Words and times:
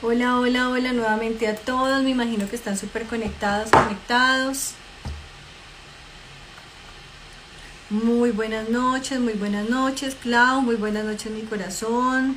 Hola, 0.00 0.38
hola, 0.38 0.68
hola 0.68 0.92
nuevamente 0.92 1.48
a 1.48 1.56
todos. 1.56 2.04
Me 2.04 2.10
imagino 2.10 2.48
que 2.48 2.54
están 2.54 2.78
súper 2.78 3.04
conectados, 3.06 3.68
conectados. 3.68 4.74
Muy 7.90 8.30
buenas 8.30 8.68
noches, 8.68 9.18
muy 9.18 9.32
buenas 9.32 9.68
noches, 9.68 10.14
Clau. 10.14 10.62
Muy 10.62 10.76
buenas 10.76 11.04
noches, 11.04 11.32
mi 11.32 11.42
corazón. 11.42 12.36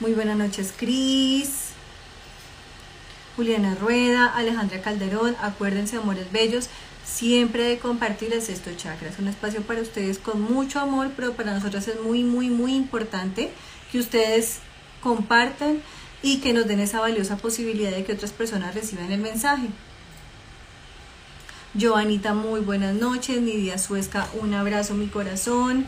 Muy 0.00 0.12
buenas 0.12 0.36
noches, 0.36 0.74
Cris. 0.76 1.68
Juliana 3.36 3.74
Rueda, 3.80 4.26
Alejandra 4.26 4.82
Calderón. 4.82 5.34
Acuérdense, 5.40 5.96
amores 5.96 6.30
bellos, 6.30 6.68
siempre 7.06 7.62
de 7.62 7.78
compartir 7.78 8.34
el 8.34 8.42
sexto 8.42 8.70
chakra. 8.76 9.08
Es 9.08 9.18
un 9.18 9.28
espacio 9.28 9.62
para 9.62 9.80
ustedes 9.80 10.18
con 10.18 10.42
mucho 10.42 10.78
amor, 10.78 11.12
pero 11.16 11.32
para 11.32 11.54
nosotros 11.54 11.88
es 11.88 12.02
muy, 12.02 12.22
muy, 12.22 12.50
muy 12.50 12.74
importante 12.74 13.50
que 13.92 13.98
ustedes 13.98 14.58
compartan 15.02 15.82
y 16.22 16.40
que 16.40 16.52
nos 16.52 16.66
den 16.66 16.80
esa 16.80 17.00
valiosa 17.00 17.36
posibilidad 17.36 17.90
de 17.90 18.04
que 18.04 18.12
otras 18.12 18.32
personas 18.32 18.74
reciban 18.74 19.12
el 19.12 19.20
mensaje. 19.20 19.68
Joanita, 21.78 22.34
muy 22.34 22.60
buenas 22.60 22.94
noches. 22.94 23.40
Nidia 23.40 23.78
Suesca, 23.78 24.26
un 24.40 24.54
abrazo, 24.54 24.94
mi 24.94 25.06
corazón. 25.08 25.86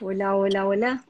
Hola, 0.00 0.34
hola, 0.36 0.66
hola. 0.66 1.04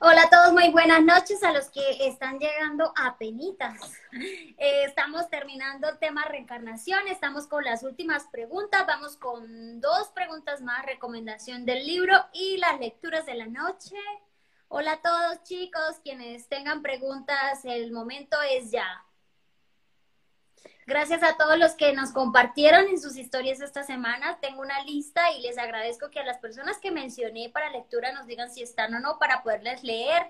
Hola 0.00 0.22
a 0.22 0.30
todos, 0.30 0.52
muy 0.52 0.70
buenas 0.70 1.02
noches 1.02 1.42
a 1.42 1.52
los 1.52 1.70
que 1.70 2.06
están 2.06 2.38
llegando 2.38 2.92
a 2.96 3.16
penitas. 3.18 3.78
Eh, 4.12 4.84
estamos 4.84 5.28
terminando 5.30 5.88
el 5.88 5.98
tema 5.98 6.24
reencarnación, 6.24 7.06
estamos 7.08 7.46
con 7.46 7.64
las 7.64 7.82
últimas 7.82 8.26
preguntas, 8.28 8.86
vamos 8.86 9.16
con 9.16 9.80
dos 9.80 10.08
preguntas 10.08 10.60
más, 10.60 10.84
recomendación 10.84 11.64
del 11.64 11.86
libro 11.86 12.14
y 12.32 12.58
las 12.58 12.78
lecturas 12.80 13.26
de 13.26 13.34
la 13.34 13.46
noche. 13.46 13.96
Hola 14.68 14.92
a 14.92 15.02
todos 15.02 15.42
chicos, 15.44 16.00
quienes 16.02 16.48
tengan 16.48 16.82
preguntas, 16.82 17.64
el 17.64 17.92
momento 17.92 18.36
es 18.50 18.70
ya. 18.70 19.04
Gracias 20.90 21.22
a 21.22 21.36
todos 21.36 21.56
los 21.56 21.74
que 21.74 21.92
nos 21.92 22.10
compartieron 22.10 22.88
en 22.88 23.00
sus 23.00 23.16
historias 23.16 23.60
esta 23.60 23.84
semana. 23.84 24.40
Tengo 24.40 24.60
una 24.60 24.82
lista 24.82 25.20
y 25.38 25.40
les 25.40 25.56
agradezco 25.56 26.10
que 26.10 26.18
a 26.18 26.24
las 26.24 26.38
personas 26.38 26.78
que 26.78 26.90
mencioné 26.90 27.48
para 27.48 27.70
lectura 27.70 28.12
nos 28.12 28.26
digan 28.26 28.50
si 28.50 28.64
están 28.64 28.92
o 28.94 28.98
no 28.98 29.16
para 29.20 29.44
poderles 29.44 29.84
leer. 29.84 30.20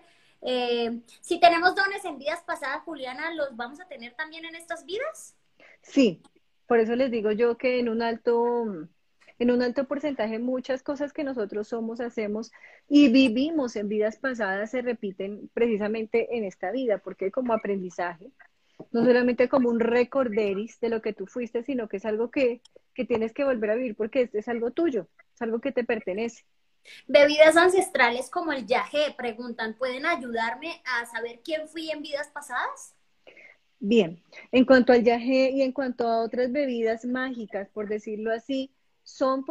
Eh, 0.42 1.00
si 1.22 1.40
tenemos 1.40 1.74
dones 1.74 2.04
en 2.04 2.18
vidas 2.18 2.42
pasadas, 2.42 2.82
Juliana, 2.82 3.32
¿los 3.32 3.56
vamos 3.56 3.80
a 3.80 3.88
tener 3.88 4.12
también 4.12 4.44
en 4.44 4.54
estas 4.54 4.84
vidas? 4.84 5.34
Sí, 5.80 6.20
por 6.66 6.78
eso 6.78 6.94
les 6.94 7.10
digo 7.10 7.32
yo 7.32 7.56
que 7.56 7.78
en 7.78 7.88
un 7.88 8.02
alto, 8.02 8.86
en 9.38 9.50
un 9.50 9.62
alto 9.62 9.86
porcentaje 9.86 10.38
muchas 10.38 10.82
cosas 10.82 11.14
que 11.14 11.24
nosotros 11.24 11.68
somos, 11.68 12.02
hacemos 12.02 12.52
y 12.86 13.08
vivimos 13.08 13.76
en 13.76 13.88
vidas 13.88 14.18
pasadas 14.18 14.72
se 14.72 14.82
repiten 14.82 15.48
precisamente 15.54 16.36
en 16.36 16.44
esta 16.44 16.70
vida, 16.70 16.98
porque 16.98 17.30
como 17.30 17.54
aprendizaje 17.54 18.30
no 18.92 19.04
solamente 19.04 19.48
como 19.48 19.68
un 19.68 19.80
recorderis 19.80 20.80
de 20.80 20.88
lo 20.88 21.02
que 21.02 21.12
tú 21.12 21.26
fuiste, 21.26 21.62
sino 21.62 21.88
que 21.88 21.98
es 21.98 22.04
algo 22.04 22.30
que, 22.30 22.62
tienes 23.08 23.32
que 23.32 23.44
volver 23.44 23.70
a 23.70 23.76
vivir 23.76 23.96
porque 23.96 24.20
es, 24.22 24.34
es 24.34 24.46
algo 24.46 24.72
tuyo, 24.72 25.08
es 25.34 25.40
algo 25.40 25.60
que 25.60 25.72
te 25.72 25.84
pertenece. 25.84 26.44
Bebidas 27.08 27.56
ancestrales 27.56 28.28
como 28.28 28.52
el 28.52 28.66
yaje, 28.66 29.14
preguntan, 29.16 29.74
¿pueden 29.74 30.04
ayudarme 30.04 30.82
a 30.84 31.06
saber 31.06 31.40
quién 31.42 31.66
fui 31.66 31.90
en 31.90 32.02
vidas 32.02 32.28
pasadas? 32.28 32.94
Bien, 33.78 34.22
en 34.52 34.66
cuanto 34.66 34.92
al 34.92 35.02
yaje 35.02 35.50
y 35.50 35.62
en 35.62 35.72
cuanto 35.72 36.06
a 36.06 36.20
otras 36.22 36.52
bebidas 36.52 37.06
mágicas, 37.06 37.70
por 37.70 37.88
decirlo 37.88 38.32
así, 38.32 38.70
son 39.02 39.44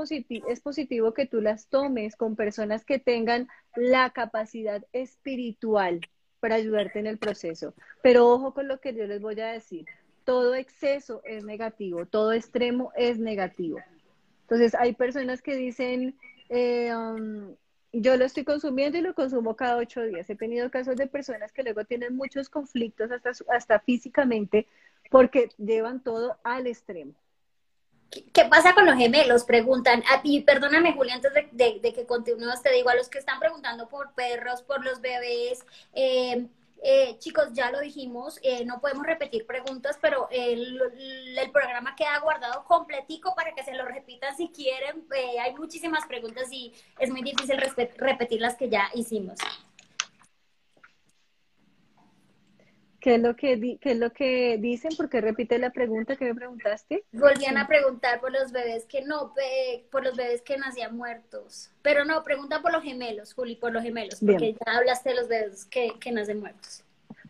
es 0.48 0.62
positivo 0.62 1.14
que 1.14 1.26
tú 1.26 1.42
las 1.42 1.68
tomes 1.68 2.16
con 2.16 2.36
personas 2.36 2.86
que 2.86 3.00
tengan 3.00 3.48
la 3.76 4.12
capacidad 4.12 4.86
espiritual 4.94 6.02
para 6.40 6.56
ayudarte 6.56 7.00
en 7.00 7.08
el 7.08 7.18
proceso. 7.18 7.74
Pero 8.02 8.28
ojo 8.30 8.54
con 8.54 8.68
lo 8.68 8.80
que 8.80 8.94
yo 8.94 9.06
les 9.06 9.22
voy 9.22 9.40
a 9.40 9.48
decir. 9.48 9.86
Todo 10.24 10.56
exceso 10.56 11.22
es 11.24 11.44
negativo, 11.44 12.06
todo 12.06 12.34
extremo 12.34 12.92
es 12.96 13.18
negativo. 13.18 13.80
Entonces 14.42 14.76
hay 14.76 14.94
personas 14.94 15.42
que 15.42 15.56
dicen, 15.56 16.16
eh, 16.50 16.94
um, 16.96 17.56
yo 17.92 18.18
lo 18.18 18.26
estoy 18.26 18.44
consumiendo 18.44 18.98
y 18.98 19.02
lo 19.02 19.16
consumo 19.16 19.56
cada 19.56 19.78
ocho 19.78 20.02
días. 20.04 20.30
He 20.30 20.36
tenido 20.36 20.70
casos 20.70 20.96
de 20.96 21.08
personas 21.08 21.52
que 21.52 21.64
luego 21.64 21.84
tienen 21.86 22.16
muchos 22.16 22.50
conflictos 22.50 23.12
hasta, 23.12 23.32
hasta 23.50 23.80
físicamente 23.80 24.68
porque 25.10 25.50
llevan 25.58 26.04
todo 26.04 26.38
al 26.44 26.68
extremo. 26.68 27.14
¿Qué 28.10 28.46
pasa 28.46 28.74
con 28.74 28.86
los 28.86 28.96
gemelos? 28.96 29.44
Preguntan. 29.44 30.04
A 30.10 30.22
ti, 30.22 30.42
perdóname, 30.42 30.94
Julia, 30.94 31.16
antes 31.16 31.32
de, 31.52 31.94
que 31.94 32.06
continúes, 32.08 32.62
te 32.62 32.72
digo 32.72 32.90
a 32.90 32.96
los 32.96 33.08
que 33.08 33.20
están 33.20 33.40
preguntando 33.40 33.88
por 33.88 34.14
perros, 34.14 34.64
por 34.64 34.84
los 34.84 35.00
bebés. 35.00 35.64
Eh, 35.94 36.48
eh, 36.82 37.18
chicos, 37.20 37.50
ya 37.54 37.72
lo 37.72 37.82
dijimos, 37.82 38.40
eh, 38.42 38.66
no 38.66 38.80
podemos 38.80 39.06
repetir 39.06 39.46
preguntas, 39.46 40.00
pero 40.02 40.28
el, 40.32 40.82
el, 41.38 41.52
programa 41.52 41.96
queda 41.96 42.18
guardado 42.20 42.64
completico 42.64 43.36
para 43.36 43.54
que 43.54 43.64
se 43.64 43.76
lo 43.76 43.86
repitan 43.86 44.36
si 44.36 44.50
quieren. 44.50 45.06
hay 45.42 45.54
muchísimas 45.56 46.08
preguntas 46.08 46.48
y 46.52 46.74
es 46.98 47.10
muy 47.10 47.22
difícil 47.22 47.58
repetir 47.98 48.42
las 48.42 48.56
que 48.56 48.70
ya 48.70 48.90
hicimos. 48.94 49.38
¿Qué 53.00 53.16
es 53.16 53.22
lo 53.22 53.36
que, 53.36 53.78
qué 53.80 53.92
es 53.92 53.98
lo 53.98 54.12
que 54.12 54.58
dicen? 54.60 54.92
Porque 54.98 55.22
repite 55.22 55.58
la 55.58 55.70
pregunta 55.70 56.18
que 56.18 56.26
me 56.26 56.36
preguntaste. 56.36 57.06
Volvían 57.14 57.58
a 57.58 57.68
preguntar 57.68 58.20
por 58.20 58.32
los 58.32 58.52
bebés 58.52 58.86
que 58.86 59.02
no, 59.02 59.34
por 59.90 60.04
los 60.04 60.18
bebés 60.18 60.42
que 60.42 60.58
nacían 60.58 60.98
muertos. 60.98 61.72
Pero 61.82 62.04
no, 62.04 62.24
pregunta 62.24 62.62
por 62.62 62.74
los 62.74 62.84
gemelos, 62.84 63.34
Juli, 63.34 63.56
por 63.56 63.72
los 63.72 63.84
gemelos, 63.84 64.20
porque 64.20 64.54
ya 64.54 64.78
hablaste 64.78 65.10
de 65.10 65.16
los 65.16 65.28
bebés 65.28 65.66
que, 65.66 65.94
que 66.00 66.12
nacen 66.12 66.40
muertos. 66.40 66.84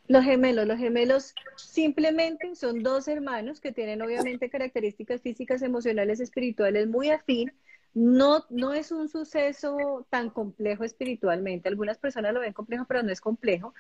Los 0.07 0.23
gemelos, 0.23 0.65
los 0.65 0.79
gemelos 0.79 1.35
simplemente 1.55 2.55
son 2.55 2.81
dos 2.81 3.07
hermanos 3.07 3.61
que 3.61 3.71
tienen 3.71 4.01
obviamente 4.01 4.49
características 4.49 5.21
físicas, 5.21 5.61
emocionales, 5.61 6.19
espirituales 6.19 6.87
muy 6.87 7.11
afín. 7.11 7.53
No, 7.93 8.45
no 8.49 8.73
es 8.73 8.91
un 8.91 9.07
suceso 9.07 10.07
tan 10.09 10.31
complejo 10.31 10.83
espiritualmente. 10.83 11.69
Algunas 11.69 11.99
personas 11.99 12.33
lo 12.33 12.39
ven 12.39 12.53
complejo, 12.53 12.85
pero 12.87 13.03
no 13.03 13.11
es 13.11 13.21
complejo 13.21 13.75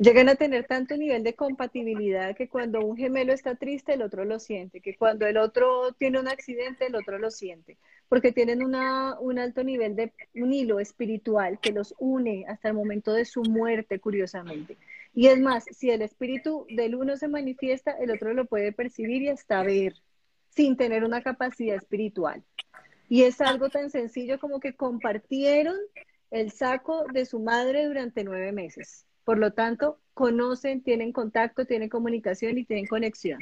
llegan 0.00 0.30
a 0.30 0.34
tener 0.34 0.64
tanto 0.64 0.96
nivel 0.96 1.22
de 1.22 1.34
compatibilidad 1.34 2.34
que 2.34 2.48
cuando 2.48 2.80
un 2.80 2.96
gemelo 2.96 3.34
está 3.34 3.54
triste, 3.54 3.92
el 3.92 4.02
otro 4.02 4.24
lo 4.24 4.40
siente, 4.40 4.80
que 4.80 4.96
cuando 4.96 5.26
el 5.26 5.36
otro 5.36 5.92
tiene 5.92 6.18
un 6.18 6.26
accidente, 6.26 6.86
el 6.86 6.94
otro 6.94 7.18
lo 7.18 7.30
siente, 7.30 7.76
porque 8.08 8.32
tienen 8.32 8.64
una, 8.64 9.20
un 9.20 9.38
alto 9.38 9.62
nivel 9.62 9.94
de 9.96 10.14
un 10.34 10.54
hilo 10.54 10.80
espiritual 10.80 11.60
que 11.60 11.72
los 11.72 11.94
une 11.98 12.46
hasta 12.48 12.68
el 12.68 12.74
momento 12.74 13.12
de 13.12 13.26
su 13.26 13.42
muerte, 13.42 14.00
curiosamente. 14.00 14.78
Y 15.14 15.26
es 15.26 15.38
más, 15.38 15.64
si 15.70 15.90
el 15.90 16.00
espíritu 16.00 16.66
del 16.70 16.94
uno 16.94 17.18
se 17.18 17.28
manifiesta, 17.28 17.90
el 17.92 18.10
otro 18.10 18.32
lo 18.32 18.46
puede 18.46 18.72
percibir 18.72 19.20
y 19.22 19.28
hasta 19.28 19.62
ver, 19.62 19.96
sin 20.48 20.78
tener 20.78 21.04
una 21.04 21.22
capacidad 21.22 21.76
espiritual. 21.76 22.42
Y 23.10 23.24
es 23.24 23.42
algo 23.42 23.68
tan 23.68 23.90
sencillo 23.90 24.40
como 24.40 24.60
que 24.60 24.74
compartieron 24.74 25.76
el 26.30 26.52
saco 26.52 27.04
de 27.12 27.26
su 27.26 27.38
madre 27.38 27.84
durante 27.84 28.24
nueve 28.24 28.52
meses. 28.52 29.04
Por 29.24 29.38
lo 29.38 29.52
tanto, 29.52 30.00
conocen, 30.14 30.82
tienen 30.82 31.12
contacto, 31.12 31.66
tienen 31.66 31.88
comunicación 31.88 32.58
y 32.58 32.64
tienen 32.64 32.86
conexión. 32.86 33.40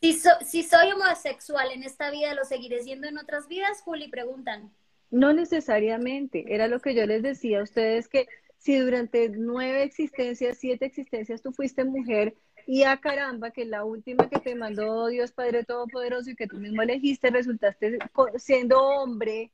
Si, 0.00 0.20
si 0.44 0.62
soy 0.62 0.92
homosexual 0.92 1.70
en 1.72 1.82
esta 1.82 2.10
vida, 2.10 2.34
¿lo 2.34 2.44
seguiré 2.44 2.82
siendo 2.82 3.08
en 3.08 3.18
otras 3.18 3.48
vidas? 3.48 3.80
Juli, 3.82 4.08
preguntan. 4.08 4.72
No 5.10 5.32
necesariamente. 5.32 6.44
Era 6.54 6.68
lo 6.68 6.80
que 6.80 6.94
yo 6.94 7.06
les 7.06 7.22
decía 7.22 7.60
a 7.60 7.62
ustedes 7.62 8.08
que 8.08 8.26
si 8.58 8.78
durante 8.78 9.28
nueve 9.30 9.82
existencias, 9.82 10.58
siete 10.58 10.86
existencias 10.86 11.42
tú 11.42 11.52
fuiste 11.52 11.84
mujer 11.84 12.34
y 12.66 12.82
a 12.82 12.96
caramba 13.00 13.52
que 13.52 13.64
la 13.64 13.84
última 13.84 14.28
que 14.28 14.40
te 14.40 14.54
mandó 14.54 15.06
Dios 15.06 15.32
Padre 15.32 15.64
Todopoderoso 15.64 16.30
y 16.30 16.36
que 16.36 16.48
tú 16.48 16.58
mismo 16.58 16.82
elegiste 16.82 17.30
resultaste 17.30 17.98
siendo 18.36 18.82
hombre, 18.82 19.52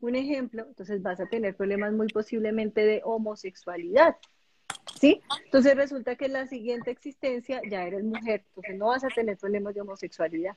un 0.00 0.16
ejemplo, 0.16 0.64
entonces 0.66 1.02
vas 1.02 1.20
a 1.20 1.26
tener 1.26 1.56
problemas 1.56 1.92
muy 1.92 2.08
posiblemente 2.08 2.84
de 2.84 3.02
homosexualidad. 3.04 4.16
¿Sí? 5.00 5.20
Entonces 5.44 5.76
resulta 5.76 6.16
que 6.16 6.26
en 6.26 6.34
la 6.34 6.46
siguiente 6.46 6.90
existencia 6.90 7.60
ya 7.68 7.84
eres 7.84 8.04
mujer, 8.04 8.42
entonces 8.48 8.76
no 8.76 8.88
vas 8.88 9.04
a 9.04 9.08
tener 9.08 9.36
problemas 9.36 9.74
de 9.74 9.80
homosexualidad. 9.80 10.56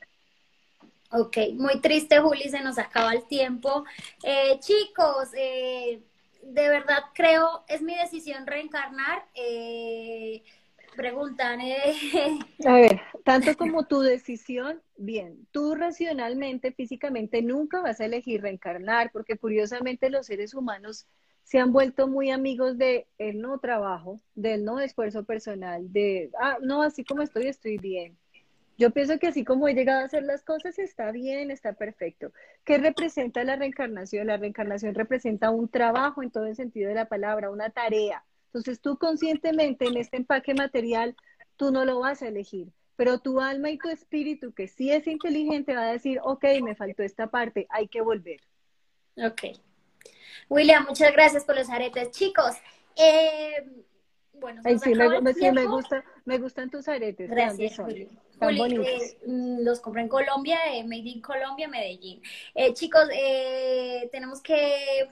Ok, 1.12 1.38
muy 1.54 1.80
triste, 1.80 2.20
Juli, 2.20 2.50
se 2.50 2.62
nos 2.62 2.78
acaba 2.78 3.14
el 3.14 3.26
tiempo. 3.28 3.86
Eh, 4.24 4.60
chicos, 4.60 5.30
eh, 5.38 6.02
de 6.44 6.70
verdad 6.70 7.04
creo, 7.14 7.64
es 7.68 7.82
mi 7.82 7.96
decisión 7.96 8.46
reencarnar. 8.46 9.26
Eh, 9.34 10.44
preguntan. 10.98 11.62
A 12.66 12.74
ver, 12.74 13.02
tanto 13.24 13.56
como 13.56 13.86
tu 13.86 14.02
decisión, 14.02 14.82
bien, 14.98 15.48
tú 15.52 15.76
racionalmente, 15.76 16.74
físicamente, 16.74 17.42
nunca 17.42 17.82
vas 17.82 18.02
a 18.02 18.06
elegir 18.06 18.42
reencarnar, 18.42 19.12
porque 19.14 19.38
curiosamente 19.38 20.10
los 20.10 20.26
seres 20.26 20.54
humanos 20.54 21.06
se 21.48 21.60
han 21.60 21.72
vuelto 21.72 22.10
muy 22.10 22.30
amigos 22.30 22.78
de 22.78 23.08
el 23.18 23.40
no 23.40 23.58
trabajo, 23.60 24.20
del 24.36 24.66
no 24.66 24.82
esfuerzo 24.82 25.24
personal, 25.24 25.94
de, 25.94 26.30
ah, 26.42 26.58
no, 26.62 26.82
así 26.82 27.06
como 27.06 27.22
estoy, 27.22 27.48
estoy 27.48 27.78
bien. 27.78 28.18
Yo 28.78 28.92
pienso 28.92 29.18
que 29.18 29.28
así 29.28 29.46
como 29.46 29.66
he 29.70 29.74
llegado 29.74 30.02
a 30.02 30.04
hacer 30.04 30.24
las 30.24 30.44
cosas, 30.44 30.78
está 30.78 31.10
bien, 31.14 31.50
está 31.50 31.72
perfecto. 31.72 32.34
¿Qué 32.66 32.78
representa 32.78 33.46
la 33.46 33.56
reencarnación? 33.56 34.28
La 34.28 34.36
reencarnación 34.36 34.94
representa 34.94 35.50
un 35.50 35.70
trabajo 35.70 36.22
en 36.22 36.32
todo 36.32 36.48
el 36.48 36.58
sentido 36.58 36.90
de 36.90 36.96
la 36.96 37.06
palabra, 37.06 37.50
una 37.50 37.70
tarea. 37.70 38.26
Entonces 38.48 38.82
tú 38.82 38.98
conscientemente 38.98 39.86
en 39.86 39.96
este 39.96 40.18
empaque 40.18 40.54
material, 40.54 41.16
tú 41.56 41.72
no 41.72 41.86
lo 41.86 42.02
vas 42.02 42.22
a 42.24 42.28
elegir, 42.28 42.74
pero 42.98 43.20
tu 43.20 43.40
alma 43.40 43.70
y 43.70 43.78
tu 43.78 43.88
espíritu, 43.88 44.52
que 44.52 44.68
sí 44.68 44.92
es 44.92 45.08
inteligente, 45.08 45.74
va 45.74 45.84
a 45.84 45.94
decir, 45.94 46.20
ok, 46.22 46.44
me 46.62 46.76
faltó 46.76 47.04
esta 47.04 47.28
parte, 47.28 47.68
hay 47.70 47.88
que 47.88 48.02
volver. 48.02 48.42
Ok. 49.16 49.44
William, 50.50 50.86
muchas 50.88 51.12
gracias 51.14 51.44
por 51.44 51.56
los 51.56 51.70
aretes. 51.70 52.12
Chicos, 52.12 52.56
eh, 52.96 53.64
bueno, 54.34 54.62
sí, 54.64 55.52
me, 55.52 55.66
gusta, 55.66 56.04
me 56.26 56.38
gustan 56.38 56.70
tus 56.70 56.88
aretes. 56.88 57.30
Gracias, 57.30 57.78
Juli. 57.78 58.08
Eh, 58.40 59.18
mm, 59.26 59.64
los 59.64 59.80
compré 59.80 60.04
en 60.04 60.10
Colombia, 60.10 60.60
eh, 60.72 60.84
Made 60.84 61.10
in 61.10 61.22
Colombia, 61.22 61.68
Medellín. 61.68 62.22
Eh, 62.54 62.74
chicos, 62.74 63.08
tenemos 64.12 64.42
que 64.42 65.10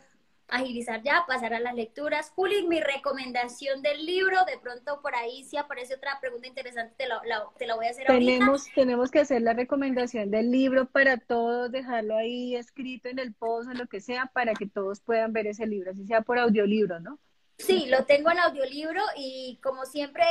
agilizar 0.47 1.01
ya, 1.03 1.25
pasar 1.27 1.53
a 1.53 1.59
las 1.59 1.75
lecturas. 1.75 2.31
Juli, 2.35 2.67
mi 2.67 2.79
recomendación 2.79 3.81
del 3.81 4.05
libro, 4.05 4.37
de 4.45 4.57
pronto 4.59 5.01
por 5.01 5.15
ahí 5.15 5.43
si 5.43 5.57
aparece 5.57 5.95
otra 5.95 6.19
pregunta 6.19 6.47
interesante, 6.47 6.93
te 6.97 7.07
la, 7.07 7.21
te 7.57 7.67
la 7.67 7.75
voy 7.75 7.87
a 7.87 7.89
hacer 7.89 8.07
tenemos, 8.07 8.61
ahorita. 8.61 8.75
Tenemos 8.75 9.11
que 9.11 9.19
hacer 9.19 9.41
la 9.41 9.53
recomendación 9.53 10.31
del 10.31 10.51
libro 10.51 10.85
para 10.85 11.17
todos, 11.17 11.71
dejarlo 11.71 12.15
ahí 12.15 12.55
escrito 12.55 13.09
en 13.09 13.19
el 13.19 13.33
post 13.33 13.69
o 13.69 13.73
lo 13.73 13.87
que 13.87 14.01
sea, 14.01 14.27
para 14.27 14.53
que 14.53 14.67
todos 14.67 15.01
puedan 15.01 15.33
ver 15.33 15.47
ese 15.47 15.65
libro, 15.65 15.91
así 15.91 16.05
sea 16.05 16.21
por 16.21 16.37
audiolibro, 16.37 16.99
¿no? 16.99 17.19
Sí, 17.57 17.85
lo 17.85 18.05
tengo 18.05 18.29
en 18.31 18.39
audiolibro 18.39 19.01
y 19.15 19.57
como 19.63 19.85
siempre 19.85 20.25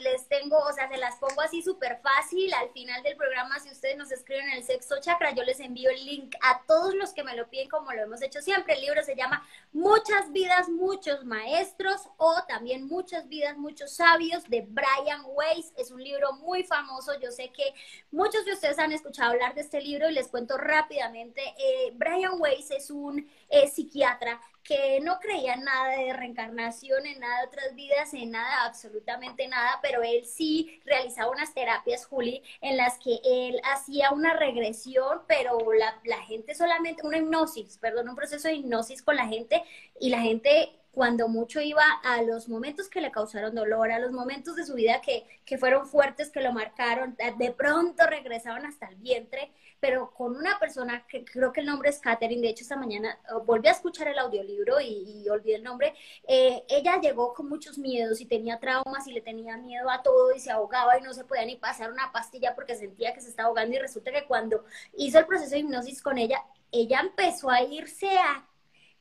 les 0.00 0.26
tengo, 0.26 0.56
o 0.56 0.72
sea, 0.72 0.88
se 0.88 0.96
las 0.96 1.16
pongo 1.16 1.42
así 1.42 1.62
súper 1.62 2.00
fácil. 2.00 2.52
Al 2.54 2.70
final 2.70 3.02
del 3.02 3.14
programa, 3.14 3.60
si 3.60 3.70
ustedes 3.70 3.98
nos 3.98 4.10
escriben 4.10 4.48
en 4.48 4.56
el 4.56 4.64
sexto 4.64 4.96
chakra, 4.98 5.34
yo 5.34 5.42
les 5.42 5.60
envío 5.60 5.90
el 5.90 6.06
link 6.06 6.34
a 6.40 6.62
todos 6.66 6.94
los 6.94 7.12
que 7.12 7.24
me 7.24 7.36
lo 7.36 7.50
piden 7.50 7.68
como 7.68 7.92
lo 7.92 8.02
hemos 8.02 8.22
hecho 8.22 8.40
siempre. 8.40 8.74
El 8.74 8.80
libro 8.80 9.02
se 9.04 9.14
llama 9.14 9.46
Muchas 9.72 10.32
vidas, 10.32 10.70
muchos 10.70 11.26
maestros 11.26 12.08
o 12.16 12.42
también 12.48 12.86
Muchas 12.86 13.28
vidas, 13.28 13.58
muchos 13.58 13.92
sabios 13.92 14.44
de 14.48 14.62
Brian 14.66 15.22
Weiss. 15.26 15.74
Es 15.76 15.90
un 15.90 16.02
libro 16.02 16.32
muy 16.34 16.64
famoso. 16.64 17.12
Yo 17.20 17.30
sé 17.32 17.50
que 17.52 17.74
muchos 18.10 18.46
de 18.46 18.54
ustedes 18.54 18.78
han 18.78 18.92
escuchado 18.92 19.32
hablar 19.32 19.54
de 19.54 19.60
este 19.60 19.82
libro 19.82 20.08
y 20.08 20.14
les 20.14 20.28
cuento 20.28 20.56
rápidamente. 20.56 21.42
Eh, 21.58 21.92
Brian 21.94 22.40
Weiss 22.40 22.70
es 22.70 22.90
un 22.90 23.28
eh, 23.50 23.68
psiquiatra 23.68 24.40
que 24.66 25.00
no 25.00 25.18
creía 25.20 25.54
en 25.54 25.64
nada 25.64 25.96
de 25.96 26.12
reencarnación, 26.12 27.06
en 27.06 27.20
nada 27.20 27.40
de 27.40 27.46
otras 27.46 27.74
vidas, 27.74 28.12
en 28.14 28.30
nada, 28.32 28.64
absolutamente 28.64 29.46
nada, 29.48 29.78
pero 29.82 30.02
él 30.02 30.24
sí 30.24 30.80
realizaba 30.84 31.30
unas 31.30 31.54
terapias, 31.54 32.06
Juli, 32.06 32.42
en 32.60 32.76
las 32.76 32.98
que 32.98 33.18
él 33.24 33.60
hacía 33.64 34.10
una 34.12 34.34
regresión, 34.34 35.20
pero 35.28 35.58
la, 35.72 36.00
la 36.04 36.22
gente 36.22 36.54
solamente, 36.54 37.06
una 37.06 37.18
hipnosis, 37.18 37.78
perdón, 37.78 38.08
un 38.08 38.16
proceso 38.16 38.48
de 38.48 38.54
hipnosis 38.54 39.02
con 39.02 39.16
la 39.16 39.26
gente 39.26 39.62
y 40.00 40.10
la 40.10 40.20
gente 40.20 40.72
cuando 40.96 41.28
mucho 41.28 41.60
iba 41.60 41.84
a 42.04 42.22
los 42.22 42.48
momentos 42.48 42.88
que 42.88 43.02
le 43.02 43.10
causaron 43.10 43.54
dolor, 43.54 43.92
a 43.92 43.98
los 43.98 44.12
momentos 44.12 44.56
de 44.56 44.64
su 44.64 44.72
vida 44.72 45.02
que, 45.02 45.26
que 45.44 45.58
fueron 45.58 45.86
fuertes, 45.86 46.30
que 46.30 46.40
lo 46.40 46.54
marcaron, 46.54 47.14
de 47.36 47.52
pronto 47.52 48.06
regresaban 48.06 48.64
hasta 48.64 48.86
el 48.86 48.96
vientre 48.96 49.52
pero 49.78 50.10
con 50.10 50.36
una 50.36 50.58
persona 50.58 51.06
que 51.06 51.24
creo 51.24 51.52
que 51.52 51.60
el 51.60 51.66
nombre 51.66 51.90
es 51.90 51.98
Catherine, 51.98 52.40
de 52.40 52.48
hecho 52.48 52.62
esta 52.62 52.76
mañana 52.76 53.18
oh, 53.30 53.40
volví 53.40 53.68
a 53.68 53.72
escuchar 53.72 54.08
el 54.08 54.18
audiolibro 54.18 54.80
y, 54.80 55.28
olvidé 55.28 55.56
el 55.56 55.62
nombre, 55.62 55.94
eh, 56.26 56.64
ella 56.68 56.98
llegó 57.00 57.34
con 57.34 57.48
muchos 57.48 57.78
miedos 57.78 58.20
y 58.20 58.26
tenía 58.26 58.58
traumas 58.58 59.06
y 59.06 59.12
le 59.12 59.20
tenía 59.20 59.56
miedo 59.56 59.90
a 59.90 60.02
todo 60.02 60.34
y 60.34 60.40
se 60.40 60.50
ahogaba 60.50 60.98
y 60.98 61.02
no 61.02 61.12
se 61.12 61.24
podía 61.24 61.44
ni 61.44 61.56
pasar 61.56 61.92
una 61.92 62.10
pastilla 62.10 62.54
porque 62.54 62.74
sentía 62.74 63.12
que 63.12 63.20
se 63.20 63.28
estaba 63.28 63.48
ahogando 63.48 63.76
y 63.76 63.78
resulta 63.78 64.12
que 64.12 64.24
cuando 64.24 64.64
hizo 64.96 65.18
el 65.18 65.26
proceso 65.26 65.50
de 65.50 65.58
hipnosis 65.58 66.02
con 66.02 66.16
ella, 66.18 66.42
ella 66.72 67.00
empezó 67.00 67.50
a 67.50 67.62
irse 67.62 68.08
a, 68.18 68.46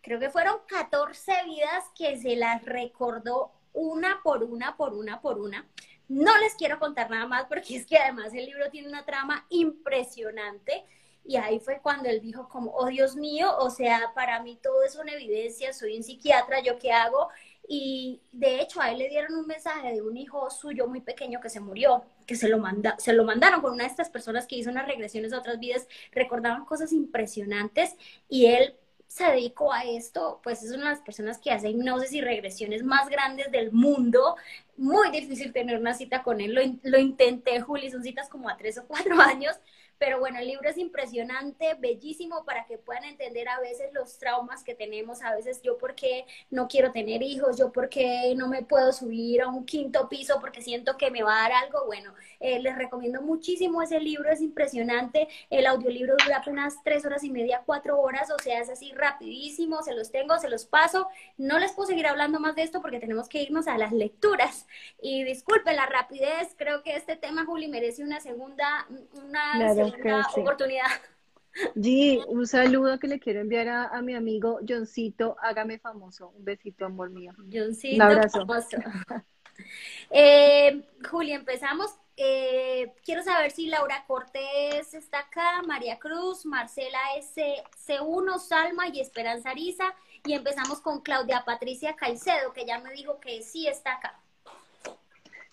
creo 0.06 0.19
que 0.19 0.30
fueron 0.30 0.56
14 0.68 1.34
vidas 1.46 1.84
que 1.98 2.18
se 2.18 2.38
las 2.38 2.63
recordó 2.63 3.52
una 3.74 4.22
por 4.24 4.44
una, 4.44 4.78
por 4.78 4.94
una, 4.94 5.19
por 5.19 5.40
una 5.40 5.68
no 6.07 6.38
les 6.40 6.54
quiero 6.56 6.80
contar 6.80 7.10
nada 7.10 7.28
más 7.28 7.46
porque 7.46 7.78
es 7.78 7.86
que 7.86 7.98
además 7.98 8.34
el 8.34 8.46
libro 8.46 8.69
tiene 8.69 8.88
una 8.88 9.06
trama 9.06 9.46
impresionante. 9.50 10.86
Y 11.28 11.38
ahí 11.38 11.60
fue 11.60 11.80
cuando 11.81 12.07
él 12.07 12.22
dijo 12.22 12.48
como, 12.48 12.72
oh 12.75 12.86
Dios 12.86 13.16
mío, 13.16 13.52
o 13.57 13.72
sea, 13.72 14.12
para 14.13 14.44
mí 14.44 14.60
todo 14.62 14.84
es 14.84 14.96
una 14.96 15.13
evidencia, 15.13 15.74
soy 15.74 15.98
un 15.98 16.04
psiquiatra, 16.04 16.62
¿yo 16.62 16.78
qué 16.78 16.92
hago? 16.92 17.30
Y 17.68 18.22
de 18.31 18.62
hecho 18.62 18.80
a 18.80 18.92
él 18.92 19.00
le 19.00 19.10
dieron 19.10 19.34
un 19.34 19.48
mensaje 19.48 19.92
de 19.92 20.04
un 20.04 20.16
hijo 20.18 20.51
suyo 20.51 20.88
muy 20.88 21.01
pequeño 21.01 21.42
que 21.42 21.50
se 21.50 21.60
murió, 21.60 22.06
que 22.28 22.36
se 22.36 22.48
lo, 22.48 22.60
manda, 22.60 22.96
se 23.00 23.12
lo 23.12 23.24
mandaron 23.24 23.62
con 23.62 23.74
una 23.74 23.86
de 23.86 23.90
estas 23.90 24.12
personas 24.12 24.46
que 24.46 24.56
hizo 24.56 24.69
unas 24.69 24.86
regresiones 24.86 25.34
a 25.34 25.40
otras 25.40 25.58
vidas, 25.58 25.88
recordaban 26.12 26.63
cosas 26.63 26.94
impresionantes 26.94 27.96
y 28.30 28.46
él 28.46 28.75
se 29.07 29.25
dedicó 29.25 29.72
a 29.72 29.84
esto, 29.84 30.40
pues 30.44 30.63
es 30.63 30.72
una 30.72 30.86
de 30.86 30.90
las 30.92 31.02
personas 31.02 31.38
que 31.40 31.52
hace 31.52 31.69
hipnosis 31.69 32.13
y 32.13 32.22
regresiones 32.22 32.84
más 32.84 33.10
grandes 33.10 33.52
del 33.52 33.72
mundo. 33.72 34.36
Muy 34.78 35.10
difícil 35.12 35.54
tener 35.54 35.80
una 35.80 35.94
cita 35.94 36.24
con 36.24 36.42
él. 36.42 36.54
Lo, 36.54 36.62
lo 36.84 37.00
intenté, 37.00 37.62
Juli, 37.62 37.90
son 37.92 38.04
citas 38.04 38.30
como 38.30 38.50
a 38.50 38.57
tres 38.57 38.78
o 38.78 38.86
cuatro 38.88 39.19
años, 39.22 39.57
pero 39.98 40.20
bueno, 40.20 40.40
el 40.40 40.48
libro 40.48 40.70
es 40.70 40.78
impresionante, 40.78 41.76
bellísimo 41.80 42.44
para 42.46 42.66
que 42.66 42.78
puedan 42.78 43.06
entender 43.06 43.48
a 43.48 43.60
veces 43.60 43.94
los 43.94 44.18
traumas 44.18 44.64
que 44.64 44.76
tenemos, 44.76 45.22
a 45.22 45.34
veces 45.36 45.62
yo 45.62 45.78
porque 45.78 46.26
no 46.50 46.68
quiero 46.68 46.92
tener 46.92 47.22
hijos, 47.22 47.58
yo 47.58 47.72
porque 47.72 48.34
no 48.36 48.48
me 48.48 48.64
puedo 48.64 48.92
subir 48.92 49.42
a 49.42 49.48
un 49.48 49.66
quinto 49.66 50.10
piso 50.10 50.40
porque 50.42 50.62
siento 50.62 50.98
que 50.98 51.12
me 51.12 51.24
va 51.24 51.38
a 51.38 51.50
dar 51.50 51.64
algo. 51.64 51.86
Bueno, 51.86 52.14
eh, 52.40 52.60
les 52.60 52.76
recomiendo 52.76 53.22
muchísimo 53.22 53.82
ese 53.82 54.00
libro, 54.00 54.30
es 54.30 54.42
impresionante. 54.42 55.28
El 55.50 55.66
audiolibro 55.68 56.16
dura 56.24 56.38
apenas 56.38 56.76
tres 56.84 57.06
horas 57.06 57.24
y 57.24 57.30
media, 57.30 57.64
cuatro 57.66 58.00
horas, 58.00 58.30
o 58.32 58.40
sea, 58.40 58.60
es 58.60 58.70
así 58.70 58.92
rapidísimo, 58.94 59.82
se 59.84 59.94
los 59.94 60.12
tengo, 60.12 60.38
se 60.40 60.50
los 60.50 60.66
paso. 60.66 61.08
No 61.38 61.60
les 61.60 61.72
puedo 61.72 61.88
seguir 61.88 62.08
hablando 62.08 62.40
más 62.40 62.56
de 62.56 62.64
esto 62.64 62.82
porque 62.82 63.00
tenemos 63.00 63.30
que 63.30 63.42
irnos 63.42 63.68
a 63.68 63.78
las 63.78 63.92
lecturas. 63.92 64.68
Y 65.02 65.24
disculpen 65.24 65.76
la 65.76 65.86
rapidez, 65.86 66.54
creo 66.58 66.84
que 66.84 66.96
este 66.96 67.16
tema, 67.16 67.46
Juli, 67.46 67.68
merece 67.68 68.04
una 68.04 68.20
segunda, 68.20 68.88
una 69.14 69.74
oportunidad. 70.36 70.88
G, 71.76 72.24
un 72.28 72.46
saludo 72.48 73.00
que 73.00 73.08
le 73.08 73.20
quiero 73.20 73.40
enviar 73.40 73.70
a, 73.70 74.02
mi 74.02 74.14
amigo 74.14 74.60
Johncito, 74.68 75.38
hágame 75.42 75.80
famoso. 75.80 76.30
Un 76.30 76.44
besito, 76.44 76.86
amor 76.86 77.10
mío. 77.10 77.34
Johncito, 77.52 77.96
un 77.96 78.02
abrazo. 78.02 78.46
Famoso. 78.46 78.78
Eh, 80.12 80.86
Juli, 81.10 81.32
empezamos 81.32 81.96
eh, 82.18 82.94
quiero 83.04 83.24
saber 83.24 83.51
si 83.51 83.68
Laura 83.68 84.06
Cortés 84.08 84.94
está 84.94 85.20
acá, 85.20 85.62
María 85.68 86.00
Cruz, 86.00 86.46
Marcela 86.46 87.00
S. 87.18 87.42
C1, 87.86 88.39
Salma 88.39 88.88
y 88.88 89.01
Esperanza 89.01 89.50
Ariza. 89.50 89.94
Y 90.25 90.34
empezamos 90.34 90.80
con 90.80 91.01
Claudia 91.01 91.44
Patricia 91.46 91.96
Caicedo, 91.96 92.54
que 92.54 92.65
ya 92.65 92.80
me 92.80 92.92
dijo 92.94 93.20
que 93.20 93.44
sí 93.44 93.68
está 93.68 93.94
acá. 93.94 94.20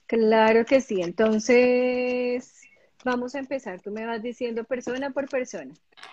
Claro 0.06 0.64
que 0.64 0.80
sí. 0.80 1.02
Entonces, 1.02 2.61
vamos 3.04 3.34
a 3.34 3.38
empezar. 3.38 3.80
Tú 3.80 3.90
me 3.90 4.06
vas 4.06 4.22
diciendo 4.22 4.64
persona 4.64 5.10
por 5.10 5.28
persona. 5.28 5.72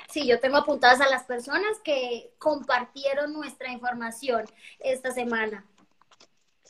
Sí, 0.10 0.27
yo 0.27 0.39
tengo 0.39 0.58
apuntadas 0.58 1.01
a 1.01 1.10
las 1.10 1.24
personas 1.24 1.79
que 1.84 2.31
compartieron 2.38 3.34
nuestra 3.34 3.72
información 3.72 4.46
esta 4.79 5.12
semana. 5.12 5.65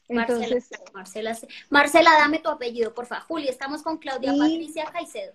Entonces, 0.08 0.70
Marcela, 0.94 1.38
Marcela, 1.70 2.12
dame 2.18 2.40
tu 2.40 2.50
apellido, 2.50 2.94
por 2.94 3.06
favor. 3.06 3.26
Juli, 3.26 3.48
estamos 3.48 3.84
con 3.84 4.00
Claudia 4.00 4.34
Patricia 4.36 4.86
Caicedo. 4.92 5.34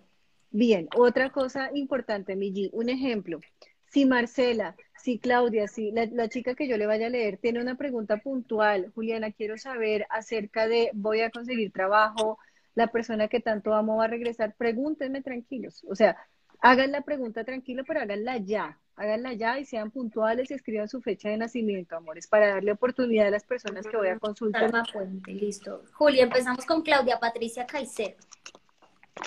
Bien, 0.50 0.88
otra 0.96 1.30
cosa 1.30 1.70
importante, 1.74 2.34
Migi, 2.34 2.70
un 2.72 2.88
ejemplo. 2.88 3.40
Si 3.86 4.04
Marcela, 4.04 4.76
si 5.04 5.18
Claudia, 5.18 5.68
si 5.68 5.92
la, 5.92 6.28
chica 6.28 6.54
que 6.54 6.66
yo 6.66 6.76
le 6.76 6.86
vaya 6.86 7.06
a 7.06 7.10
leer 7.10 7.36
tiene 7.38 7.60
una 7.60 7.76
pregunta 7.76 8.16
puntual, 8.16 8.90
Juliana, 8.94 9.30
quiero 9.30 9.58
saber 9.58 10.06
acerca 10.10 10.66
de 10.66 10.90
voy 10.94 11.20
a 11.20 11.30
conseguir 11.30 11.72
trabajo, 11.72 12.38
la 12.74 12.88
persona 12.88 13.28
que 13.28 13.40
tanto 13.40 13.74
amo 13.74 13.96
va 13.96 14.04
a 14.04 14.08
regresar, 14.08 14.54
pregúntenme 14.56 15.22
tranquilos. 15.22 15.84
O 15.88 15.94
sea, 15.94 16.16
hagan 16.60 16.92
la 16.92 17.02
pregunta 17.02 17.44
tranquilo, 17.44 17.84
pero 17.86 18.00
háganla 18.00 18.38
ya 18.38 18.78
háganla 18.96 19.32
ya 19.32 19.58
y 19.58 19.64
sean 19.64 19.90
puntuales 19.90 20.50
y 20.50 20.54
escriban 20.54 20.88
su 20.88 21.00
fecha 21.00 21.28
de 21.28 21.36
nacimiento, 21.36 21.96
amores, 21.96 22.26
para 22.26 22.48
darle 22.48 22.72
oportunidad 22.72 23.28
a 23.28 23.30
las 23.30 23.44
personas 23.44 23.86
que 23.86 23.96
voy 23.96 24.08
a 24.08 24.18
consultar. 24.18 24.70
Puente, 24.92 25.32
listo. 25.32 25.82
Julia, 25.94 26.24
empezamos 26.24 26.64
con 26.64 26.82
Claudia 26.82 27.18
Patricia 27.18 27.66
Caicedo. 27.66 28.16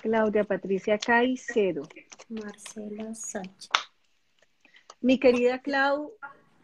Claudia 0.01 0.44
Patricia 0.44 0.98
Caicedo. 0.98 1.84
Marcela 2.30 3.13
Sánchez. 3.13 3.70
Mi 5.01 5.20
querida 5.20 5.60
Clau, 5.62 6.13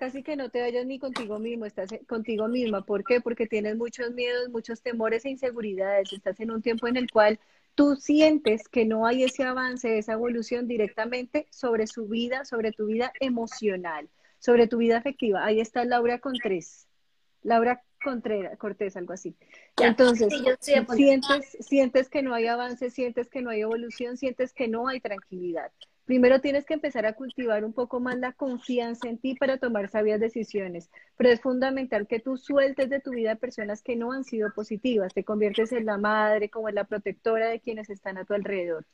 casi 0.04 0.22
que 0.22 0.36
no 0.36 0.50
te 0.50 0.60
vayas 0.60 0.86
ni 0.86 1.00
contigo 1.00 1.40
mismo, 1.40 1.66
estás 1.66 1.90
contigo 2.10 2.50
misma. 2.50 2.82
¿Por 2.82 3.06
qué? 3.06 3.22
Porque 3.22 3.48
tienes 3.48 3.78
muchos 3.78 4.12
miedos, 4.12 4.50
muchos 4.50 4.82
temores 4.82 5.24
e 5.24 5.30
inseguridades. 5.30 6.12
Estás 6.12 6.42
en 6.42 6.52
un 6.52 6.62
tiempo 6.62 6.90
en 6.90 6.98
el 6.98 7.10
cual 7.10 7.40
tú 7.74 7.96
sientes 7.96 8.68
que 8.68 8.84
no 8.84 9.06
hay 9.06 9.24
ese 9.24 9.46
avance, 9.46 9.98
esa 9.98 10.12
evolución 10.12 10.68
directamente 10.68 11.48
sobre 11.52 11.88
su 11.88 12.06
vida, 12.06 12.44
sobre 12.44 12.74
tu 12.74 12.88
vida 12.88 13.14
emocional, 13.22 14.10
sobre 14.40 14.68
tu 14.68 14.80
vida 14.80 14.98
afectiva. 14.98 15.46
Ahí 15.46 15.62
está 15.62 15.86
Laura 15.86 16.20
Contrés. 16.20 16.86
Laura 17.42 17.82
Contreras, 18.04 18.58
Cortés, 18.58 18.98
algo 18.98 19.14
así. 19.14 19.38
Entonces, 19.82 20.34
sientes, 20.60 21.58
sientes 21.62 22.10
que 22.10 22.22
no 22.24 22.34
hay 22.34 22.48
avance, 22.48 22.90
sientes 22.90 23.30
que 23.30 23.42
no 23.42 23.52
hay 23.52 23.62
evolución, 23.62 24.18
sientes 24.18 24.52
que 24.52 24.68
no 24.68 24.90
hay 24.90 25.00
tranquilidad. 25.00 25.72
Primero 26.06 26.42
tienes 26.42 26.66
que 26.66 26.74
empezar 26.74 27.06
a 27.06 27.14
cultivar 27.14 27.64
un 27.64 27.72
poco 27.72 28.02
más 28.02 28.18
la 28.18 28.34
confianza 28.34 29.08
en 29.08 29.18
ti 29.18 29.36
para 29.36 29.58
tomar 29.58 29.90
sabias 29.90 30.20
decisiones, 30.20 30.90
pero 31.16 31.30
es 31.30 31.40
fundamental 31.40 32.08
que 32.08 32.20
tú 32.20 32.36
sueltes 32.36 32.90
de 32.90 33.00
tu 33.00 33.12
vida 33.12 33.36
personas 33.36 33.82
que 33.82 33.96
no 33.96 34.12
han 34.12 34.26
sido 34.26 34.52
positivas, 34.54 35.14
te 35.14 35.24
conviertes 35.24 35.72
en 35.72 35.86
la 35.86 35.98
madre, 35.98 36.50
como 36.50 36.68
en 36.68 36.76
la 36.76 36.84
protectora 36.84 37.48
de 37.48 37.62
quienes 37.62 37.90
están 37.90 38.18
a 38.18 38.26
tu 38.26 38.34
alrededor. 38.34 38.86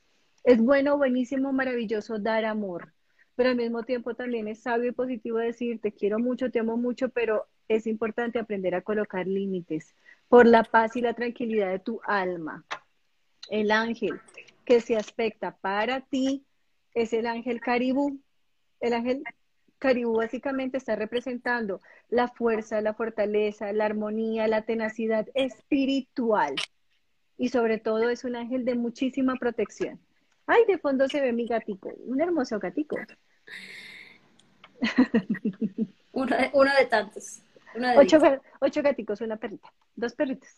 Es 0.43 0.61
bueno, 0.61 0.97
buenísimo, 0.97 1.51
maravilloso 1.51 2.19
dar 2.19 2.45
amor, 2.45 2.93
pero 3.35 3.49
al 3.49 3.55
mismo 3.55 3.83
tiempo 3.83 4.13
también 4.13 4.47
es 4.47 4.61
sabio 4.61 4.89
y 4.89 4.93
positivo 4.93 5.39
decir, 5.39 5.81
te 5.81 5.91
quiero 5.91 6.19
mucho, 6.19 6.51
te 6.51 6.59
amo 6.59 6.77
mucho, 6.77 7.09
pero 7.09 7.47
es 7.67 7.87
importante 7.87 8.37
aprender 8.37 8.75
a 8.75 8.81
colocar 8.81 9.25
límites 9.25 9.95
por 10.27 10.45
la 10.45 10.63
paz 10.63 10.95
y 10.95 11.01
la 11.01 11.13
tranquilidad 11.13 11.71
de 11.71 11.79
tu 11.79 12.01
alma. 12.05 12.65
El 13.49 13.71
ángel 13.71 14.21
que 14.63 14.79
se 14.79 14.95
aspecta 14.95 15.57
para 15.57 16.01
ti 16.01 16.45
es 16.93 17.13
el 17.13 17.27
ángel 17.27 17.61
caribú. 17.61 18.19
El 18.79 18.93
ángel 18.93 19.23
caribú 19.77 20.17
básicamente 20.17 20.77
está 20.77 20.95
representando 20.95 21.81
la 22.09 22.27
fuerza, 22.27 22.81
la 22.81 22.93
fortaleza, 22.93 23.71
la 23.73 23.85
armonía, 23.85 24.47
la 24.47 24.63
tenacidad 24.63 25.27
espiritual. 25.33 26.55
Y 27.37 27.49
sobre 27.49 27.77
todo 27.79 28.09
es 28.09 28.23
un 28.23 28.35
ángel 28.35 28.65
de 28.65 28.75
muchísima 28.75 29.35
protección. 29.35 29.99
Ay, 30.45 30.63
de 30.67 30.77
fondo 30.77 31.07
se 31.07 31.21
ve 31.21 31.31
mi 31.31 31.45
gatico, 31.47 31.93
un 32.05 32.21
hermoso 32.21 32.59
gatico. 32.59 32.97
uno, 36.11 36.35
de, 36.35 36.85
tantos. 36.89 37.41
ocho, 37.97 38.19
ocho 38.59 38.81
gaticos, 38.81 39.21
una 39.21 39.37
perrita, 39.37 39.71
dos 39.95 40.13
perritos. 40.15 40.49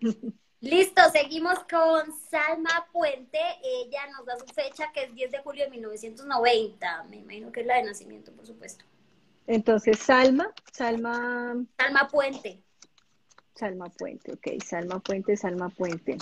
Listo, 0.60 1.00
seguimos 1.10 1.58
con 1.60 2.12
Salma 2.28 2.86
Puente. 2.92 3.38
Ella 3.62 4.06
nos 4.08 4.26
da 4.26 4.38
su 4.38 4.44
fecha 4.52 4.92
que 4.92 5.04
es 5.04 5.14
10 5.14 5.30
de 5.32 5.38
julio 5.38 5.64
de 5.64 5.70
1990. 5.70 7.04
Me 7.04 7.16
imagino 7.16 7.50
que 7.50 7.60
es 7.60 7.66
la 7.66 7.76
de 7.76 7.84
nacimiento, 7.84 8.30
por 8.32 8.46
supuesto. 8.46 8.84
Entonces, 9.46 9.98
Salma, 9.98 10.52
Salma. 10.70 11.64
Salma 11.78 12.08
Puente. 12.08 12.62
Salma 13.54 13.86
Puente, 13.88 14.32
ok. 14.32 14.62
Salma 14.62 15.00
Puente, 15.00 15.34
Salma 15.34 15.70
Puente. 15.70 16.18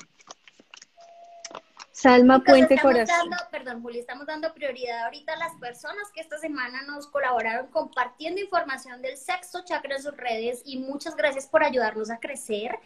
Salma 1.90 2.38
Puente 2.44 2.78
Corazón. 2.78 3.30
perdón, 3.50 3.82
Juli, 3.82 3.98
estamos 3.98 4.24
dando 4.24 4.54
prioridad 4.54 5.06
ahorita 5.06 5.32
a 5.32 5.36
las 5.36 5.56
personas 5.56 6.12
que 6.14 6.20
esta 6.20 6.38
semana 6.38 6.82
nos 6.82 7.08
colaboraron 7.08 7.66
compartiendo 7.72 8.40
información 8.40 9.02
del 9.02 9.16
sexto 9.16 9.64
chakra 9.64 9.96
en 9.96 10.02
sus 10.04 10.16
redes 10.16 10.62
y 10.64 10.78
muchas 10.78 11.16
gracias 11.16 11.48
por 11.48 11.64
ayudarnos 11.64 12.08
a 12.10 12.20
crecer. 12.20 12.78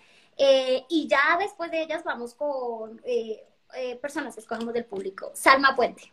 Eh, 0.45 0.85
y 0.89 1.07
ya 1.07 1.39
después 1.39 1.71
de 1.71 1.83
ellas 1.83 2.03
vamos 2.03 2.35
con 2.35 3.01
eh, 3.05 3.45
eh, 3.77 3.95
personas 3.99 4.35
que 4.35 4.41
escogemos 4.41 4.75
del 4.75 4.85
público. 4.85 5.31
Salma 5.35 5.77
Puente. 5.77 6.11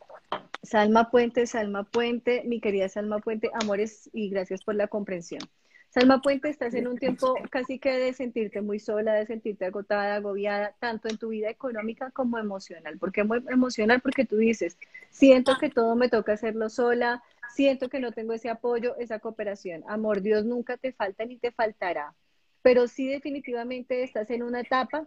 Salma 0.61 1.09
Puente, 1.09 1.47
Salma 1.47 1.83
Puente, 1.83 2.43
mi 2.45 2.61
querida 2.61 2.89
Salma 2.89 3.17
Puente, 3.17 3.49
amores 3.59 4.07
y 4.13 4.29
gracias 4.29 4.63
por 4.63 4.75
la 4.75 4.87
comprensión. 4.87 5.41
Salma 5.89 6.21
Puente, 6.21 6.47
estás 6.47 6.75
en 6.75 6.87
un 6.87 6.99
tiempo 6.99 7.33
casi 7.49 7.79
que 7.79 7.89
de 7.89 8.13
sentirte 8.13 8.61
muy 8.61 8.77
sola, 8.77 9.13
de 9.13 9.25
sentirte 9.25 9.65
agotada, 9.65 10.17
agobiada, 10.17 10.75
tanto 10.79 11.09
en 11.09 11.17
tu 11.17 11.29
vida 11.29 11.49
económica 11.49 12.11
como 12.11 12.37
emocional. 12.37 12.99
¿Por 12.99 13.11
qué 13.11 13.21
emocional? 13.21 13.99
Porque 13.99 14.25
tú 14.25 14.37
dices, 14.37 14.77
siento 15.09 15.57
que 15.57 15.71
todo 15.71 15.95
me 15.95 16.07
toca 16.07 16.33
hacerlo 16.33 16.69
sola, 16.69 17.23
siento 17.55 17.89
que 17.89 17.99
no 17.99 18.11
tengo 18.11 18.33
ese 18.33 18.51
apoyo, 18.51 18.95
esa 18.97 19.17
cooperación. 19.17 19.83
Amor, 19.87 20.21
Dios 20.21 20.45
nunca 20.45 20.77
te 20.77 20.91
falta 20.91 21.25
ni 21.25 21.37
te 21.37 21.51
faltará 21.51 22.13
pero 22.61 22.87
sí 22.87 23.07
definitivamente 23.07 24.03
estás 24.03 24.29
en 24.29 24.43
una 24.43 24.61
etapa 24.61 25.03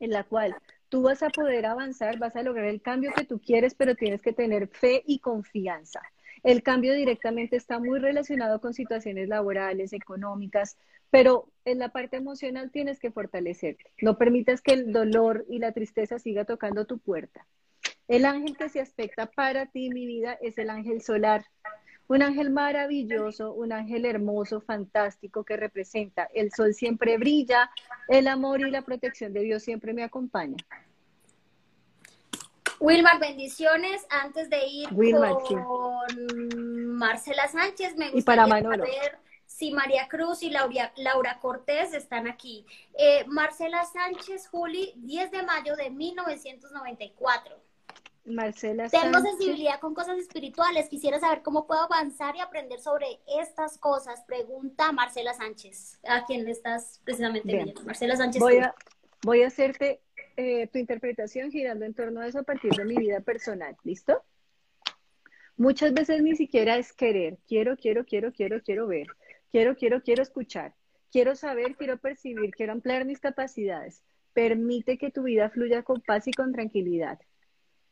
en 0.00 0.10
la 0.10 0.24
cual 0.24 0.54
tú 0.88 1.02
vas 1.02 1.22
a 1.22 1.30
poder 1.30 1.66
avanzar, 1.66 2.18
vas 2.18 2.36
a 2.36 2.42
lograr 2.42 2.66
el 2.66 2.82
cambio 2.82 3.12
que 3.14 3.24
tú 3.24 3.40
quieres, 3.40 3.74
pero 3.74 3.94
tienes 3.94 4.22
que 4.22 4.32
tener 4.32 4.68
fe 4.68 5.02
y 5.06 5.18
confianza. 5.18 6.00
El 6.42 6.62
cambio 6.62 6.94
directamente 6.94 7.56
está 7.56 7.78
muy 7.78 7.98
relacionado 7.98 8.60
con 8.60 8.74
situaciones 8.74 9.28
laborales, 9.28 9.92
económicas, 9.92 10.76
pero 11.10 11.48
en 11.64 11.78
la 11.78 11.88
parte 11.88 12.16
emocional 12.16 12.70
tienes 12.70 13.00
que 13.00 13.10
fortalecerte. 13.10 13.90
No 14.02 14.18
permitas 14.18 14.60
que 14.60 14.72
el 14.72 14.92
dolor 14.92 15.44
y 15.48 15.58
la 15.58 15.72
tristeza 15.72 16.18
siga 16.18 16.44
tocando 16.44 16.84
tu 16.84 16.98
puerta. 16.98 17.46
El 18.08 18.24
ángel 18.24 18.56
que 18.56 18.68
se 18.68 18.80
aspecta 18.80 19.26
para 19.26 19.66
ti, 19.66 19.90
mi 19.90 20.06
vida, 20.06 20.38
es 20.40 20.58
el 20.58 20.70
ángel 20.70 21.02
solar. 21.02 21.44
Un 22.08 22.22
ángel 22.22 22.50
maravilloso, 22.50 23.52
un 23.52 23.72
ángel 23.72 24.06
hermoso, 24.06 24.60
fantástico, 24.60 25.44
que 25.44 25.56
representa 25.56 26.28
el 26.34 26.52
sol 26.52 26.72
siempre 26.72 27.18
brilla, 27.18 27.70
el 28.08 28.28
amor 28.28 28.60
y 28.60 28.70
la 28.70 28.82
protección 28.82 29.32
de 29.32 29.40
Dios 29.40 29.62
siempre 29.62 29.92
me 29.92 30.04
acompaña. 30.04 30.56
Wilmar, 32.78 33.18
bendiciones. 33.18 34.06
Antes 34.10 34.50
de 34.50 34.66
ir 34.66 34.88
con 34.90 36.96
Marcela 36.96 37.48
Sánchez, 37.48 37.96
me 37.96 38.10
gustaría 38.10 38.46
saber 38.46 39.18
si 39.46 39.72
María 39.72 40.06
Cruz 40.08 40.42
y 40.42 40.50
Laura, 40.50 40.92
Laura 40.96 41.38
Cortés 41.40 41.94
están 41.94 42.28
aquí. 42.28 42.66
Eh, 42.98 43.24
Marcela 43.26 43.84
Sánchez, 43.84 44.48
Juli, 44.48 44.92
10 44.96 45.30
de 45.30 45.42
mayo 45.42 45.76
de 45.76 45.90
1994. 45.90 47.65
Marcela 48.26 48.88
Tengo 48.88 49.20
sensibilidad 49.20 49.78
con 49.80 49.94
cosas 49.94 50.18
espirituales. 50.18 50.88
Quisiera 50.88 51.20
saber 51.20 51.42
cómo 51.42 51.66
puedo 51.66 51.82
avanzar 51.82 52.34
y 52.36 52.40
aprender 52.40 52.80
sobre 52.80 53.20
estas 53.40 53.78
cosas. 53.78 54.24
Pregunta 54.26 54.92
Marcela 54.92 55.32
Sánchez, 55.32 55.98
a 56.06 56.24
quien 56.24 56.44
le 56.44 56.50
estás 56.50 57.00
precisamente 57.04 57.52
viendo. 57.52 57.80
Marcela 57.82 58.16
Sánchez. 58.16 58.40
Voy 58.40 58.58
a, 58.58 58.74
voy 59.22 59.42
a 59.42 59.46
hacerte 59.46 60.00
eh, 60.36 60.66
tu 60.66 60.78
interpretación 60.78 61.50
girando 61.50 61.84
en 61.84 61.94
torno 61.94 62.20
a 62.20 62.26
eso 62.26 62.40
a 62.40 62.42
partir 62.42 62.72
de 62.72 62.84
mi 62.84 62.96
vida 62.96 63.20
personal. 63.20 63.76
¿Listo? 63.84 64.22
Muchas 65.56 65.94
veces 65.94 66.22
ni 66.22 66.36
siquiera 66.36 66.76
es 66.76 66.92
querer. 66.92 67.38
Quiero, 67.46 67.76
quiero, 67.76 68.04
quiero, 68.04 68.32
quiero, 68.32 68.60
quiero 68.62 68.86
ver. 68.86 69.06
Quiero, 69.50 69.76
quiero, 69.76 70.02
quiero 70.02 70.22
escuchar. 70.22 70.74
Quiero 71.10 71.34
saber, 71.34 71.76
quiero 71.76 71.96
percibir, 71.96 72.50
quiero 72.50 72.72
ampliar 72.72 73.04
mis 73.06 73.20
capacidades. 73.20 74.02
Permite 74.34 74.98
que 74.98 75.10
tu 75.10 75.22
vida 75.22 75.48
fluya 75.48 75.82
con 75.82 76.02
paz 76.02 76.26
y 76.26 76.32
con 76.32 76.52
tranquilidad. 76.52 77.18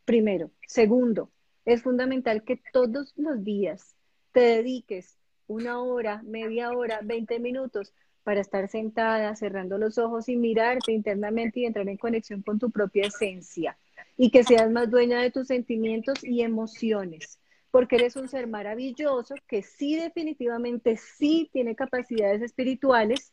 Primero. 0.05 0.51
Segundo, 0.67 1.31
es 1.65 1.83
fundamental 1.83 2.45
que 2.45 2.61
todos 2.73 3.15
los 3.17 3.43
días 3.43 3.97
te 4.33 4.41
dediques 4.41 5.17
una 5.47 5.81
hora, 5.83 6.23
media 6.25 6.71
hora, 6.73 7.01
20 7.03 7.39
minutos 7.39 7.93
para 8.23 8.41
estar 8.41 8.69
sentada, 8.69 9.37
cerrando 9.37 9.79
los 9.79 9.99
ojos 9.99 10.29
y 10.29 10.37
mirarte 10.37 10.93
internamente 10.93 11.61
y 11.61 11.67
entrar 11.67 11.89
en 11.89 11.99
conexión 11.99 12.43
con 12.43 12.59
tu 12.59 12.71
propia 12.71 13.07
esencia. 13.07 13.79
Y 14.17 14.31
que 14.31 14.45
seas 14.45 14.71
más 14.71 14.91
dueña 14.91 15.21
de 15.21 15.31
tus 15.31 15.49
sentimientos 15.49 16.25
y 16.25 16.43
emociones, 16.43 17.39
porque 17.71 17.97
eres 17.97 18.17
un 18.17 18.29
ser 18.29 18.47
maravilloso 18.47 19.35
que 19.47 19.63
sí 19.63 19.97
definitivamente 19.97 20.97
sí 20.97 21.51
tiene 21.53 21.75
capacidades 21.75 22.41
espirituales, 22.41 23.33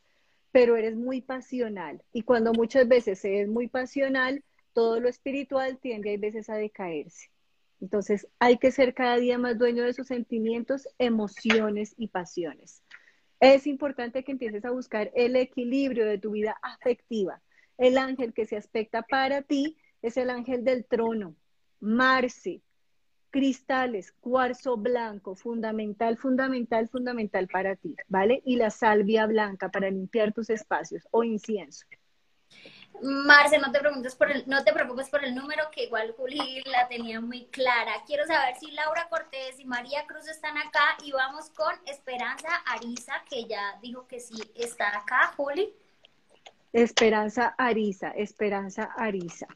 pero 0.50 0.76
eres 0.76 0.96
muy 0.96 1.22
pasional. 1.22 2.02
Y 2.12 2.22
cuando 2.22 2.52
muchas 2.52 2.86
veces 2.86 3.24
es 3.24 3.48
muy 3.48 3.68
pasional, 3.68 4.42
todo 4.72 5.00
lo 5.00 5.08
espiritual 5.08 5.78
tiende 5.78 6.14
a 6.14 6.18
veces 6.18 6.48
a 6.50 6.54
decaerse. 6.54 7.30
Entonces 7.80 8.28
hay 8.38 8.58
que 8.58 8.70
ser 8.70 8.94
cada 8.94 9.16
día 9.16 9.38
más 9.38 9.58
dueño 9.58 9.82
de 9.82 9.92
sus 9.92 10.06
sentimientos, 10.06 10.88
emociones 10.98 11.94
y 11.98 12.08
pasiones. 12.08 12.82
Es 13.40 13.66
importante 13.66 14.22
que 14.22 14.32
empieces 14.32 14.64
a 14.64 14.70
buscar 14.70 15.10
el 15.14 15.34
equilibrio 15.34 16.06
de 16.06 16.18
tu 16.18 16.30
vida 16.30 16.56
afectiva. 16.62 17.42
El 17.76 17.98
ángel 17.98 18.32
que 18.32 18.46
se 18.46 18.56
aspecta 18.56 19.02
para 19.02 19.42
ti 19.42 19.76
es 20.00 20.16
el 20.16 20.30
ángel 20.30 20.62
del 20.62 20.84
trono, 20.84 21.34
Marce, 21.80 22.62
cristales, 23.30 24.12
cuarzo 24.20 24.76
blanco, 24.76 25.34
fundamental, 25.34 26.18
fundamental, 26.18 26.88
fundamental 26.88 27.48
para 27.48 27.74
ti, 27.74 27.96
¿vale? 28.06 28.42
Y 28.44 28.56
la 28.56 28.70
salvia 28.70 29.26
blanca 29.26 29.70
para 29.70 29.90
limpiar 29.90 30.32
tus 30.32 30.50
espacios 30.50 31.08
o 31.10 31.24
incienso. 31.24 31.86
Marce, 33.00 33.58
no 33.58 33.72
te, 33.72 33.80
preguntes 33.80 34.14
por 34.14 34.30
el, 34.30 34.44
no 34.46 34.62
te 34.62 34.72
preocupes 34.72 35.08
por 35.08 35.24
el 35.24 35.34
número, 35.34 35.64
que 35.72 35.84
igual 35.84 36.14
Juli 36.16 36.62
la 36.66 36.86
tenía 36.88 37.20
muy 37.20 37.46
clara. 37.46 37.92
Quiero 38.06 38.26
saber 38.26 38.54
si 38.60 38.70
Laura 38.70 39.08
Cortés 39.08 39.58
y 39.58 39.64
María 39.64 40.06
Cruz 40.06 40.28
están 40.28 40.56
acá 40.58 40.96
y 41.04 41.10
vamos 41.12 41.50
con 41.50 41.74
Esperanza 41.86 42.48
Ariza, 42.66 43.14
que 43.28 43.44
ya 43.44 43.78
dijo 43.82 44.06
que 44.06 44.20
sí 44.20 44.40
está 44.54 44.96
acá, 44.96 45.32
Juli. 45.36 45.74
Esperanza 46.72 47.54
Ariza, 47.58 48.10
Esperanza 48.10 48.90
Ariza. 48.96 49.46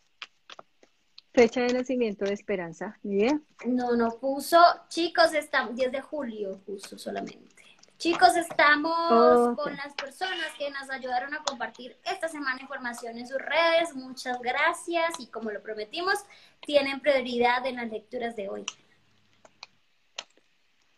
Fecha 1.33 1.61
de 1.61 1.75
nacimiento 1.75 2.25
de 2.25 2.33
Esperanza, 2.33 2.99
¿bien? 3.03 3.45
No, 3.67 3.95
no 3.95 4.19
puso. 4.19 4.59
Chicos, 4.89 5.35
estamos 5.35 5.77
10 5.77 5.93
de 5.93 6.01
julio, 6.01 6.59
puso 6.65 6.99
solamente. 6.99 7.56
Chicos, 7.99 8.37
estamos 8.37 9.57
con 9.57 9.75
las 9.75 9.95
personas 9.95 10.53
que 10.59 10.71
nos 10.71 10.91
ayudaron 10.91 11.33
a 11.33 11.43
compartir 11.43 11.97
esta 12.05 12.29
semana 12.29 12.61
información 12.61 13.17
en 13.17 13.27
sus 13.27 13.39
redes. 13.39 13.95
Muchas 13.95 14.39
gracias 14.41 15.19
y 15.19 15.29
como 15.29 15.51
lo 15.51 15.63
prometimos, 15.63 16.15
tienen 16.61 17.01
prioridad 17.01 17.65
en 17.65 17.77
las 17.77 17.91
lecturas 17.91 18.37
de 18.37 18.51
hoy. 18.51 18.67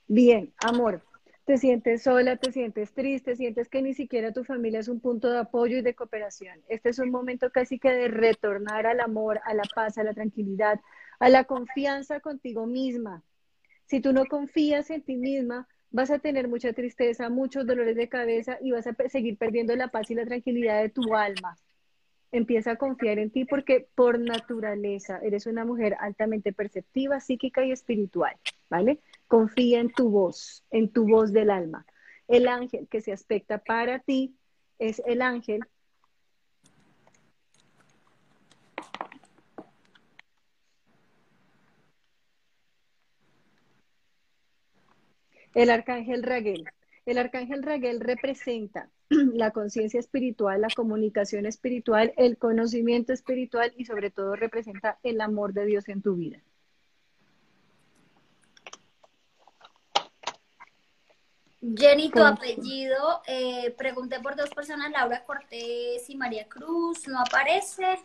Bien, 0.08 0.52
amor. 0.58 1.04
te 1.44 1.56
sientes 1.56 2.02
sola, 2.02 2.36
te 2.36 2.50
sientes 2.50 2.92
triste, 2.92 3.36
sientes 3.36 3.68
que 3.68 3.80
ni 3.80 3.94
siquiera 3.94 4.32
tu 4.32 4.42
familia 4.42 4.80
es 4.80 4.88
un 4.88 5.00
punto 5.00 5.30
de 5.30 5.38
apoyo 5.38 5.78
y 5.78 5.82
de 5.82 5.94
cooperación. 5.94 6.60
Este 6.68 6.88
es 6.88 6.98
un 6.98 7.10
momento 7.10 7.50
casi 7.52 7.78
que 7.78 7.92
de 7.92 8.08
retornar 8.08 8.86
al 8.86 8.98
amor, 8.98 9.40
a 9.44 9.54
la 9.54 9.62
paz, 9.72 9.98
a 9.98 10.02
la 10.02 10.14
tranquilidad, 10.14 10.80
a 11.20 11.28
la 11.28 11.44
confianza 11.44 12.18
contigo 12.18 12.66
misma. 12.66 13.22
Si 13.86 14.00
tú 14.00 14.12
no 14.12 14.26
confías 14.26 14.90
en 14.90 15.02
ti 15.02 15.16
misma, 15.16 15.68
vas 15.90 16.10
a 16.10 16.18
tener 16.18 16.48
mucha 16.48 16.72
tristeza, 16.72 17.28
muchos 17.28 17.66
dolores 17.66 17.96
de 17.96 18.08
cabeza 18.08 18.58
y 18.60 18.72
vas 18.72 18.86
a 18.86 18.94
seguir 19.08 19.36
perdiendo 19.36 19.74
la 19.76 19.88
paz 19.88 20.10
y 20.10 20.14
la 20.14 20.24
tranquilidad 20.24 20.82
de 20.82 20.90
tu 20.90 21.14
alma. 21.14 21.56
Empieza 22.30 22.72
a 22.72 22.76
confiar 22.76 23.18
en 23.18 23.30
ti 23.30 23.46
porque 23.46 23.88
por 23.94 24.18
naturaleza 24.18 25.18
eres 25.22 25.46
una 25.46 25.64
mujer 25.64 25.96
altamente 25.98 26.52
perceptiva, 26.52 27.20
psíquica 27.20 27.64
y 27.64 27.72
espiritual, 27.72 28.36
¿vale? 28.68 29.00
Confía 29.26 29.80
en 29.80 29.90
tu 29.90 30.10
voz, 30.10 30.64
en 30.70 30.90
tu 30.90 31.06
voz 31.06 31.32
del 31.32 31.50
alma. 31.50 31.86
El 32.26 32.48
ángel 32.48 32.86
que 32.88 33.00
se 33.00 33.12
aspecta 33.12 33.58
para 33.58 34.00
ti 34.00 34.36
es 34.78 35.02
el 35.06 35.22
ángel 35.22 35.60
el 45.58 45.70
arcángel 45.70 46.22
Raguel. 46.22 46.64
El 47.04 47.18
arcángel 47.18 47.64
Raguel 47.64 47.98
representa 47.98 48.90
la 49.08 49.50
conciencia 49.50 49.98
espiritual, 49.98 50.60
la 50.60 50.68
comunicación 50.68 51.46
espiritual, 51.46 52.14
el 52.16 52.38
conocimiento 52.38 53.12
espiritual 53.12 53.72
y 53.76 53.84
sobre 53.84 54.10
todo 54.10 54.36
representa 54.36 55.00
el 55.02 55.20
amor 55.20 55.52
de 55.54 55.66
Dios 55.66 55.88
en 55.88 56.00
tu 56.00 56.14
vida. 56.14 56.40
Jenny, 61.60 62.08
tu 62.10 62.22
apellido, 62.22 63.20
eh, 63.26 63.74
pregunté 63.76 64.20
por 64.20 64.36
dos 64.36 64.50
personas, 64.50 64.92
Laura 64.92 65.24
Cortés 65.24 66.08
y 66.08 66.16
María 66.16 66.46
Cruz, 66.48 67.08
no 67.08 67.18
aparece. 67.20 67.98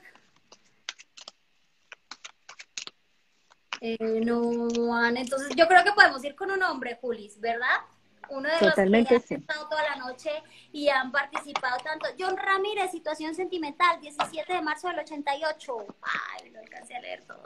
Eh, 3.86 4.22
no, 4.24 4.96
Ana, 4.96 5.20
entonces 5.20 5.50
yo 5.58 5.68
creo 5.68 5.84
que 5.84 5.92
podemos 5.92 6.24
ir 6.24 6.36
con 6.36 6.50
un 6.50 6.64
hombre, 6.64 6.98
Julis, 7.02 7.38
¿verdad? 7.42 7.82
Uno 8.30 8.48
de 8.48 8.66
los 8.66 8.76
que 8.76 8.82
han 8.82 8.96
estado 8.96 9.68
toda 9.68 9.84
la 9.84 9.98
noche 9.98 10.30
y 10.72 10.88
han 10.88 11.12
participado 11.12 11.76
tanto. 11.84 12.08
John 12.18 12.38
Ramírez, 12.38 12.92
situación 12.92 13.36
sentimental, 13.36 14.00
17 14.00 14.54
de 14.54 14.62
marzo 14.62 14.88
del 14.88 15.00
88. 15.00 15.78
Ay, 16.02 16.52
lo 16.52 16.62
alcancé 16.62 16.96
a 16.96 17.02
leer 17.02 17.26
todo. 17.26 17.44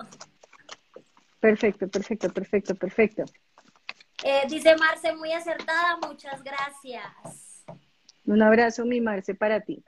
Perfecto, 1.40 1.88
perfecto, 1.88 2.32
perfecto, 2.32 2.76
perfecto. 2.76 3.26
Eh, 4.24 4.44
dice 4.48 4.76
Marce, 4.76 5.16
muy 5.16 5.32
acertada, 5.34 5.98
muchas 6.08 6.44
gracias. 6.44 7.66
Un 8.28 8.44
abrazo, 8.44 8.86
mi 8.86 9.02
Marce, 9.02 9.34
para 9.34 9.62
ti. 9.62 9.84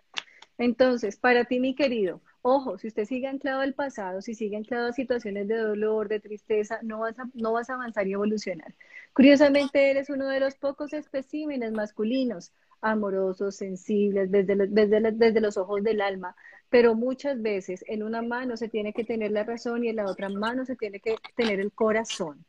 Entonces, 0.58 1.16
para 1.16 1.46
ti, 1.46 1.60
mi 1.60 1.76
querido, 1.76 2.24
ojo, 2.42 2.78
si 2.78 2.88
usted 2.88 3.06
sigue 3.06 3.28
anclado 3.28 3.62
al 3.62 3.74
pasado, 3.74 4.22
si 4.22 4.34
sigue 4.36 4.58
anclado 4.58 4.88
a 4.88 4.94
situaciones 4.94 5.48
de 5.48 5.58
dolor, 5.58 6.08
de 6.08 6.20
tristeza, 6.20 6.80
no 6.84 7.00
vas 7.00 7.18
a, 7.20 7.26
no 7.34 7.54
vas 7.54 7.70
a 7.70 7.76
avanzar 7.76 8.08
y 8.08 8.14
evolucionar. 8.14 8.76
Curiosamente, 9.14 9.92
eres 9.92 10.10
uno 10.10 10.28
de 10.28 10.40
los 10.40 10.56
pocos 10.56 10.94
especímenes 10.94 11.72
masculinos, 11.72 12.52
amorosos, 12.82 13.56
sensibles, 13.56 14.32
desde, 14.32 14.56
desde, 14.68 15.12
desde 15.12 15.42
los 15.42 15.58
ojos 15.58 15.84
del 15.84 16.02
alma, 16.02 16.36
pero 16.70 16.96
muchas 16.96 17.42
veces 17.42 17.84
en 17.88 18.04
una 18.04 18.22
mano 18.22 18.58
se 18.58 18.70
tiene 18.70 18.94
que 18.94 19.04
tener 19.04 19.32
la 19.32 19.44
razón 19.44 19.84
y 19.84 19.90
en 19.90 19.98
la 19.98 20.06
otra 20.06 20.30
mano 20.30 20.66
se 20.66 20.76
tiene 20.76 21.00
que 21.00 21.16
tener 21.36 21.60
el 21.60 21.72
corazón. 21.74 22.46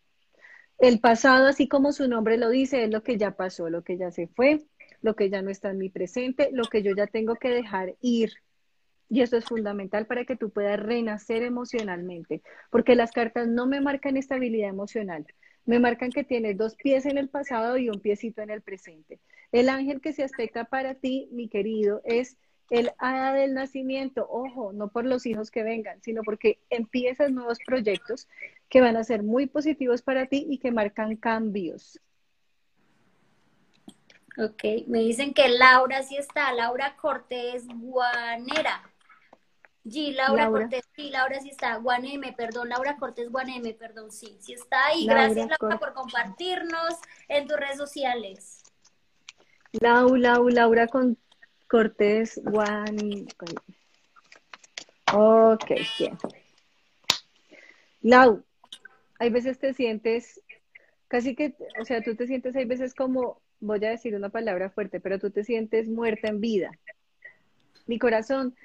El 0.78 1.00
pasado, 1.00 1.46
así 1.46 1.68
como 1.68 1.92
su 1.92 2.08
nombre 2.08 2.38
lo 2.38 2.48
dice, 2.48 2.84
es 2.84 2.90
lo 2.90 3.02
que 3.02 3.18
ya 3.18 3.32
pasó, 3.32 3.68
lo 3.70 3.82
que 3.84 3.98
ya 3.98 4.10
se 4.10 4.28
fue, 4.28 4.64
lo 5.02 5.14
que 5.14 5.30
ya 5.30 5.42
no 5.42 5.50
está 5.50 5.70
en 5.70 5.78
mi 5.78 5.90
presente, 5.90 6.50
lo 6.52 6.64
que 6.64 6.82
yo 6.82 6.94
ya 6.96 7.06
tengo 7.06 7.36
que 7.36 7.50
dejar 7.50 7.96
ir. 8.00 8.32
Y 9.10 9.22
eso 9.22 9.36
es 9.36 9.44
fundamental 9.44 10.06
para 10.06 10.24
que 10.24 10.36
tú 10.36 10.50
puedas 10.50 10.80
renacer 10.80 11.42
emocionalmente, 11.42 12.42
porque 12.70 12.94
las 12.94 13.10
cartas 13.10 13.48
no 13.48 13.66
me 13.66 13.80
marcan 13.80 14.16
estabilidad 14.16 14.68
emocional, 14.70 15.26
me 15.66 15.80
marcan 15.80 16.10
que 16.10 16.24
tienes 16.24 16.56
dos 16.56 16.76
pies 16.76 17.06
en 17.06 17.18
el 17.18 17.28
pasado 17.28 17.76
y 17.76 17.90
un 17.90 18.00
piecito 18.00 18.40
en 18.40 18.50
el 18.50 18.62
presente. 18.62 19.18
El 19.52 19.68
ángel 19.68 20.00
que 20.00 20.12
se 20.12 20.22
aspecta 20.22 20.64
para 20.64 20.94
ti, 20.94 21.28
mi 21.32 21.48
querido, 21.48 22.00
es 22.04 22.38
el 22.70 22.92
hada 22.98 23.32
del 23.32 23.52
nacimiento, 23.52 24.26
ojo, 24.30 24.72
no 24.72 24.88
por 24.88 25.04
los 25.04 25.26
hijos 25.26 25.50
que 25.50 25.64
vengan, 25.64 26.00
sino 26.02 26.22
porque 26.22 26.60
empiezas 26.70 27.32
nuevos 27.32 27.58
proyectos 27.66 28.28
que 28.68 28.80
van 28.80 28.96
a 28.96 29.02
ser 29.02 29.24
muy 29.24 29.46
positivos 29.46 30.02
para 30.02 30.26
ti 30.26 30.46
y 30.48 30.58
que 30.58 30.70
marcan 30.70 31.16
cambios. 31.16 32.00
Ok, 34.38 34.86
me 34.86 35.00
dicen 35.00 35.34
que 35.34 35.48
Laura 35.48 36.04
sí 36.04 36.16
está, 36.16 36.52
Laura 36.52 36.96
Cortés 36.96 37.66
Guanera. 37.66 38.89
G, 39.84 40.14
Laura, 40.14 40.50
Cortés, 40.50 40.84
sí, 40.94 41.10
Laura 41.10 41.40
sí 41.40 41.48
está, 41.50 41.76
Guaneme, 41.76 42.32
perdón, 42.34 42.68
Laura 42.68 42.96
Cortés 42.96 43.30
Guaneme, 43.30 43.72
perdón, 43.72 44.12
sí, 44.12 44.36
sí 44.40 44.52
está 44.52 44.86
ahí. 44.86 45.06
Gracias 45.06 45.48
Laura 45.58 45.78
por 45.78 45.94
compartirnos 45.94 46.94
en 47.28 47.46
tus 47.46 47.56
redes 47.56 47.78
sociales. 47.78 48.62
Lau, 49.72 50.16
Lau, 50.16 50.48
Laura 50.48 50.86
con 50.86 51.16
Cortés 51.66 52.40
Guan. 52.44 53.26
Ok, 55.12 55.70
bien. 55.98 56.18
Lau, 58.02 58.44
hay 59.18 59.30
veces 59.30 59.58
te 59.58 59.72
sientes, 59.72 60.40
casi 61.08 61.34
que, 61.34 61.54
o 61.80 61.84
sea, 61.84 62.02
tú 62.02 62.16
te 62.16 62.26
sientes, 62.26 62.54
hay 62.56 62.64
veces 62.64 62.94
como, 62.94 63.40
voy 63.60 63.84
a 63.84 63.90
decir 63.90 64.14
una 64.14 64.28
palabra 64.28 64.70
fuerte, 64.70 65.00
pero 65.00 65.18
tú 65.18 65.30
te 65.30 65.44
sientes 65.44 65.88
muerta 65.88 66.28
en 66.28 66.40
vida. 66.40 66.70
Mi 67.86 67.98
corazón, 67.98 68.56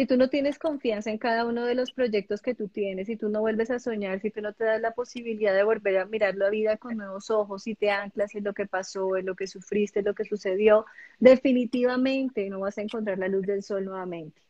si 0.00 0.06
tú 0.06 0.16
no 0.16 0.30
tienes 0.30 0.58
confianza 0.58 1.10
en 1.10 1.18
cada 1.18 1.44
uno 1.44 1.66
de 1.66 1.74
los 1.74 1.92
proyectos 1.92 2.40
que 2.40 2.54
tú 2.54 2.68
tienes, 2.68 3.06
si 3.06 3.16
tú 3.16 3.28
no 3.28 3.40
vuelves 3.40 3.70
a 3.70 3.78
soñar, 3.78 4.18
si 4.22 4.30
tú 4.30 4.40
no 4.40 4.54
te 4.54 4.64
das 4.64 4.80
la 4.80 4.92
posibilidad 4.92 5.52
de 5.52 5.62
volver 5.62 5.98
a 5.98 6.06
mirar 6.06 6.36
la 6.36 6.48
vida 6.48 6.78
con 6.78 6.96
nuevos 6.96 7.30
ojos, 7.30 7.64
si 7.64 7.74
te 7.74 7.90
anclas 7.90 8.34
en 8.34 8.44
lo 8.44 8.54
que 8.54 8.64
pasó, 8.64 9.18
en 9.18 9.26
lo 9.26 9.34
que 9.34 9.46
sufriste, 9.46 9.98
en 9.98 10.06
lo 10.06 10.14
que 10.14 10.24
sucedió, 10.24 10.86
definitivamente 11.18 12.48
no 12.48 12.60
vas 12.60 12.78
a 12.78 12.80
encontrar 12.80 13.18
la 13.18 13.28
luz 13.28 13.46
del 13.46 13.62
sol 13.62 13.84
nuevamente. 13.84 14.40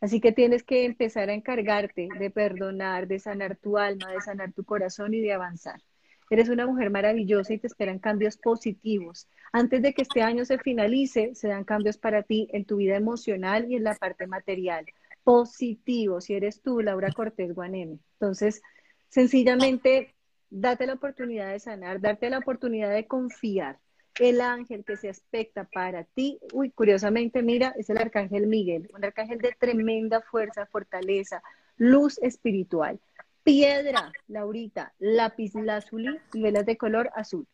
Así 0.00 0.18
que 0.18 0.32
tienes 0.32 0.62
que 0.62 0.86
empezar 0.86 1.28
a 1.28 1.34
encargarte 1.34 2.08
de 2.18 2.30
perdonar, 2.30 3.06
de 3.06 3.18
sanar 3.18 3.54
tu 3.56 3.76
alma, 3.76 4.10
de 4.12 4.22
sanar 4.22 4.54
tu 4.54 4.64
corazón 4.64 5.12
y 5.12 5.20
de 5.20 5.34
avanzar. 5.34 5.82
Eres 6.30 6.48
una 6.48 6.66
mujer 6.66 6.90
maravillosa 6.90 7.54
y 7.54 7.58
te 7.58 7.66
esperan 7.66 7.98
cambios 7.98 8.36
positivos. 8.36 9.26
Antes 9.52 9.80
de 9.82 9.94
que 9.94 10.02
este 10.02 10.22
año 10.22 10.44
se 10.44 10.58
finalice, 10.58 11.34
se 11.34 11.48
dan 11.48 11.64
cambios 11.64 11.96
para 11.96 12.22
ti 12.22 12.48
en 12.52 12.64
tu 12.64 12.76
vida 12.76 12.96
emocional 12.96 13.70
y 13.70 13.76
en 13.76 13.84
la 13.84 13.94
parte 13.94 14.26
material. 14.26 14.84
Positivos, 15.24 16.24
si 16.24 16.34
eres 16.34 16.60
tú, 16.60 16.80
Laura 16.80 17.12
Cortés 17.12 17.54
Guaneme. 17.54 17.98
Entonces, 18.14 18.62
sencillamente, 19.08 20.14
date 20.50 20.86
la 20.86 20.94
oportunidad 20.94 21.52
de 21.52 21.60
sanar, 21.60 22.00
darte 22.00 22.30
la 22.30 22.38
oportunidad 22.38 22.92
de 22.92 23.06
confiar. 23.06 23.78
El 24.18 24.40
ángel 24.40 24.84
que 24.84 24.96
se 24.96 25.08
aspecta 25.08 25.64
para 25.64 26.04
ti, 26.04 26.38
uy, 26.52 26.70
curiosamente, 26.70 27.42
mira, 27.42 27.74
es 27.78 27.88
el 27.88 27.98
arcángel 27.98 28.48
Miguel, 28.48 28.90
un 28.94 29.04
arcángel 29.04 29.38
de 29.38 29.54
tremenda 29.58 30.20
fuerza, 30.20 30.66
fortaleza, 30.66 31.42
luz 31.76 32.18
espiritual. 32.18 32.98
Piedra, 33.42 34.12
Laurita, 34.26 34.92
lápiz 34.98 35.54
lazuli 35.54 36.18
y 36.32 36.42
velas 36.42 36.66
de 36.66 36.76
color 36.76 37.10
azul. 37.14 37.46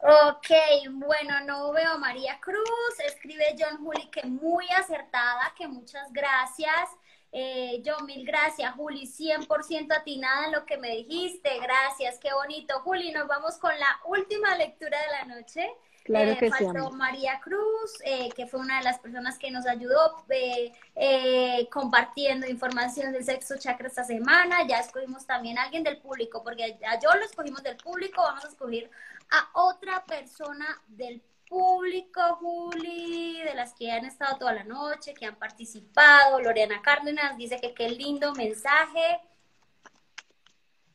Ok, 0.00 0.48
bueno, 0.92 1.40
no 1.44 1.72
veo 1.72 1.92
a 1.92 1.98
María 1.98 2.38
Cruz, 2.40 3.00
escribe 3.04 3.56
John 3.58 3.84
Juli 3.84 4.08
que 4.10 4.26
muy 4.26 4.64
acertada, 4.76 5.52
que 5.56 5.66
muchas 5.66 6.12
gracias. 6.12 6.88
Eh, 7.32 7.82
yo, 7.82 7.98
mil 8.06 8.24
gracias, 8.24 8.74
Juli, 8.74 9.06
100% 9.06 9.92
atinada 9.94 10.46
en 10.46 10.52
lo 10.52 10.64
que 10.64 10.78
me 10.78 10.96
dijiste, 10.96 11.58
gracias, 11.60 12.18
qué 12.20 12.32
bonito. 12.32 12.80
Juli, 12.80 13.10
nos 13.12 13.26
vamos 13.26 13.58
con 13.58 13.76
la 13.78 14.00
última 14.06 14.56
lectura 14.56 14.98
de 15.02 15.10
la 15.10 15.36
noche. 15.36 15.68
Claro 16.08 16.30
eh, 16.30 16.38
que 16.38 16.90
María 16.96 17.38
Cruz, 17.38 18.00
eh, 18.02 18.30
que 18.34 18.46
fue 18.46 18.60
una 18.60 18.78
de 18.78 18.84
las 18.84 18.98
personas 18.98 19.38
que 19.38 19.50
nos 19.50 19.66
ayudó 19.66 20.24
eh, 20.30 21.68
compartiendo 21.70 22.46
información 22.46 23.12
del 23.12 23.24
sexo 23.24 23.58
chakra 23.58 23.88
esta 23.88 24.04
semana. 24.04 24.66
Ya 24.66 24.80
escogimos 24.80 25.26
también 25.26 25.58
a 25.58 25.64
alguien 25.64 25.84
del 25.84 25.98
público, 25.98 26.42
porque 26.42 26.78
ya 26.80 26.98
yo 26.98 27.14
lo 27.14 27.22
escogimos 27.26 27.62
del 27.62 27.76
público, 27.76 28.22
vamos 28.22 28.42
a 28.42 28.48
escoger 28.48 28.90
a 29.30 29.50
otra 29.52 30.02
persona 30.06 30.80
del 30.86 31.20
público, 31.46 32.22
Juli, 32.40 33.42
de 33.42 33.54
las 33.54 33.74
que 33.74 33.92
han 33.92 34.06
estado 34.06 34.38
toda 34.38 34.54
la 34.54 34.64
noche, 34.64 35.12
que 35.12 35.26
han 35.26 35.36
participado. 35.36 36.40
Lorena 36.40 36.80
Cárdenas 36.80 37.36
dice 37.36 37.60
que 37.60 37.74
qué 37.74 37.90
lindo 37.90 38.32
mensaje, 38.32 39.20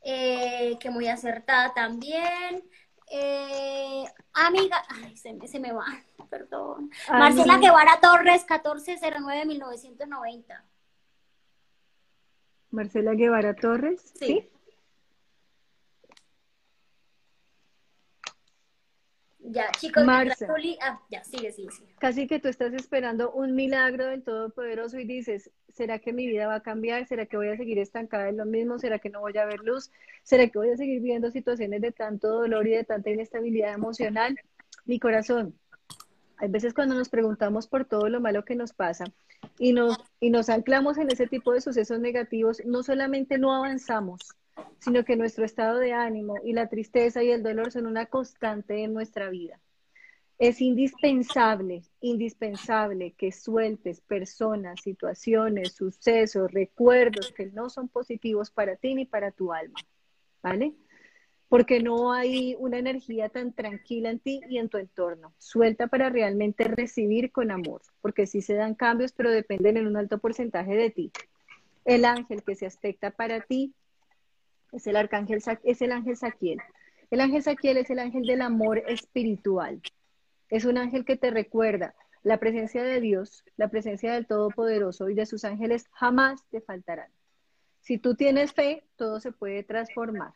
que 0.02 0.89
muy 0.89 1.08
acertada 1.08 1.71
también. 1.76 2.63
Eh, 3.15 4.06
amiga, 4.34 4.84
ay, 4.89 5.15
se 5.15 5.34
me, 5.34 5.47
se 5.47 5.60
me 5.60 5.71
va, 5.71 5.86
perdón. 6.32 6.89
Marcela 7.10 7.60
Guevara 7.60 7.99
Torres, 8.02 8.43
1409-1990. 8.47 10.63
Marcela 12.71 13.13
Guevara 13.13 13.56
Torres, 13.56 14.02
¿sí? 14.15 14.49
Ya, 19.45 19.69
chicos, 19.77 20.06
Marcia. 20.06 20.47
ah, 20.82 21.01
ya, 21.10 21.23
sigue, 21.23 21.51
sigue, 21.51 21.69
sigue. 21.71 21.93
Casi 21.99 22.27
que 22.27 22.39
tú 22.39 22.47
estás 22.47 22.73
esperando 22.73 23.32
un 23.32 23.56
milagro 23.56 24.08
del 24.08 24.23
Todopoderoso 24.23 24.97
y 24.99 25.06
dices, 25.06 25.51
¿será 25.67 25.99
que 25.99 26.13
mi 26.13 26.27
vida 26.27 26.47
va 26.47 26.56
a 26.56 26.63
cambiar? 26.63 27.06
¿Será 27.08 27.25
que 27.25 27.36
voy 27.36 27.49
a 27.49 27.58
seguir 27.58 27.77
estancada 27.79 28.29
en 28.29 28.38
lo 28.38 28.45
mismo? 28.45 28.79
¿Será 28.79 28.99
que 28.99 29.10
no 29.10 29.19
voy 29.19 29.38
a 29.38 29.45
ver 29.45 29.60
luz? 29.60 29.91
¿Será 30.23 30.47
que 30.47 30.58
voy 30.58 30.69
a 30.69 30.77
seguir 30.77 31.01
viviendo 31.01 31.29
situaciones 31.29 31.82
de 31.82 31.91
tanto 31.91 32.29
dolor 32.29 32.67
y 32.67 32.71
de 32.71 32.86
tanta 32.86 33.10
inestabilidad 33.10 33.73
emocional? 33.73 34.39
Mi 34.86 34.99
corazón, 34.99 35.56
hay 36.38 36.49
veces 36.49 36.73
cuando 36.73 36.95
nos 36.95 37.10
preguntamos 37.10 37.67
por 37.67 37.86
todo 37.86 38.08
lo 38.10 38.21
malo 38.21 38.45
que 38.45 38.56
nos 38.56 38.73
pasa 38.73 39.06
y 39.60 39.73
nos, 39.73 39.97
y 40.19 40.29
nos 40.29 40.49
anclamos 40.49 40.97
en 40.97 41.12
ese 41.12 41.27
tipo 41.27 41.51
de 41.53 41.62
sucesos 41.62 41.99
negativos, 41.99 42.62
no 42.65 42.82
solamente 42.82 43.38
no 43.38 43.53
avanzamos, 43.53 44.21
sino 44.80 45.06
que 45.06 45.16
nuestro 45.16 45.46
estado 45.46 45.80
de 45.80 45.94
ánimo 45.94 46.36
y 46.44 46.54
la 46.54 46.68
tristeza 46.68 47.24
y 47.24 47.32
el 47.32 47.44
dolor 47.44 47.72
son 47.72 47.88
una 47.88 48.06
constante 48.06 48.84
en 48.84 48.94
nuestra 48.94 49.30
vida. 49.30 49.60
Es 50.39 50.62
indispensable, 50.62 51.84
indispensable 52.02 53.13
que 53.13 53.32
sueltes 53.32 54.02
personas, 54.02 54.82
situaciones, 54.82 55.74
sucesos, 55.74 56.52
recuerdos 56.52 57.32
que 57.32 57.46
no 57.48 57.70
son 57.70 57.88
positivos 57.88 58.52
para 58.52 58.76
ti 58.76 58.96
ni 58.96 59.06
para 59.06 59.32
tu 59.32 59.54
alma, 59.54 59.80
¿vale? 60.42 60.74
Porque 61.48 61.82
no 61.82 62.12
hay 62.12 62.56
una 62.60 62.80
energía 62.80 63.30
tan 63.30 63.54
tranquila 63.54 64.10
en 64.10 64.20
ti 64.20 64.42
y 64.50 64.58
en 64.58 64.70
tu 64.70 64.78
entorno. 64.80 65.34
Suelta 65.38 65.88
para 65.88 66.10
realmente 66.10 66.63
recibir 66.63 67.32
con 67.32 67.52
amor, 67.52 67.82
porque 68.02 68.26
sí 68.26 68.42
se 68.42 68.56
dan 68.56 68.74
cambios, 68.74 69.13
pero 69.13 69.32
dependen 69.32 69.78
en 69.78 69.88
un 69.88 69.96
alto 69.96 70.18
porcentaje 70.18 70.76
de 70.76 70.89
ti. 70.89 71.12
El 71.86 72.06
ángel 72.06 72.44
que 72.44 72.56
se 72.56 72.66
aspecta 72.66 73.12
para 73.12 73.42
ti 73.42 73.74
es 74.73 74.88
el 74.88 74.95
arcángel, 74.95 75.41
es 75.63 75.81
el 75.81 75.91
ángel 75.91 76.17
Saquiel. 76.17 76.59
El 77.12 77.21
ángel 77.21 77.43
Saquiel 77.43 77.77
es 77.77 77.89
el 77.89 77.99
ángel 77.99 78.25
del 78.25 78.41
amor 78.41 78.79
espiritual. 78.88 79.81
Es 80.49 80.65
un 80.65 80.77
ángel 80.77 81.05
que 81.05 81.15
te 81.15 81.31
recuerda 81.31 81.95
la 82.23 82.38
presencia 82.38 82.83
de 82.83 83.01
Dios, 83.01 83.43
la 83.57 83.67
presencia 83.67 84.13
del 84.13 84.27
Todopoderoso 84.27 85.09
y 85.09 85.13
de 85.13 85.25
sus 85.25 85.45
ángeles 85.45 85.88
jamás 85.91 86.43
te 86.49 86.62
faltarán. 86.62 87.12
Si 87.81 87.97
tú 87.97 88.15
tienes 88.15 88.53
fe, 88.53 88.83
todo 88.95 89.19
se 89.19 89.31
puede 89.31 89.63
transformar. 89.63 90.33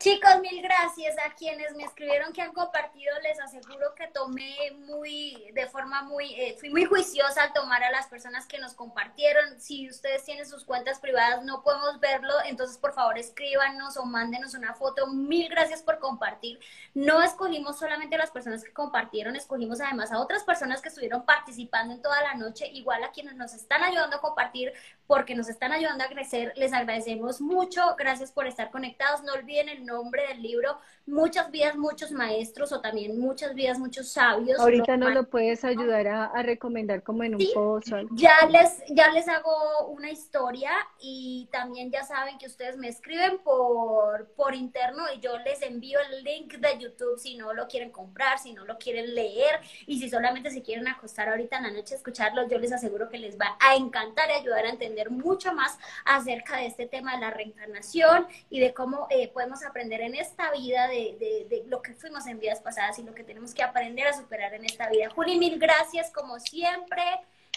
Chicos, 0.00 0.40
mil 0.40 0.62
gracias 0.62 1.14
a 1.18 1.34
quienes 1.34 1.76
me 1.76 1.84
escribieron 1.84 2.32
que 2.32 2.40
han 2.40 2.54
compartido. 2.54 3.14
Les 3.22 3.38
aseguro 3.38 3.94
que 3.94 4.06
tomé 4.06 4.70
muy, 4.86 5.50
de 5.52 5.66
forma 5.66 6.02
muy, 6.04 6.32
eh, 6.40 6.56
fui 6.58 6.70
muy 6.70 6.86
juiciosa 6.86 7.42
al 7.42 7.52
tomar 7.52 7.84
a 7.84 7.90
las 7.90 8.06
personas 8.06 8.46
que 8.46 8.58
nos 8.58 8.72
compartieron. 8.72 9.60
Si 9.60 9.90
ustedes 9.90 10.24
tienen 10.24 10.46
sus 10.46 10.64
cuentas 10.64 11.00
privadas, 11.00 11.44
no 11.44 11.62
podemos 11.62 12.00
verlo, 12.00 12.32
entonces 12.46 12.78
por 12.78 12.94
favor 12.94 13.18
escríbanos 13.18 13.98
o 13.98 14.06
mándenos 14.06 14.54
una 14.54 14.72
foto. 14.72 15.06
Mil 15.06 15.50
gracias 15.50 15.82
por 15.82 15.98
compartir. 15.98 16.58
No 16.94 17.22
escogimos 17.22 17.78
solamente 17.78 18.14
a 18.14 18.20
las 18.20 18.30
personas 18.30 18.64
que 18.64 18.72
compartieron, 18.72 19.36
escogimos 19.36 19.82
además 19.82 20.12
a 20.12 20.20
otras 20.20 20.44
personas 20.44 20.80
que 20.80 20.88
estuvieron 20.88 21.26
participando 21.26 21.92
en 21.92 22.00
toda 22.00 22.22
la 22.22 22.32
noche, 22.36 22.66
igual 22.68 23.04
a 23.04 23.12
quienes 23.12 23.34
nos 23.36 23.52
están 23.52 23.84
ayudando 23.84 24.16
a 24.16 24.22
compartir 24.22 24.72
porque 25.10 25.34
nos 25.34 25.48
están 25.48 25.72
ayudando 25.72 26.04
a 26.04 26.08
crecer. 26.08 26.52
Les 26.54 26.72
agradecemos 26.72 27.40
mucho. 27.40 27.96
Gracias 27.98 28.30
por 28.30 28.46
estar 28.46 28.70
conectados. 28.70 29.24
No 29.24 29.32
olviden 29.32 29.68
el 29.68 29.84
nombre 29.84 30.22
del 30.28 30.40
libro, 30.40 30.78
Muchas 31.10 31.50
vidas, 31.50 31.76
muchos 31.76 32.12
maestros 32.12 32.70
o 32.72 32.80
también 32.80 33.18
muchas 33.18 33.52
vidas, 33.54 33.80
muchos 33.80 34.10
sabios. 34.10 34.60
Ahorita 34.60 34.96
no 34.96 35.10
lo 35.10 35.28
puedes 35.28 35.64
ayudar 35.64 36.06
a, 36.06 36.42
recomendar 36.42 37.02
como 37.02 37.24
en 37.24 37.34
un 37.34 37.44
post. 37.52 37.88
Ya 38.12 38.34
les, 38.48 38.82
ya 38.88 39.10
les 39.10 39.28
hago 39.28 39.88
una 39.88 40.10
historia 40.10 40.70
y 41.00 41.48
también 41.50 41.90
ya 41.90 42.04
saben 42.04 42.38
que 42.38 42.46
ustedes 42.46 42.76
me 42.76 42.88
escriben 42.88 43.38
por, 43.38 44.28
por 44.36 44.54
interno 44.54 45.02
y 45.14 45.18
yo 45.18 45.36
les 45.38 45.62
envío 45.62 45.98
el 46.12 46.22
link 46.22 46.54
de 46.54 46.78
YouTube 46.78 47.18
si 47.18 47.36
no 47.36 47.52
lo 47.54 47.66
quieren 47.66 47.90
comprar, 47.90 48.38
si 48.38 48.52
no 48.52 48.64
lo 48.64 48.78
quieren 48.78 49.12
leer 49.12 49.60
y 49.86 49.98
si 49.98 50.08
solamente 50.08 50.50
se 50.50 50.62
quieren 50.62 50.86
acostar 50.86 51.28
ahorita 51.28 51.56
en 51.56 51.64
la 51.64 51.70
noche 51.72 51.94
a 51.94 51.96
escucharlo, 51.96 52.48
yo 52.48 52.58
les 52.58 52.72
aseguro 52.72 53.08
que 53.08 53.18
les 53.18 53.36
va 53.36 53.56
a 53.58 53.74
encantar 53.74 54.30
y 54.30 54.34
ayudar 54.34 54.64
a 54.64 54.70
entender 54.70 55.10
mucho 55.10 55.52
más 55.54 55.76
acerca 56.04 56.58
de 56.58 56.66
este 56.66 56.86
tema 56.86 57.16
de 57.16 57.20
la 57.20 57.30
reencarnación 57.30 58.26
y 58.48 58.60
de 58.60 58.72
cómo 58.72 59.08
eh, 59.10 59.28
podemos 59.28 59.64
aprender 59.64 60.00
en 60.02 60.14
esta 60.14 60.52
vida 60.52 60.86
de 60.86 60.99
de, 61.18 61.64
lo 61.66 61.82
que 61.82 61.94
fuimos 61.94 62.26
en 62.26 62.38
vidas 62.38 62.60
pasadas 62.60 62.98
y 62.98 63.02
lo 63.02 63.14
que 63.14 63.24
tenemos 63.24 63.54
que 63.54 63.62
aprender 63.62 64.06
a 64.06 64.12
superar 64.12 64.54
en 64.54 64.64
esta 64.64 64.88
vida. 64.88 65.10
Juli, 65.10 65.38
mil 65.38 65.58
gracias 65.58 66.10
como 66.10 66.38
siempre. 66.38 67.02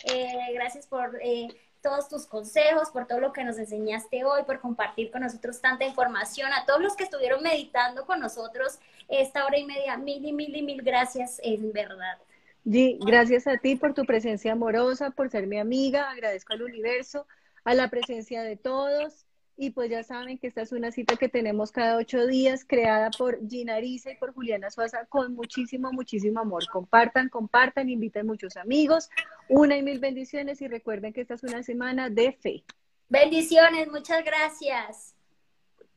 Eh, 0.05 0.51
gracias 0.53 0.87
por 0.87 1.19
eh, 1.21 1.47
todos 1.81 2.07
tus 2.07 2.25
consejos, 2.25 2.89
por 2.89 3.07
todo 3.07 3.19
lo 3.19 3.33
que 3.33 3.43
nos 3.43 3.57
enseñaste 3.57 4.23
hoy, 4.23 4.43
por 4.43 4.59
compartir 4.59 5.11
con 5.11 5.21
nosotros 5.21 5.61
tanta 5.61 5.85
información. 5.85 6.51
A 6.53 6.65
todos 6.65 6.81
los 6.81 6.95
que 6.95 7.03
estuvieron 7.03 7.43
meditando 7.43 8.05
con 8.05 8.19
nosotros 8.19 8.79
esta 9.07 9.45
hora 9.45 9.57
y 9.57 9.65
media, 9.65 9.97
mil 9.97 10.25
y 10.25 10.31
mil 10.31 10.55
y 10.55 10.61
mil 10.61 10.81
gracias, 10.81 11.39
en 11.43 11.71
verdad. 11.73 12.17
G, 12.65 12.97
gracias 13.05 13.47
a 13.47 13.57
ti 13.57 13.75
por 13.75 13.93
tu 13.93 14.05
presencia 14.05 14.53
amorosa, 14.53 15.11
por 15.11 15.29
ser 15.29 15.47
mi 15.47 15.59
amiga. 15.59 16.09
Agradezco 16.09 16.53
al 16.53 16.63
universo, 16.63 17.27
a 17.65 17.73
la 17.73 17.89
presencia 17.89 18.41
de 18.41 18.55
todos. 18.55 19.22
Y 19.55 19.69
pues 19.69 19.89
ya 19.89 20.03
saben 20.03 20.39
que 20.39 20.47
esta 20.47 20.61
es 20.61 20.71
una 20.71 20.91
cita 20.91 21.15
que 21.15 21.29
tenemos 21.29 21.71
cada 21.71 21.97
ocho 21.97 22.25
días, 22.25 22.65
creada 22.65 23.11
por 23.11 23.39
Gina 23.47 23.75
Arisa 23.75 24.11
y 24.11 24.17
por 24.17 24.33
Juliana 24.33 24.71
Suaza 24.71 25.05
con 25.05 25.35
muchísimo, 25.35 25.91
muchísimo 25.91 26.39
amor. 26.39 26.67
Compartan, 26.71 27.29
compartan, 27.29 27.89
inviten 27.89 28.25
muchos 28.25 28.57
amigos. 28.57 29.09
Una 29.49 29.77
y 29.77 29.83
mil 29.83 29.99
bendiciones 29.99 30.61
y 30.61 30.67
recuerden 30.67 31.13
que 31.13 31.21
esta 31.21 31.35
es 31.35 31.43
una 31.43 31.61
semana 31.61 32.09
de 32.09 32.31
fe. 32.33 32.63
Bendiciones, 33.09 33.87
muchas 33.89 34.25
gracias. 34.25 35.13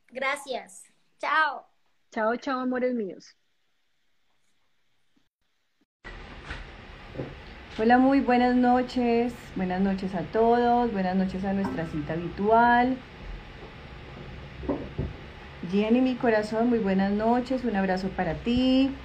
Gracias. 0.09 0.83
Chao. 1.17 1.65
Chao, 2.11 2.35
chao, 2.37 2.59
amores 2.59 2.93
míos. 2.93 3.35
Hola, 7.79 7.97
muy 7.97 8.21
buenas 8.21 8.55
noches. 8.55 9.33
Buenas 9.55 9.81
noches 9.81 10.13
a 10.15 10.21
todos. 10.31 10.91
Buenas 10.91 11.15
noches 11.15 11.43
a 11.43 11.53
nuestra 11.53 11.87
cita 11.87 12.13
habitual. 12.13 12.97
Jenny, 15.67 16.01
mi 16.01 16.17
corazón, 16.17 16.67
muy 16.69 16.79
buenas 16.79 17.11
noches, 17.13 17.63
un 17.63 17.75
abrazo 17.75 18.15
para 18.15 18.41
ti. 18.41 19.03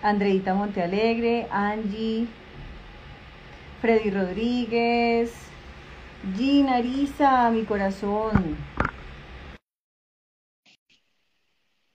Andreita 0.00 0.54
Montealegre, 0.54 1.48
Angie, 1.50 2.34
Freddy 3.78 4.10
Rodríguez, 4.10 5.54
Gina 6.22 6.76
Arisa, 6.76 7.50
mi 7.50 7.64
corazón. 7.64 8.68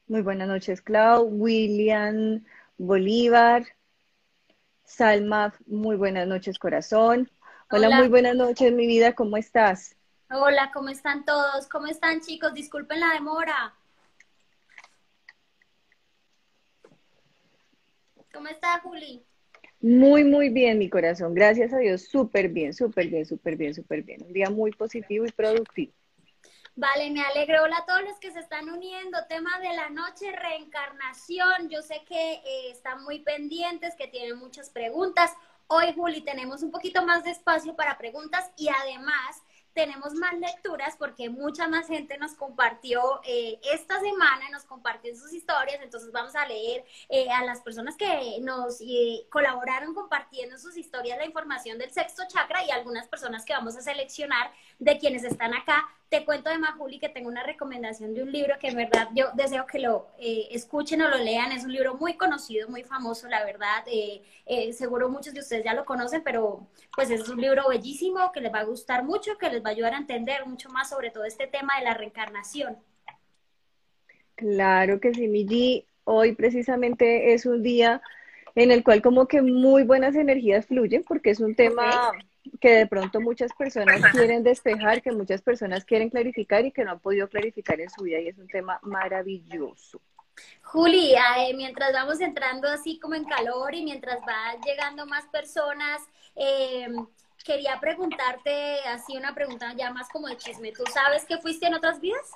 Muy 0.08 0.22
buenas 0.22 0.48
noches, 0.48 0.80
Clau, 0.82 1.24
William 1.26 2.44
Bolívar, 2.78 3.66
Salma, 4.86 5.56
muy 5.66 5.96
buenas 5.96 6.28
noches, 6.28 6.60
corazón. 6.60 7.32
Hola, 7.72 7.90
Hola, 7.90 7.92
muy 7.92 8.08
buenas 8.10 8.36
noches, 8.36 8.72
mi 8.74 8.86
vida, 8.86 9.16
¿cómo 9.16 9.38
estás? 9.38 9.98
Hola, 10.34 10.72
¿cómo 10.74 10.88
están 10.88 11.26
todos? 11.26 11.68
¿Cómo 11.68 11.88
están 11.88 12.22
chicos? 12.22 12.54
Disculpen 12.54 13.02
la 13.02 13.12
demora. 13.14 13.74
¿Cómo 18.34 18.48
está 18.48 18.80
Juli? 18.80 19.26
Muy, 19.82 20.24
muy 20.24 20.48
bien, 20.48 20.80
mi 20.80 20.90
corazón. 20.90 21.34
Gracias 21.34 21.74
a 21.74 21.80
Dios. 21.80 22.04
Súper 22.04 22.48
bien, 22.48 22.74
súper 22.74 23.10
bien, 23.10 23.26
súper 23.26 23.58
bien, 23.58 23.74
súper 23.76 24.04
bien. 24.04 24.24
Un 24.24 24.32
día 24.32 24.50
muy 24.50 24.72
positivo 24.72 25.26
y 25.26 25.32
productivo. 25.34 25.92
Vale, 26.76 27.12
me 27.12 27.22
alegro. 27.22 27.64
Hola 27.64 27.80
a 27.80 27.86
todos 27.86 28.04
los 28.04 28.18
que 28.20 28.32
se 28.32 28.40
están 28.40 28.70
uniendo. 28.70 29.18
Tema 29.28 29.60
de 29.60 29.76
la 29.76 29.90
noche, 29.90 30.32
reencarnación. 30.32 31.68
Yo 31.70 31.82
sé 31.82 32.06
que 32.08 32.36
eh, 32.36 32.72
están 32.72 33.04
muy 33.04 33.20
pendientes, 33.20 33.96
que 33.98 34.08
tienen 34.08 34.38
muchas 34.38 34.70
preguntas. 34.70 35.34
Hoy, 35.68 35.92
Juli, 35.94 36.22
tenemos 36.22 36.64
un 36.64 36.72
poquito 36.72 37.06
más 37.06 37.26
de 37.26 37.32
espacio 37.32 37.76
para 37.76 37.98
preguntas 37.98 38.50
y 38.56 38.70
además 38.70 39.42
tenemos 39.74 40.14
más 40.14 40.34
lecturas 40.38 40.96
porque 40.98 41.30
mucha 41.30 41.68
más 41.68 41.88
gente 41.88 42.18
nos 42.18 42.34
compartió 42.36 43.22
eh, 43.26 43.60
esta 43.74 44.00
semana, 44.00 44.50
nos 44.52 44.66
compartió 44.66 45.16
sus 45.16 45.34
historias, 45.34 45.80
entonces 45.82 46.12
vamos 46.12 46.36
a 46.36 46.46
leer 46.46 46.84
eh, 47.10 47.30
a 47.30 47.44
las 47.44 47.62
personas 47.62 47.96
que 47.96 48.38
nos 48.42 48.82
eh, 48.82 49.26
colaboraron 49.30 49.94
compartiendo 49.94 50.58
sus 50.58 50.78
historias 50.78 51.18
la 51.18 51.26
información 51.26 51.78
del 51.78 51.92
sexto 51.92 52.24
chakra 52.28 52.64
y 52.66 52.72
algunas 52.72 53.08
personas 53.08 53.46
que 53.46 53.54
vamos 53.54 53.76
a 53.78 53.82
seleccionar 53.82 54.52
de 54.80 54.98
quienes 54.98 55.24
están 55.24 55.54
acá 55.54 55.88
te 56.12 56.26
cuento 56.26 56.50
de 56.50 56.58
Majuli 56.58 57.00
que 57.00 57.08
tengo 57.08 57.30
una 57.30 57.42
recomendación 57.42 58.14
de 58.14 58.22
un 58.22 58.34
libro 58.34 58.56
que 58.60 58.68
en 58.68 58.76
verdad 58.76 59.08
yo 59.16 59.28
deseo 59.34 59.66
que 59.66 59.80
lo 59.80 60.10
eh, 60.20 60.50
escuchen 60.52 61.02
o 61.02 61.08
lo 61.08 61.18
lean. 61.18 61.54
Es 61.54 61.64
un 61.64 61.72
libro 61.72 61.96
muy 61.96 62.16
conocido, 62.16 62.68
muy 62.68 62.84
famoso, 62.84 63.30
la 63.30 63.46
verdad. 63.46 63.86
Eh, 63.88 64.22
eh, 64.46 64.74
seguro 64.74 65.08
muchos 65.08 65.34
de 65.34 65.40
ustedes 65.40 65.64
ya 65.64 65.74
lo 65.74 65.86
conocen, 65.86 66.22
pero 66.22 66.68
pues 66.94 67.10
es 67.12 67.30
un 67.30 67.40
libro 67.40 67.70
bellísimo 67.70 68.30
que 68.34 68.42
les 68.42 68.54
va 68.54 68.60
a 68.60 68.66
gustar 68.66 69.06
mucho, 69.06 69.38
que 69.38 69.50
les 69.50 69.64
va 69.64 69.70
a 69.70 69.72
ayudar 69.72 69.94
a 69.94 70.00
entender 70.00 70.46
mucho 70.46 70.68
más 70.68 70.90
sobre 70.90 71.12
todo 71.12 71.24
este 71.24 71.48
tema 71.48 71.78
de 71.80 71.86
la 71.86 71.94
reencarnación. 71.94 72.78
Claro 74.36 75.00
que 75.00 75.14
sí, 75.14 75.30
Migi. 75.30 75.86
Hoy 76.04 76.36
precisamente 76.36 77.34
es 77.34 77.46
un 77.46 77.64
día 77.64 78.02
en 78.56 78.72
el 78.72 78.84
cual 78.84 79.02
como 79.02 79.28
que 79.28 79.42
muy 79.42 79.84
buenas 79.84 80.16
energías 80.16 80.66
fluyen 80.66 81.06
porque 81.08 81.30
es 81.30 81.40
un 81.40 81.56
tema 81.56 82.12
que 82.60 82.72
de 82.72 82.88
pronto 82.88 83.22
muchas 83.22 83.52
personas 83.54 84.02
quieren 84.12 84.44
despejar, 84.44 85.02
que 85.02 85.12
muchas 85.12 85.42
personas 85.42 85.86
quieren 85.86 86.10
clarificar 86.10 86.66
y 86.66 86.72
que 86.72 86.84
no 86.84 86.92
han 86.92 87.00
podido 87.00 87.28
clarificar 87.28 87.80
en 87.80 87.90
su 87.90 88.04
vida 88.04 88.20
y 88.20 88.28
es 88.28 88.38
un 88.38 88.48
tema 88.48 88.80
maravilloso. 88.84 90.02
Juli, 90.64 91.14
mientras 91.56 91.94
vamos 91.94 92.20
entrando 92.22 92.68
así 92.68 93.00
como 93.00 93.16
en 93.16 93.26
calor 93.26 93.76
y 93.76 93.84
mientras 93.84 94.22
van 94.26 94.62
llegando 94.62 95.06
más 95.06 95.26
personas, 95.28 96.02
eh, 96.36 96.88
quería 97.44 97.80
preguntarte 97.80 98.80
así 98.88 99.18
una 99.18 99.36
pregunta 99.36 99.74
ya 99.78 99.92
más 99.92 100.10
como 100.10 100.28
de 100.28 100.38
chisme. 100.38 100.72
¿Tú 100.72 100.84
sabes 100.92 101.26
que 101.26 101.38
fuiste 101.38 101.68
en 101.68 101.74
otras 101.74 102.00
vidas? 102.00 102.32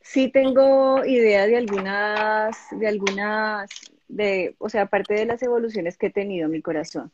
Sí 0.00 0.30
tengo 0.30 1.04
idea 1.04 1.46
de 1.46 1.56
algunas, 1.56 2.56
de 2.70 2.88
algunas, 2.88 3.68
de, 4.08 4.56
o 4.58 4.68
sea, 4.68 4.82
aparte 4.82 5.14
de 5.14 5.26
las 5.26 5.42
evoluciones 5.42 5.98
que 5.98 6.06
he 6.06 6.10
tenido 6.10 6.46
en 6.46 6.52
mi 6.52 6.62
corazón. 6.62 7.12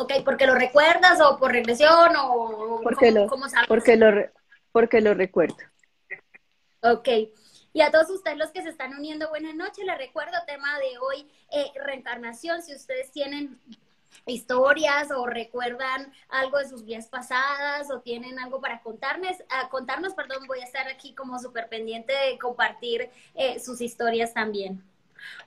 Ok, 0.00 0.12
¿porque 0.24 0.46
lo 0.46 0.54
recuerdas 0.54 1.20
o 1.20 1.38
por 1.38 1.50
regresión 1.50 2.14
o 2.16 2.80
porque 2.84 3.10
lo, 3.10 3.26
Porque 3.66 3.96
lo, 3.96 4.10
porque 4.70 5.00
lo 5.00 5.12
recuerdo. 5.12 5.56
Ok. 6.82 7.08
Y 7.72 7.80
a 7.80 7.90
todos 7.90 8.08
ustedes 8.10 8.38
los 8.38 8.52
que 8.52 8.62
se 8.62 8.68
están 8.68 8.94
uniendo, 8.94 9.28
buenas 9.28 9.56
noches. 9.56 9.84
Les 9.84 9.98
recuerdo 9.98 10.36
tema 10.46 10.78
de 10.78 10.98
hoy, 10.98 11.28
eh, 11.50 11.72
reencarnación. 11.84 12.62
Si 12.62 12.76
ustedes 12.76 13.10
tienen 13.10 13.60
historias 14.24 15.10
o 15.10 15.26
recuerdan 15.26 16.12
algo 16.28 16.58
de 16.58 16.68
sus 16.68 16.84
vidas 16.84 17.08
pasadas 17.08 17.90
o 17.90 18.00
tienen 18.00 18.38
algo 18.38 18.60
para 18.60 18.80
contarnos, 18.82 19.32
uh, 19.32 19.68
contarnos, 19.68 20.14
perdón, 20.14 20.46
voy 20.46 20.60
a 20.60 20.64
estar 20.64 20.86
aquí 20.86 21.12
como 21.12 21.40
súper 21.40 21.68
pendiente 21.68 22.12
de 22.12 22.38
compartir 22.38 23.10
eh, 23.34 23.58
sus 23.58 23.80
historias 23.80 24.32
también. 24.32 24.80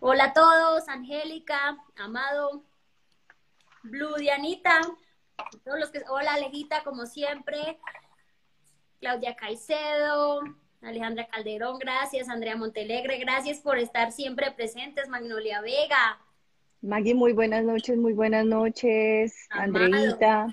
Hola 0.01 0.25
a 0.25 0.33
todos, 0.33 0.89
Angélica, 0.89 1.77
Amado, 1.95 2.63
Blue 3.83 4.15
Dianita, 4.17 4.81
todos 5.63 5.79
los 5.79 5.89
que, 5.89 6.03
hola 6.09 6.33
Alejita, 6.33 6.83
como 6.83 7.05
siempre, 7.05 7.79
Claudia 8.99 9.35
Caicedo, 9.35 10.41
Alejandra 10.81 11.27
Calderón, 11.27 11.79
gracias, 11.79 12.29
Andrea 12.29 12.55
Montelegre, 12.55 13.17
gracias 13.17 13.59
por 13.59 13.77
estar 13.77 14.11
siempre 14.11 14.51
presentes, 14.51 15.09
Magnolia 15.09 15.61
Vega. 15.61 16.19
Maggie, 16.81 17.13
muy 17.13 17.33
buenas 17.33 17.63
noches, 17.63 17.97
muy 17.97 18.13
buenas 18.13 18.45
noches, 18.45 19.47
Andreita. 19.51 20.47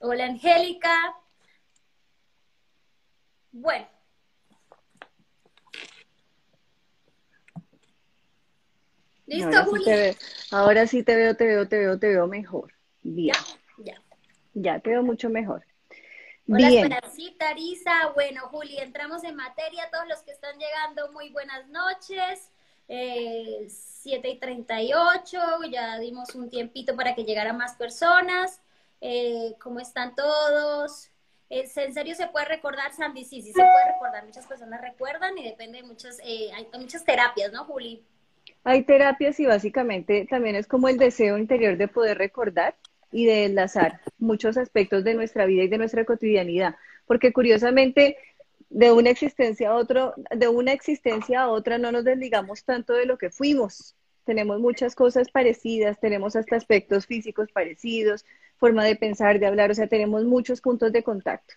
Hola, 0.00 0.26
Angélica. 0.26 1.16
Bueno, 3.52 3.86
¿Listo, 9.26 9.56
ahora 9.56 10.16
ahora 10.50 10.86
sí 10.86 11.02
te 11.02 11.16
veo, 11.16 11.34
te 11.36 11.46
veo, 11.46 11.68
te 11.68 11.78
veo, 11.78 11.98
te 11.98 12.08
veo 12.08 12.26
mejor. 12.26 12.74
Bien. 13.02 13.34
Ya, 13.78 13.94
ya. 13.94 14.02
Ya 14.54 14.80
te 14.80 14.90
veo 14.90 15.02
mucho 15.02 15.30
mejor. 15.30 15.64
Hola, 16.46 16.68
Esperancita, 16.68 17.48
Arisa. 17.48 18.10
Bueno, 18.14 18.42
Juli, 18.48 18.76
entramos 18.78 19.24
en 19.24 19.34
materia. 19.34 19.88
Todos 19.90 20.06
los 20.08 20.20
que 20.22 20.32
están 20.32 20.58
llegando, 20.58 21.10
muy 21.12 21.30
buenas 21.30 21.66
noches. 21.68 22.50
Eh, 22.86 23.66
7 23.66 24.28
y 24.28 24.38
38, 24.38 25.38
ya 25.70 25.98
dimos 25.98 26.34
un 26.34 26.50
tiempito 26.50 26.94
para 26.96 27.14
que 27.14 27.24
llegaran 27.24 27.56
más 27.56 27.76
personas. 27.76 28.60
Eh, 29.00 29.54
¿Cómo 29.58 29.80
están 29.80 30.14
todos? 30.14 31.10
¿En 31.48 31.94
serio 31.94 32.14
se 32.14 32.26
puede 32.28 32.46
recordar, 32.46 32.92
Sandy? 32.92 33.24
Sí, 33.24 33.40
sí 33.40 33.52
se 33.52 33.60
puede 33.60 33.92
recordar. 33.92 34.24
Muchas 34.26 34.46
personas 34.46 34.80
recuerdan 34.80 35.36
y 35.38 35.44
depende 35.44 35.78
de 35.78 35.84
muchas, 35.84 36.18
eh, 36.24 36.50
hay 36.52 36.68
muchas 36.78 37.04
terapias, 37.04 37.52
¿no, 37.52 37.64
Juli? 37.64 38.04
Hay 38.64 38.82
terapias 38.82 39.38
y 39.40 39.46
básicamente 39.46 40.26
también 40.28 40.56
es 40.56 40.66
como 40.66 40.88
el 40.88 40.96
deseo 40.96 41.36
interior 41.38 41.76
de 41.76 41.88
poder 41.88 42.18
recordar 42.18 42.74
y 43.12 43.26
de 43.26 43.44
enlazar 43.44 44.00
muchos 44.18 44.56
aspectos 44.56 45.04
de 45.04 45.14
nuestra 45.14 45.46
vida 45.46 45.62
y 45.62 45.68
de 45.68 45.78
nuestra 45.78 46.04
cotidianidad, 46.04 46.74
porque 47.06 47.32
curiosamente 47.32 48.16
de 48.70 48.90
una 48.90 49.10
existencia 49.10 49.70
a 49.70 49.74
otro, 49.74 50.14
de 50.34 50.48
una 50.48 50.72
existencia 50.72 51.42
a 51.42 51.48
otra 51.48 51.78
no 51.78 51.92
nos 51.92 52.04
desligamos 52.04 52.64
tanto 52.64 52.94
de 52.94 53.06
lo 53.06 53.18
que 53.18 53.30
fuimos. 53.30 53.94
Tenemos 54.24 54.58
muchas 54.58 54.96
cosas 54.96 55.30
parecidas, 55.30 56.00
tenemos 56.00 56.34
hasta 56.34 56.56
aspectos 56.56 57.06
físicos 57.06 57.52
parecidos, 57.52 58.24
forma 58.56 58.84
de 58.84 58.96
pensar, 58.96 59.38
de 59.38 59.46
hablar, 59.46 59.70
o 59.70 59.74
sea, 59.74 59.86
tenemos 59.86 60.24
muchos 60.24 60.60
puntos 60.60 60.90
de 60.90 61.02
contacto. 61.02 61.54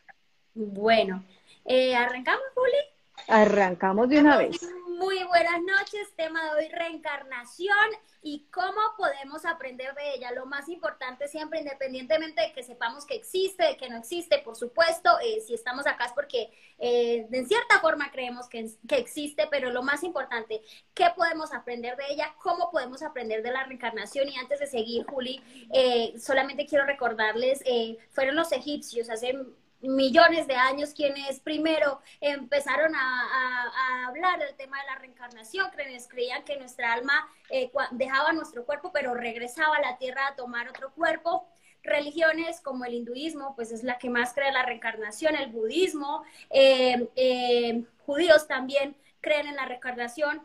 Bueno, 0.53 1.23
eh, 1.65 1.95
¿arrancamos, 1.95 2.43
Juli? 2.53 3.29
Arrancamos 3.29 4.09
de 4.09 4.19
una 4.19 4.37
vez. 4.37 4.59
Muy 4.97 5.23
buenas 5.25 5.61
noches, 5.61 6.15
tema 6.15 6.43
de 6.43 6.49
hoy, 6.59 6.69
reencarnación 6.69 7.87
y 8.23 8.47
cómo 8.51 8.81
podemos 8.97 9.45
aprender 9.45 9.93
de 9.93 10.15
ella. 10.15 10.31
Lo 10.31 10.47
más 10.47 10.69
importante 10.69 11.27
siempre, 11.27 11.59
independientemente 11.59 12.41
de 12.41 12.51
que 12.51 12.63
sepamos 12.63 13.05
que 13.05 13.13
existe, 13.13 13.63
de 13.63 13.77
que 13.77 13.89
no 13.89 13.97
existe, 13.97 14.39
por 14.39 14.55
supuesto, 14.55 15.11
eh, 15.23 15.39
si 15.45 15.53
estamos 15.53 15.85
acá 15.85 16.05
es 16.05 16.13
porque 16.13 16.51
eh, 16.79 17.27
de 17.29 17.45
cierta 17.45 17.79
forma 17.79 18.09
creemos 18.09 18.49
que, 18.49 18.71
que, 18.87 18.95
existe, 18.95 19.47
pero 19.51 19.69
lo 19.69 19.83
más 19.83 20.03
importante, 20.03 20.63
¿qué 20.95 21.05
podemos 21.15 21.53
aprender 21.53 21.95
de 21.95 22.05
ella? 22.09 22.33
¿Cómo 22.41 22.71
podemos 22.71 23.03
aprender 23.03 23.43
de 23.43 23.51
la 23.51 23.65
reencarnación? 23.65 24.27
Y 24.29 24.35
antes 24.37 24.59
de 24.59 24.65
seguir, 24.65 25.05
Juli, 25.05 25.39
eh, 25.71 26.15
solamente 26.19 26.65
quiero 26.65 26.87
recordarles, 26.87 27.63
fueron 28.09 28.35
los 28.35 28.51
egipcios 28.51 29.11
hace 29.11 29.37
millones 29.81 30.47
de 30.47 30.55
años 30.55 30.93
quienes 30.93 31.39
primero 31.39 32.01
empezaron 32.19 32.93
a, 32.95 34.07
hablar 34.07 34.39
del 34.39 34.55
tema 34.55 34.79
de 34.79 34.85
la 34.87 34.95
reencarnación, 34.95 35.69
creían 36.07 36.43
que 36.43 36.57
nuestra 36.57 36.93
alma 36.93 37.27
eh, 37.49 37.71
dejaba 37.91 38.31
nuestro 38.31 38.65
cuerpo 38.65 38.91
pero 38.91 39.13
regresaba 39.13 39.77
a 39.77 39.81
la 39.81 39.97
tierra 39.97 40.27
a 40.27 40.35
tomar 40.35 40.69
otro 40.69 40.91
cuerpo. 40.93 41.47
Religiones 41.83 42.59
como 42.61 42.85
el 42.85 42.93
hinduismo, 42.93 43.55
pues 43.55 43.71
es 43.71 43.83
la 43.83 43.97
que 43.97 44.09
más 44.09 44.33
cree 44.33 44.51
la 44.51 44.63
reencarnación, 44.63 45.35
el 45.35 45.51
budismo, 45.51 46.23
eh, 46.49 47.09
eh, 47.15 47.85
judíos 48.05 48.47
también 48.47 48.97
creen 49.21 49.47
en 49.47 49.55
la 49.55 49.65
reencarnación, 49.65 50.41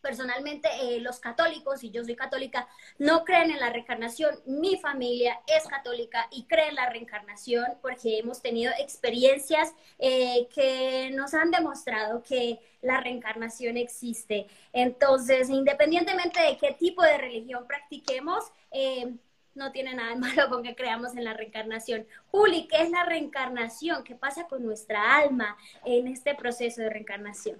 personalmente 0.00 0.68
eh, 0.80 1.00
los 1.00 1.20
católicos, 1.20 1.84
y 1.84 1.90
yo 1.90 2.04
soy 2.04 2.16
católica, 2.16 2.68
no 2.98 3.24
creen 3.24 3.50
en 3.50 3.60
la 3.60 3.70
reencarnación. 3.70 4.34
Mi 4.46 4.76
familia 4.76 5.40
es 5.46 5.66
católica 5.66 6.28
y 6.30 6.44
cree 6.44 6.68
en 6.68 6.74
la 6.76 6.88
reencarnación 6.88 7.66
porque 7.82 8.18
hemos 8.18 8.42
tenido 8.42 8.72
experiencias 8.78 9.74
eh, 9.98 10.48
que 10.54 11.10
nos 11.12 11.34
han 11.34 11.50
demostrado 11.50 12.22
que 12.22 12.58
la 12.82 13.00
reencarnación 13.00 13.76
existe. 13.76 14.46
Entonces, 14.72 15.50
independientemente 15.50 16.40
de 16.40 16.56
qué 16.56 16.72
tipo 16.72 17.02
de 17.02 17.18
religión 17.18 17.66
practiquemos, 17.66 18.44
eh, 18.70 19.14
no 19.54 19.72
tiene 19.72 19.94
nada 19.94 20.10
de 20.10 20.16
malo 20.16 20.48
con 20.48 20.62
que 20.62 20.74
creamos 20.74 21.16
en 21.16 21.24
la 21.24 21.34
reencarnación. 21.34 22.06
Juli, 22.30 22.66
¿qué 22.68 22.82
es 22.82 22.90
la 22.90 23.04
reencarnación? 23.04 24.04
¿Qué 24.04 24.14
pasa 24.14 24.46
con 24.48 24.64
nuestra 24.64 25.16
alma 25.16 25.56
en 25.84 26.06
este 26.06 26.34
proceso 26.34 26.80
de 26.82 26.90
reencarnación? 26.90 27.58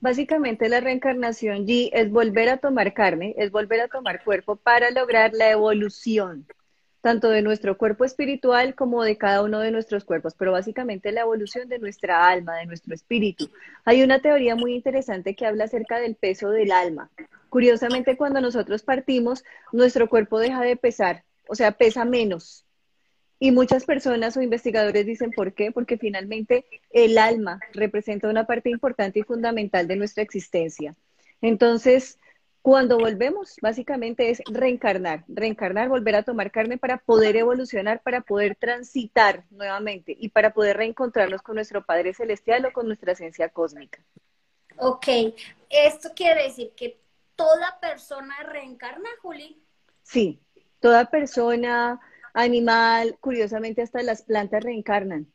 Básicamente 0.00 0.68
la 0.68 0.80
reencarnación, 0.80 1.66
G, 1.66 1.90
es 1.92 2.10
volver 2.10 2.48
a 2.50 2.58
tomar 2.58 2.94
carne, 2.94 3.34
es 3.36 3.50
volver 3.50 3.80
a 3.80 3.88
tomar 3.88 4.22
cuerpo 4.22 4.54
para 4.54 4.92
lograr 4.92 5.32
la 5.34 5.50
evolución, 5.50 6.46
tanto 7.00 7.30
de 7.30 7.42
nuestro 7.42 7.76
cuerpo 7.76 8.04
espiritual 8.04 8.76
como 8.76 9.02
de 9.02 9.18
cada 9.18 9.42
uno 9.42 9.58
de 9.58 9.72
nuestros 9.72 10.04
cuerpos, 10.04 10.34
pero 10.38 10.52
básicamente 10.52 11.10
la 11.10 11.22
evolución 11.22 11.68
de 11.68 11.80
nuestra 11.80 12.28
alma, 12.28 12.56
de 12.58 12.66
nuestro 12.66 12.94
espíritu. 12.94 13.50
Hay 13.84 14.04
una 14.04 14.20
teoría 14.20 14.54
muy 14.54 14.74
interesante 14.74 15.34
que 15.34 15.46
habla 15.46 15.64
acerca 15.64 15.98
del 15.98 16.14
peso 16.14 16.50
del 16.50 16.70
alma. 16.70 17.10
Curiosamente, 17.48 18.16
cuando 18.16 18.40
nosotros 18.40 18.82
partimos, 18.84 19.42
nuestro 19.72 20.08
cuerpo 20.08 20.38
deja 20.38 20.60
de 20.62 20.76
pesar, 20.76 21.24
o 21.48 21.56
sea, 21.56 21.72
pesa 21.72 22.04
menos, 22.04 22.64
y 23.40 23.52
muchas 23.52 23.84
personas 23.84 24.36
o 24.36 24.42
investigadores 24.42 25.06
dicen 25.06 25.30
por 25.30 25.54
qué, 25.54 25.70
porque 25.70 25.96
finalmente 25.96 26.64
el 26.90 27.18
alma 27.18 27.60
representa 27.72 28.28
una 28.28 28.46
parte 28.46 28.70
importante 28.70 29.20
y 29.20 29.22
fundamental 29.22 29.86
de 29.86 29.96
nuestra 29.96 30.22
existencia. 30.22 30.94
Entonces, 31.40 32.18
cuando 32.62 32.98
volvemos, 32.98 33.56
básicamente 33.62 34.30
es 34.30 34.42
reencarnar, 34.50 35.24
reencarnar, 35.28 35.88
volver 35.88 36.16
a 36.16 36.22
tomar 36.22 36.50
carne 36.50 36.76
para 36.76 36.98
poder 36.98 37.36
evolucionar, 37.36 38.02
para 38.02 38.20
poder 38.20 38.56
transitar 38.56 39.44
nuevamente 39.50 40.16
y 40.18 40.30
para 40.30 40.52
poder 40.52 40.76
reencontrarnos 40.76 41.40
con 41.40 41.54
nuestro 41.54 41.84
Padre 41.84 42.14
Celestial 42.14 42.66
o 42.66 42.72
con 42.72 42.86
nuestra 42.86 43.12
esencia 43.12 43.48
cósmica. 43.48 44.02
Ok, 44.76 45.06
esto 45.70 46.10
quiere 46.14 46.42
decir 46.44 46.72
que 46.76 46.98
toda 47.36 47.78
persona 47.80 48.34
reencarna, 48.42 49.08
Juli. 49.22 49.62
Sí, 50.02 50.40
toda 50.80 51.06
persona, 51.06 52.00
animal, 52.38 53.16
curiosamente 53.20 53.82
hasta 53.82 54.02
las 54.02 54.22
plantas 54.22 54.62
reencarnan. 54.62 55.26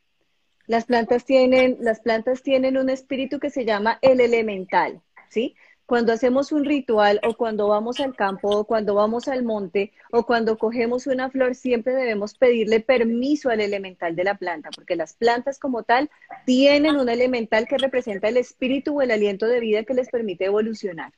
Las 0.67 0.85
plantas 0.85 1.25
tienen, 1.25 1.77
las 1.81 1.99
plantas 1.99 2.41
tienen 2.41 2.77
un 2.77 2.89
espíritu 2.89 3.39
que 3.39 3.49
se 3.49 3.65
llama 3.65 3.99
el 4.01 4.21
elemental, 4.21 5.01
¿sí? 5.29 5.55
Cuando 5.85 6.13
hacemos 6.13 6.53
un 6.53 6.63
ritual 6.63 7.19
o 7.27 7.35
cuando 7.35 7.67
vamos 7.67 7.99
al 7.99 8.15
campo 8.15 8.49
o 8.49 8.63
cuando 8.63 8.95
vamos 8.95 9.27
al 9.27 9.43
monte 9.43 9.91
o 10.13 10.25
cuando 10.25 10.57
cogemos 10.57 11.05
una 11.05 11.29
flor, 11.29 11.55
siempre 11.55 11.93
debemos 11.93 12.35
pedirle 12.35 12.79
permiso 12.79 13.49
al 13.49 13.59
elemental 13.59 14.15
de 14.15 14.23
la 14.23 14.35
planta, 14.35 14.69
porque 14.73 14.95
las 14.95 15.13
plantas 15.13 15.59
como 15.59 15.83
tal 15.83 16.09
tienen 16.45 16.95
un 16.95 17.09
elemental 17.09 17.67
que 17.67 17.77
representa 17.77 18.29
el 18.29 18.37
espíritu 18.37 18.97
o 18.97 19.01
el 19.01 19.11
aliento 19.11 19.45
de 19.45 19.59
vida 19.59 19.83
que 19.83 19.93
les 19.93 20.09
permite 20.09 20.45
evolucionar. 20.45 21.11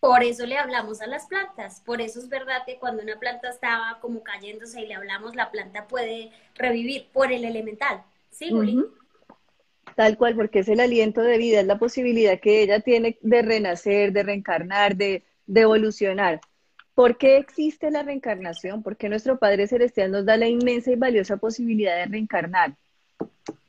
Por 0.00 0.22
eso 0.22 0.46
le 0.46 0.58
hablamos 0.58 1.00
a 1.00 1.06
las 1.06 1.26
plantas. 1.26 1.80
Por 1.80 2.00
eso 2.00 2.20
es 2.20 2.28
verdad 2.28 2.62
que 2.66 2.78
cuando 2.78 3.02
una 3.02 3.18
planta 3.18 3.48
estaba 3.48 3.98
como 4.00 4.22
cayéndose 4.22 4.82
y 4.82 4.86
le 4.86 4.94
hablamos, 4.94 5.34
la 5.34 5.50
planta 5.50 5.86
puede 5.86 6.30
revivir 6.54 7.08
por 7.12 7.32
el 7.32 7.44
elemental. 7.44 8.02
¿Sí, 8.30 8.50
Juli? 8.50 8.84
Tal 9.94 10.18
cual, 10.18 10.36
porque 10.36 10.58
es 10.58 10.68
el 10.68 10.80
aliento 10.80 11.22
de 11.22 11.38
vida, 11.38 11.60
es 11.60 11.66
la 11.66 11.78
posibilidad 11.78 12.38
que 12.38 12.62
ella 12.62 12.80
tiene 12.80 13.18
de 13.22 13.42
renacer, 13.42 14.12
de 14.12 14.22
reencarnar, 14.22 14.96
de, 14.96 15.24
de 15.46 15.60
evolucionar. 15.62 16.40
¿Por 16.94 17.16
qué 17.16 17.38
existe 17.38 17.90
la 17.90 18.02
reencarnación? 18.02 18.82
Porque 18.82 19.08
nuestro 19.08 19.38
Padre 19.38 19.66
Celestial 19.66 20.10
nos 20.10 20.24
da 20.24 20.36
la 20.36 20.48
inmensa 20.48 20.90
y 20.90 20.96
valiosa 20.96 21.36
posibilidad 21.36 21.96
de 21.96 22.06
reencarnar. 22.06 22.74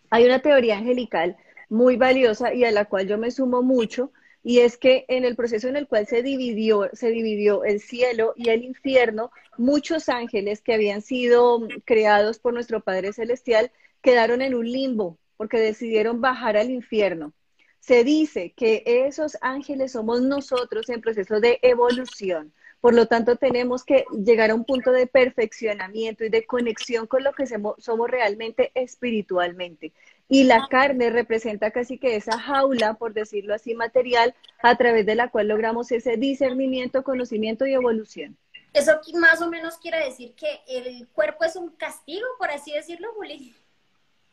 Hay 0.09 0.25
una 0.25 0.39
teoría 0.39 0.77
angelical 0.77 1.37
muy 1.69 1.97
valiosa 1.97 2.53
y 2.53 2.63
a 2.63 2.71
la 2.71 2.85
cual 2.85 3.07
yo 3.07 3.17
me 3.17 3.31
sumo 3.31 3.61
mucho, 3.61 4.11
y 4.47 4.59
es 4.59 4.77
que 4.77 5.03
en 5.09 5.25
el 5.25 5.35
proceso 5.35 5.67
en 5.67 5.75
el 5.75 5.89
cual 5.89 6.07
se 6.07 6.23
dividió, 6.23 6.89
se 6.93 7.09
dividió 7.09 7.65
el 7.65 7.81
cielo 7.81 8.31
y 8.37 8.47
el 8.47 8.63
infierno, 8.63 9.29
muchos 9.57 10.07
ángeles 10.07 10.61
que 10.61 10.73
habían 10.73 11.01
sido 11.01 11.67
creados 11.83 12.39
por 12.39 12.53
nuestro 12.53 12.79
Padre 12.79 13.11
Celestial 13.11 13.73
quedaron 14.01 14.41
en 14.41 14.55
un 14.55 14.65
limbo 14.65 15.17
porque 15.35 15.59
decidieron 15.59 16.21
bajar 16.21 16.55
al 16.55 16.71
infierno. 16.71 17.33
Se 17.81 18.05
dice 18.05 18.53
que 18.55 18.83
esos 18.85 19.37
ángeles 19.41 19.91
somos 19.91 20.21
nosotros 20.21 20.87
en 20.87 21.01
proceso 21.01 21.41
de 21.41 21.59
evolución. 21.61 22.53
Por 22.79 22.93
lo 22.93 23.07
tanto, 23.07 23.35
tenemos 23.35 23.83
que 23.83 24.05
llegar 24.23 24.51
a 24.51 24.55
un 24.55 24.63
punto 24.63 24.91
de 24.91 25.07
perfeccionamiento 25.07 26.23
y 26.23 26.29
de 26.29 26.45
conexión 26.45 27.05
con 27.05 27.21
lo 27.21 27.33
que 27.33 27.47
somos 27.47 28.09
realmente 28.09 28.71
espiritualmente. 28.75 29.91
Y 30.29 30.43
la 30.43 30.67
carne 30.69 31.09
representa 31.09 31.71
casi 31.71 31.97
que 31.97 32.15
esa 32.15 32.37
jaula, 32.37 32.95
por 32.95 33.13
decirlo 33.13 33.53
así, 33.53 33.75
material, 33.75 34.35
a 34.61 34.75
través 34.75 35.05
de 35.05 35.15
la 35.15 35.29
cual 35.29 35.47
logramos 35.47 35.91
ese 35.91 36.17
discernimiento, 36.17 37.03
conocimiento 37.03 37.65
y 37.65 37.73
evolución. 37.73 38.37
Eso 38.73 38.99
más 39.15 39.41
o 39.41 39.49
menos 39.49 39.77
quiere 39.77 40.03
decir 40.03 40.33
que 40.35 40.61
el 40.67 41.07
cuerpo 41.07 41.45
es 41.45 41.55
un 41.55 41.69
castigo, 41.69 42.25
por 42.37 42.51
así 42.51 42.73
decirlo, 42.73 43.07
Juli. 43.15 43.55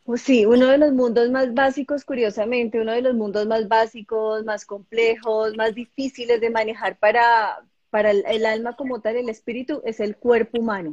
Pues 0.03 0.21
sí, 0.21 0.45
uno 0.45 0.67
de 0.67 0.77
los 0.77 0.91
mundos 0.91 1.31
más 1.31 1.53
básicos, 1.53 2.03
curiosamente, 2.03 2.79
uno 2.79 2.91
de 2.91 3.01
los 3.01 3.15
mundos 3.15 3.47
más 3.47 3.67
básicos, 3.67 4.43
más 4.43 4.65
complejos, 4.65 5.55
más 5.55 5.73
difíciles 5.73 6.39
de 6.41 6.51
manejar 6.51 6.97
para, 6.97 7.65
para 7.89 8.11
el 8.11 8.45
alma 8.45 8.75
como 8.75 9.01
tal, 9.01 9.15
el 9.15 9.29
espíritu, 9.29 9.81
es 9.83 9.99
el 9.99 10.17
cuerpo 10.17 10.59
humano 10.59 10.91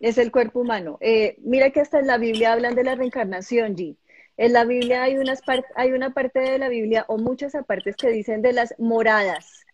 es 0.00 0.18
el 0.18 0.30
cuerpo 0.30 0.60
humano. 0.60 0.98
Eh, 1.00 1.36
mira 1.40 1.70
que 1.70 1.80
hasta 1.80 1.98
en 1.98 2.06
la 2.06 2.18
Biblia 2.18 2.52
hablan 2.52 2.74
de 2.74 2.84
la 2.84 2.94
reencarnación, 2.94 3.76
G. 3.76 3.96
En 4.36 4.52
la 4.52 4.64
Biblia 4.64 5.02
hay, 5.02 5.16
unas 5.16 5.42
hay 5.74 5.92
una 5.92 6.14
parte 6.14 6.38
de 6.38 6.58
la 6.58 6.68
Biblia 6.68 7.04
o 7.08 7.18
muchas 7.18 7.54
apartes 7.54 7.96
que 7.96 8.10
dicen 8.10 8.40
de 8.40 8.52
las 8.52 8.74
moradas. 8.78 9.66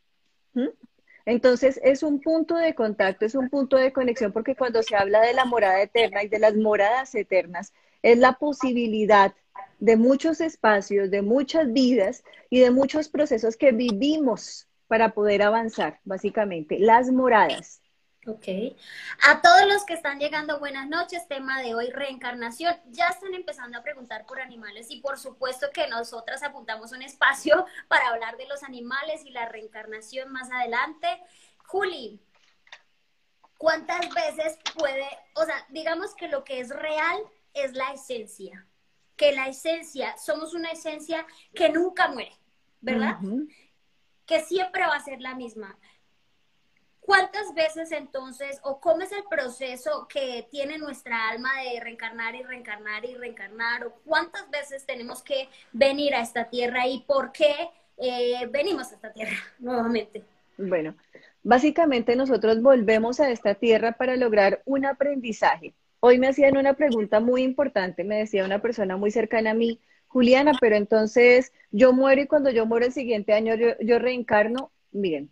Entonces 1.26 1.80
es 1.82 2.02
un 2.02 2.20
punto 2.20 2.56
de 2.56 2.74
contacto, 2.74 3.26
es 3.26 3.34
un 3.34 3.50
punto 3.50 3.76
de 3.76 3.92
conexión, 3.92 4.32
porque 4.32 4.56
cuando 4.56 4.82
se 4.82 4.96
habla 4.96 5.20
de 5.20 5.34
la 5.34 5.44
morada 5.44 5.82
eterna 5.82 6.22
y 6.22 6.28
de 6.28 6.38
las 6.38 6.54
moradas 6.54 7.14
eternas, 7.14 7.72
es 8.02 8.18
la 8.18 8.34
posibilidad 8.34 9.34
de 9.80 9.96
muchos 9.96 10.40
espacios, 10.40 11.10
de 11.10 11.22
muchas 11.22 11.72
vidas 11.72 12.24
y 12.48 12.60
de 12.60 12.70
muchos 12.70 13.08
procesos 13.08 13.56
que 13.56 13.72
vivimos 13.72 14.66
para 14.86 15.10
poder 15.10 15.42
avanzar, 15.42 16.00
básicamente, 16.04 16.78
las 16.78 17.10
moradas. 17.10 17.80
Ok. 18.26 18.46
A 19.22 19.42
todos 19.42 19.66
los 19.66 19.84
que 19.84 19.92
están 19.92 20.18
llegando, 20.18 20.58
buenas 20.58 20.88
noches. 20.88 21.28
Tema 21.28 21.60
de 21.60 21.74
hoy, 21.74 21.90
reencarnación. 21.90 22.74
Ya 22.86 23.08
están 23.08 23.34
empezando 23.34 23.78
a 23.78 23.82
preguntar 23.82 24.24
por 24.24 24.40
animales 24.40 24.86
y 24.90 25.00
por 25.00 25.18
supuesto 25.18 25.66
que 25.74 25.88
nosotras 25.88 26.42
apuntamos 26.42 26.92
un 26.92 27.02
espacio 27.02 27.66
para 27.88 28.08
hablar 28.08 28.38
de 28.38 28.46
los 28.46 28.62
animales 28.62 29.22
y 29.26 29.30
la 29.30 29.46
reencarnación 29.48 30.32
más 30.32 30.50
adelante. 30.50 31.06
Juli, 31.66 32.18
¿cuántas 33.58 34.08
veces 34.14 34.58
puede, 34.74 35.06
o 35.34 35.44
sea, 35.44 35.66
digamos 35.68 36.14
que 36.14 36.28
lo 36.28 36.44
que 36.44 36.60
es 36.60 36.70
real 36.70 37.18
es 37.52 37.74
la 37.74 37.92
esencia, 37.92 38.66
que 39.16 39.32
la 39.32 39.48
esencia, 39.48 40.16
somos 40.16 40.54
una 40.54 40.70
esencia 40.70 41.26
que 41.54 41.68
nunca 41.68 42.08
muere, 42.08 42.32
¿verdad? 42.80 43.18
Que 44.24 44.40
siempre 44.40 44.86
va 44.86 44.96
a 44.96 45.04
ser 45.04 45.20
la 45.20 45.34
misma. 45.34 45.78
¿Cuántas 47.04 47.52
veces 47.54 47.92
entonces, 47.92 48.60
o 48.62 48.80
cómo 48.80 49.02
es 49.02 49.12
el 49.12 49.24
proceso 49.28 50.08
que 50.08 50.46
tiene 50.50 50.78
nuestra 50.78 51.28
alma 51.28 51.50
de 51.62 51.78
reencarnar 51.78 52.34
y 52.34 52.42
reencarnar 52.42 53.04
y 53.04 53.14
reencarnar, 53.14 53.86
o 53.86 53.92
cuántas 54.06 54.48
veces 54.50 54.86
tenemos 54.86 55.22
que 55.22 55.48
venir 55.72 56.14
a 56.14 56.22
esta 56.22 56.48
tierra 56.48 56.86
y 56.86 57.00
por 57.00 57.30
qué 57.30 57.68
eh, 57.98 58.48
venimos 58.50 58.90
a 58.90 58.94
esta 58.94 59.12
tierra 59.12 59.36
nuevamente? 59.58 60.22
Bueno, 60.56 60.94
básicamente 61.42 62.16
nosotros 62.16 62.62
volvemos 62.62 63.20
a 63.20 63.30
esta 63.30 63.54
tierra 63.54 63.92
para 63.92 64.16
lograr 64.16 64.62
un 64.64 64.86
aprendizaje. 64.86 65.74
Hoy 66.00 66.18
me 66.18 66.28
hacían 66.28 66.56
una 66.56 66.72
pregunta 66.72 67.20
muy 67.20 67.42
importante, 67.42 68.02
me 68.04 68.16
decía 68.16 68.46
una 68.46 68.62
persona 68.62 68.96
muy 68.96 69.10
cercana 69.10 69.50
a 69.50 69.54
mí, 69.54 69.78
Juliana, 70.08 70.52
pero 70.58 70.76
entonces 70.76 71.52
yo 71.70 71.92
muero 71.92 72.22
y 72.22 72.26
cuando 72.26 72.50
yo 72.50 72.64
muero 72.64 72.86
el 72.86 72.92
siguiente 72.92 73.34
año 73.34 73.56
yo, 73.56 73.78
yo 73.80 73.98
reencarno. 73.98 74.70
Miren, 74.92 75.28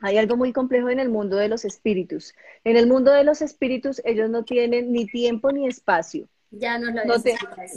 hay 0.00 0.18
algo 0.18 0.36
muy 0.36 0.52
complejo 0.52 0.88
en 0.90 1.00
el 1.00 1.08
mundo 1.08 1.36
de 1.36 1.48
los 1.48 1.64
espíritus. 1.64 2.34
En 2.64 2.76
el 2.76 2.86
mundo 2.86 3.12
de 3.12 3.24
los 3.24 3.42
espíritus 3.42 4.00
ellos 4.04 4.30
no 4.30 4.44
tienen 4.44 4.92
ni 4.92 5.06
tiempo 5.06 5.50
ni 5.52 5.66
espacio. 5.66 6.28
Ya 6.50 6.78
no 6.78 6.90
lo 6.90 7.04
no, 7.04 7.14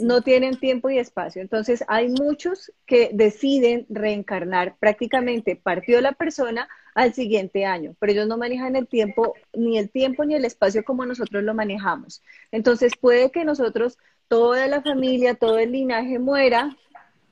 no 0.00 0.22
tienen 0.22 0.58
tiempo 0.58 0.88
y 0.88 0.98
espacio. 0.98 1.42
Entonces 1.42 1.84
hay 1.88 2.08
muchos 2.08 2.72
que 2.86 3.10
deciden 3.12 3.86
reencarnar. 3.90 4.76
Prácticamente 4.78 5.56
partió 5.56 6.00
la 6.00 6.12
persona 6.12 6.68
al 6.94 7.12
siguiente 7.12 7.66
año, 7.66 7.94
pero 7.98 8.12
ellos 8.12 8.26
no 8.28 8.38
manejan 8.38 8.76
el 8.76 8.86
tiempo, 8.86 9.34
ni 9.52 9.78
el 9.78 9.90
tiempo 9.90 10.24
ni 10.24 10.34
el 10.34 10.44
espacio 10.44 10.84
como 10.84 11.04
nosotros 11.04 11.42
lo 11.42 11.54
manejamos. 11.54 12.22
Entonces 12.50 12.92
puede 12.98 13.30
que 13.30 13.44
nosotros, 13.44 13.98
toda 14.28 14.66
la 14.68 14.80
familia, 14.80 15.34
todo 15.34 15.58
el 15.58 15.72
linaje 15.72 16.18
muera 16.18 16.74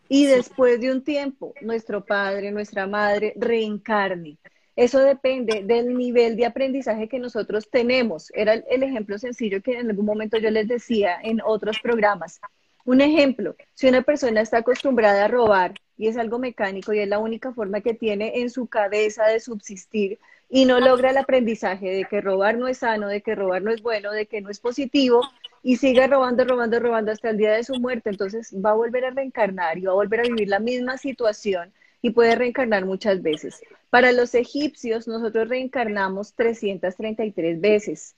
y 0.08 0.26
después 0.26 0.80
de 0.80 0.92
un 0.92 1.02
tiempo 1.04 1.54
nuestro 1.62 2.04
padre, 2.04 2.50
nuestra 2.50 2.86
madre 2.86 3.32
reencarne. 3.36 4.38
Eso 4.80 4.98
depende 5.00 5.62
del 5.62 5.94
nivel 5.94 6.38
de 6.38 6.46
aprendizaje 6.46 7.06
que 7.06 7.18
nosotros 7.18 7.68
tenemos. 7.68 8.32
Era 8.34 8.54
el 8.54 8.82
ejemplo 8.82 9.18
sencillo 9.18 9.60
que 9.60 9.78
en 9.78 9.90
algún 9.90 10.06
momento 10.06 10.38
yo 10.38 10.50
les 10.50 10.68
decía 10.68 11.18
en 11.22 11.42
otros 11.44 11.80
programas. 11.80 12.40
Un 12.86 13.02
ejemplo, 13.02 13.54
si 13.74 13.88
una 13.88 14.00
persona 14.00 14.40
está 14.40 14.56
acostumbrada 14.56 15.26
a 15.26 15.28
robar 15.28 15.74
y 15.98 16.08
es 16.08 16.16
algo 16.16 16.38
mecánico 16.38 16.94
y 16.94 17.00
es 17.00 17.08
la 17.08 17.18
única 17.18 17.52
forma 17.52 17.82
que 17.82 17.92
tiene 17.92 18.40
en 18.40 18.48
su 18.48 18.68
cabeza 18.68 19.26
de 19.26 19.40
subsistir 19.40 20.18
y 20.48 20.64
no 20.64 20.80
logra 20.80 21.10
el 21.10 21.18
aprendizaje 21.18 21.90
de 21.90 22.06
que 22.06 22.22
robar 22.22 22.56
no 22.56 22.66
es 22.66 22.78
sano, 22.78 23.08
de 23.08 23.20
que 23.20 23.34
robar 23.34 23.60
no 23.60 23.72
es 23.72 23.82
bueno, 23.82 24.12
de 24.12 24.24
que 24.24 24.40
no 24.40 24.48
es 24.48 24.60
positivo 24.60 25.20
y 25.62 25.76
sigue 25.76 26.06
robando, 26.06 26.46
robando, 26.46 26.80
robando 26.80 27.12
hasta 27.12 27.28
el 27.28 27.36
día 27.36 27.52
de 27.52 27.64
su 27.64 27.74
muerte, 27.74 28.08
entonces 28.08 28.56
va 28.64 28.70
a 28.70 28.76
volver 28.76 29.04
a 29.04 29.10
reencarnar 29.10 29.76
y 29.76 29.82
va 29.82 29.92
a 29.92 29.96
volver 29.96 30.20
a 30.20 30.22
vivir 30.22 30.48
la 30.48 30.58
misma 30.58 30.96
situación 30.96 31.70
y 32.02 32.10
puede 32.10 32.34
reencarnar 32.34 32.84
muchas 32.84 33.22
veces. 33.22 33.60
Para 33.90 34.12
los 34.12 34.34
egipcios, 34.34 35.08
nosotros 35.08 35.48
reencarnamos 35.48 36.34
333 36.34 37.60
veces 37.60 38.14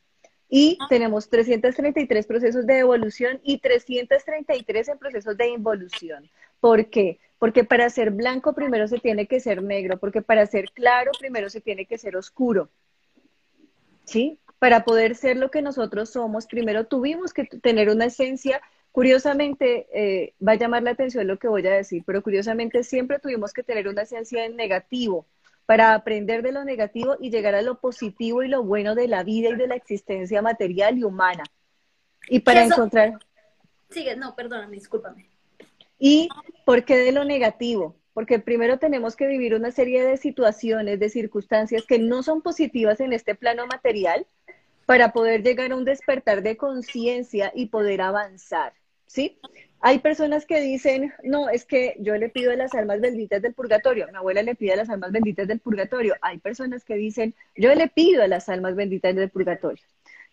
y 0.49 0.77
tenemos 0.91 1.31
333 1.31 2.27
procesos 2.27 2.67
de 2.67 2.79
evolución 2.79 3.41
y 3.43 3.59
333 3.59 4.89
en 4.89 4.99
procesos 4.99 5.37
de 5.37 5.49
involución. 5.49 6.31
¿Por 6.61 6.91
qué? 6.91 7.19
Porque 7.39 7.65
para 7.65 7.89
ser 7.89 8.11
blanco 8.11 8.53
primero 8.53 8.87
se 8.87 8.99
tiene 8.99 9.27
que 9.27 9.41
ser 9.41 9.63
negro, 9.63 9.99
porque 9.99 10.21
para 10.21 10.45
ser 10.47 10.71
claro 10.73 11.11
primero 11.19 11.49
se 11.49 11.63
tiene 11.63 11.87
que 11.87 11.97
ser 11.97 12.17
oscuro. 12.17 12.69
¿Sí? 14.05 14.39
Para 14.59 14.85
poder 14.85 15.17
ser 15.17 15.39
lo 15.39 15.51
que 15.51 15.63
nosotros 15.63 16.11
somos, 16.11 16.47
primero 16.47 16.85
tuvimos 16.85 17.33
que 17.33 17.45
tener 17.45 17.89
una 17.89 18.05
esencia 18.05 18.61
Curiosamente, 18.93 19.89
eh, 19.95 20.35
va 20.47 20.53
a 20.53 20.57
llamar 20.57 20.83
la 20.83 20.91
atención 20.91 21.27
lo 21.27 21.39
que 21.39 21.49
voy 21.49 21.67
a 21.67 21.71
decir, 21.71 22.03
pero 22.07 22.23
curiosamente 22.23 22.85
siempre 22.85 23.19
tuvimos 23.19 23.55
que 23.55 23.63
tener 23.63 23.89
una 23.89 24.03
esencia 24.03 24.45
en 24.45 24.55
negativo 24.55 25.27
para 25.65 25.95
aprender 25.95 26.43
de 26.43 26.53
lo 26.53 26.65
negativo 26.65 27.17
y 27.19 27.31
llegar 27.31 27.55
a 27.55 27.63
lo 27.63 27.81
positivo 27.81 28.43
y 28.43 28.49
lo 28.49 28.63
bueno 28.63 28.95
de 28.95 29.09
la 29.09 29.23
vida 29.23 29.49
y 29.49 29.57
de 29.57 29.67
la 29.67 29.77
existencia 29.77 30.43
material 30.43 30.99
y 30.99 31.05
humana. 31.05 31.45
Y 32.29 32.41
para 32.41 32.65
encontrar... 32.65 33.19
Sigue, 33.89 34.15
no, 34.17 34.35
perdóname, 34.35 34.77
discúlpame. 34.77 35.27
¿Y 35.99 36.29
por 36.67 36.85
qué 36.85 36.97
de 36.97 37.13
lo 37.13 37.25
negativo? 37.25 37.97
Porque 38.13 38.39
primero 38.39 38.79
tenemos 38.79 39.17
que 39.17 39.27
vivir 39.27 39.55
una 39.55 39.71
serie 39.71 40.03
de 40.05 40.19
situaciones, 40.19 41.01
de 41.01 41.09
circunstancias 41.09 41.85
que 41.87 41.99
no 41.99 42.23
son 42.23 42.43
positivas 42.43 43.01
en 43.01 43.15
este 43.15 43.35
plano 43.35 43.67
material 43.67 44.27
para 44.85 45.13
poder 45.13 45.43
llegar 45.43 45.73
a 45.73 45.77
un 45.77 45.85
despertar 45.85 46.43
de 46.43 46.59
conciencia 46.59 47.53
y 47.55 47.67
poder 47.67 48.03
avanzar. 48.03 48.75
¿Sí? 49.13 49.39
Hay 49.81 49.99
personas 49.99 50.47
que 50.47 50.61
dicen, 50.61 51.13
no, 51.23 51.51
es 51.51 51.65
que 51.67 51.97
yo 51.99 52.17
le 52.17 52.29
pido 52.29 52.53
a 52.53 52.57
las 52.57 52.73
almas 52.75 53.01
benditas 53.01 53.43
del 53.43 53.53
purgatorio, 53.53 54.07
mi 54.11 54.17
abuela 54.17 54.43
le 54.43 54.55
pide 54.55 54.73
a 54.73 54.77
las 54.77 54.89
almas 54.89 55.13
benditas 55.13 55.47
del 55.49 55.61
purgatorio. 55.61 56.15
Hay 56.23 56.39
personas 56.39 56.85
que 56.85 56.95
dicen, 56.95 57.35
yo 57.55 57.75
le 57.75 57.89
pido 57.89 58.23
a 58.23 58.29
las 58.29 58.49
almas 58.49 58.75
benditas 58.75 59.15
del 59.15 59.29
purgatorio. 59.29 59.85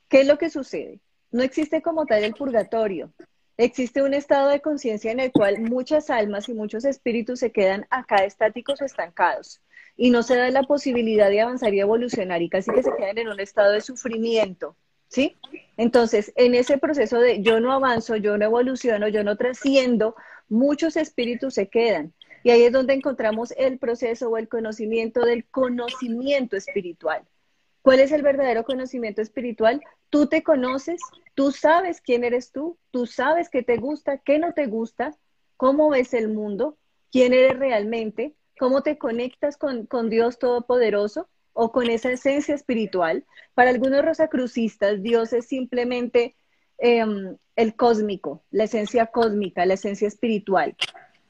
¿Qué 0.07 0.21
es 0.21 0.27
lo 0.27 0.38
que 0.38 0.49
sucede? 0.49 0.99
No 1.32 1.43
existe 1.43 1.82
como 1.82 2.05
tal 2.05 2.23
el 2.23 2.34
purgatorio. 2.34 3.11
Existe 3.57 4.01
un 4.01 4.13
estado 4.13 4.49
de 4.49 4.61
conciencia 4.61 5.11
en 5.11 5.19
el 5.19 5.32
cual 5.32 5.59
muchas 5.59 6.09
almas 6.09 6.47
y 6.47 6.53
muchos 6.53 6.86
espíritus 6.86 7.39
se 7.39 7.51
quedan 7.51 7.86
acá 7.89 8.23
estáticos 8.23 8.82
o 8.82 8.86
estancados 8.86 9.61
y 9.97 10.11
no 10.11 10.23
se 10.23 10.38
da 10.38 10.49
la 10.49 10.63
posibilidad 10.63 11.30
de 11.30 11.41
avanzar 11.41 11.73
y 11.73 11.82
evolucionar 11.82 12.41
y 12.41 12.49
casi 12.49 12.71
que 12.71 12.84
se 12.84 12.95
quedan 12.95 13.17
en 13.17 13.27
un 13.27 13.39
estado 13.41 13.73
de 13.73 13.82
sufrimiento, 13.82 14.77
¿sí? 15.10 15.38
Entonces, 15.76 16.32
en 16.36 16.55
ese 16.55 16.78
proceso 16.78 17.20
de 17.20 17.41
yo 17.41 17.60
no 17.60 17.74
avanzo, 17.74 18.16
yo 18.16 18.38
no 18.38 18.45
evoluciono, 18.45 19.10
yo 19.10 19.24
no 19.24 19.36
trasciendo, 19.36 20.16
muchos 20.47 20.95
espíritus 20.95 21.55
se 21.55 21.68
quedan. 21.68 22.14
Y 22.43 22.51
ahí 22.51 22.64
es 22.64 22.72
donde 22.72 22.93
encontramos 22.93 23.53
el 23.57 23.80
proceso 23.80 24.30
o 24.30 24.38
el 24.38 24.47
conocimiento 24.47 25.26
del 25.26 25.45
conocimiento 25.49 26.55
espiritual. 26.55 27.24
¿Cuál 27.82 27.99
es 27.99 28.12
el 28.12 28.22
verdadero 28.22 28.64
conocimiento 28.64 29.22
espiritual? 29.22 29.82
Tú 30.10 30.28
te 30.28 30.43
conoces, 30.43 31.01
tú 31.34 31.51
sabes 31.51 32.01
quién 32.01 32.24
eres 32.24 32.51
tú, 32.51 32.78
tú 32.91 33.05
sabes 33.05 33.49
qué 33.49 33.64
te 33.64 33.78
gusta, 33.78 34.18
qué 34.20 34.39
no 34.39 34.53
te 34.53 34.68
gusta, 34.68 35.16
cómo 35.57 35.89
ves 35.89 36.14
el 36.14 36.30
mundo, 36.30 36.78
quién 37.12 37.34
eres 37.34 37.57
realmente, 37.57 38.36
cómo 38.57 38.84
te 38.84 38.97
conectas 38.97 39.57
con, 39.57 39.88
Dios 40.10 40.39
Todopoderoso 40.39 41.30
o 41.54 41.72
con 41.72 41.89
esa 41.89 42.12
esencia 42.12 42.56
espiritual. 42.56 43.26
Para 43.54 43.70
algunos 43.70 44.04
rosacrucistas, 44.04 45.02
Dios 45.02 45.34
es 45.34 45.47
simplemente 45.47 46.36
em, 46.78 47.38
el 47.56 47.76
cósmico, 47.76 48.43
la 48.52 48.66
esencia 48.66 49.08
cósmica, 49.08 49.66
la 49.66 49.74
esencia 49.74 50.08
espiritual. 50.08 50.76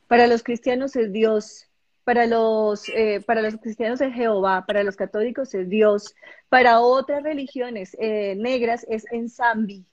Para 0.08 0.28
los 0.28 0.44
cristianos 0.44 0.96
es 0.96 1.12
Dios 1.12 1.70
para 2.10 2.26
los, 2.26 2.90
eh, 2.90 3.22
para 3.24 3.44
los 3.44 3.58
cristianos 3.58 4.02
es 4.02 4.12
Jehová, 4.16 4.66
para 4.66 4.84
los 4.84 4.96
católicos 4.96 5.54
es 5.54 5.70
Dios, 5.70 6.16
para 6.50 6.80
otras 6.80 7.22
religiones 7.22 7.96
eh, 8.00 8.34
negras 8.36 8.84
es 8.90 9.06
Ensambi, 9.12 9.86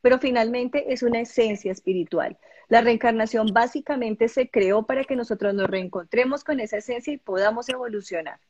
pero 0.00 0.18
finalmente 0.18 0.94
es 0.94 1.02
una 1.02 1.20
esencia 1.20 1.72
espiritual. 1.72 2.38
La 2.68 2.80
reencarnación 2.80 3.48
básicamente 3.52 4.28
se 4.28 4.48
creó 4.48 4.86
para 4.86 5.04
que 5.04 5.14
nosotros 5.14 5.52
nos 5.52 5.68
reencontremos 5.68 6.42
con 6.42 6.58
esa 6.58 6.78
esencia 6.78 7.12
y 7.12 7.18
podamos 7.18 7.68
evolucionar. 7.68 8.40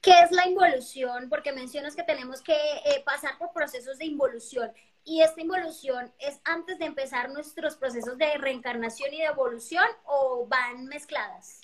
¿Qué 0.00 0.12
es 0.22 0.30
la 0.30 0.46
involución? 0.46 1.28
Porque 1.28 1.52
mencionas 1.52 1.96
que 1.96 2.04
tenemos 2.04 2.40
que 2.40 2.52
eh, 2.52 3.02
pasar 3.04 3.36
por 3.38 3.52
procesos 3.52 3.98
de 3.98 4.04
involución. 4.04 4.70
¿Y 5.04 5.22
esta 5.22 5.40
involución 5.40 6.12
es 6.18 6.40
antes 6.44 6.78
de 6.78 6.84
empezar 6.84 7.30
nuestros 7.30 7.76
procesos 7.76 8.18
de 8.18 8.36
reencarnación 8.38 9.12
y 9.12 9.18
de 9.18 9.24
evolución 9.24 9.86
o 10.04 10.46
van 10.46 10.84
mezcladas? 10.84 11.60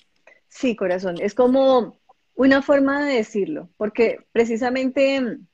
Sí, 0.49 0.75
corazón, 0.75 1.17
es 1.19 1.33
como 1.33 1.97
una 2.33 2.61
forma 2.61 3.05
de 3.05 3.15
decirlo, 3.15 3.69
porque 3.77 4.25
precisamente 4.31 5.21
mm, 5.21 5.47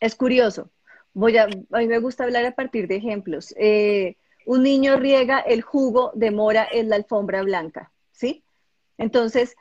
es 0.00 0.14
curioso. 0.14 0.70
Voy 1.12 1.36
a, 1.36 1.44
a 1.44 1.78
mí 1.78 1.86
me 1.86 1.98
gusta 1.98 2.24
hablar 2.24 2.44
a 2.46 2.54
partir 2.54 2.88
de 2.88 2.96
ejemplos. 2.96 3.54
Eh, 3.58 4.16
un 4.46 4.62
niño 4.62 4.96
riega 4.96 5.38
el 5.40 5.62
jugo 5.62 6.10
de 6.14 6.30
mora 6.30 6.66
en 6.70 6.88
la 6.88 6.96
alfombra 6.96 7.42
blanca, 7.42 7.92
¿sí? 8.10 8.42
Entonces, 8.98 9.54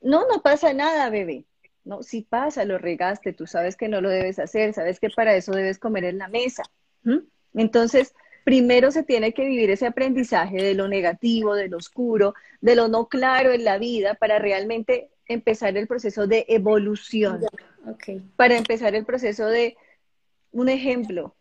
no, 0.00 0.26
no 0.28 0.42
pasa 0.42 0.72
nada, 0.72 1.10
bebé. 1.10 1.46
No, 1.84 2.02
si 2.02 2.22
pasa, 2.22 2.64
lo 2.64 2.78
regaste, 2.78 3.32
tú 3.32 3.46
sabes 3.46 3.76
que 3.76 3.88
no 3.88 4.00
lo 4.00 4.08
debes 4.08 4.38
hacer, 4.38 4.72
sabes 4.72 5.00
que 5.00 5.10
para 5.10 5.34
eso 5.34 5.52
debes 5.52 5.78
comer 5.78 6.04
en 6.04 6.18
la 6.18 6.28
mesa. 6.28 6.62
Entonces, 7.54 8.14
primero 8.44 8.90
se 8.90 9.02
tiene 9.02 9.32
que 9.32 9.44
vivir 9.44 9.70
ese 9.70 9.86
aprendizaje 9.86 10.62
de 10.62 10.74
lo 10.74 10.88
negativo, 10.88 11.54
de 11.54 11.68
lo 11.68 11.78
oscuro, 11.78 12.34
de 12.60 12.76
lo 12.76 12.88
no 12.88 13.08
claro 13.08 13.52
en 13.52 13.64
la 13.64 13.78
vida 13.78 14.14
para 14.14 14.38
realmente 14.38 15.10
empezar 15.26 15.76
el 15.76 15.86
proceso 15.86 16.26
de 16.26 16.44
evolución. 16.48 17.40
Para 18.36 18.56
empezar 18.56 18.94
el 18.94 19.04
proceso 19.04 19.46
de, 19.46 19.76
un 20.52 20.68
ejemplo, 20.68 21.34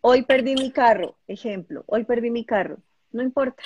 hoy 0.00 0.22
perdí 0.22 0.54
mi 0.54 0.70
carro, 0.70 1.16
ejemplo, 1.26 1.84
hoy 1.86 2.04
perdí 2.04 2.30
mi 2.30 2.44
carro, 2.44 2.78
no 3.12 3.22
importa, 3.22 3.62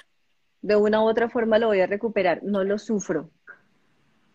de 0.62 0.76
una 0.76 1.02
u 1.02 1.08
otra 1.08 1.28
forma 1.28 1.58
lo 1.58 1.68
voy 1.68 1.80
a 1.80 1.86
recuperar, 1.86 2.42
no 2.42 2.64
lo 2.64 2.78
sufro. 2.78 3.30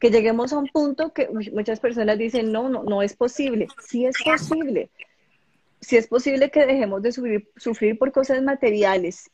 Que 0.06 0.12
lleguemos 0.12 0.54
a 0.54 0.60
un 0.60 0.68
punto 0.68 1.14
que 1.14 1.30
muchas 1.30 1.80
personas 1.80 2.18
dicen, 2.18 2.52
no, 2.52 2.70
no, 2.70 2.84
no 2.84 3.02
es 3.02 3.16
posible. 3.16 3.68
Sí 3.88 4.06
es 4.06 4.16
posible 4.24 4.92
si 5.86 5.98
es 5.98 6.08
posible 6.08 6.50
que 6.50 6.66
dejemos 6.66 7.04
de 7.04 7.12
sufrir, 7.12 7.98
por 8.00 8.12
cosas 8.12 8.42
materiales 8.42 9.30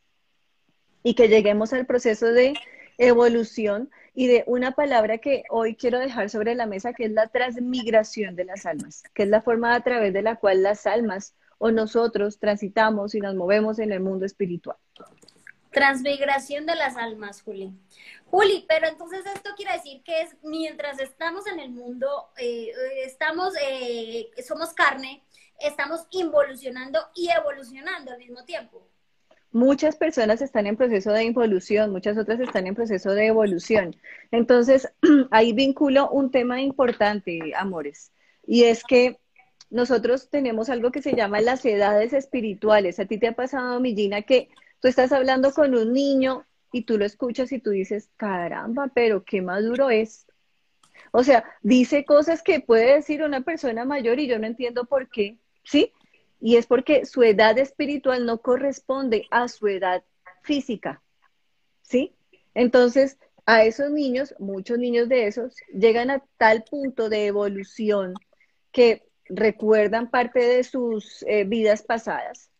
y 1.01 1.13
que 1.13 1.29
lleguemos 1.29 1.71
al 1.71 1.85
proceso 1.85 2.27
de 2.27 2.53
evolución 2.97 3.89
y 4.13 4.27
de 4.27 4.43
una 4.47 4.73
palabra 4.73 5.19
que 5.19 5.43
hoy 5.49 5.75
quiero 5.75 5.99
dejar 5.99 6.29
sobre 6.29 6.53
la 6.55 6.65
mesa, 6.65 6.93
que 6.93 7.05
es 7.05 7.11
la 7.11 7.27
transmigración 7.27 8.35
de 8.35 8.43
las 8.43 8.65
almas, 8.65 9.03
que 9.13 9.23
es 9.23 9.29
la 9.29 9.41
forma 9.41 9.73
a 9.73 9.81
través 9.81 10.11
de 10.13 10.21
la 10.21 10.35
cual 10.35 10.61
las 10.61 10.85
almas 10.85 11.35
o 11.57 11.71
nosotros 11.71 12.37
transitamos 12.37 13.15
y 13.15 13.21
nos 13.21 13.35
movemos 13.35 13.79
en 13.79 13.93
el 13.93 14.01
mundo 14.01 14.25
espiritual. 14.25 14.75
Transmigración 15.71 16.65
de 16.65 16.75
las 16.75 16.97
almas, 16.97 17.41
Juli. 17.41 17.71
Juli, 18.25 18.65
pero 18.67 18.87
entonces 18.87 19.25
esto 19.25 19.51
quiere 19.55 19.73
decir 19.73 20.03
que 20.03 20.21
es 20.21 20.35
mientras 20.43 20.99
estamos 20.99 21.47
en 21.47 21.59
el 21.59 21.71
mundo, 21.71 22.29
eh, 22.37 22.71
estamos, 23.05 23.53
eh, 23.61 24.29
somos 24.45 24.73
carne, 24.73 25.23
estamos 25.59 26.01
involucionando 26.11 26.99
y 27.15 27.29
evolucionando 27.29 28.11
al 28.11 28.19
mismo 28.19 28.43
tiempo. 28.43 28.85
Muchas 29.53 29.97
personas 29.97 30.41
están 30.41 30.65
en 30.65 30.77
proceso 30.77 31.11
de 31.11 31.25
involución, 31.25 31.91
muchas 31.91 32.17
otras 32.17 32.39
están 32.39 32.67
en 32.67 32.75
proceso 32.75 33.11
de 33.11 33.27
evolución. 33.27 33.95
Entonces, 34.31 34.89
ahí 35.31 35.51
vinculo 35.51 36.09
un 36.09 36.31
tema 36.31 36.61
importante, 36.61 37.53
amores, 37.57 38.11
y 38.45 38.63
es 38.63 38.83
que 38.83 39.19
nosotros 39.69 40.29
tenemos 40.29 40.69
algo 40.69 40.91
que 40.91 41.01
se 41.01 41.15
llama 41.15 41.41
las 41.41 41.65
edades 41.65 42.13
espirituales. 42.13 42.99
A 42.99 43.05
ti 43.05 43.17
te 43.17 43.27
ha 43.27 43.31
pasado, 43.33 43.79
Millina, 43.79 44.21
que 44.21 44.49
tú 44.81 44.87
estás 44.87 45.11
hablando 45.13 45.53
con 45.53 45.75
un 45.75 45.93
niño 45.93 46.45
y 46.73 46.83
tú 46.83 46.97
lo 46.97 47.05
escuchas 47.05 47.51
y 47.51 47.59
tú 47.59 47.69
dices, 47.69 48.09
caramba, 48.17 48.91
pero 48.93 49.23
qué 49.23 49.41
maduro 49.41 49.89
es. 49.89 50.27
O 51.11 51.23
sea, 51.23 51.43
dice 51.61 52.05
cosas 52.05 52.43
que 52.43 52.59
puede 52.59 52.95
decir 52.95 53.23
una 53.23 53.41
persona 53.41 53.85
mayor 53.85 54.19
y 54.19 54.27
yo 54.27 54.39
no 54.39 54.47
entiendo 54.47 54.85
por 54.85 55.09
qué. 55.09 55.37
¿sí? 55.63 55.93
Y 56.39 56.57
es 56.57 56.65
porque 56.65 57.05
su 57.05 57.23
edad 57.23 57.57
espiritual 57.57 58.25
no 58.25 58.41
corresponde 58.41 59.27
a 59.31 59.47
su 59.47 59.67
edad 59.67 60.03
física, 60.41 61.01
¿sí? 61.81 62.15
Entonces, 62.53 63.17
a 63.45 63.63
esos 63.63 63.91
niños, 63.91 64.33
muchos 64.39 64.77
niños 64.79 65.07
de 65.07 65.27
esos, 65.27 65.55
llegan 65.73 66.09
a 66.09 66.23
tal 66.37 66.63
punto 66.63 67.09
de 67.09 67.27
evolución 67.27 68.13
que 68.71 69.07
recuerdan 69.25 70.09
parte 70.09 70.39
de 70.39 70.63
sus 70.63 71.23
eh, 71.27 71.43
vidas 71.43 71.83
pasadas. 71.83 72.50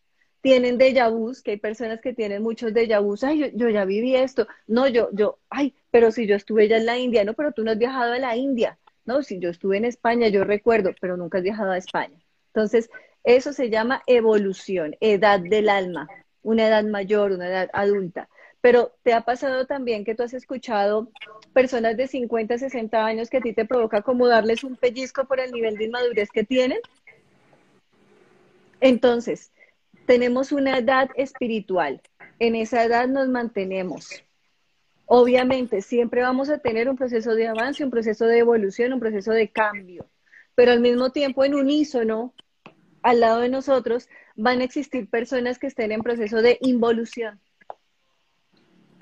Tienen 0.41 0.77
déjà 0.77 1.09
vus, 1.09 1.41
que 1.41 1.51
hay 1.51 1.57
personas 1.57 2.01
que 2.01 2.13
tienen 2.13 2.41
muchos 2.41 2.73
déjà 2.73 2.99
vus. 2.99 3.23
Ay, 3.23 3.39
yo, 3.39 3.47
yo, 3.53 3.69
ya 3.69 3.85
viví 3.85 4.15
esto. 4.15 4.47
No, 4.67 4.87
yo, 4.87 5.09
yo, 5.13 5.39
ay, 5.49 5.75
pero 5.91 6.11
si 6.11 6.25
yo 6.25 6.35
estuve 6.35 6.67
ya 6.67 6.77
en 6.77 6.87
la 6.87 6.97
India, 6.97 7.23
no, 7.23 7.33
pero 7.33 7.51
tú 7.51 7.63
no 7.63 7.71
has 7.71 7.77
viajado 7.77 8.13
a 8.13 8.19
la 8.19 8.35
India. 8.35 8.77
No, 9.05 9.23
si 9.23 9.39
yo 9.39 9.49
estuve 9.49 9.77
en 9.77 9.85
España, 9.85 10.27
yo 10.29 10.43
recuerdo, 10.43 10.91
pero 10.99 11.17
nunca 11.17 11.37
has 11.37 11.43
viajado 11.43 11.71
a 11.71 11.77
España. 11.77 12.17
Entonces, 12.47 12.89
eso 13.23 13.53
se 13.53 13.69
llama 13.69 14.01
evolución, 14.07 14.95
edad 14.99 15.39
del 15.39 15.69
alma, 15.69 16.07
una 16.41 16.67
edad 16.67 16.83
mayor, 16.83 17.31
una 17.31 17.47
edad 17.47 17.69
adulta. 17.73 18.27
Pero 18.61 18.93
¿te 19.03 19.13
ha 19.13 19.21
pasado 19.21 19.65
también 19.65 20.05
que 20.05 20.15
tú 20.15 20.23
has 20.23 20.33
escuchado 20.33 21.09
personas 21.53 21.97
de 21.97 22.07
50, 22.07 22.57
60 22.57 23.05
años 23.05 23.29
que 23.29 23.37
a 23.37 23.41
ti 23.41 23.53
te 23.53 23.65
provoca 23.65 24.01
como 24.01 24.27
darles 24.27 24.63
un 24.63 24.75
pellizco 24.75 25.25
por 25.25 25.39
el 25.39 25.51
nivel 25.51 25.77
de 25.77 25.85
inmadurez 25.85 26.29
que 26.31 26.43
tienen? 26.43 26.79
Entonces, 28.79 29.51
tenemos 30.11 30.51
una 30.51 30.77
edad 30.77 31.09
espiritual. 31.15 32.01
En 32.39 32.55
esa 32.55 32.83
edad 32.83 33.07
nos 33.07 33.29
mantenemos. 33.29 34.23
Obviamente, 35.05 35.81
siempre 35.81 36.21
vamos 36.21 36.49
a 36.49 36.57
tener 36.57 36.89
un 36.89 36.97
proceso 36.97 37.33
de 37.35 37.47
avance, 37.47 37.83
un 37.83 37.91
proceso 37.91 38.25
de 38.25 38.39
evolución, 38.39 38.93
un 38.93 38.99
proceso 38.99 39.31
de 39.31 39.47
cambio 39.49 40.05
pero 40.55 40.71
al 40.71 40.79
mismo 40.79 41.11
tiempo 41.11 41.43
en 41.43 41.55
unísono, 41.55 42.33
al 43.01 43.19
lado 43.19 43.39
de 43.39 43.49
nosotros, 43.49 44.07
van 44.35 44.61
a 44.61 44.63
existir 44.63 45.09
personas 45.09 45.57
que 45.57 45.67
estén 45.67 45.91
en 45.91 46.03
proceso 46.03 46.41
de 46.41 46.57
involución. 46.61 47.39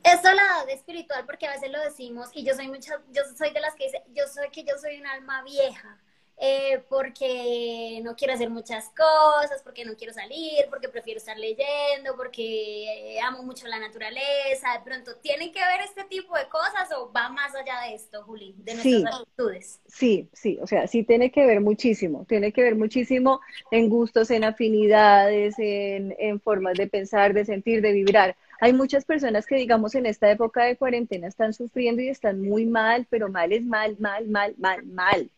Esto 0.04 0.30
la 0.32 0.66
de 0.66 0.74
espiritual, 0.74 1.26
porque 1.26 1.48
a 1.48 1.52
veces 1.52 1.72
lo 1.72 1.80
decimos, 1.82 2.30
y 2.34 2.46
yo 2.46 2.54
soy 2.56 2.70
mucha, 2.70 2.94
yo 3.12 3.22
soy 3.38 3.52
de 3.52 3.60
las 3.60 3.76
que 3.76 3.86
dice, 3.86 4.02
yo 4.14 4.24
soy 4.34 4.50
que 4.52 4.64
yo 4.64 4.78
soy 4.80 5.00
un 5.00 5.08
alma 5.08 5.44
vieja. 5.44 6.00
Eh, 6.42 6.84
porque 6.88 8.00
no 8.04 8.16
quiero 8.16 8.34
hacer 8.34 8.50
muchas 8.50 8.90
cosas, 8.90 9.62
porque 9.64 9.84
no 9.84 9.96
quiero 9.98 10.14
salir, 10.14 10.66
porque 10.70 10.88
prefiero 10.88 11.18
estar 11.18 11.38
leyendo, 11.38 12.16
porque 12.16 13.20
amo 13.24 13.44
mucho 13.44 13.68
la 13.68 13.80
naturaleza. 13.80 14.74
De 14.74 14.82
pronto, 14.86 15.18
¿tienen 15.22 15.52
que 15.52 15.60
ver 15.60 15.82
este 15.82 16.06
tipo 16.06 16.36
de 16.38 16.48
cosas 16.48 16.90
o 16.98 17.12
va 17.12 17.30
más 17.30 17.54
allá 17.56 17.82
de 17.88 17.96
esto, 17.96 18.24
Juli, 18.24 18.56
de 18.60 18.76
nuestras 18.76 19.02
sí, 19.02 19.06
actitudes? 19.06 19.82
Sí, 19.88 20.30
sí, 20.34 20.60
o 20.62 20.68
sea, 20.68 20.88
sí 20.88 21.04
tiene 21.04 21.32
que 21.32 21.46
ver 21.46 21.62
muchísimo, 21.62 22.26
tiene 22.26 22.54
que 22.54 22.62
ver 22.64 22.76
muchísimo 22.76 23.42
en 23.72 23.90
gustos, 23.90 24.32
en 24.32 24.44
afinidades, 24.46 25.60
en, 25.60 26.16
en 26.20 26.40
formas 26.42 26.78
de 26.78 26.88
pensar, 26.88 27.34
de 27.34 27.46
sentir, 27.46 27.82
de 27.82 27.94
vibrar. 27.94 28.38
Hay 28.62 28.74
muchas 28.74 29.06
personas 29.06 29.48
que, 29.48 29.56
digamos, 29.56 29.96
en 29.96 30.06
esta 30.06 30.30
época 30.32 30.64
de 30.66 30.78
cuarentena 30.78 31.28
están 31.28 31.54
sufriendo 31.54 32.02
y 32.02 32.10
están 32.10 32.42
muy 32.42 32.66
mal, 32.66 33.08
pero 33.10 33.30
mal 33.30 33.52
es 33.54 33.64
mal, 33.64 33.98
mal, 34.00 34.28
mal, 34.28 34.56
mal, 34.58 34.86
mal. 34.86 35.32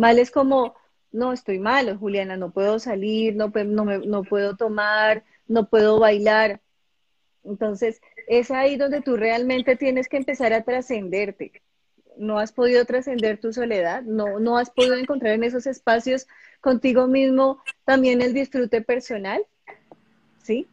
Mal 0.00 0.18
es 0.18 0.30
como, 0.30 0.76
no, 1.12 1.34
estoy 1.34 1.58
malo, 1.58 1.98
Juliana, 1.98 2.38
no 2.38 2.52
puedo 2.52 2.78
salir, 2.78 3.36
no, 3.36 3.48
no, 3.48 3.84
me, 3.84 3.98
no 3.98 4.22
puedo 4.22 4.56
tomar, 4.56 5.24
no 5.46 5.68
puedo 5.68 5.98
bailar. 5.98 6.62
Entonces, 7.44 8.00
es 8.26 8.50
ahí 8.50 8.78
donde 8.78 9.02
tú 9.02 9.18
realmente 9.18 9.76
tienes 9.76 10.08
que 10.08 10.16
empezar 10.16 10.54
a 10.54 10.62
trascenderte. 10.62 11.60
No 12.16 12.38
has 12.38 12.50
podido 12.50 12.86
trascender 12.86 13.40
tu 13.40 13.52
soledad, 13.52 14.00
no, 14.02 14.40
no 14.40 14.56
has 14.56 14.70
podido 14.70 14.94
encontrar 14.94 15.34
en 15.34 15.44
esos 15.44 15.66
espacios 15.66 16.26
contigo 16.62 17.06
mismo 17.06 17.62
también 17.84 18.22
el 18.22 18.32
disfrute 18.32 18.80
personal, 18.80 19.44
¿sí? 20.42 20.66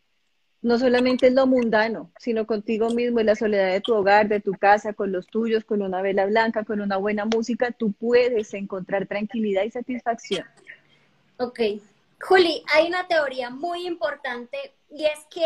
No 0.61 0.79
solamente 0.79 1.27
es 1.27 1.33
lo 1.33 1.45
mundano, 1.45 2.11
sino 2.19 2.47
contigo 2.47 2.89
mismo, 2.89 3.19
en 3.19 3.27
la 3.27 3.35
soledad 3.35 3.71
de 3.71 3.81
tu 3.81 3.93
hogar, 3.93 4.27
de 4.27 4.39
tu 4.39 4.53
casa, 4.53 4.93
con 4.93 5.11
los 5.11 5.27
tuyos, 5.27 5.63
con 5.63 5.81
una 5.81 6.01
vela 6.01 6.25
blanca, 6.25 6.63
con 6.63 6.81
una 6.81 6.97
buena 6.97 7.25
música, 7.25 7.71
tú 7.71 7.91
puedes 7.91 8.53
encontrar 8.53 9.05
tranquilidad 9.05 9.63
y 9.63 9.71
satisfacción. 9.71 10.45
Ok. 11.37 11.59
Juli, 12.19 12.63
hay 12.73 12.87
una 12.87 13.07
teoría 13.07 13.51
muy 13.51 13.85
importante 13.85 14.57
y 14.89 15.05
es 15.05 15.19
que, 15.29 15.45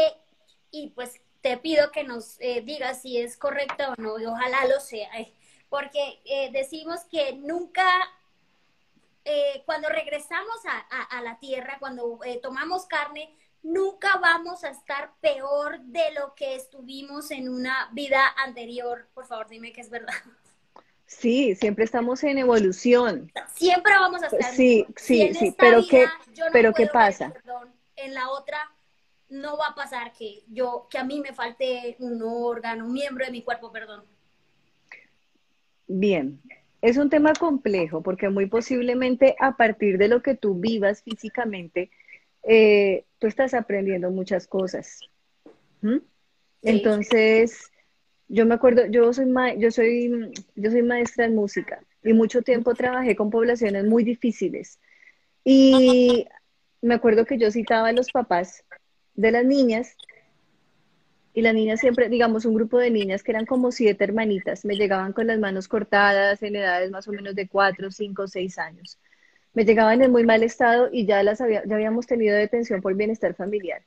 y 0.71 0.87
pues 0.91 1.19
te 1.41 1.57
pido 1.57 1.91
que 1.91 2.03
nos 2.03 2.39
eh, 2.39 2.61
digas 2.61 3.01
si 3.01 3.17
es 3.17 3.35
correcta 3.35 3.91
o 3.91 4.01
no, 4.01 4.19
y 4.19 4.25
ojalá 4.25 4.65
lo 4.67 4.79
sea, 4.79 5.09
eh, 5.19 5.33
porque 5.69 6.21
eh, 6.25 6.51
decimos 6.51 7.01
que 7.09 7.33
nunca 7.33 7.83
cuando 9.65 9.87
regresamos 9.87 10.55
a, 10.65 11.21
la 11.21 11.37
tierra, 11.37 11.77
cuando 11.79 12.19
tomamos 12.41 12.87
carne, 12.87 13.31
nunca 13.63 14.17
vamos 14.17 14.63
a 14.63 14.69
estar 14.69 15.13
peor 15.21 15.79
de 15.81 16.13
lo 16.13 16.33
que 16.35 16.55
estuvimos 16.55 17.31
en 17.31 17.49
una 17.49 17.89
vida 17.93 18.21
anterior. 18.43 19.07
Por 19.13 19.25
favor, 19.25 19.47
dime 19.49 19.71
que 19.71 19.81
es 19.81 19.89
verdad. 19.89 20.13
Sí, 21.05 21.55
siempre 21.55 21.83
estamos 21.83 22.23
en 22.23 22.37
evolución. 22.37 23.31
Siempre 23.53 23.93
vamos 23.93 24.23
a 24.23 24.27
estar. 24.27 24.55
Sí, 24.55 24.85
sí, 24.95 25.33
sí, 25.33 25.53
pero 25.57 25.85
qué, 25.85 26.07
pero 26.53 26.73
qué 26.73 26.87
pasa. 26.87 27.33
en 27.97 28.13
la 28.13 28.29
otra 28.29 28.57
no 29.27 29.57
va 29.57 29.67
a 29.67 29.75
pasar 29.75 30.13
que 30.13 30.43
yo, 30.47 30.87
que 30.89 30.97
a 30.97 31.03
mí 31.03 31.19
me 31.19 31.33
falte 31.33 31.95
un 31.99 32.21
órgano, 32.23 32.85
un 32.85 32.93
miembro 32.93 33.25
de 33.25 33.31
mi 33.31 33.41
cuerpo, 33.41 33.71
perdón. 33.71 34.03
Bien, 35.87 36.41
es 36.81 36.97
un 36.97 37.09
tema 37.09 37.33
complejo 37.33 38.01
porque 38.01 38.29
muy 38.29 38.45
posiblemente 38.45 39.35
a 39.39 39.57
partir 39.57 39.97
de 39.97 40.07
lo 40.07 40.21
que 40.21 40.35
tú 40.35 40.55
vivas 40.55 41.03
físicamente, 41.03 41.91
eh, 42.43 43.05
tú 43.19 43.27
estás 43.27 43.53
aprendiendo 43.53 44.11
muchas 44.11 44.47
cosas. 44.47 44.99
¿Mm? 45.81 45.97
Entonces, 46.63 47.71
yo 48.27 48.45
me 48.45 48.55
acuerdo, 48.55 48.85
yo 48.87 49.11
soy, 49.13 49.27
yo, 49.57 49.71
soy, 49.71 50.31
yo 50.55 50.71
soy 50.71 50.83
maestra 50.83 51.25
en 51.25 51.35
música 51.35 51.83
y 52.03 52.13
mucho 52.13 52.41
tiempo 52.41 52.73
trabajé 52.73 53.15
con 53.15 53.29
poblaciones 53.29 53.85
muy 53.85 54.03
difíciles. 54.03 54.79
Y 55.43 56.27
me 56.81 56.93
acuerdo 56.93 57.25
que 57.25 57.37
yo 57.37 57.51
citaba 57.51 57.89
a 57.89 57.93
los 57.93 58.11
papás 58.11 58.63
de 59.15 59.31
las 59.31 59.45
niñas 59.45 59.95
y 61.33 61.41
las 61.41 61.53
niñas 61.53 61.79
siempre, 61.79 62.09
digamos, 62.09 62.45
un 62.45 62.55
grupo 62.55 62.77
de 62.77 62.89
niñas 62.89 63.23
que 63.23 63.31
eran 63.31 63.45
como 63.45 63.71
siete 63.71 64.03
hermanitas, 64.03 64.65
me 64.65 64.75
llegaban 64.75 65.13
con 65.13 65.27
las 65.27 65.39
manos 65.39 65.67
cortadas 65.67 66.43
en 66.43 66.57
edades 66.57 66.91
más 66.91 67.07
o 67.07 67.11
menos 67.11 67.35
de 67.35 67.47
cuatro, 67.47 67.89
cinco, 67.89 68.27
seis 68.27 68.57
años. 68.57 68.99
Me 69.53 69.65
llegaban 69.65 70.01
en 70.01 70.11
muy 70.11 70.25
mal 70.25 70.43
estado 70.43 70.89
y 70.91 71.05
ya 71.05 71.23
las 71.23 71.41
había, 71.41 71.63
ya 71.65 71.75
habíamos 71.75 72.07
tenido 72.07 72.35
detención 72.35 72.81
por 72.81 72.95
bienestar 72.95 73.35
familiar. 73.35 73.83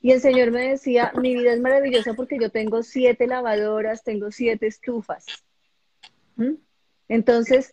Y 0.00 0.12
el 0.12 0.20
Señor 0.20 0.52
me 0.52 0.68
decía, 0.70 1.12
mi 1.20 1.34
vida 1.34 1.52
es 1.52 1.60
maravillosa 1.60 2.14
porque 2.14 2.38
yo 2.40 2.50
tengo 2.50 2.82
siete 2.82 3.26
lavadoras, 3.26 4.04
tengo 4.04 4.30
siete 4.30 4.68
estufas. 4.68 5.26
¿Mm? 6.36 6.54
Entonces, 7.08 7.72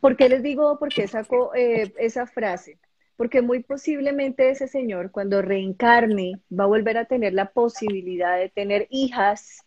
¿por 0.00 0.16
qué 0.16 0.28
les 0.28 0.42
digo, 0.42 0.78
por 0.78 0.88
qué 0.88 1.06
saco 1.06 1.54
eh, 1.54 1.92
esa 1.98 2.26
frase? 2.26 2.78
porque 3.16 3.40
muy 3.42 3.62
posiblemente 3.62 4.50
ese 4.50 4.68
señor 4.68 5.10
cuando 5.10 5.42
reencarne 5.42 6.40
va 6.52 6.64
a 6.64 6.68
volver 6.68 6.98
a 6.98 7.06
tener 7.06 7.32
la 7.32 7.50
posibilidad 7.50 8.38
de 8.38 8.50
tener 8.50 8.86
hijas 8.90 9.62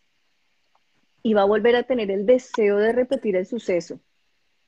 y 1.22 1.34
va 1.34 1.42
a 1.42 1.46
volver 1.46 1.76
a 1.76 1.82
tener 1.82 2.10
el 2.10 2.26
deseo 2.26 2.78
de 2.78 2.92
repetir 2.92 3.36
el 3.36 3.46
suceso. 3.46 4.00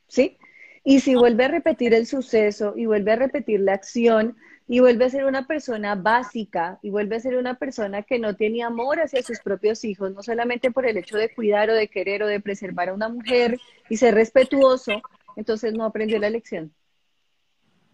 ¿Sí? 0.08 0.36
Y 0.84 1.00
si 1.00 1.14
vuelve 1.14 1.44
a 1.44 1.48
repetir 1.48 1.94
el 1.94 2.06
suceso 2.06 2.74
y 2.76 2.86
vuelve 2.86 3.12
a 3.12 3.16
repetir 3.16 3.60
la 3.60 3.74
acción 3.74 4.36
y 4.66 4.80
vuelve 4.80 5.04
a 5.04 5.10
ser 5.10 5.24
una 5.26 5.46
persona 5.46 5.94
básica 5.94 6.78
y 6.82 6.90
vuelve 6.90 7.16
a 7.16 7.20
ser 7.20 7.36
una 7.36 7.54
persona 7.54 8.02
que 8.02 8.18
no 8.18 8.34
tiene 8.34 8.62
amor 8.62 9.00
hacia 9.00 9.22
sus 9.22 9.38
propios 9.40 9.84
hijos, 9.84 10.12
no 10.12 10.22
solamente 10.22 10.70
por 10.70 10.86
el 10.86 10.96
hecho 10.96 11.16
de 11.16 11.32
cuidar 11.32 11.70
o 11.70 11.74
de 11.74 11.88
querer 11.88 12.22
o 12.22 12.26
de 12.26 12.40
preservar 12.40 12.88
a 12.88 12.94
una 12.94 13.08
mujer 13.08 13.58
y 13.88 13.96
ser 13.96 14.14
respetuoso, 14.14 15.02
entonces 15.36 15.72
no 15.74 15.84
aprendió 15.84 16.18
la 16.18 16.30
lección. 16.30 16.72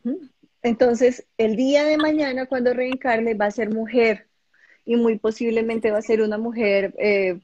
¿Mm? 0.04 0.28
Entonces, 0.62 1.26
el 1.36 1.56
día 1.56 1.84
de 1.84 1.98
mañana, 1.98 2.46
cuando 2.46 2.74
reencarne, 2.74 3.34
va 3.34 3.46
a 3.46 3.50
ser 3.50 3.70
mujer 3.70 4.26
y 4.84 4.96
muy 4.96 5.18
posiblemente 5.18 5.90
va 5.90 5.98
a 5.98 6.02
ser 6.02 6.22
una 6.22 6.38
mujer 6.38 6.94
eh, 6.98 7.40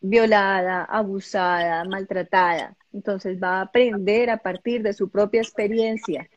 violada, 0.00 0.84
abusada, 0.84 1.84
maltratada. 1.84 2.76
Entonces, 2.92 3.38
va 3.42 3.58
a 3.58 3.62
aprender 3.62 4.30
a 4.30 4.38
partir 4.38 4.82
de 4.82 4.92
su 4.92 5.10
propia 5.10 5.40
experiencia 5.40 6.28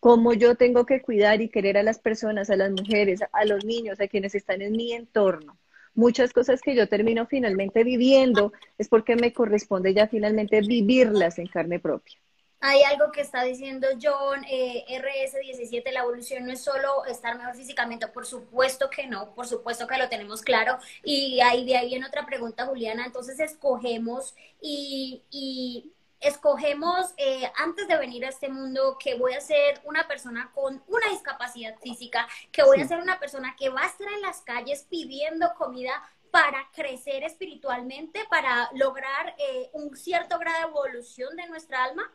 cómo 0.00 0.32
yo 0.32 0.54
tengo 0.54 0.86
que 0.86 1.02
cuidar 1.02 1.40
y 1.40 1.48
querer 1.48 1.76
a 1.78 1.82
las 1.82 1.98
personas, 1.98 2.50
a 2.50 2.56
las 2.56 2.70
mujeres, 2.70 3.20
a 3.32 3.44
los 3.44 3.64
niños, 3.64 4.00
a 4.00 4.08
quienes 4.08 4.34
están 4.34 4.62
en 4.62 4.72
mi 4.72 4.92
entorno. 4.92 5.58
Muchas 5.94 6.32
cosas 6.32 6.60
que 6.60 6.76
yo 6.76 6.88
termino 6.88 7.26
finalmente 7.26 7.82
viviendo 7.82 8.52
es 8.76 8.88
porque 8.88 9.16
me 9.16 9.32
corresponde 9.32 9.94
ya 9.94 10.06
finalmente 10.06 10.60
vivirlas 10.60 11.38
en 11.38 11.48
carne 11.48 11.80
propia. 11.80 12.16
Hay 12.60 12.82
algo 12.82 13.12
que 13.12 13.20
está 13.20 13.44
diciendo 13.44 13.86
John, 14.02 14.44
eh, 14.50 14.84
RS17, 14.88 15.92
la 15.92 16.00
evolución 16.00 16.44
no 16.44 16.52
es 16.52 16.60
solo 16.60 17.04
estar 17.06 17.36
mejor 17.38 17.54
físicamente, 17.54 18.08
por 18.08 18.26
supuesto 18.26 18.90
que 18.90 19.06
no, 19.06 19.32
por 19.34 19.46
supuesto 19.46 19.86
que 19.86 19.96
lo 19.96 20.08
tenemos 20.08 20.42
claro. 20.42 20.78
Y 21.04 21.40
ahí 21.40 21.64
de 21.64 21.76
ahí 21.76 21.88
viene 21.88 22.06
otra 22.06 22.26
pregunta, 22.26 22.66
Juliana, 22.66 23.06
entonces 23.06 23.38
escogemos 23.38 24.34
y, 24.60 25.22
y 25.30 25.92
escogemos 26.20 27.14
eh, 27.16 27.50
antes 27.56 27.86
de 27.88 27.96
venir 27.96 28.24
a 28.24 28.28
este 28.28 28.48
mundo 28.48 28.96
que 28.98 29.14
voy 29.14 29.34
a 29.34 29.40
ser 29.40 29.80
una 29.84 30.06
persona 30.08 30.50
con 30.54 30.82
una 30.86 31.08
discapacidad 31.10 31.78
física, 31.78 32.26
que 32.52 32.62
voy 32.62 32.80
a 32.80 32.88
ser 32.88 32.98
una 33.00 33.18
persona 33.18 33.54
que 33.58 33.68
va 33.68 33.82
a 33.82 33.86
estar 33.86 34.08
en 34.12 34.22
las 34.22 34.42
calles 34.42 34.86
pidiendo 34.88 35.52
comida 35.56 35.92
para 36.30 36.68
crecer 36.74 37.22
espiritualmente, 37.22 38.20
para 38.28 38.68
lograr 38.74 39.34
eh, 39.38 39.70
un 39.72 39.96
cierto 39.96 40.38
grado 40.38 40.58
de 40.58 40.68
evolución 40.68 41.36
de 41.36 41.48
nuestra 41.48 41.84
alma. 41.84 42.10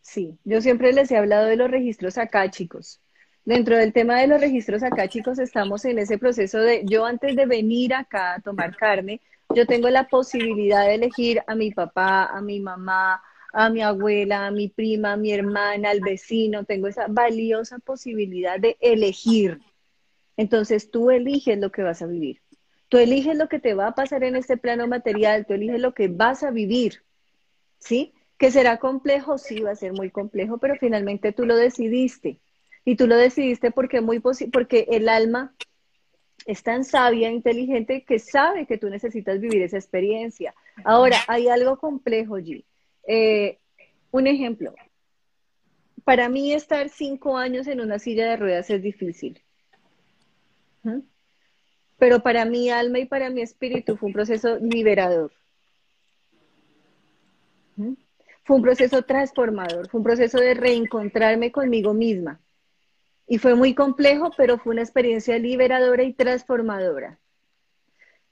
Sí, 0.00 0.36
yo 0.44 0.60
siempre 0.60 0.92
les 0.92 1.10
he 1.10 1.16
hablado 1.16 1.46
de 1.46 1.56
los 1.56 1.70
registros 1.70 2.18
acá, 2.18 2.50
chicos. 2.50 3.00
Dentro 3.44 3.76
del 3.76 3.92
tema 3.92 4.20
de 4.20 4.26
los 4.26 4.40
registros 4.40 4.82
acá, 4.82 5.08
chicos, 5.08 5.38
estamos 5.38 5.84
en 5.84 5.98
ese 5.98 6.18
proceso 6.18 6.58
de 6.58 6.82
yo 6.84 7.04
antes 7.04 7.36
de 7.36 7.46
venir 7.46 7.94
acá 7.94 8.34
a 8.34 8.40
tomar 8.40 8.74
carne, 8.76 9.20
yo 9.54 9.66
tengo 9.66 9.88
la 9.90 10.08
posibilidad 10.08 10.86
de 10.86 10.94
elegir 10.94 11.42
a 11.46 11.54
mi 11.54 11.70
papá, 11.70 12.26
a 12.26 12.40
mi 12.40 12.60
mamá, 12.60 13.22
a 13.52 13.70
mi 13.70 13.82
abuela, 13.82 14.46
a 14.46 14.50
mi 14.50 14.68
prima, 14.68 15.12
a 15.12 15.16
mi 15.16 15.32
hermana, 15.32 15.90
al 15.90 16.00
vecino, 16.00 16.64
tengo 16.64 16.88
esa 16.88 17.06
valiosa 17.08 17.78
posibilidad 17.78 18.58
de 18.58 18.76
elegir. 18.80 19.60
Entonces 20.36 20.90
tú 20.90 21.10
eliges 21.10 21.58
lo 21.58 21.70
que 21.70 21.82
vas 21.82 22.02
a 22.02 22.06
vivir. 22.06 22.40
Tú 22.88 22.98
eliges 22.98 23.36
lo 23.36 23.48
que 23.48 23.60
te 23.60 23.74
va 23.74 23.88
a 23.88 23.94
pasar 23.94 24.24
en 24.24 24.36
este 24.36 24.56
plano 24.56 24.86
material, 24.86 25.46
tú 25.46 25.54
eliges 25.54 25.80
lo 25.80 25.94
que 25.94 26.08
vas 26.08 26.42
a 26.42 26.50
vivir. 26.50 27.02
¿Sí? 27.78 28.12
¿Que 28.38 28.50
será 28.50 28.78
complejo? 28.78 29.38
Sí, 29.38 29.60
va 29.60 29.70
a 29.70 29.76
ser 29.76 29.92
muy 29.92 30.10
complejo, 30.10 30.58
pero 30.58 30.74
finalmente 30.76 31.32
tú 31.32 31.46
lo 31.46 31.56
decidiste. 31.56 32.40
Y 32.84 32.96
tú 32.96 33.06
lo 33.06 33.16
decidiste 33.16 33.70
porque, 33.70 34.00
muy 34.00 34.20
porque 34.20 34.86
el 34.90 35.08
alma 35.08 35.54
es 36.46 36.62
tan 36.62 36.84
sabia, 36.84 37.28
e 37.28 37.32
inteligente, 37.32 38.04
que 38.04 38.18
sabe 38.18 38.66
que 38.66 38.78
tú 38.78 38.90
necesitas 38.90 39.40
vivir 39.40 39.62
esa 39.62 39.78
experiencia. 39.78 40.54
Ahora, 40.84 41.16
hay 41.26 41.48
algo 41.48 41.78
complejo, 41.78 42.38
G. 42.38 42.64
Eh, 43.06 43.58
un 44.10 44.26
ejemplo. 44.26 44.74
Para 46.04 46.28
mí 46.28 46.52
estar 46.52 46.88
cinco 46.90 47.38
años 47.38 47.66
en 47.66 47.80
una 47.80 47.98
silla 47.98 48.28
de 48.28 48.36
ruedas 48.36 48.68
es 48.70 48.82
difícil. 48.82 49.40
Pero 51.98 52.22
para 52.22 52.44
mi 52.44 52.68
alma 52.68 52.98
y 52.98 53.06
para 53.06 53.30
mi 53.30 53.40
espíritu 53.40 53.96
fue 53.96 54.08
un 54.08 54.12
proceso 54.12 54.58
liberador. 54.58 55.32
Fue 58.44 58.56
un 58.56 58.62
proceso 58.62 59.02
transformador, 59.02 59.88
fue 59.88 59.98
un 59.98 60.04
proceso 60.04 60.38
de 60.38 60.52
reencontrarme 60.52 61.50
conmigo 61.50 61.94
misma. 61.94 62.38
Y 63.26 63.38
fue 63.38 63.54
muy 63.54 63.74
complejo, 63.74 64.30
pero 64.36 64.58
fue 64.58 64.72
una 64.72 64.82
experiencia 64.82 65.38
liberadora 65.38 66.02
y 66.02 66.12
transformadora. 66.12 67.18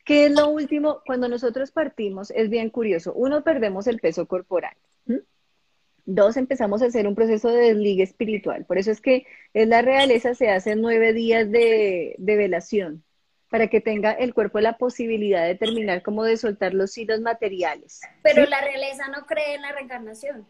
¿Qué 0.05 0.27
es 0.27 0.33
lo 0.33 0.49
último? 0.49 1.01
Cuando 1.07 1.29
nosotros 1.29 1.71
partimos, 1.71 2.31
es 2.33 2.51
bien 2.51 2.71
curioso. 2.71 3.13
Uno, 3.15 3.45
perdemos 3.45 3.87
el 3.87 4.01
peso 4.01 4.27
corporal. 4.27 4.77
Dos, 6.05 6.37
empezamos 6.37 6.83
a 6.83 6.87
hacer 6.87 7.07
un 7.07 7.15
proceso 7.15 7.49
de 7.49 7.69
desligue 7.69 8.03
espiritual. 8.03 8.65
Por 8.65 8.77
eso 8.77 8.91
es 8.91 9.01
que 9.01 9.25
en 9.55 9.71
la 9.71 9.83
realeza 9.83 10.35
se 10.35 10.51
hacen 10.51 10.81
nueve 10.81 11.13
días 11.13 11.49
de, 11.51 12.17
de 12.19 12.37
velación 12.37 13.05
para 13.53 13.69
que 13.69 13.81
tenga 13.81 14.11
el 14.13 14.35
cuerpo 14.35 14.59
la 14.61 14.79
posibilidad 14.79 15.47
de 15.47 15.55
terminar 15.55 16.03
como 16.03 16.25
de 16.25 16.37
soltar 16.37 16.75
los 16.75 16.97
hilos 16.99 17.21
materiales. 17.21 18.01
Pero 18.23 18.47
la 18.47 18.61
realeza 18.63 19.09
no 19.09 19.27
cree 19.27 19.55
en 19.55 19.63
la 19.63 19.73
reencarnación. 19.73 20.47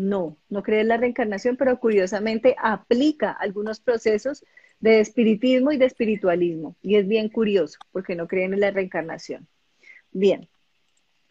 No, 0.00 0.38
no 0.48 0.62
cree 0.62 0.80
en 0.80 0.88
la 0.88 0.96
reencarnación, 0.96 1.58
pero 1.58 1.78
curiosamente 1.78 2.56
aplica 2.58 3.32
algunos 3.32 3.80
procesos 3.80 4.44
de 4.80 5.00
espiritismo 5.00 5.72
y 5.72 5.76
de 5.76 5.84
espiritualismo. 5.84 6.74
Y 6.80 6.96
es 6.96 7.06
bien 7.06 7.28
curioso, 7.28 7.78
porque 7.92 8.14
no 8.14 8.26
creen 8.26 8.54
en 8.54 8.60
la 8.60 8.70
reencarnación. 8.70 9.46
Bien, 10.10 10.48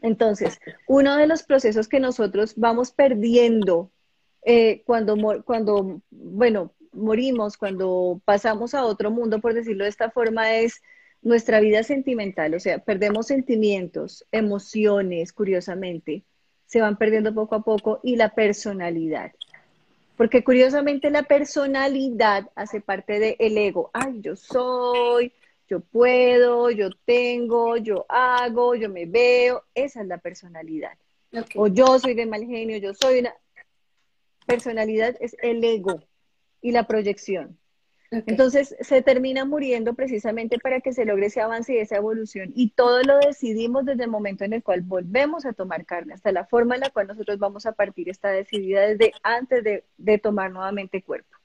entonces, 0.02 0.60
uno 0.88 1.18
de 1.18 1.26
los 1.26 1.42
procesos 1.42 1.88
que 1.88 2.00
nosotros 2.00 2.54
vamos 2.56 2.92
perdiendo 2.92 3.92
eh, 4.44 4.84
cuando, 4.86 5.44
cuando, 5.44 6.02
bueno, 6.12 6.76
morimos, 6.92 7.58
cuando 7.58 8.22
pasamos 8.24 8.76
a 8.76 8.86
otro 8.86 9.10
mundo, 9.10 9.42
por 9.42 9.56
decirlo 9.56 9.86
de 9.86 9.90
esta 9.90 10.12
forma, 10.12 10.54
es 10.58 10.82
nuestra 11.24 11.60
vida 11.60 11.82
sentimental, 11.82 12.54
o 12.54 12.60
sea, 12.60 12.80
perdemos 12.80 13.28
sentimientos, 13.28 14.26
emociones, 14.32 15.34
curiosamente, 15.34 16.24
se 16.70 16.82
van 16.82 16.98
perdiendo 16.98 17.34
poco 17.34 17.56
a 17.56 17.64
poco, 17.64 18.00
y 18.04 18.16
la 18.16 18.30
personalidad. 18.30 19.32
Porque 20.16 20.44
curiosamente 20.44 21.10
la 21.10 21.24
personalidad 21.24 22.48
hace 22.54 22.80
parte 22.80 23.20
del 23.20 23.58
ego. 23.58 23.90
Ay, 23.92 24.20
yo 24.22 24.36
soy, 24.36 25.34
yo 25.68 25.80
puedo, 25.80 26.70
yo 26.70 26.92
tengo, 27.06 27.78
yo 27.78 28.06
hago, 28.08 28.76
yo 28.76 28.88
me 28.88 29.08
veo. 29.08 29.64
Esa 29.74 30.02
es 30.02 30.08
la 30.08 30.20
personalidad. 30.20 30.92
O 31.56 31.68
yo 31.68 31.98
soy 31.98 32.14
de 32.14 32.28
mal 32.28 32.46
genio, 32.46 32.78
yo 32.78 32.94
soy 32.94 33.20
una... 33.20 33.34
Personalidad 34.46 35.16
es 35.20 35.36
el 35.42 35.64
ego 35.64 36.04
y 36.62 36.72
la 36.72 36.86
proyección. 36.86 37.59
Entonces 38.12 38.76
se 38.80 39.02
termina 39.02 39.46
muriendo 39.46 39.94
precisamente 39.94 40.58
para 40.58 40.82
que 40.82 40.94
se 40.94 41.06
logre 41.06 41.28
ese 41.28 41.42
avance 41.42 41.74
y 41.74 41.78
esa 41.78 41.98
evolución. 41.98 42.52
Y 42.56 42.72
todo 42.72 43.04
lo 43.04 43.20
decidimos 43.20 43.86
desde 43.86 44.06
el 44.06 44.10
momento 44.10 44.44
en 44.44 44.54
el 44.54 44.64
cual 44.64 44.82
volvemos 44.82 45.46
a 45.46 45.54
tomar 45.54 45.86
carne, 45.86 46.14
hasta 46.14 46.32
la 46.32 46.46
forma 46.46 46.76
en 46.76 46.82
la 46.82 46.90
cual 46.90 47.08
nosotros 47.08 47.38
vamos 47.38 47.66
a 47.66 47.74
partir 47.74 48.10
está 48.10 48.30
decidida 48.30 48.82
desde 48.88 49.14
antes 49.24 49.64
de 49.98 50.18
tomar 50.18 50.52
nuevamente 50.52 51.04
cuerpo. 51.04 51.39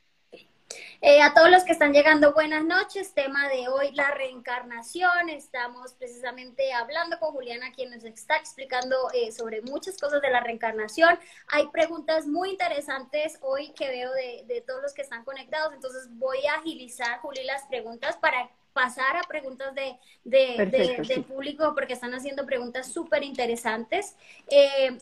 Eh, 1.07 1.21
a 1.21 1.35
todos 1.35 1.51
los 1.51 1.65
que 1.65 1.73
están 1.73 1.93
llegando, 1.93 2.33
buenas 2.33 2.65
noches. 2.65 3.13
Tema 3.13 3.47
de 3.51 3.69
hoy, 3.69 3.91
la 3.93 4.13
reencarnación. 4.13 5.29
Estamos 5.29 5.93
precisamente 5.93 6.73
hablando 6.73 7.19
con 7.21 7.33
Juliana, 7.33 7.73
quien 7.73 7.91
nos 7.91 8.05
está 8.05 8.39
explicando 8.39 8.97
eh, 9.13 9.31
sobre 9.31 9.61
muchas 9.61 9.99
cosas 9.99 10.23
de 10.23 10.31
la 10.31 10.41
reencarnación. 10.41 11.19
Hay 11.49 11.67
preguntas 11.67 12.27
muy 12.27 12.53
interesantes 12.53 13.37
hoy 13.43 13.75
que 13.75 13.87
veo 13.89 14.11
de, 14.15 14.65
todos 14.67 14.81
los 14.81 14.95
que 14.95 15.03
están 15.03 15.27
conectados. 15.27 15.75
Entonces 15.75 16.09
voy 16.13 16.39
a 16.47 16.55
agilizar, 16.55 17.19
Juli, 17.19 17.45
las 17.45 17.65
preguntas 17.65 18.17
para 18.17 18.49
pasar 18.73 19.19
a 19.19 19.25
preguntas 19.25 19.75
de, 19.75 19.99
del 20.25 21.25
público 21.25 21.75
porque 21.75 21.93
están 21.93 22.15
haciendo 22.15 22.47
preguntas 22.47 22.91
súper 22.91 23.25
interesantes. 23.25 24.17
Eh, 24.49 24.97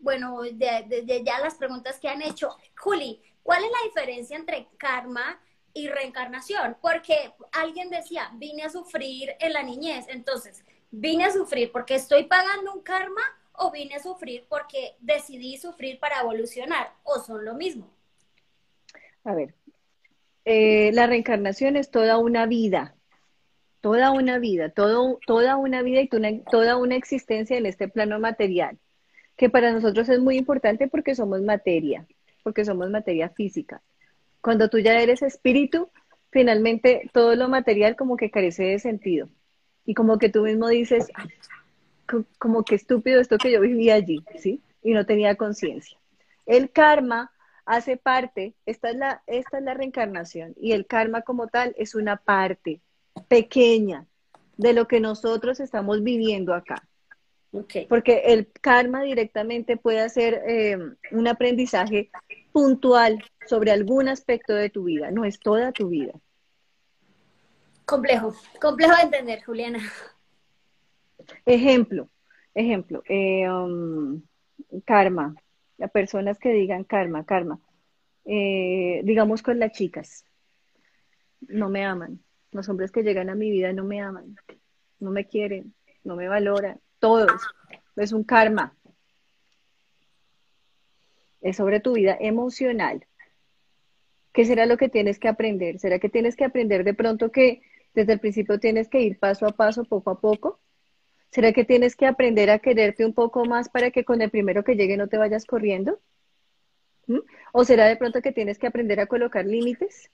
bueno, 0.00 0.42
de, 0.42 1.22
ya 1.24 1.40
las 1.40 1.54
preguntas 1.54 1.98
que 1.98 2.08
han 2.08 2.20
hecho. 2.20 2.56
Juli, 2.76 3.22
¿Cuál 3.46 3.62
es 3.62 3.70
la 3.70 3.84
diferencia 3.84 4.36
entre 4.36 4.66
karma 4.76 5.40
y 5.72 5.86
reencarnación? 5.86 6.76
Porque 6.82 7.14
alguien 7.52 7.90
decía, 7.90 8.28
vine 8.34 8.64
a 8.64 8.70
sufrir 8.70 9.36
en 9.38 9.52
la 9.52 9.62
niñez. 9.62 10.04
Entonces, 10.08 10.64
¿vine 10.90 11.26
a 11.26 11.30
sufrir 11.30 11.70
porque 11.70 11.94
estoy 11.94 12.24
pagando 12.24 12.72
un 12.74 12.82
karma 12.82 13.22
o 13.52 13.70
vine 13.70 13.94
a 13.94 14.02
sufrir 14.02 14.46
porque 14.48 14.96
decidí 14.98 15.58
sufrir 15.58 16.00
para 16.00 16.22
evolucionar? 16.22 16.88
¿O 17.04 17.20
son 17.20 17.44
lo 17.44 17.54
mismo? 17.54 17.88
A 19.22 19.32
ver, 19.32 19.54
eh, 20.44 20.90
la 20.92 21.06
reencarnación 21.06 21.76
es 21.76 21.92
toda 21.92 22.18
una 22.18 22.46
vida, 22.46 22.96
toda 23.80 24.10
una 24.10 24.38
vida, 24.40 24.70
todo, 24.70 25.20
toda 25.24 25.54
una 25.54 25.82
vida 25.82 26.00
y 26.00 26.08
toda 26.08 26.76
una 26.76 26.96
existencia 26.96 27.56
en 27.56 27.66
este 27.66 27.86
plano 27.86 28.18
material, 28.18 28.76
que 29.36 29.48
para 29.48 29.70
nosotros 29.70 30.08
es 30.08 30.18
muy 30.18 30.36
importante 30.36 30.88
porque 30.88 31.14
somos 31.14 31.42
materia 31.42 32.08
porque 32.46 32.64
somos 32.64 32.88
materia 32.90 33.28
física. 33.28 33.82
Cuando 34.40 34.70
tú 34.70 34.78
ya 34.78 35.00
eres 35.00 35.20
espíritu, 35.20 35.90
finalmente 36.30 37.10
todo 37.12 37.34
lo 37.34 37.48
material 37.48 37.96
como 37.96 38.16
que 38.16 38.30
carece 38.30 38.62
de 38.62 38.78
sentido. 38.78 39.28
Y 39.84 39.94
como 39.94 40.16
que 40.16 40.28
tú 40.28 40.42
mismo 40.44 40.68
dices, 40.68 41.08
como 42.38 42.62
que 42.62 42.76
estúpido 42.76 43.20
esto 43.20 43.36
que 43.36 43.50
yo 43.50 43.60
vivía 43.60 43.94
allí, 43.94 44.24
¿sí? 44.38 44.62
Y 44.80 44.92
no 44.92 45.04
tenía 45.04 45.34
conciencia. 45.34 45.98
El 46.46 46.70
karma 46.70 47.32
hace 47.64 47.96
parte, 47.96 48.54
esta 48.64 48.90
es, 48.90 48.96
la, 48.96 49.24
esta 49.26 49.58
es 49.58 49.64
la 49.64 49.74
reencarnación, 49.74 50.54
y 50.56 50.70
el 50.70 50.86
karma 50.86 51.22
como 51.22 51.48
tal 51.48 51.74
es 51.76 51.96
una 51.96 52.16
parte 52.16 52.80
pequeña 53.26 54.06
de 54.56 54.72
lo 54.72 54.86
que 54.86 55.00
nosotros 55.00 55.58
estamos 55.58 56.04
viviendo 56.04 56.54
acá. 56.54 56.86
Porque 57.88 58.22
el 58.26 58.48
karma 58.60 59.02
directamente 59.02 59.76
puede 59.76 60.00
hacer 60.00 60.42
eh, 60.46 60.78
un 61.12 61.28
aprendizaje 61.28 62.10
puntual 62.52 63.24
sobre 63.46 63.70
algún 63.70 64.08
aspecto 64.08 64.54
de 64.54 64.70
tu 64.70 64.84
vida, 64.84 65.10
no 65.10 65.24
es 65.24 65.38
toda 65.38 65.72
tu 65.72 65.88
vida. 65.88 66.12
Complejo, 67.84 68.34
complejo 68.60 68.96
de 68.96 69.02
entender, 69.02 69.44
Juliana. 69.44 69.78
Ejemplo, 71.44 72.08
ejemplo, 72.54 73.02
eh, 73.08 73.48
um, 73.48 74.22
karma, 74.84 75.34
las 75.78 75.90
personas 75.90 76.38
que 76.38 76.50
digan 76.50 76.84
karma, 76.84 77.24
karma, 77.24 77.60
eh, 78.24 79.00
digamos 79.04 79.42
con 79.42 79.58
las 79.58 79.72
chicas, 79.72 80.24
no 81.42 81.68
me 81.68 81.84
aman, 81.84 82.20
los 82.50 82.68
hombres 82.68 82.90
que 82.90 83.02
llegan 83.02 83.30
a 83.30 83.34
mi 83.34 83.50
vida 83.50 83.72
no 83.72 83.84
me 83.84 84.00
aman, 84.00 84.36
no 84.98 85.10
me 85.10 85.26
quieren, 85.26 85.74
no 86.02 86.16
me 86.16 86.28
valoran, 86.28 86.80
todo 87.06 87.26
Es 87.94 88.12
un 88.12 88.24
karma. 88.24 88.76
Es 91.40 91.56
sobre 91.56 91.78
tu 91.78 91.92
vida 91.92 92.16
emocional. 92.18 93.06
¿Qué 94.32 94.44
será 94.44 94.66
lo 94.66 94.76
que 94.76 94.88
tienes 94.88 95.20
que 95.20 95.28
aprender? 95.28 95.78
¿Será 95.78 96.00
que 96.00 96.08
tienes 96.08 96.34
que 96.34 96.44
aprender 96.44 96.82
de 96.82 96.94
pronto 96.94 97.30
que 97.30 97.62
desde 97.94 98.14
el 98.14 98.20
principio 98.20 98.58
tienes 98.58 98.88
que 98.88 99.00
ir 99.00 99.18
paso 99.20 99.46
a 99.46 99.52
paso, 99.52 99.84
poco 99.84 100.10
a 100.10 100.20
poco? 100.20 100.58
¿Será 101.30 101.52
que 101.52 101.64
tienes 101.64 101.94
que 101.94 102.06
aprender 102.06 102.50
a 102.50 102.58
quererte 102.58 103.06
un 103.06 103.14
poco 103.14 103.44
más 103.44 103.68
para 103.68 103.92
que 103.92 104.04
con 104.04 104.20
el 104.20 104.30
primero 104.30 104.64
que 104.64 104.74
llegue 104.74 104.96
no 104.96 105.06
te 105.06 105.16
vayas 105.16 105.44
corriendo? 105.44 106.00
¿Mm? 107.06 107.20
¿O 107.52 107.64
será 107.64 107.86
de 107.86 107.96
pronto 107.96 108.20
que 108.20 108.32
tienes 108.32 108.58
que 108.58 108.66
aprender 108.66 108.98
a 108.98 109.06
colocar 109.06 109.46
límites? 109.46 110.10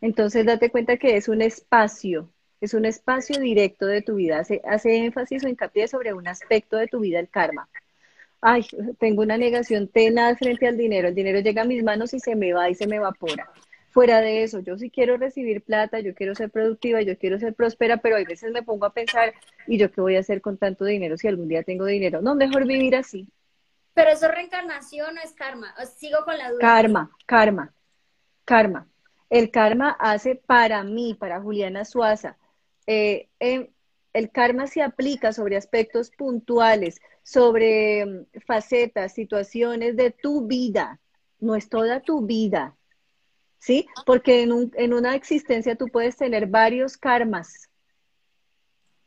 Entonces 0.00 0.44
date 0.44 0.70
cuenta 0.70 0.96
que 0.96 1.16
es 1.16 1.28
un 1.28 1.40
espacio 1.40 2.32
es 2.66 2.74
un 2.74 2.84
espacio 2.84 3.38
directo 3.40 3.86
de 3.86 4.02
tu 4.02 4.16
vida, 4.16 4.40
hace, 4.40 4.60
énfasis 4.84 5.44
o 5.44 5.48
hincapié 5.48 5.88
sobre 5.88 6.12
un 6.12 6.26
aspecto 6.28 6.76
de 6.76 6.88
tu 6.88 7.00
vida, 7.00 7.20
el 7.20 7.28
karma. 7.28 7.68
Ay, 8.40 8.66
tengo 8.98 9.22
una 9.22 9.38
negación 9.38 9.88
tenaz 9.88 10.38
frente 10.38 10.66
al 10.66 10.76
dinero, 10.76 11.08
el 11.08 11.14
dinero 11.14 11.40
llega 11.40 11.62
a 11.62 11.64
mis 11.64 11.82
manos 11.82 12.12
y 12.12 12.20
se 12.20 12.34
me 12.34 12.52
va 12.52 12.68
y 12.68 12.74
se 12.74 12.86
me 12.86 12.96
evapora. 12.96 13.50
Fuera 13.90 14.20
de 14.20 14.42
eso, 14.42 14.60
yo 14.60 14.76
sí 14.76 14.90
quiero 14.90 15.16
recibir 15.16 15.62
plata, 15.62 16.00
yo 16.00 16.14
quiero 16.14 16.34
ser 16.34 16.50
productiva, 16.50 17.00
yo 17.02 17.16
quiero 17.16 17.38
ser 17.38 17.54
próspera, 17.54 17.96
pero 17.98 18.16
a 18.16 18.24
veces 18.24 18.52
me 18.52 18.62
pongo 18.62 18.84
a 18.84 18.92
pensar, 18.92 19.32
¿y 19.66 19.78
yo 19.78 19.90
qué 19.90 20.00
voy 20.00 20.16
a 20.16 20.20
hacer 20.20 20.42
con 20.42 20.58
tanto 20.58 20.84
dinero 20.84 21.16
si 21.16 21.28
algún 21.28 21.48
día 21.48 21.62
tengo 21.62 21.86
dinero? 21.86 22.20
No, 22.20 22.34
mejor 22.34 22.66
vivir 22.66 22.96
así. 22.96 23.26
Pero 23.94 24.10
eso 24.10 24.26
es 24.26 24.34
reencarnación 24.34 25.16
o 25.16 25.20
es 25.22 25.32
karma. 25.32 25.74
Sigo 25.96 26.18
con 26.24 26.36
la 26.36 26.50
duda. 26.50 26.60
Karma, 26.60 27.10
karma, 27.24 27.72
karma. 28.44 28.86
El 29.30 29.50
karma 29.50 29.96
hace 29.98 30.34
para 30.34 30.84
mí, 30.84 31.14
para 31.14 31.40
Juliana 31.40 31.84
Suaza, 31.84 32.36
eh, 32.86 33.28
el 34.16 34.30
karma 34.30 34.66
se 34.66 34.80
aplica 34.80 35.32
sobre 35.32 35.56
aspectos 35.56 36.10
puntuales, 36.10 37.00
sobre 37.22 38.06
mm, 38.06 38.26
facetas, 38.46 39.12
situaciones 39.12 39.96
de 39.96 40.10
tu 40.10 40.46
vida, 40.46 41.00
no 41.38 41.54
es 41.54 41.68
toda 41.68 42.00
tu 42.00 42.22
vida, 42.22 42.74
¿sí? 43.58 43.86
Porque 44.06 44.42
en, 44.42 44.72
en 44.74 44.94
una 44.94 45.14
existencia 45.14 45.76
tú 45.76 45.88
puedes 45.88 46.16
tener 46.16 46.46
varios 46.46 46.96
karmas, 46.96 47.68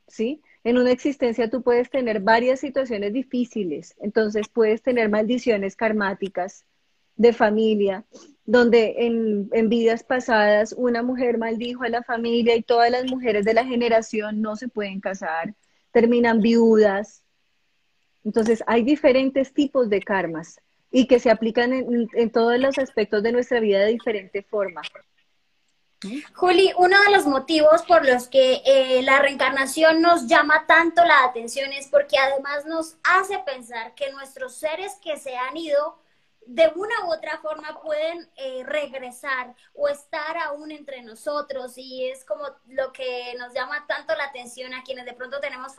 ¿sí? 0.07 0.43
En 0.63 0.77
una 0.77 0.91
existencia 0.91 1.49
tú 1.49 1.63
puedes 1.63 1.89
tener 1.89 2.19
varias 2.19 2.59
situaciones 2.59 3.11
difíciles, 3.11 3.95
entonces 3.99 4.47
puedes 4.47 4.83
tener 4.83 5.09
maldiciones 5.09 5.75
karmáticas 5.75 6.65
de 7.15 7.33
familia, 7.33 8.05
donde 8.49 8.95
en, 8.97 9.69
vidas 9.69 10.01
pasadas 10.01 10.73
una 10.75 11.03
mujer 11.03 11.37
maldijo 11.37 11.83
a 11.83 11.89
la 11.89 12.01
familia 12.01 12.55
y 12.55 12.63
todas 12.63 12.89
las 12.89 13.05
mujeres 13.05 13.45
de 13.45 13.53
la 13.53 13.63
generación 13.63 14.41
no 14.41 14.55
se 14.55 14.67
pueden 14.67 14.99
casar, 14.99 15.53
terminan 15.91 16.41
viudas. 16.41 17.21
Entonces 18.25 18.63
hay 18.65 18.81
diferentes 18.81 19.53
tipos 19.53 19.87
de 19.87 20.01
karmas 20.01 20.59
y 20.89 21.05
que 21.05 21.19
se 21.19 21.29
aplican 21.29 21.73
en, 21.73 22.31
todos 22.31 22.57
los 22.57 22.79
aspectos 22.79 23.21
de 23.21 23.33
nuestra 23.33 23.59
vida 23.59 23.81
de 23.81 23.91
diferente 23.91 24.41
forma. 24.41 24.81
Juli, 26.33 26.71
uno 26.75 26.97
de 27.03 27.11
los 27.15 27.27
motivos 27.27 27.83
por 27.83 28.03
los 28.03 28.27
que 28.29 28.63
eh, 28.65 29.03
la 29.03 29.19
reencarnación 29.19 30.01
nos 30.01 30.25
llama 30.25 30.65
tanto 30.65 31.05
la 31.05 31.23
atención 31.25 31.71
es 31.71 31.87
porque 31.87 32.17
además 32.17 32.65
nos 32.65 32.95
hace 33.03 33.37
pensar 33.45 33.93
que 33.93 34.11
nuestros 34.11 34.55
seres 34.55 34.97
que 35.03 35.17
se 35.17 35.35
han 35.35 35.55
ido 35.55 35.99
de 36.49 36.67
una 36.75 37.05
u 37.05 37.13
otra 37.13 37.37
forma 37.37 37.79
pueden 37.79 38.27
eh, 38.35 38.63
regresar 38.65 39.55
o 39.75 39.87
estar 39.87 40.35
aún 40.39 40.71
entre 40.71 41.03
nosotros 41.03 41.73
y 41.77 42.09
es 42.09 42.25
como 42.25 42.43
lo 42.69 42.91
que 42.91 43.35
nos 43.37 43.53
llama 43.53 43.85
tanto 43.87 44.15
la 44.15 44.23
atención 44.25 44.73
a 44.73 44.81
quienes 44.81 45.05
de 45.05 45.13
pronto 45.13 45.39
tenemos 45.39 45.73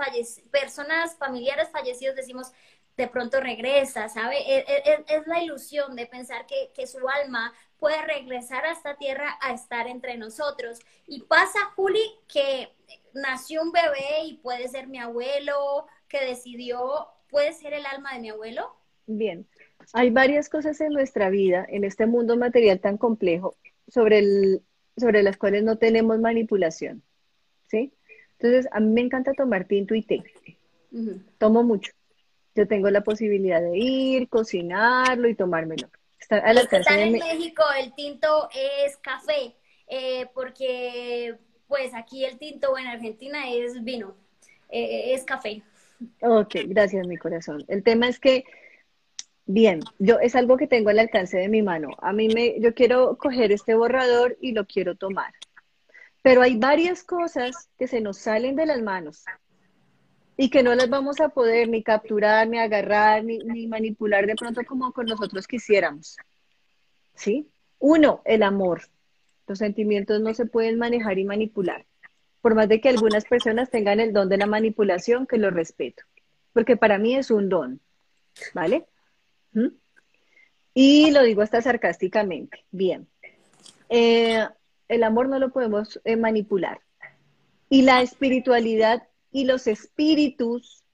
personas 0.53 1.17
familiares 1.17 1.71
fallecidos, 1.73 2.15
decimos, 2.15 2.53
de 2.97 3.09
pronto 3.09 3.41
regresa, 3.41 4.09
¿sabe? 4.09 4.59
Es, 4.59 4.69
e, 4.69 4.91
e, 4.93 5.05
es, 5.09 5.27
la 5.27 5.43
ilusión 5.43 5.97
de 5.97 6.07
pensar 6.07 6.47
que, 6.47 6.71
que, 6.73 6.87
su 6.87 7.09
alma 7.09 7.53
puede 7.81 8.01
regresar 8.03 8.65
a 8.65 8.71
esta 8.71 8.95
tierra 8.97 9.39
a 9.41 9.53
estar 9.53 9.89
entre 9.89 10.17
nosotros. 10.19 10.79
Y 11.07 11.23
pasa, 11.23 11.59
Juli, 11.75 12.21
que 12.29 12.77
nació 13.13 13.63
un 13.63 13.73
bebé 13.73 14.25
y 14.25 14.35
puede 14.35 14.69
ser 14.69 14.87
mi 14.87 14.99
abuelo, 14.99 15.89
que 16.07 16.25
decidió, 16.25 17.09
puede 17.29 17.55
ser 17.55 17.75
el 17.75 17.87
alma 17.87 18.13
de 18.13 18.21
mi 18.21 18.31
abuelo. 18.31 18.77
Bien, 19.07 19.49
hay 19.93 20.11
varias 20.11 20.49
cosas 20.49 20.81
en 20.81 20.93
nuestra 20.93 21.31
vida, 21.31 21.67
en 21.69 21.85
este 21.85 22.07
mundo 22.07 22.37
material 22.37 22.81
tan 22.81 22.97
complejo, 22.97 23.57
sobre, 23.89 24.19
el, 24.19 24.63
sobre 24.97 25.23
las 25.23 25.37
cuales 25.37 25.63
no 25.63 25.77
tenemos 25.79 26.19
manipulación. 26.19 27.03
¿Sí? 27.69 27.93
Entonces, 28.39 28.69
a 28.73 28.81
mí 28.81 28.93
me 28.93 29.01
encanta 29.03 29.33
tomar 29.33 29.67
tinto 29.67 29.95
y 29.95 30.03
té. 30.03 30.25
Tomo 31.39 31.63
mucho. 31.63 31.93
Yo 32.55 32.67
tengo 32.67 32.91
la 32.91 33.03
posibilidad 33.03 33.61
de 33.61 33.79
ir, 33.79 34.29
cocinarlo 34.29 35.29
y 35.29 35.35
tomármelo. 35.35 35.89
Está 36.19 36.39
al 36.39 36.59
en 36.99 37.13
México 37.13 37.63
el 37.83 37.95
tinto 37.95 38.49
es 38.55 38.97
café, 38.99 39.55
eh, 39.87 40.27
porque 40.35 41.37
pues 41.67 41.95
aquí 41.95 42.25
el 42.25 42.39
tinto 42.39 42.77
en 42.77 42.87
Argentina 42.87 43.51
es 43.51 43.83
vino, 43.83 44.15
eh, 44.69 45.15
es 45.15 45.25
café. 45.25 45.63
Ok, 46.21 46.57
gracias 46.67 47.07
mi 47.07 47.17
corazón. 47.17 47.65
El 47.69 47.83
tema 47.83 48.09
es 48.09 48.21
que 48.21 48.45
Bien, 49.53 49.81
yo 49.99 50.21
es 50.21 50.37
algo 50.37 50.57
que 50.57 50.69
tengo 50.69 50.91
al 50.91 51.01
alcance 51.01 51.37
de 51.37 51.49
mi 51.49 51.61
mano. 51.61 51.89
A 51.99 52.13
mí 52.13 52.29
me, 52.29 52.61
yo 52.61 52.73
quiero 52.73 53.17
coger 53.19 53.51
este 53.51 53.75
borrador 53.75 54.39
y 54.41 54.53
lo 54.53 54.65
quiero 54.65 54.95
tomar. 54.95 55.35
Pero 56.23 56.43
hay 56.43 56.57
varias 56.57 57.03
cosas 57.03 57.69
que 57.77 57.89
se 57.89 58.01
nos 58.01 58.17
salen 58.17 58.55
de 58.55 58.67
las 58.67 58.81
manos 58.81 59.25
y 60.37 60.51
que 60.51 60.63
no 60.63 60.73
las 60.77 60.89
vamos 60.89 61.21
a 61.21 61.31
poder 61.31 61.69
ni 61.69 61.83
capturar, 61.83 62.47
ni 62.47 62.61
agarrar, 62.61 63.25
ni, 63.25 63.39
ni 63.39 63.67
manipular 63.67 64.25
de 64.25 64.37
pronto 64.37 64.61
como 64.65 64.93
con 64.93 65.07
nosotros 65.07 65.49
quisiéramos. 65.49 66.17
¿Sí? 67.17 67.49
Uno, 67.81 68.23
el 68.27 68.45
amor. 68.45 68.83
Los 69.49 69.59
sentimientos 69.59 70.21
no 70.21 70.33
se 70.33 70.47
pueden 70.47 70.79
manejar 70.79 71.19
y 71.19 71.25
manipular. 71.25 71.87
Por 72.41 72.55
más 72.55 72.69
de 72.69 72.81
que 72.81 72.89
algunas 72.89 73.25
personas 73.25 73.69
tengan 73.69 73.99
el 73.99 74.13
don 74.13 74.29
de 74.29 74.37
la 74.37 74.47
manipulación, 74.47 75.27
que 75.27 75.39
lo 75.39 75.51
respeto. 75.51 76.05
Porque 76.53 76.77
para 76.77 76.99
mí 76.99 77.17
es 77.17 77.33
un 77.33 77.49
don. 77.49 77.81
¿Vale? 78.55 78.87
Y 80.75 81.11
lo 81.11 81.23
digo 81.23 81.43
hasta 81.43 81.63
sarcásticamente. 81.63 82.65
Bien. 82.71 83.09
Eh, 83.89 84.47
el 84.89 85.03
amor 85.05 85.29
no 85.29 85.39
lo 85.39 85.51
podemos 85.51 86.01
eh, 86.05 86.17
manipular. 86.17 86.81
Y 87.69 87.83
la 87.83 88.03
espiritualidad 88.03 89.07
y 89.31 89.45
los 89.45 89.67
espíritus 89.67 90.85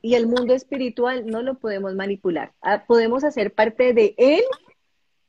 y 0.00 0.14
el 0.14 0.26
mundo 0.26 0.54
espiritual 0.54 1.26
no 1.26 1.42
lo 1.42 1.58
podemos 1.58 1.94
manipular. 1.94 2.52
Ah, 2.60 2.84
podemos 2.86 3.24
hacer 3.24 3.52
parte 3.52 3.92
de 3.92 4.14
él 4.16 4.42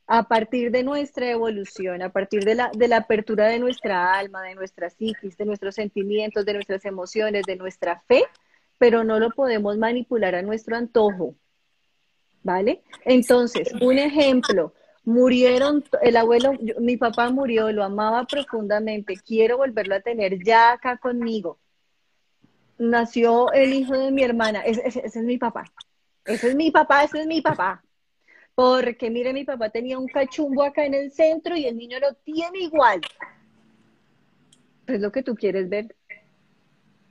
a 0.06 0.24
partir 0.28 0.70
de 0.70 0.82
nuestra 0.82 1.30
evolución, 1.30 2.02
a 2.02 2.10
partir 2.10 2.44
de 2.44 2.54
la, 2.54 2.70
de 2.76 2.88
la 2.88 2.98
apertura 2.98 3.46
de 3.46 3.58
nuestra 3.58 4.14
alma, 4.14 4.42
de 4.42 4.54
nuestra 4.54 4.90
psiquis, 4.90 5.36
de 5.36 5.44
nuestros 5.44 5.74
sentimientos, 5.74 6.44
de 6.44 6.54
nuestras 6.54 6.84
emociones, 6.84 7.44
de 7.46 7.56
nuestra 7.56 8.02
fe, 8.08 8.24
pero 8.78 9.04
no 9.04 9.18
lo 9.18 9.30
podemos 9.30 9.76
manipular 9.78 10.34
a 10.34 10.42
nuestro 10.42 10.76
antojo. 10.76 11.36
¿Vale? 12.42 12.82
Entonces, 13.04 13.72
un 13.80 13.98
ejemplo, 13.98 14.72
murieron, 15.04 15.84
el 16.02 16.16
abuelo, 16.16 16.52
mi 16.78 16.96
papá 16.96 17.30
murió, 17.30 17.70
lo 17.72 17.84
amaba 17.84 18.24
profundamente, 18.26 19.16
quiero 19.16 19.58
volverlo 19.58 19.94
a 19.96 20.00
tener 20.00 20.42
ya 20.42 20.72
acá 20.72 20.96
conmigo. 20.96 21.58
Nació 22.78 23.52
el 23.52 23.74
hijo 23.74 23.96
de 23.96 24.10
mi 24.10 24.22
hermana, 24.22 24.60
ese, 24.60 25.02
es 25.04 25.16
mi 25.16 25.36
papá, 25.36 25.64
ese 26.24 26.48
es 26.48 26.54
mi 26.54 26.70
papá, 26.70 27.04
ese 27.04 27.20
es 27.20 27.26
mi 27.26 27.40
papá. 27.40 27.82
Porque 28.54 29.10
mire, 29.10 29.32
mi 29.32 29.44
papá 29.44 29.70
tenía 29.70 29.98
un 29.98 30.06
cachumbo 30.06 30.62
acá 30.62 30.84
en 30.84 30.94
el 30.94 31.12
centro 31.12 31.56
y 31.56 31.66
el 31.66 31.76
niño 31.76 31.98
lo 31.98 32.14
tiene 32.14 32.58
igual. 32.60 33.00
Es 34.86 35.00
lo 35.00 35.12
que 35.12 35.22
tú 35.22 35.34
quieres 35.34 35.68
ver 35.68 35.94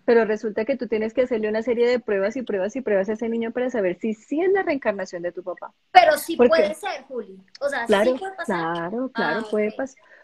pero 0.10 0.26
resulta 0.26 0.66
que 0.66 0.76
tú 0.76 0.88
tienes 0.88 1.14
que 1.14 1.22
hacerle 1.22 1.50
una 1.50 1.62
serie 1.62 1.88
de 1.88 2.00
pruebas 2.00 2.36
y 2.36 2.42
pruebas 2.42 2.76
y 2.76 2.82
pruebas 2.82 3.10
a 3.10 3.14
ese 3.14 3.30
niño 3.30 3.52
para 3.52 3.70
saber 3.70 4.00
si 4.02 4.16
sí 4.16 4.42
es 4.42 4.52
la 4.52 4.64
reencarnación 4.64 5.22
de 5.22 5.32
tu 5.32 5.44
papá. 5.44 5.72
Pero 5.92 6.18
sí 6.18 6.36
puede 6.36 6.74
ser, 6.74 7.04
Juli. 7.04 7.38
O 7.62 7.70
sea, 7.70 7.86
claro, 7.86 8.14
sí 8.14 8.18
puede 8.18 8.34
pasar. 8.34 8.58
Claro, 8.58 9.12
claro, 9.14 9.40
ah, 9.42 9.48
puede, 9.52 9.76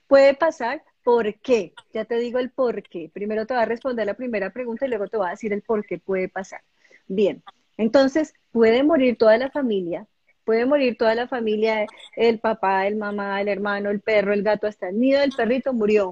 puede 0.08 0.34
pasar. 0.34 0.82
¿Por 1.04 1.36
qué? 1.36 1.76
Ya 1.94 2.04
te 2.04 2.18
digo 2.18 2.40
el 2.40 2.50
por 2.50 2.82
qué. 2.82 3.12
Primero 3.14 3.46
te 3.46 3.54
voy 3.54 3.62
a 3.62 3.68
responder 3.68 4.08
la 4.08 4.16
primera 4.16 4.50
pregunta 4.50 4.88
y 4.88 4.90
luego 4.90 5.08
te 5.08 5.18
voy 5.18 5.28
a 5.28 5.30
decir 5.30 5.54
el 5.54 5.62
por 5.62 5.86
qué 5.86 6.00
puede 6.00 6.30
pasar. 6.30 6.62
Bien, 7.06 7.44
entonces 7.78 8.34
puede 8.52 8.82
morir 8.82 9.20
toda 9.20 9.38
la 9.38 9.52
familia, 9.52 10.08
puede 10.46 10.66
morir 10.66 10.98
toda 10.98 11.14
la 11.14 11.28
familia, 11.28 11.86
el 12.16 12.40
papá, 12.40 12.88
el 12.88 12.96
mamá, 12.96 13.40
el 13.40 13.50
hermano, 13.50 13.92
el 13.92 14.02
perro, 14.02 14.34
el 14.34 14.42
gato, 14.42 14.66
hasta 14.66 14.90
el 14.90 15.00
nido 15.00 15.20
del 15.20 15.34
perrito 15.38 15.74
murió. 15.74 16.12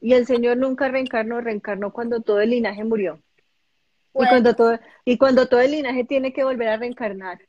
Y 0.00 0.14
el 0.14 0.26
Señor 0.26 0.56
nunca 0.56 0.88
reencarnó, 0.88 1.40
reencarnó 1.40 1.92
cuando 1.92 2.20
todo 2.20 2.40
el 2.40 2.50
linaje 2.50 2.84
murió. 2.84 3.20
Y, 4.14 4.26
cuando 4.28 4.54
todo, 4.54 4.78
y 5.04 5.18
cuando 5.18 5.46
todo 5.46 5.60
el 5.60 5.72
linaje 5.72 6.04
tiene 6.04 6.32
que 6.32 6.44
volver 6.44 6.68
a 6.68 6.76
reencarnar. 6.76 7.40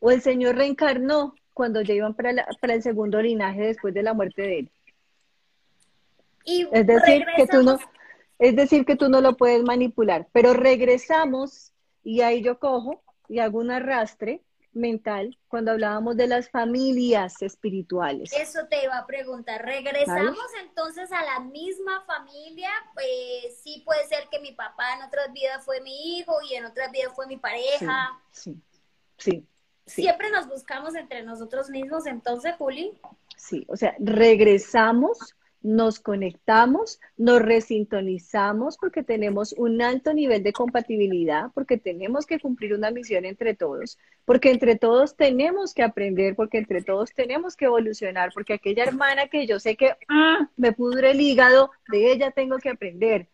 O 0.00 0.10
el 0.10 0.22
Señor 0.22 0.56
reencarnó 0.56 1.34
cuando 1.52 1.82
ya 1.82 1.94
iban 1.94 2.14
para, 2.14 2.46
para 2.60 2.74
el 2.74 2.82
segundo 2.82 3.20
linaje 3.20 3.62
después 3.62 3.94
de 3.94 4.02
la 4.02 4.14
muerte 4.14 4.42
de 4.42 4.58
él. 4.60 4.70
Y 6.44 6.68
es 6.72 6.86
decir, 6.86 7.24
que 7.36 7.46
tú 7.46 7.62
no, 7.62 7.78
es 8.38 8.54
decir, 8.54 8.84
que 8.84 8.96
tú 8.96 9.08
no 9.08 9.20
lo 9.20 9.36
puedes 9.36 9.62
manipular. 9.62 10.26
Pero 10.32 10.52
regresamos 10.52 11.72
y 12.02 12.20
ahí 12.20 12.42
yo 12.42 12.58
cojo 12.58 13.02
y 13.28 13.38
hago 13.38 13.58
un 13.58 13.70
arrastre 13.70 14.42
mental 14.74 15.38
cuando 15.48 15.72
hablábamos 15.72 16.16
de 16.16 16.26
las 16.26 16.50
familias 16.50 17.40
espirituales. 17.42 18.32
Eso 18.32 18.66
te 18.68 18.84
iba 18.84 18.98
a 18.98 19.06
preguntar. 19.06 19.64
¿Regresamos 19.64 20.46
entonces 20.62 21.10
a 21.12 21.24
la 21.24 21.40
misma 21.40 22.02
familia? 22.06 22.70
Pues 22.94 23.60
sí 23.62 23.82
puede 23.84 24.06
ser 24.06 24.28
que 24.30 24.40
mi 24.40 24.52
papá 24.52 24.94
en 24.96 25.02
otras 25.02 25.32
vidas 25.32 25.64
fue 25.64 25.80
mi 25.80 26.18
hijo 26.18 26.34
y 26.48 26.54
en 26.54 26.66
otras 26.66 26.90
vidas 26.92 27.12
fue 27.14 27.26
mi 27.26 27.36
pareja. 27.36 28.20
Sí, 28.30 28.60
sí, 29.16 29.46
sí. 29.86 30.02
Siempre 30.02 30.30
nos 30.30 30.48
buscamos 30.48 30.94
entre 30.94 31.22
nosotros 31.22 31.70
mismos, 31.70 32.06
entonces, 32.06 32.54
Juli. 32.56 32.92
Sí, 33.36 33.64
o 33.68 33.76
sea, 33.76 33.94
regresamos 33.98 35.34
nos 35.64 35.98
conectamos, 35.98 37.00
nos 37.16 37.40
resintonizamos 37.40 38.76
porque 38.76 39.02
tenemos 39.02 39.54
un 39.54 39.80
alto 39.80 40.12
nivel 40.12 40.42
de 40.42 40.52
compatibilidad, 40.52 41.46
porque 41.54 41.78
tenemos 41.78 42.26
que 42.26 42.38
cumplir 42.38 42.74
una 42.74 42.90
misión 42.90 43.24
entre 43.24 43.54
todos, 43.54 43.98
porque 44.26 44.50
entre 44.50 44.76
todos 44.76 45.16
tenemos 45.16 45.72
que 45.72 45.82
aprender, 45.82 46.36
porque 46.36 46.58
entre 46.58 46.82
todos 46.82 47.14
tenemos 47.14 47.56
que 47.56 47.64
evolucionar, 47.64 48.30
porque 48.34 48.52
aquella 48.52 48.84
hermana 48.84 49.28
que 49.28 49.46
yo 49.46 49.58
sé 49.58 49.74
que 49.74 49.94
ah, 50.10 50.50
me 50.58 50.72
pudre 50.72 51.12
el 51.12 51.20
hígado, 51.22 51.70
de 51.88 52.12
ella 52.12 52.30
tengo 52.30 52.58
que 52.58 52.68
aprender, 52.68 53.28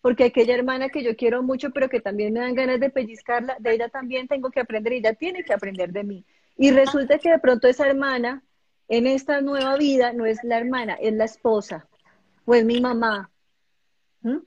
porque 0.00 0.24
aquella 0.24 0.54
hermana 0.54 0.88
que 0.88 1.02
yo 1.02 1.16
quiero 1.16 1.42
mucho, 1.42 1.70
pero 1.70 1.90
que 1.90 2.00
también 2.00 2.32
me 2.32 2.40
dan 2.40 2.54
ganas 2.54 2.80
de 2.80 2.88
pellizcarla, 2.88 3.56
de 3.58 3.74
ella 3.74 3.90
también 3.90 4.26
tengo 4.26 4.50
que 4.50 4.60
aprender 4.60 4.94
y 4.94 4.96
ella 4.96 5.12
tiene 5.12 5.44
que 5.44 5.52
aprender 5.52 5.92
de 5.92 6.04
mí. 6.04 6.24
Y 6.56 6.70
resulta 6.70 7.18
que 7.18 7.30
de 7.30 7.38
pronto 7.38 7.68
esa 7.68 7.86
hermana 7.86 8.42
en 8.88 9.06
esta 9.06 9.40
nueva 9.40 9.76
vida 9.76 10.12
no 10.12 10.26
es 10.26 10.42
la 10.44 10.58
hermana, 10.58 10.94
es 10.94 11.14
la 11.14 11.24
esposa 11.24 11.88
o 12.44 12.54
es 12.54 12.64
mi 12.64 12.80
mamá. 12.80 13.30
¿Mm? 14.22 14.38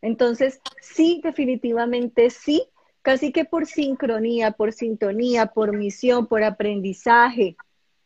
Entonces, 0.00 0.60
sí, 0.80 1.20
definitivamente 1.22 2.30
sí, 2.30 2.68
casi 3.02 3.32
que 3.32 3.44
por 3.44 3.66
sincronía, 3.66 4.52
por 4.52 4.72
sintonía, 4.72 5.46
por 5.46 5.76
misión, 5.76 6.26
por 6.26 6.42
aprendizaje, 6.42 7.56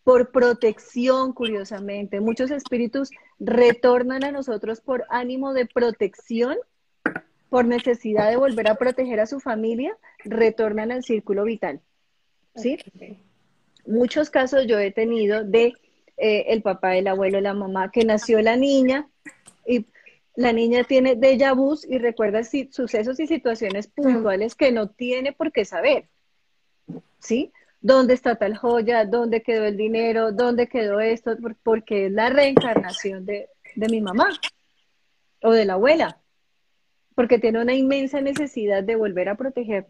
por 0.05 0.31
protección, 0.33 1.33
curiosamente. 1.33 2.21
Muchos 2.21 2.51
espíritus 2.51 3.11
retornan 3.39 4.25
a 4.25 4.33
nosotros 4.33 4.81
por 4.81 5.05
ánimo 5.11 5.53
de 5.53 5.67
protección, 5.67 6.57
por 7.51 7.67
necesidad 7.67 8.31
de 8.31 8.37
volver 8.37 8.69
a 8.69 8.77
proteger 8.77 9.21
a 9.21 9.27
su 9.27 9.39
familia, 9.39 9.97
retornan 10.25 10.91
al 10.91 11.05
círculo 11.05 11.45
vital. 11.45 11.81
¿Sí? 12.57 12.79
Muchos 13.87 14.31
casos 14.31 14.67
yo 14.67 14.79
he 14.79 14.91
tenido 14.91 15.45
de 15.45 15.75
eh, 16.17 16.45
el 16.49 16.63
papá, 16.63 16.97
el 16.97 17.09
abuelo, 17.09 17.41
la 17.41 17.55
mamá, 17.55 17.91
que 17.91 18.05
nació 18.05 18.41
la 18.43 18.57
niña 18.57 19.09
y 19.67 19.87
la 20.35 20.53
niña 20.53 20.85
tiene 20.85 21.17
déjà 21.17 21.55
vu 21.55 21.79
y 21.89 21.99
recuerda 21.99 22.43
sucesos 22.45 23.21
y 23.21 23.27
situaciones 23.27 23.87
puntuales 23.89 24.55
que 24.55 24.73
no 24.73 24.89
tiene 24.89 25.33
por 25.33 25.53
qué 25.53 25.65
saber. 25.65 26.09
¿Sí? 27.19 27.53
¿Dónde 27.81 28.15
está 28.15 28.37
tal 28.37 28.57
joya? 28.57 29.05
¿Dónde 29.05 29.43
quedó 29.43 29.65
el 29.65 29.77
dinero? 29.77 30.33
¿Dónde 30.33 30.69
quedó 30.69 31.01
esto? 31.01 31.37
Porque 31.63 32.07
es 32.07 32.13
la 32.13 32.31
reencarnación 32.31 33.27
de, 33.27 33.49
de 33.75 33.89
mi 33.89 34.01
mamá 34.01 34.29
o 35.43 35.53
de 35.53 35.65
la 35.65 35.75
abuela. 35.75 36.19
Porque 37.15 37.39
tiene 37.39 37.61
una 37.61 37.75
inmensa 37.75 38.21
necesidad 38.21 38.83
de 38.83 38.97
volver 38.97 39.29
a 39.29 39.35
proteger 39.35 39.87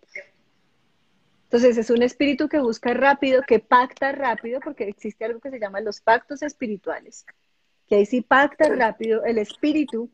Entonces 1.53 1.77
es 1.77 1.91
un 1.91 2.03
espíritu 2.03 2.49
que 2.49 2.61
busca 2.61 2.95
rápido, 2.95 3.43
que 3.47 3.59
pacta 3.59 4.11
rápido, 4.11 4.59
porque 4.61 4.85
existe 4.89 5.27
algo 5.27 5.39
que 5.39 5.51
se 5.51 5.61
llama 5.61 5.83
los 5.83 6.01
pactos 6.01 6.41
espirituales, 6.41 7.27
que 7.87 7.97
ahí 7.97 8.07
sí 8.07 8.23
pacta 8.23 8.71
rápido 8.71 9.23
el 9.27 9.37
espíritu 9.37 10.11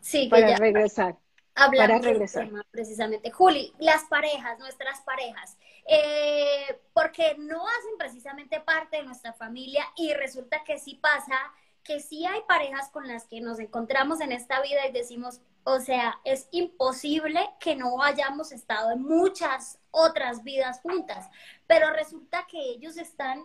sí, 0.00 0.28
para 0.28 0.54
regresar. 0.54 1.16
para 1.52 1.98
regresar. 1.98 2.48
precisamente. 2.70 3.32
Juli, 3.32 3.74
las 3.80 4.04
parejas, 4.04 4.60
nuestras 4.60 5.00
parejas, 5.00 5.58
eh, 5.88 6.80
porque 6.92 7.34
no 7.38 7.66
hacen 7.66 7.98
precisamente 7.98 8.60
parte 8.60 8.98
de 8.98 9.02
nuestra 9.02 9.32
familia 9.32 9.84
y 9.96 10.14
resulta 10.14 10.62
que 10.62 10.78
sí 10.78 10.94
pasa 10.94 11.40
que 11.82 11.98
sí 11.98 12.24
hay 12.24 12.42
parejas 12.46 12.88
con 12.90 13.08
las 13.08 13.26
que 13.26 13.40
nos 13.40 13.58
encontramos 13.58 14.20
en 14.20 14.30
esta 14.30 14.62
vida 14.62 14.86
y 14.86 14.92
decimos, 14.92 15.40
o 15.64 15.80
sea, 15.80 16.18
es 16.24 16.48
imposible 16.50 17.40
que 17.60 17.76
no 17.76 18.02
hayamos 18.02 18.52
estado 18.52 18.92
en 18.92 19.02
muchas 19.02 19.78
otras 19.90 20.42
vidas 20.42 20.80
juntas, 20.80 21.28
pero 21.66 21.90
resulta 21.92 22.46
que 22.50 22.58
ellos 22.58 22.96
están, 22.96 23.44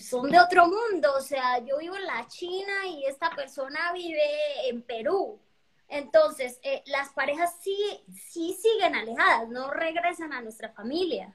son 0.00 0.30
de 0.30 0.38
otro 0.38 0.66
mundo, 0.66 1.12
o 1.16 1.20
sea, 1.20 1.58
yo 1.58 1.78
vivo 1.78 1.96
en 1.96 2.06
la 2.06 2.26
China 2.28 2.86
y 2.86 3.04
esta 3.06 3.30
persona 3.30 3.92
vive 3.92 4.68
en 4.68 4.82
Perú. 4.82 5.40
Entonces, 5.88 6.58
eh, 6.62 6.82
las 6.86 7.10
parejas 7.10 7.56
sí, 7.60 7.76
sí 8.14 8.56
siguen 8.60 8.94
alejadas, 8.94 9.48
no 9.48 9.70
regresan 9.70 10.32
a 10.32 10.40
nuestra 10.40 10.70
familia. 10.70 11.34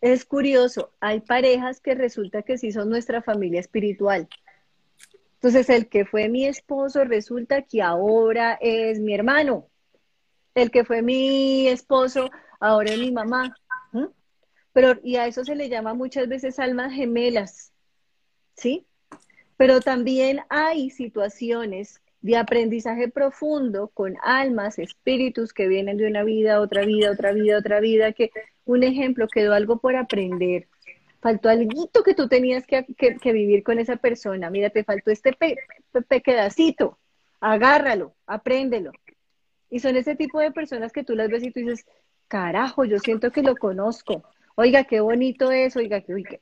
Es 0.00 0.24
curioso, 0.24 0.92
hay 1.00 1.20
parejas 1.20 1.80
que 1.80 1.94
resulta 1.94 2.42
que 2.42 2.58
sí 2.58 2.72
son 2.72 2.90
nuestra 2.90 3.22
familia 3.22 3.60
espiritual, 3.60 4.28
entonces, 5.44 5.68
el 5.68 5.90
que 5.90 6.06
fue 6.06 6.30
mi 6.30 6.46
esposo 6.46 7.04
resulta 7.04 7.60
que 7.60 7.82
ahora 7.82 8.56
es 8.62 8.98
mi 8.98 9.12
hermano. 9.12 9.68
El 10.54 10.70
que 10.70 10.86
fue 10.86 11.02
mi 11.02 11.68
esposo 11.68 12.30
ahora 12.60 12.92
es 12.92 12.98
mi 12.98 13.12
mamá. 13.12 13.54
Pero, 14.72 14.98
y 15.02 15.16
a 15.16 15.26
eso 15.26 15.44
se 15.44 15.54
le 15.54 15.68
llama 15.68 15.92
muchas 15.92 16.28
veces 16.28 16.58
almas 16.58 16.94
gemelas. 16.94 17.74
¿Sí? 18.56 18.86
Pero 19.58 19.82
también 19.82 20.40
hay 20.48 20.88
situaciones 20.88 22.00
de 22.22 22.38
aprendizaje 22.38 23.08
profundo 23.10 23.88
con 23.88 24.16
almas, 24.22 24.78
espíritus 24.78 25.52
que 25.52 25.68
vienen 25.68 25.98
de 25.98 26.06
una 26.06 26.24
vida, 26.24 26.58
otra 26.58 26.86
vida, 26.86 27.10
otra 27.10 27.32
vida, 27.32 27.58
otra 27.58 27.80
vida, 27.80 28.12
que 28.12 28.30
un 28.64 28.82
ejemplo 28.82 29.28
quedó 29.28 29.52
algo 29.52 29.76
por 29.76 29.94
aprender 29.94 30.68
faltó 31.24 31.48
algo 31.48 31.88
que 32.04 32.12
tú 32.14 32.28
tenías 32.28 32.66
que, 32.66 32.84
vivir 33.32 33.62
con 33.62 33.78
esa 33.78 33.96
persona. 33.96 34.50
Mira, 34.50 34.68
te 34.68 34.84
faltó 34.84 35.10
este 35.10 35.32
pe, 35.32 35.56
pedacito. 36.22 36.98
Agárralo, 37.40 38.14
apréndelo. 38.26 38.92
Y 39.70 39.78
son 39.78 39.96
ese 39.96 40.16
tipo 40.16 40.38
de 40.38 40.52
personas 40.52 40.92
que 40.92 41.02
tú 41.02 41.16
las 41.16 41.30
ves 41.30 41.42
y 41.42 41.50
tú 41.50 41.60
dices, 41.60 41.86
carajo, 42.28 42.84
yo 42.84 42.98
siento 42.98 43.30
que 43.30 43.42
lo 43.42 43.56
conozco. 43.56 44.22
Oiga, 44.54 44.84
qué 44.84 45.00
bonito 45.00 45.50
es, 45.50 45.76
oiga, 45.76 46.02
qué, 46.02 46.40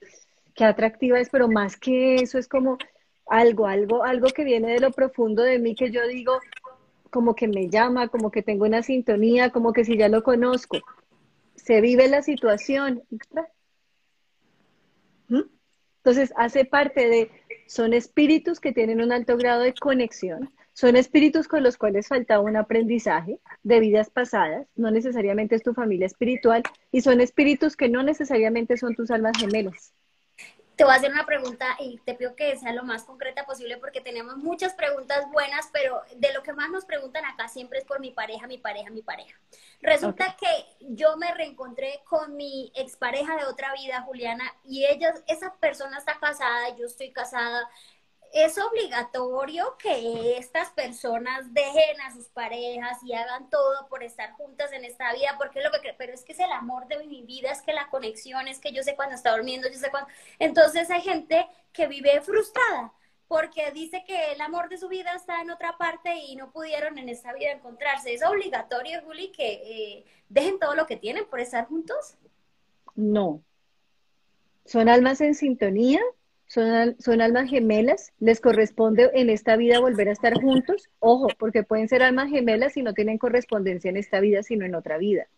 qué 0.53 0.65
atractiva 0.65 1.21
es, 1.21 1.31
pero 1.31 1.47
más 1.47 1.77
que 1.77 2.17
eso 2.17 2.37
es 2.37 2.49
como 2.49 2.77
algo, 3.29 3.69
algo, 3.69 4.03
algo 4.03 4.31
que 4.31 4.43
viene 4.43 4.73
de 4.73 4.81
lo 4.81 4.91
profundo 4.91 5.45
de 5.45 5.61
mí 5.61 5.77
que 5.77 5.93
yo 5.93 6.05
digo, 6.09 6.41
como 7.09 7.37
que 7.37 7.47
me 7.47 7.69
llama, 7.69 8.09
como 8.09 8.33
que 8.33 8.43
tengo 8.43 8.65
una 8.65 8.83
sintonía, 8.83 9.51
como 9.51 9.73
que 9.73 9.85
si 9.85 9.97
ya 9.97 10.09
lo 10.09 10.25
conozco. 10.25 10.79
Se 11.55 11.81
vive 11.81 12.09
la 12.09 12.23
situación, 12.23 13.05
entonces, 16.05 16.33
hace 16.37 16.65
parte 16.65 17.07
de, 17.07 17.31
son 17.69 17.95
espíritus 17.95 18.59
que 18.59 18.73
tienen 18.73 19.01
un 19.01 19.13
alto 19.13 19.37
grado 19.37 19.63
de 19.63 19.73
conexión, 19.73 20.53
son 20.73 20.97
espíritus 20.97 21.47
con 21.47 21.63
los 21.63 21.77
cuales 21.77 22.09
faltaba 22.09 22.43
un 22.43 22.57
aprendizaje 22.57 23.39
de 23.63 23.79
vidas 23.79 24.11
pasadas, 24.11 24.67
no 24.75 24.91
necesariamente 24.91 25.55
es 25.55 25.63
tu 25.63 25.75
familia 25.75 26.07
espiritual, 26.07 26.65
y 26.91 27.03
son 27.03 27.21
espíritus 27.21 27.77
que 27.77 27.89
no 27.89 28.03
necesariamente 28.03 28.77
son 28.77 28.97
tus 28.97 29.13
almas 29.13 29.39
gemelas 29.39 29.95
te 30.83 30.87
voy 30.87 30.95
a 30.95 30.97
hacer 30.97 31.13
una 31.13 31.27
pregunta 31.27 31.77
y 31.79 31.99
te 31.99 32.15
pido 32.15 32.35
que 32.35 32.57
sea 32.57 32.73
lo 32.73 32.83
más 32.83 33.05
concreta 33.05 33.47
posible 33.47 33.77
porque 33.77 34.01
tenemos 34.01 34.37
muchas 34.39 34.75
preguntas 34.75 35.31
buenas, 35.31 35.69
pero 35.73 36.03
de 36.17 36.33
lo 36.33 36.43
que 36.43 36.53
más 36.55 36.71
nos 36.71 36.85
preguntan 36.85 37.25
acá 37.25 37.47
siempre 37.47 37.79
es 37.79 37.85
por 37.85 38.01
mi 38.01 38.11
pareja, 38.11 38.49
mi 38.49 38.59
pareja, 38.59 38.91
mi 38.91 39.01
pareja. 39.01 39.39
Resulta 39.81 40.37
que 40.37 40.49
yo 40.81 41.17
me 41.19 41.33
reencontré 41.35 42.01
con 42.09 42.37
mi 42.37 42.73
expareja 42.75 43.37
de 43.37 43.45
otra 43.45 43.73
vida, 43.75 44.03
Juliana, 44.03 44.53
y 44.65 44.85
ella, 44.85 45.15
esa 45.29 45.55
persona 45.55 45.99
está 45.99 46.19
casada, 46.19 46.77
yo 46.77 46.87
estoy 46.87 47.13
casada, 47.13 47.71
es 48.33 48.57
obligatorio 48.57 49.77
que 49.79 50.39
estas 50.39 50.71
personas 50.71 51.53
dejen 51.53 52.01
a 52.01 52.13
sus 52.15 52.27
parejas 52.29 52.99
y 53.05 53.13
hagan 53.13 53.51
todo 53.51 53.87
por 53.89 54.03
estar 54.03 54.33
juntas 54.33 54.73
en 54.73 54.85
esta 54.87 55.13
vida, 55.13 55.35
porque 55.39 55.59
es 55.59 55.65
lo 55.65 55.71
que 55.71 55.93
pero 55.99 56.15
es 56.15 56.25
que 56.25 56.33
es 56.33 56.41
el 56.41 56.51
amor 56.51 56.87
de 56.89 57.05
mi 57.05 57.23
vida, 57.23 57.51
es 57.51 57.61
que 57.61 57.75
la 57.75 57.91
conexión, 57.91 58.49
es 58.49 58.59
que 58.59 58.73
yo 58.73 58.83
sé 58.83 58.97
cuando 58.97 59.15
está 59.15 59.33
durmiendo, 59.33 59.69
yo 59.69 59.79
sé 59.79 59.91
cuando. 59.91 60.09
Entonces 60.39 60.91
hay 60.91 61.03
gente 61.03 61.47
que 61.73 61.87
vive 61.87 62.23
frustrada 62.23 62.95
porque 63.29 63.71
dice 63.71 64.03
que 64.07 64.33
el 64.33 64.41
amor 64.41 64.69
de 64.69 64.79
su 64.79 64.89
vida 64.89 65.15
está 65.15 65.41
en 65.43 65.51
otra 65.51 65.77
parte 65.77 66.15
y 66.17 66.37
no 66.37 66.53
pudieron 66.53 66.99
en 66.99 67.09
esta 67.09 67.33
vida 67.33 67.51
encontrarse. 67.51 68.15
¿Es 68.15 68.23
obligatorio, 68.23 69.03
Juli, 69.05 69.31
que 69.31 69.53
eh, 69.53 70.05
dejen 70.29 70.59
todo 70.59 70.75
lo 70.75 70.87
que 70.87 70.97
tienen 70.97 71.27
por 71.27 71.41
estar 71.41 71.67
juntos? 71.67 72.17
No. 72.95 73.43
Son 74.65 74.89
almas 74.89 75.21
en 75.21 75.35
sintonía 75.35 76.01
son, 76.53 77.23
almas 77.23 77.49
gemelas, 77.49 78.13
les 78.21 78.39
corresponde 78.39 79.11
en 79.15 79.31
esta 79.31 79.57
vida 79.57 79.81
volver 79.81 80.11
a 80.11 80.13
estar 80.13 80.35
juntos. 80.35 80.91
Ojo, 80.99 81.29
porque 81.39 81.63
pueden 81.63 81.89
ser 81.89 82.03
almas 82.03 82.29
gemelas 82.29 82.77
y 82.77 82.83
no 82.83 82.93
tienen 82.93 83.17
correspondencia 83.17 83.89
en 83.89 83.97
esta 83.97 84.21
vida, 84.21 84.43
sino 84.43 84.67
en 84.67 84.75
otra 84.75 84.99
vida. 84.99 85.29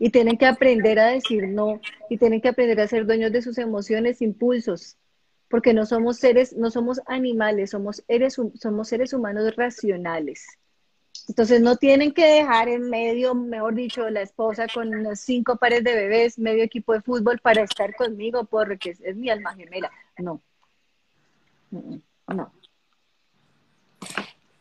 Y 0.00 0.10
tienen 0.10 0.36
que 0.38 0.46
aprender 0.46 0.98
a 0.98 1.06
decir 1.06 1.46
no, 1.46 1.80
y 2.08 2.16
tienen 2.18 2.40
que 2.40 2.48
aprender 2.48 2.80
a 2.80 2.88
ser 2.88 3.06
dueños 3.06 3.30
de 3.30 3.42
sus 3.42 3.58
emociones, 3.58 4.22
impulsos, 4.22 4.96
porque 5.48 5.72
no 5.72 5.86
somos 5.86 6.16
seres, 6.16 6.52
no 6.56 6.72
somos 6.72 7.00
animales, 7.06 7.70
somos 7.70 8.02
seres, 8.08 8.36
somos 8.54 8.88
seres 8.88 9.12
humanos 9.12 9.54
racionales. 9.54 10.46
Entonces 11.28 11.60
no 11.60 11.76
tienen 11.76 12.12
que 12.12 12.26
dejar 12.26 12.68
en 12.68 12.90
medio, 12.90 13.36
mejor 13.36 13.76
dicho, 13.76 14.10
la 14.10 14.22
esposa 14.22 14.66
con 14.66 14.90
cinco 15.14 15.56
pares 15.56 15.84
de 15.84 15.94
bebés, 15.94 16.40
medio 16.40 16.64
equipo 16.64 16.92
de 16.92 17.02
fútbol 17.02 17.38
para 17.38 17.62
estar 17.62 17.94
conmigo 17.94 18.44
porque 18.44 18.96
es, 19.00 19.16
mi 19.16 19.30
alma 19.30 19.54
gemela. 19.54 19.92
No. 20.20 20.42
No. 21.70 22.52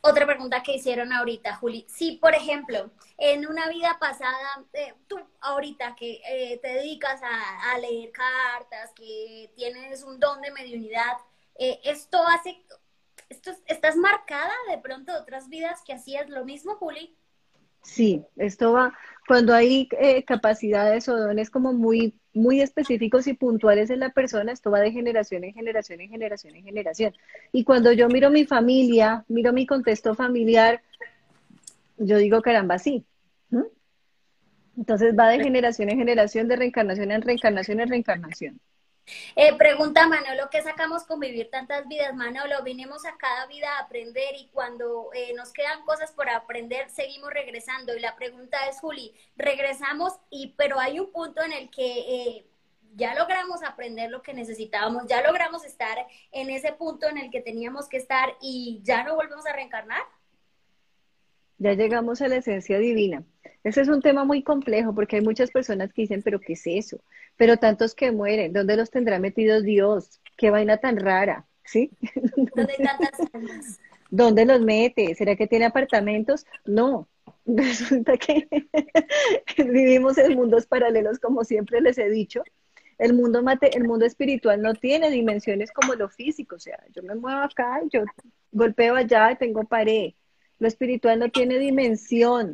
Otra 0.01 0.25
pregunta 0.25 0.63
que 0.63 0.75
hicieron 0.75 1.11
ahorita, 1.11 1.55
Juli. 1.57 1.85
Si, 1.89 2.13
por 2.13 2.33
ejemplo, 2.33 2.89
en 3.17 3.45
una 3.45 3.67
vida 3.67 3.97
pasada, 3.99 4.65
eh, 4.73 4.93
tú 5.07 5.19
ahorita 5.41 5.95
que 5.95 6.21
eh, 6.25 6.57
te 6.61 6.69
dedicas 6.69 7.21
a, 7.21 7.77
leer 7.77 8.11
cartas, 8.11 8.91
que 8.95 9.51
tienes 9.55 10.03
un 10.03 10.19
don 10.19 10.41
de 10.41 10.51
mediunidad, 10.51 11.17
eh, 11.55 11.79
¿esto 11.83 12.17
hace 12.27 12.65
esto, 13.27 13.51
¿estás 13.67 13.95
marcada 13.95 14.53
de 14.69 14.77
pronto 14.79 15.11
de 15.13 15.19
otras 15.19 15.49
vidas 15.49 15.81
que 15.85 15.93
hacías 15.93 16.29
lo 16.29 16.45
mismo, 16.45 16.75
Juli? 16.75 17.18
Sí, 17.81 18.23
esto 18.35 18.73
va, 18.73 18.93
cuando 19.27 19.53
hay 19.53 19.87
eh, 19.99 20.23
capacidades 20.23 21.07
o 21.07 21.17
dones 21.17 21.49
como 21.49 21.73
muy, 21.73 22.13
muy 22.33 22.61
específicos 22.61 23.27
y 23.27 23.33
puntuales 23.33 23.89
en 23.89 23.99
la 23.99 24.09
persona, 24.09 24.51
esto 24.51 24.71
va 24.71 24.79
de 24.79 24.91
generación 24.91 25.43
en 25.43 25.53
generación 25.53 26.01
en 26.01 26.09
generación 26.09 26.55
en 26.55 26.63
generación. 26.63 27.13
Y 27.51 27.63
cuando 27.63 27.91
yo 27.91 28.07
miro 28.07 28.29
mi 28.31 28.45
familia, 28.45 29.23
miro 29.27 29.53
mi 29.53 29.65
contexto 29.65 30.15
familiar, 30.15 30.81
yo 31.97 32.17
digo, 32.17 32.41
caramba, 32.41 32.79
sí. 32.79 33.05
Entonces 34.77 35.13
va 35.17 35.27
de 35.27 35.43
generación 35.43 35.89
en 35.89 35.97
generación, 35.97 36.47
de 36.47 36.55
reencarnación 36.55 37.11
en 37.11 37.21
reencarnación 37.21 37.81
en 37.81 37.89
reencarnación. 37.89 38.59
Eh, 39.35 39.55
pregunta 39.57 40.07
Manolo, 40.07 40.49
¿qué 40.49 40.61
sacamos 40.61 41.03
con 41.03 41.19
vivir 41.19 41.49
tantas 41.49 41.87
vidas? 41.87 42.15
Manolo, 42.15 42.61
vinimos 42.63 43.05
a 43.05 43.17
cada 43.17 43.45
vida 43.47 43.67
a 43.77 43.83
aprender 43.83 44.35
y 44.37 44.47
cuando 44.47 45.09
eh, 45.13 45.33
nos 45.35 45.51
quedan 45.51 45.83
cosas 45.85 46.11
por 46.11 46.29
aprender, 46.29 46.89
seguimos 46.89 47.31
regresando. 47.31 47.95
Y 47.95 47.99
la 47.99 48.15
pregunta 48.15 48.57
es, 48.69 48.79
Juli, 48.79 49.13
regresamos, 49.35 50.13
y 50.29 50.55
pero 50.57 50.79
hay 50.79 50.99
un 50.99 51.11
punto 51.11 51.41
en 51.41 51.53
el 51.53 51.69
que 51.69 51.99
eh, 51.99 52.45
ya 52.95 53.15
logramos 53.15 53.63
aprender 53.63 54.09
lo 54.09 54.21
que 54.21 54.33
necesitábamos, 54.33 55.07
ya 55.07 55.21
logramos 55.21 55.63
estar 55.65 55.97
en 56.31 56.49
ese 56.49 56.73
punto 56.73 57.07
en 57.07 57.17
el 57.17 57.31
que 57.31 57.41
teníamos 57.41 57.87
que 57.87 57.97
estar 57.97 58.35
y 58.41 58.81
ya 58.83 59.03
no 59.03 59.15
volvemos 59.15 59.45
a 59.45 59.53
reencarnar 59.53 60.03
ya 61.59 61.73
llegamos 61.73 62.21
a 62.21 62.27
la 62.27 62.37
esencia 62.37 62.79
divina. 62.79 63.23
Ese 63.63 63.81
es 63.81 63.89
un 63.89 64.01
tema 64.01 64.23
muy 64.23 64.41
complejo 64.41 64.95
porque 64.95 65.17
hay 65.17 65.21
muchas 65.21 65.51
personas 65.51 65.93
que 65.93 66.03
dicen, 66.03 66.21
pero 66.23 66.39
¿qué 66.39 66.53
es 66.53 66.65
eso? 66.65 67.01
Pero 67.39 67.55
tantos 67.55 67.95
que 67.95 68.11
mueren, 68.11 68.51
¿dónde 68.51 68.75
los 68.75 68.91
tendrá 68.91 69.17
metidos 69.17 69.63
Dios? 69.63 70.19
¿Qué 70.35 70.49
vaina 70.49 70.75
tan 70.77 70.97
rara? 70.97 71.47
¿Sí? 71.63 71.89
¿Dónde 72.35 72.75
tantas 72.77 73.11
¿Dónde 74.11 74.45
los 74.45 74.59
mete? 74.59 75.15
¿Será 75.15 75.37
que 75.37 75.47
tiene 75.47 75.65
apartamentos? 75.65 76.45
No. 76.65 77.07
Resulta 77.45 78.17
que 78.17 78.47
vivimos 79.57 80.17
en 80.17 80.35
mundos 80.35 80.65
paralelos, 80.65 81.19
como 81.19 81.45
siempre 81.45 81.79
les 81.79 81.97
he 81.97 82.09
dicho. 82.09 82.43
El 82.97 83.13
mundo, 83.13 83.41
mate, 83.41 83.77
el 83.77 83.85
mundo 83.85 84.05
espiritual 84.05 84.61
no 84.61 84.73
tiene 84.73 85.09
dimensiones 85.09 85.71
como 85.71 85.95
lo 85.95 86.09
físico. 86.09 86.57
O 86.57 86.59
sea, 86.59 86.83
yo 86.93 87.01
me 87.03 87.15
muevo 87.15 87.39
acá, 87.39 87.79
yo 87.89 88.03
golpeo 88.51 88.95
allá, 88.95 89.31
y 89.31 89.37
tengo 89.37 89.63
pared 89.63 90.11
lo 90.59 90.67
espiritual 90.67 91.17
no 91.19 91.29
tiene 91.29 91.57
dimensión. 91.57 92.53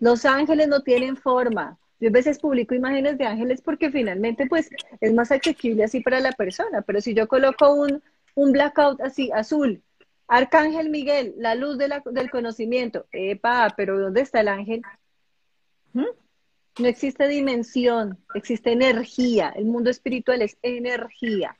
Los 0.00 0.24
ángeles 0.24 0.68
no 0.68 0.82
tienen 0.82 1.16
forma. 1.16 1.78
Yo 2.00 2.08
a 2.08 2.12
veces 2.12 2.38
publico 2.38 2.74
imágenes 2.74 3.18
de 3.18 3.24
ángeles 3.24 3.60
porque 3.60 3.90
finalmente 3.90 4.46
pues 4.46 4.70
es 5.00 5.14
más 5.14 5.30
accesible 5.30 5.84
así 5.84 6.00
para 6.00 6.20
la 6.20 6.32
persona, 6.32 6.82
pero 6.82 7.00
si 7.00 7.14
yo 7.14 7.28
coloco 7.28 7.72
un, 7.72 8.02
un 8.34 8.52
blackout 8.52 9.00
así 9.00 9.30
azul, 9.32 9.82
Arcángel 10.26 10.90
Miguel, 10.90 11.34
la 11.36 11.54
luz 11.54 11.78
de 11.78 11.88
la, 11.88 12.02
del 12.04 12.30
conocimiento, 12.30 13.06
epa, 13.12 13.72
pero 13.76 13.98
¿dónde 13.98 14.22
está 14.22 14.40
el 14.40 14.48
ángel? 14.48 14.82
¿Mm? 15.92 16.06
No 16.78 16.88
existe 16.88 17.28
dimensión, 17.28 18.18
existe 18.34 18.72
energía, 18.72 19.52
el 19.54 19.66
mundo 19.66 19.90
espiritual 19.90 20.42
es 20.42 20.56
energía. 20.62 21.56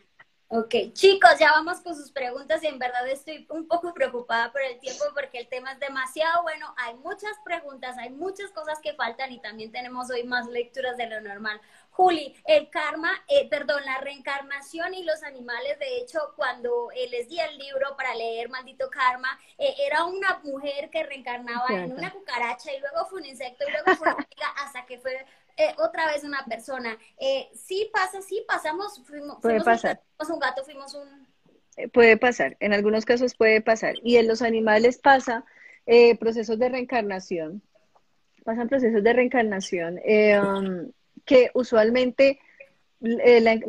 Ok, 0.56 0.72
chicos, 0.92 1.36
ya 1.40 1.50
vamos 1.50 1.80
con 1.80 1.96
sus 1.96 2.12
preguntas 2.12 2.62
y 2.62 2.68
en 2.68 2.78
verdad 2.78 3.08
estoy 3.08 3.44
un 3.50 3.66
poco 3.66 3.92
preocupada 3.92 4.52
por 4.52 4.62
el 4.62 4.78
tiempo 4.78 5.02
porque 5.12 5.38
el 5.40 5.48
tema 5.48 5.72
es 5.72 5.80
demasiado 5.80 6.44
bueno. 6.44 6.72
Hay 6.76 6.94
muchas 6.94 7.32
preguntas, 7.44 7.98
hay 7.98 8.10
muchas 8.10 8.52
cosas 8.52 8.78
que 8.80 8.94
faltan 8.94 9.32
y 9.32 9.40
también 9.40 9.72
tenemos 9.72 10.10
hoy 10.10 10.22
más 10.22 10.46
lecturas 10.46 10.96
de 10.96 11.08
lo 11.08 11.20
normal. 11.20 11.60
Juli, 11.90 12.36
el 12.44 12.70
karma, 12.70 13.10
eh, 13.26 13.48
perdón, 13.48 13.84
la 13.84 13.98
reencarnación 13.98 14.94
y 14.94 15.02
los 15.02 15.24
animales, 15.24 15.76
de 15.80 15.98
hecho, 15.98 16.20
cuando 16.36 16.88
eh, 16.92 17.08
les 17.08 17.28
di 17.28 17.40
el 17.40 17.58
libro 17.58 17.96
para 17.96 18.14
leer 18.14 18.48
Maldito 18.48 18.88
Karma, 18.90 19.36
eh, 19.58 19.74
era 19.84 20.04
una 20.04 20.38
mujer 20.44 20.88
que 20.88 21.02
reencarnaba 21.02 21.66
en 21.70 21.94
una 21.94 22.12
cucaracha 22.12 22.72
y 22.72 22.78
luego 22.78 23.06
fue 23.06 23.22
un 23.22 23.26
insecto 23.26 23.64
y 23.66 23.72
luego 23.72 23.96
fue 23.96 24.06
una 24.06 24.24
amiga 24.30 24.48
hasta 24.56 24.86
que 24.86 25.00
fue 25.00 25.26
otra 25.78 26.06
vez 26.06 26.24
una 26.24 26.44
persona. 26.44 26.98
sí 27.54 27.90
pasa, 27.92 28.20
sí 28.22 28.44
pasamos, 28.46 29.02
fuimos, 29.04 29.40
puede 29.40 29.62
pasar. 29.62 30.00
Un, 30.20 30.32
un 30.32 30.38
gato, 30.38 30.64
fuimos 30.64 30.94
un... 30.94 31.88
Puede 31.92 32.16
pasar, 32.16 32.56
en 32.60 32.72
algunos 32.72 33.04
casos 33.04 33.34
puede 33.34 33.60
pasar. 33.60 33.94
Y 34.02 34.16
en 34.16 34.28
los 34.28 34.42
animales 34.42 34.98
pasa 34.98 35.44
procesos 36.18 36.58
de 36.58 36.68
reencarnación, 36.68 37.62
pasan 38.44 38.68
procesos 38.68 39.02
de 39.02 39.12
reencarnación. 39.12 40.00
Um, 40.04 40.92
que 41.24 41.50
usualmente 41.54 42.38
eh, 43.00 43.60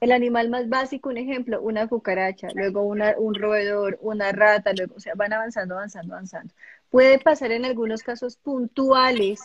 el 0.00 0.12
animal 0.12 0.48
más 0.50 0.68
básico, 0.68 1.08
un 1.08 1.16
ejemplo, 1.16 1.60
una 1.62 1.88
cucaracha, 1.88 2.48
luego 2.54 2.82
un 2.82 3.34
roedor, 3.34 3.98
una 4.02 4.32
rata, 4.32 4.72
luego, 4.76 4.94
o 4.96 5.00
sea, 5.00 5.14
van 5.14 5.32
avanzando, 5.32 5.74
avanzando, 5.74 6.14
avanzando. 6.14 6.52
Puede 6.90 7.18
pasar 7.18 7.52
en 7.52 7.64
algunos 7.64 8.02
casos 8.02 8.36
puntuales 8.36 9.40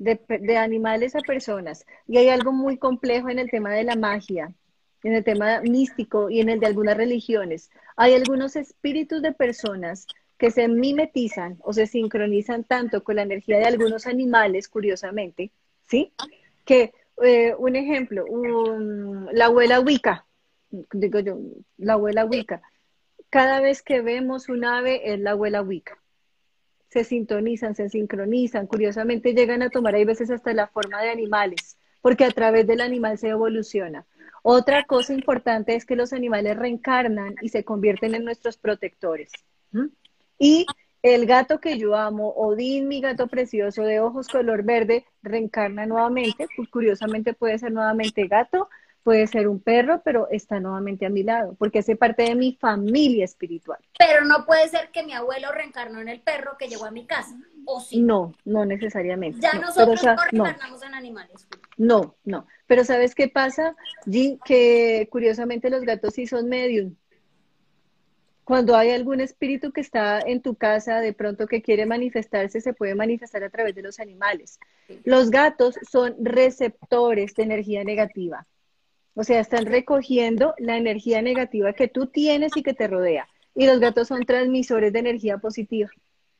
de, 0.00 0.18
de 0.40 0.56
animales 0.56 1.14
a 1.14 1.20
personas. 1.20 1.86
Y 2.08 2.16
hay 2.16 2.30
algo 2.30 2.52
muy 2.52 2.78
complejo 2.78 3.28
en 3.28 3.38
el 3.38 3.50
tema 3.50 3.72
de 3.72 3.84
la 3.84 3.94
magia, 3.94 4.52
en 5.04 5.14
el 5.14 5.22
tema 5.22 5.60
místico 5.60 6.30
y 6.30 6.40
en 6.40 6.48
el 6.48 6.58
de 6.58 6.66
algunas 6.66 6.96
religiones. 6.96 7.70
Hay 7.96 8.14
algunos 8.14 8.56
espíritus 8.56 9.22
de 9.22 9.32
personas 9.32 10.06
que 10.38 10.50
se 10.50 10.68
mimetizan 10.68 11.58
o 11.60 11.74
se 11.74 11.86
sincronizan 11.86 12.64
tanto 12.64 13.04
con 13.04 13.16
la 13.16 13.22
energía 13.22 13.58
de 13.58 13.66
algunos 13.66 14.06
animales, 14.06 14.68
curiosamente, 14.68 15.52
¿sí? 15.86 16.12
Que 16.64 16.94
eh, 17.22 17.54
un 17.58 17.76
ejemplo, 17.76 18.24
la 19.32 19.44
abuela 19.44 19.80
Wicca, 19.80 20.24
digo 20.70 21.20
yo, 21.20 21.38
la 21.76 21.92
abuela 21.92 22.24
Wicca, 22.24 22.62
cada 23.28 23.60
vez 23.60 23.82
que 23.82 24.00
vemos 24.00 24.48
un 24.48 24.64
ave 24.64 25.12
es 25.12 25.20
la 25.20 25.32
abuela 25.32 25.60
Wicca. 25.60 25.99
Se 26.90 27.04
sintonizan, 27.04 27.74
se 27.74 27.88
sincronizan, 27.88 28.66
curiosamente 28.66 29.32
llegan 29.32 29.62
a 29.62 29.70
tomar, 29.70 29.94
hay 29.94 30.04
veces 30.04 30.30
hasta 30.30 30.52
la 30.52 30.66
forma 30.66 31.00
de 31.00 31.10
animales, 31.10 31.78
porque 32.02 32.24
a 32.24 32.30
través 32.30 32.66
del 32.66 32.80
animal 32.80 33.16
se 33.16 33.28
evoluciona. 33.28 34.04
Otra 34.42 34.84
cosa 34.84 35.12
importante 35.12 35.74
es 35.74 35.84
que 35.84 35.96
los 35.96 36.12
animales 36.12 36.56
reencarnan 36.56 37.36
y 37.42 37.50
se 37.50 37.64
convierten 37.64 38.14
en 38.14 38.24
nuestros 38.24 38.56
protectores. 38.56 39.30
Y 40.38 40.66
el 41.02 41.26
gato 41.26 41.60
que 41.60 41.78
yo 41.78 41.94
amo, 41.96 42.30
Odín, 42.30 42.88
mi 42.88 43.00
gato 43.00 43.26
precioso 43.26 43.82
de 43.82 44.00
ojos 44.00 44.28
color 44.28 44.64
verde, 44.64 45.04
reencarna 45.22 45.86
nuevamente. 45.86 46.46
Pues, 46.56 46.68
curiosamente 46.68 47.34
puede 47.34 47.58
ser 47.58 47.72
nuevamente 47.72 48.26
gato, 48.26 48.68
puede 49.02 49.26
ser 49.26 49.48
un 49.48 49.60
perro, 49.60 50.02
pero 50.04 50.28
está 50.30 50.60
nuevamente 50.60 51.06
a 51.06 51.10
mi 51.10 51.22
lado, 51.22 51.54
porque 51.58 51.80
hace 51.80 51.96
parte 51.96 52.24
de 52.24 52.34
mi 52.34 52.56
familia 52.60 53.24
espiritual. 53.24 53.78
Pero 53.98 54.24
no 54.24 54.44
puede 54.46 54.68
ser 54.68 54.90
que 54.90 55.02
mi 55.02 55.12
abuelo 55.12 55.52
reencarnó 55.52 56.00
en 56.00 56.08
el 56.08 56.20
perro 56.20 56.56
que 56.58 56.68
llegó 56.68 56.84
a 56.84 56.90
mi 56.90 57.06
casa, 57.06 57.36
¿o 57.64 57.80
sí? 57.80 58.00
No, 58.00 58.32
no 58.44 58.64
necesariamente. 58.64 59.40
Ya 59.40 59.54
nosotros 59.54 60.02
no 60.02 60.16
reencarnamos 60.16 60.82
en 60.82 60.94
animales. 60.94 61.46
No, 61.76 62.14
no. 62.24 62.46
Pero 62.66 62.84
¿sabes 62.84 63.14
qué 63.14 63.28
pasa, 63.28 63.74
G? 64.06 64.38
Que 64.44 65.08
curiosamente 65.10 65.70
los 65.70 65.82
gatos 65.82 66.14
sí 66.14 66.26
son 66.26 66.48
medium 66.48 66.94
cuando 68.50 68.74
hay 68.74 68.90
algún 68.90 69.20
espíritu 69.20 69.70
que 69.70 69.80
está 69.80 70.18
en 70.18 70.42
tu 70.42 70.56
casa, 70.56 70.98
de 70.98 71.12
pronto 71.12 71.46
que 71.46 71.62
quiere 71.62 71.86
manifestarse, 71.86 72.60
se 72.60 72.72
puede 72.72 72.96
manifestar 72.96 73.44
a 73.44 73.48
través 73.48 73.76
de 73.76 73.82
los 73.82 74.00
animales. 74.00 74.58
Los 75.04 75.30
gatos 75.30 75.76
son 75.88 76.16
receptores 76.18 77.32
de 77.36 77.44
energía 77.44 77.84
negativa. 77.84 78.48
O 79.14 79.24
sea, 79.24 79.40
están 79.40 79.66
recogiendo 79.66 80.54
la 80.58 80.76
energía 80.76 81.22
negativa 81.22 81.72
que 81.72 81.88
tú 81.88 82.06
tienes 82.06 82.56
y 82.56 82.62
que 82.62 82.74
te 82.74 82.88
rodea. 82.88 83.28
Y 83.54 83.66
los 83.66 83.80
gatos 83.80 84.08
son 84.08 84.24
transmisores 84.24 84.92
de 84.92 84.98
energía 85.00 85.38
positiva. 85.38 85.90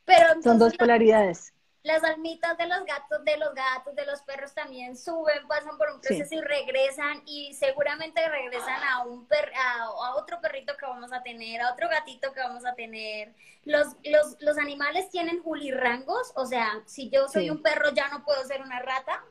Pero 0.05 0.43
son 0.43 0.59
dos 0.59 0.77
polaridades 0.77 1.53
las 1.83 2.05
almitas 2.05 2.59
de 2.59 2.66
los 2.66 2.85
gatos, 2.85 3.25
de 3.25 3.37
los 3.39 3.55
gatos, 3.55 3.95
de 3.95 4.05
los 4.05 4.21
perros 4.23 4.53
también 4.53 4.97
suben, 4.97 5.47
pasan 5.49 5.79
por 5.79 5.91
un 5.91 6.01
proceso 6.01 6.35
y 6.35 6.41
regresan 6.41 7.23
y 7.25 7.55
seguramente 7.55 8.27
regresan 8.29 8.83
a 8.83 9.05
un 9.05 9.27
per, 9.27 9.51
a, 9.57 9.91
otro 10.16 10.41
perrito 10.41 10.77
que 10.77 10.85
vamos 10.85 11.12
a 11.12 11.23
tener, 11.23 11.62
a 11.62 11.73
otro 11.73 11.89
gatito 11.89 12.33
que 12.33 12.41
vamos 12.41 12.66
a 12.66 12.75
tener. 12.75 13.35
Los, 13.64 13.89
los, 14.05 14.37
los 14.41 14.59
animales 14.59 15.09
tienen 15.11 15.43
julirrangos, 15.43 16.33
o 16.35 16.45
sea, 16.45 16.83
si 16.87 17.09
yo 17.09 17.29
soy 17.29 17.49
un 17.49 17.62
perro 17.62 17.91
ya 17.95 18.09
no 18.09 18.25
puedo 18.25 18.45
ser 18.45 18.61
una 18.61 18.81
rata. 18.81 19.25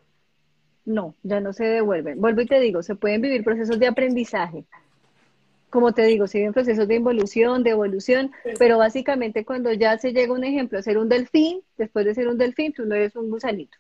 No, 0.89 1.13
ya 1.21 1.39
no 1.39 1.53
se 1.53 1.65
devuelven. 1.65 2.19
Vuelvo 2.19 2.41
y 2.41 2.47
te 2.47 2.59
digo, 2.59 2.81
se 2.81 2.95
pueden 2.95 3.21
vivir 3.21 3.43
procesos 3.43 3.77
de 3.77 3.85
aprendizaje 3.85 4.65
como 5.69 5.93
te 5.93 6.01
digo, 6.03 6.25
siguen 6.25 6.51
procesos 6.51 6.87
de 6.87 6.95
involución, 6.95 7.61
de 7.61 7.69
evolución, 7.69 8.31
pero 8.57 8.79
básicamente 8.79 9.45
cuando 9.45 9.71
ya 9.71 9.99
se 9.99 10.13
llega 10.13 10.33
un 10.33 10.43
ejemplo 10.43 10.79
a 10.79 10.81
ser 10.81 10.97
un 10.97 11.09
delfín, 11.09 11.61
después 11.77 12.05
de 12.05 12.15
ser 12.15 12.27
un 12.27 12.39
delfín, 12.39 12.73
tú 12.73 12.85
no 12.85 12.95
eres 12.95 13.15
un 13.15 13.29
gusanito. 13.29 13.77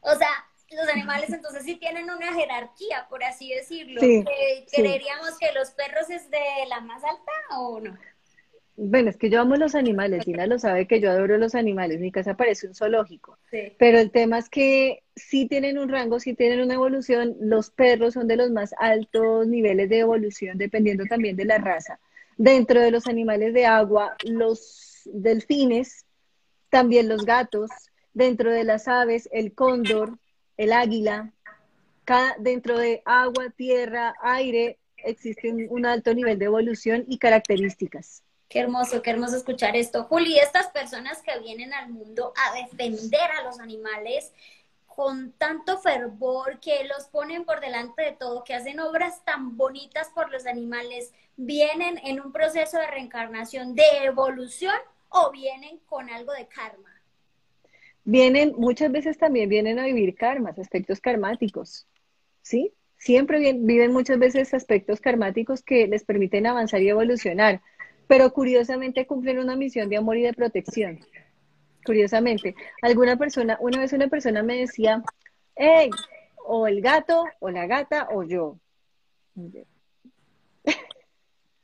O 0.00 0.14
sea, 0.14 0.30
los 0.70 0.88
animales 0.88 1.30
entonces 1.30 1.62
sí 1.62 1.76
tienen 1.76 2.04
una 2.10 2.32
jerarquía, 2.32 3.06
por 3.10 3.22
así 3.22 3.50
decirlo. 3.50 4.00
¿Creeríamos 4.72 5.38
que 5.38 5.52
los 5.52 5.72
perros 5.72 6.08
es 6.08 6.30
de 6.30 6.40
la 6.68 6.80
más 6.80 7.04
alta 7.04 7.32
o 7.58 7.80
no? 7.80 7.98
Bueno, 8.78 9.08
es 9.08 9.16
que 9.16 9.30
yo 9.30 9.40
amo 9.40 9.56
los 9.56 9.74
animales, 9.74 10.26
Dina 10.26 10.46
lo 10.46 10.58
sabe 10.58 10.86
que 10.86 11.00
yo 11.00 11.10
adoro 11.10 11.38
los 11.38 11.54
animales, 11.54 11.98
mi 11.98 12.12
casa 12.12 12.36
parece 12.36 12.66
un 12.66 12.74
zoológico, 12.74 13.38
pero 13.78 13.98
el 13.98 14.10
tema 14.10 14.38
es 14.38 14.50
que 14.50 15.02
sí 15.14 15.46
tienen 15.46 15.78
un 15.78 15.88
rango, 15.88 16.20
sí 16.20 16.34
tienen 16.34 16.60
una 16.60 16.74
evolución, 16.74 17.36
los 17.40 17.70
perros 17.70 18.12
son 18.12 18.28
de 18.28 18.36
los 18.36 18.50
más 18.50 18.74
altos 18.78 19.46
niveles 19.46 19.88
de 19.88 20.00
evolución, 20.00 20.58
dependiendo 20.58 21.04
también 21.06 21.36
de 21.36 21.46
la 21.46 21.56
raza. 21.56 21.98
Dentro 22.36 22.82
de 22.82 22.90
los 22.90 23.06
animales 23.06 23.54
de 23.54 23.64
agua, 23.64 24.14
los 24.24 25.00
delfines, 25.06 26.04
también 26.68 27.08
los 27.08 27.24
gatos, 27.24 27.70
dentro 28.12 28.52
de 28.52 28.64
las 28.64 28.88
aves, 28.88 29.26
el 29.32 29.54
cóndor, 29.54 30.18
el 30.58 30.74
águila, 30.74 31.32
cada, 32.04 32.36
dentro 32.38 32.78
de 32.78 33.00
agua, 33.06 33.48
tierra, 33.56 34.14
aire, 34.22 34.76
existe 34.98 35.50
un 35.70 35.86
alto 35.86 36.12
nivel 36.12 36.38
de 36.38 36.44
evolución 36.44 37.04
y 37.08 37.16
características. 37.16 38.22
Qué 38.48 38.60
hermoso, 38.60 39.02
qué 39.02 39.10
hermoso 39.10 39.36
escuchar 39.36 39.76
esto. 39.76 40.04
Juli, 40.04 40.38
estas 40.38 40.68
personas 40.68 41.20
que 41.22 41.38
vienen 41.40 41.74
al 41.74 41.90
mundo 41.90 42.32
a 42.36 42.54
defender 42.54 43.30
a 43.38 43.42
los 43.42 43.58
animales 43.58 44.32
con 44.86 45.32
tanto 45.32 45.78
fervor, 45.78 46.58
que 46.58 46.84
los 46.84 47.08
ponen 47.08 47.44
por 47.44 47.60
delante 47.60 48.02
de 48.02 48.12
todo, 48.12 48.44
que 48.44 48.54
hacen 48.54 48.80
obras 48.80 49.22
tan 49.24 49.56
bonitas 49.56 50.08
por 50.14 50.30
los 50.32 50.46
animales, 50.46 51.12
¿vienen 51.36 51.98
en 51.98 52.18
un 52.18 52.32
proceso 52.32 52.78
de 52.78 52.86
reencarnación, 52.86 53.74
de 53.74 53.84
evolución 54.04 54.76
o 55.10 55.30
vienen 55.30 55.78
con 55.86 56.08
algo 56.08 56.32
de 56.32 56.46
karma? 56.46 56.88
Vienen, 58.04 58.54
muchas 58.56 58.90
veces 58.90 59.18
también 59.18 59.50
vienen 59.50 59.78
a 59.78 59.84
vivir 59.84 60.14
karmas, 60.14 60.58
aspectos 60.58 61.00
karmáticos, 61.00 61.86
¿sí? 62.40 62.72
Siempre 62.96 63.52
viven 63.52 63.92
muchas 63.92 64.18
veces 64.18 64.54
aspectos 64.54 65.00
karmáticos 65.00 65.62
que 65.62 65.86
les 65.88 66.04
permiten 66.04 66.46
avanzar 66.46 66.80
y 66.80 66.88
evolucionar 66.88 67.60
pero 68.06 68.32
curiosamente 68.32 69.06
cumplen 69.06 69.38
una 69.38 69.56
misión 69.56 69.88
de 69.88 69.96
amor 69.96 70.16
y 70.16 70.22
de 70.22 70.32
protección. 70.32 71.00
Curiosamente, 71.84 72.54
alguna 72.82 73.16
persona, 73.16 73.56
una 73.60 73.80
vez 73.80 73.92
una 73.92 74.08
persona 74.08 74.42
me 74.42 74.56
decía, 74.56 75.02
hey, 75.54 75.90
o 76.44 76.66
el 76.66 76.80
gato, 76.80 77.24
o 77.40 77.50
la 77.50 77.66
gata, 77.66 78.08
o 78.12 78.22
yo. 78.22 78.58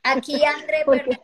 Aquí, 0.02 0.44
André, 0.44 0.78
porque, 0.84 1.20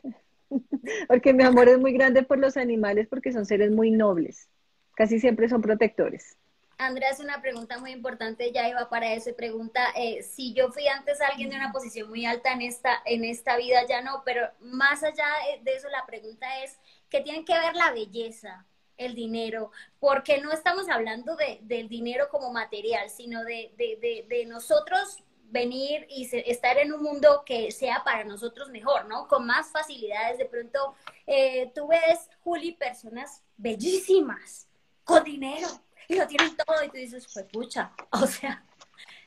porque 1.09 1.33
mi 1.33 1.45
amor 1.45 1.69
es 1.69 1.79
muy 1.79 1.93
grande 1.93 2.23
por 2.23 2.39
los 2.39 2.57
animales, 2.57 3.09
porque 3.09 3.33
son 3.33 3.47
seres 3.47 3.71
muy 3.71 3.91
nobles. 3.91 4.49
Casi 4.95 5.21
siempre 5.21 5.49
son 5.49 5.63
protectores. 5.63 6.37
Andrea 6.79 7.11
hace 7.11 7.23
una 7.23 7.43
pregunta 7.43 7.79
muy 7.79 7.91
importante, 7.91 8.53
ya 8.53 8.69
iba 8.69 8.89
para 8.89 9.13
eso, 9.13 9.35
pregunta 9.37 9.91
eh, 9.97 10.23
si 10.23 10.55
yo 10.55 10.71
fui 10.71 10.87
antes 10.87 11.21
alguien 11.21 11.51
de 11.51 11.57
una 11.57 11.73
posición 11.73 12.09
muy 12.09 12.25
alta 12.25 12.53
en 12.53 12.63
esta, 12.63 13.03
en 13.05 13.25
esta 13.25 13.57
vida, 13.57 13.85
ya 13.87 14.01
no, 14.01 14.23
pero 14.25 14.49
más 14.61 15.03
allá 15.03 15.27
de 15.63 15.75
eso 15.75 15.89
la 15.89 16.07
pregunta 16.07 16.63
es, 16.63 16.79
¿qué 17.11 17.21
tiene 17.21 17.45
que 17.45 17.59
ver 17.59 17.75
la 17.75 17.93
belleza? 17.93 18.65
el 18.97 19.15
dinero, 19.15 19.71
porque 20.01 20.41
no 20.41 20.51
estamos 20.51 20.89
hablando 20.89 21.37
de, 21.37 21.61
del 21.63 21.89
dinero 21.89 22.29
como 22.33 22.53
material, 22.53 23.09
sino 23.09 23.45
de, 23.45 23.73
de, 23.77 24.27
de 24.29 24.45
nosotros 24.45 25.23
venir 25.51 26.07
y 26.11 26.29
estar 26.51 26.79
en 26.79 26.93
un 26.93 27.03
mundo 27.03 27.43
que 27.45 27.71
sea 27.71 28.03
para 28.05 28.25
nosotros 28.25 28.71
mejor, 28.71 29.07
¿no? 29.07 29.27
Con 29.29 29.47
más 29.47 29.71
facilidades. 29.71 30.39
De 30.39 30.45
pronto, 30.45 30.95
eh, 31.27 31.71
tú 31.75 31.89
ves, 31.89 32.29
Juli, 32.43 32.73
personas 32.73 33.43
bellísimas, 33.57 34.69
con 35.05 35.25
dinero, 35.25 35.69
y 36.09 36.17
lo 36.17 36.27
tienen 36.27 36.57
todo, 36.57 36.85
y 36.85 36.89
tú 36.89 36.97
dices, 36.97 37.29
pues 37.33 37.47
pucha, 37.53 37.93
o 38.11 38.27
sea, 38.27 38.65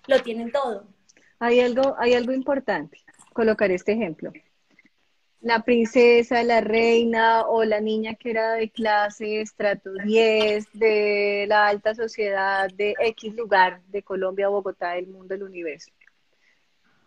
lo 0.08 0.22
tienen 0.22 0.52
todo. 0.52 0.88
Hay 1.40 1.60
algo, 1.60 1.96
hay 1.98 2.14
algo 2.14 2.34
importante, 2.34 3.00
colocar 3.34 3.72
este 3.72 3.94
ejemplo. 3.94 4.32
La 5.40 5.64
princesa, 5.64 6.44
la 6.44 6.62
reina 6.62 7.48
o 7.48 7.64
la 7.64 7.82
niña 7.82 8.14
que 8.14 8.30
era 8.30 8.54
de 8.54 8.70
clase 8.70 9.42
estrato 9.42 9.92
10, 9.94 10.68
de 10.74 11.46
la 11.48 11.68
alta 11.68 11.96
sociedad 11.96 12.70
de 12.70 12.94
X 13.00 13.34
lugar 13.34 13.82
de 13.88 14.04
Colombia, 14.04 14.50
Bogotá, 14.50 14.92
del 14.92 15.08
mundo, 15.08 15.34
del 15.34 15.44
universo 15.44 15.92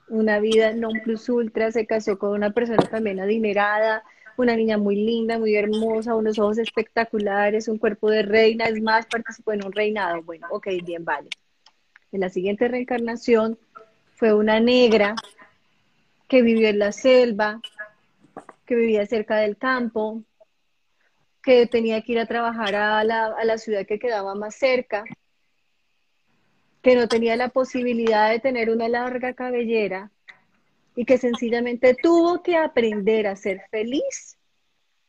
una 0.09 0.39
vida 0.39 0.73
non 0.73 1.01
plus 1.03 1.29
ultra, 1.29 1.73
se 1.73 1.87
casó 1.87 2.19
con 2.19 2.31
una 2.31 2.51
persona 2.51 2.83
también 2.83 3.21
adinerada, 3.21 4.05
una 4.37 4.57
niña 4.57 4.79
muy 4.79 4.97
linda, 4.97 5.39
muy 5.39 5.55
hermosa, 5.55 6.15
unos 6.15 6.39
ojos 6.39 6.59
espectaculares, 6.59 7.69
un 7.69 7.79
cuerpo 7.79 8.11
de 8.11 8.23
reina, 8.23 8.67
es 8.67 8.81
más, 8.83 9.07
participó 9.07 9.53
en 9.53 9.65
un 9.65 9.73
reinado. 9.73 10.23
Bueno, 10.23 10.47
ok, 10.51 10.69
bien, 10.85 11.05
vale. 11.05 11.29
En 12.13 12.21
la 12.21 12.29
siguiente 12.29 12.69
reencarnación 12.69 13.59
fue 14.15 14.35
una 14.35 14.61
negra 14.61 15.15
que 16.29 16.43
vivió 16.43 16.69
en 16.69 16.79
la 16.79 16.93
selva, 16.93 17.61
que 18.67 18.75
vivía 18.75 19.07
cerca 19.07 19.37
del 19.37 19.57
campo, 19.57 20.23
que 21.43 21.67
tenía 21.67 22.01
que 22.03 22.13
ir 22.13 22.19
a 22.19 22.27
trabajar 22.27 22.75
a 22.75 23.05
la, 23.05 23.27
a 23.27 23.45
la 23.45 23.59
ciudad 23.59 23.87
que 23.87 23.99
quedaba 23.99 24.35
más 24.35 24.55
cerca, 24.55 25.05
que 26.83 26.97
no 26.97 27.09
tenía 27.09 27.37
la 27.37 27.49
posibilidad 27.49 28.31
de 28.31 28.41
tener 28.41 28.71
una 28.71 28.89
larga 28.89 29.35
cabellera 29.35 30.11
y 30.97 31.05
que 31.05 31.19
sencillamente 31.19 31.95
tuvo 31.95 32.43
que 32.43 32.57
aprender 32.57 33.27
a 33.27 33.37
ser 33.37 33.63
feliz 33.71 34.39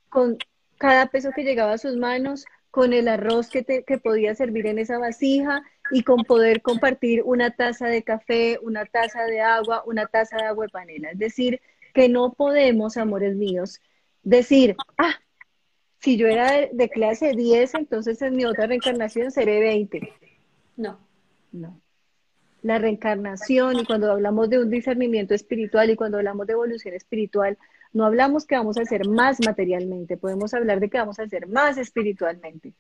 con 0.10 0.38
cada 0.78 1.08
peso 1.08 1.32
que 1.36 1.44
llegaba 1.44 1.74
a 1.74 1.78
sus 1.78 1.96
manos, 1.96 2.46
con 2.72 2.94
el 2.94 3.08
arroz 3.08 3.50
que, 3.50 3.64
que 3.64 3.98
podía 3.98 4.36
servir 4.36 4.68
en 4.68 4.80
esa 4.80 4.98
vasija 4.98 5.64
y 5.92 6.04
con 6.04 6.24
poder 6.24 6.62
compartir 6.62 7.22
una 7.24 7.52
taza 7.52 7.88
de 7.88 8.04
café, 8.04 8.60
una 8.62 8.86
taza 8.86 9.24
de 9.26 9.42
agua, 9.42 9.84
una 9.86 10.08
taza 10.08 10.38
de 10.38 10.44
agua 10.44 10.66
de 10.66 10.70
panela. 10.70 11.12
Es 11.12 11.20
decir, 11.20 11.62
que 11.94 12.10
no 12.10 12.34
podemos, 12.34 12.98
amores 12.98 13.36
míos, 13.36 13.80
decir, 14.24 14.76
ah, 14.98 15.16
si 16.00 16.18
yo 16.18 16.28
era 16.28 16.52
de, 16.52 16.70
de 16.74 16.90
clase 16.90 17.32
10, 17.32 17.76
entonces 17.76 18.22
en 18.22 18.36
mi 18.36 18.46
otra 18.46 18.68
reencarnación 18.68 19.32
seré 19.32 19.60
20. 19.60 20.14
No. 20.76 21.00
No. 21.52 21.80
La 22.66 22.80
reencarnación 22.80 23.78
y 23.80 23.86
cuando 23.86 24.11
hablamos 24.11 24.49
de 24.49 24.57
un 24.57 24.72
discernimiento 24.72 25.36
espiritual 25.36 25.91
y 25.91 25.95
cuando 25.95 26.18
hablamos 26.18 26.47
de 26.47 26.53
evolución 26.53 26.95
espiritual, 26.95 27.59
no 27.93 28.07
hablamos 28.07 28.47
que 28.47 28.55
vamos 28.55 28.80
a 28.80 28.86
ser 28.86 29.07
más 29.07 29.39
materialmente, 29.45 30.18
podemos 30.18 30.51
hablar 30.55 30.80
de 30.80 30.89
que 30.89 30.97
vamos 30.97 31.20
a 31.20 31.28
ser 31.28 31.45
más 31.45 31.78
espiritualmente. 31.78 32.74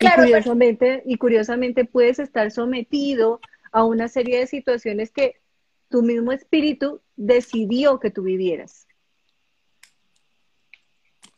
y, 0.00 0.10
curiosamente, 0.10 1.02
y 1.04 1.18
curiosamente 1.18 1.84
puedes 1.84 2.18
estar 2.18 2.50
sometido 2.50 3.40
a 3.72 3.84
una 3.84 4.08
serie 4.08 4.38
de 4.38 4.46
situaciones 4.46 5.10
que 5.10 5.42
tu 5.90 6.00
mismo 6.00 6.32
espíritu 6.32 7.02
decidió 7.14 8.00
que 8.00 8.10
tú 8.10 8.22
vivieras. 8.22 8.88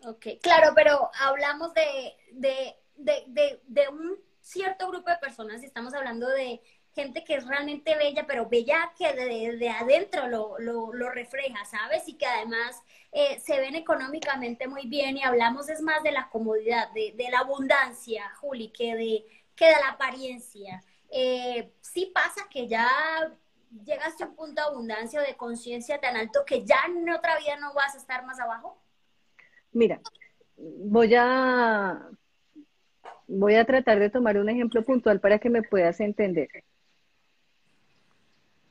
Ok, 0.04 0.24
claro, 0.40 0.70
pero 0.76 1.10
hablamos 1.20 1.74
de, 1.74 2.14
de, 2.30 2.76
de, 3.26 3.60
de 3.66 3.88
un 3.88 4.16
cierto 4.40 4.88
grupo 4.88 5.10
de 5.10 5.16
personas 5.16 5.62
y 5.62 5.66
estamos 5.66 5.92
hablando 5.94 6.28
de 6.28 6.62
gente 6.98 7.22
que 7.22 7.36
es 7.36 7.46
realmente 7.46 7.94
bella, 7.96 8.26
pero 8.26 8.48
bella 8.48 8.92
que 8.98 9.12
de, 9.12 9.68
adentro 9.68 10.26
lo, 10.26 10.58
lo, 10.58 11.10
refleja, 11.10 11.64
¿sabes? 11.64 12.08
Y 12.08 12.14
que 12.14 12.26
además 12.26 12.82
eh, 13.12 13.38
se 13.38 13.60
ven 13.60 13.76
económicamente 13.76 14.66
muy 14.66 14.88
bien 14.88 15.16
y 15.16 15.22
hablamos 15.22 15.68
es 15.68 15.80
más 15.80 16.02
de 16.02 16.10
la 16.10 16.28
comodidad, 16.28 16.90
de, 16.92 17.14
de 17.16 17.30
la 17.30 17.40
abundancia, 17.40 18.28
Juli, 18.40 18.70
que 18.70 18.96
de, 18.96 19.24
que 19.54 19.66
de 19.66 19.80
la 19.80 19.90
apariencia. 19.90 20.82
Eh, 21.10 21.72
sí 21.80 22.10
pasa 22.12 22.48
que 22.50 22.66
ya 22.66 22.88
llegaste 23.84 24.24
a 24.24 24.26
un 24.26 24.34
punto 24.34 24.60
de 24.60 24.68
abundancia 24.68 25.20
o 25.20 25.24
de 25.24 25.36
conciencia 25.36 26.00
tan 26.00 26.16
alto 26.16 26.40
que 26.44 26.64
ya 26.64 26.78
en 26.88 27.08
otra 27.10 27.38
vida 27.38 27.56
no 27.60 27.74
vas 27.74 27.94
a 27.94 27.98
estar 27.98 28.26
más 28.26 28.40
abajo. 28.40 28.76
Mira, 29.70 30.00
voy 30.56 31.14
a 31.14 32.08
voy 33.28 33.54
a 33.54 33.64
tratar 33.64 34.00
de 34.00 34.10
tomar 34.10 34.38
un 34.38 34.48
ejemplo 34.48 34.82
puntual 34.82 35.20
para 35.20 35.38
que 35.38 35.50
me 35.50 35.62
puedas 35.62 36.00
entender. 36.00 36.48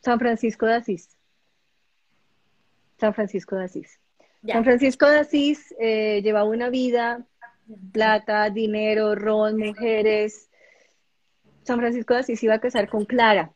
San 0.07 0.19
Francisco 0.19 0.65
de 0.65 0.75
Asís. 0.75 1.09
San 2.97 3.13
Francisco 3.13 3.57
de 3.57 3.65
Asís. 3.65 3.99
San 4.47 4.63
Francisco 4.63 5.05
de 5.05 5.19
Asís 5.19 5.75
eh, 5.81 6.21
llevaba 6.23 6.47
una 6.47 6.69
vida, 6.69 7.25
plata, 7.91 8.49
dinero, 8.49 9.15
ron, 9.15 9.57
mujeres. 9.57 10.49
San 11.63 11.79
Francisco 11.79 12.13
de 12.13 12.21
Asís 12.21 12.41
iba 12.41 12.53
a 12.53 12.61
casar 12.61 12.87
con 12.87 13.03
Clara, 13.03 13.51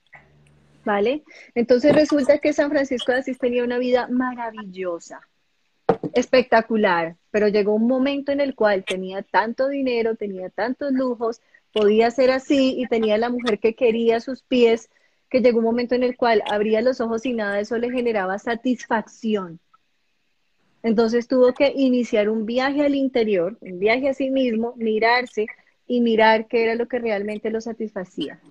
¿vale? 0.84 1.24
Entonces 1.56 1.96
resulta 1.96 2.40
que 2.40 2.52
San 2.52 2.70
Francisco 2.70 3.14
de 3.14 3.20
Asís 3.20 3.38
tenía 3.38 3.64
una 3.64 3.78
vida 3.78 4.10
maravillosa, 4.10 5.22
espectacular, 6.12 7.16
pero 7.30 7.48
llegó 7.48 7.76
un 7.76 7.88
momento 7.88 8.34
en 8.34 8.42
el 8.42 8.56
cual 8.56 8.84
tenía 8.84 9.22
tanto 9.22 9.70
dinero, 9.70 10.18
tenía 10.18 10.50
tantos 10.50 10.92
lujos, 10.92 11.40
podía 11.72 12.12
ser 12.12 12.30
así 12.30 12.76
y 12.78 12.88
tenía 12.88 13.18
la 13.18 13.30
mujer 13.30 13.58
que 13.58 13.74
quería 13.74 14.20
sus 14.20 14.44
pies, 14.44 14.90
que 15.32 15.40
llegó 15.40 15.60
un 15.60 15.66
momento 15.66 15.96
en 15.96 16.04
el 16.04 16.18
cual 16.18 16.44
abría 16.52 16.82
los 16.82 17.00
ojos 17.00 17.26
y 17.26 17.34
nada 17.34 17.56
de 17.56 17.62
eso 17.62 17.78
le 17.78 17.90
generaba 17.90 18.38
satisfacción. 18.38 19.62
Entonces 20.84 21.28
tuvo 21.28 21.54
que 21.54 21.72
iniciar 21.74 22.30
un 22.30 22.46
viaje 22.46 22.82
al 22.82 22.96
interior, 22.96 23.58
un 23.62 23.80
viaje 23.80 24.10
a 24.10 24.14
sí 24.14 24.30
mismo, 24.30 24.74
mirarse 24.76 25.48
y 25.88 26.02
mirar 26.02 26.48
qué 26.48 26.64
era 26.64 26.76
lo 26.76 26.88
que 26.90 27.00
realmente 27.00 27.50
lo 27.50 27.62
satisfacía. 27.62 28.42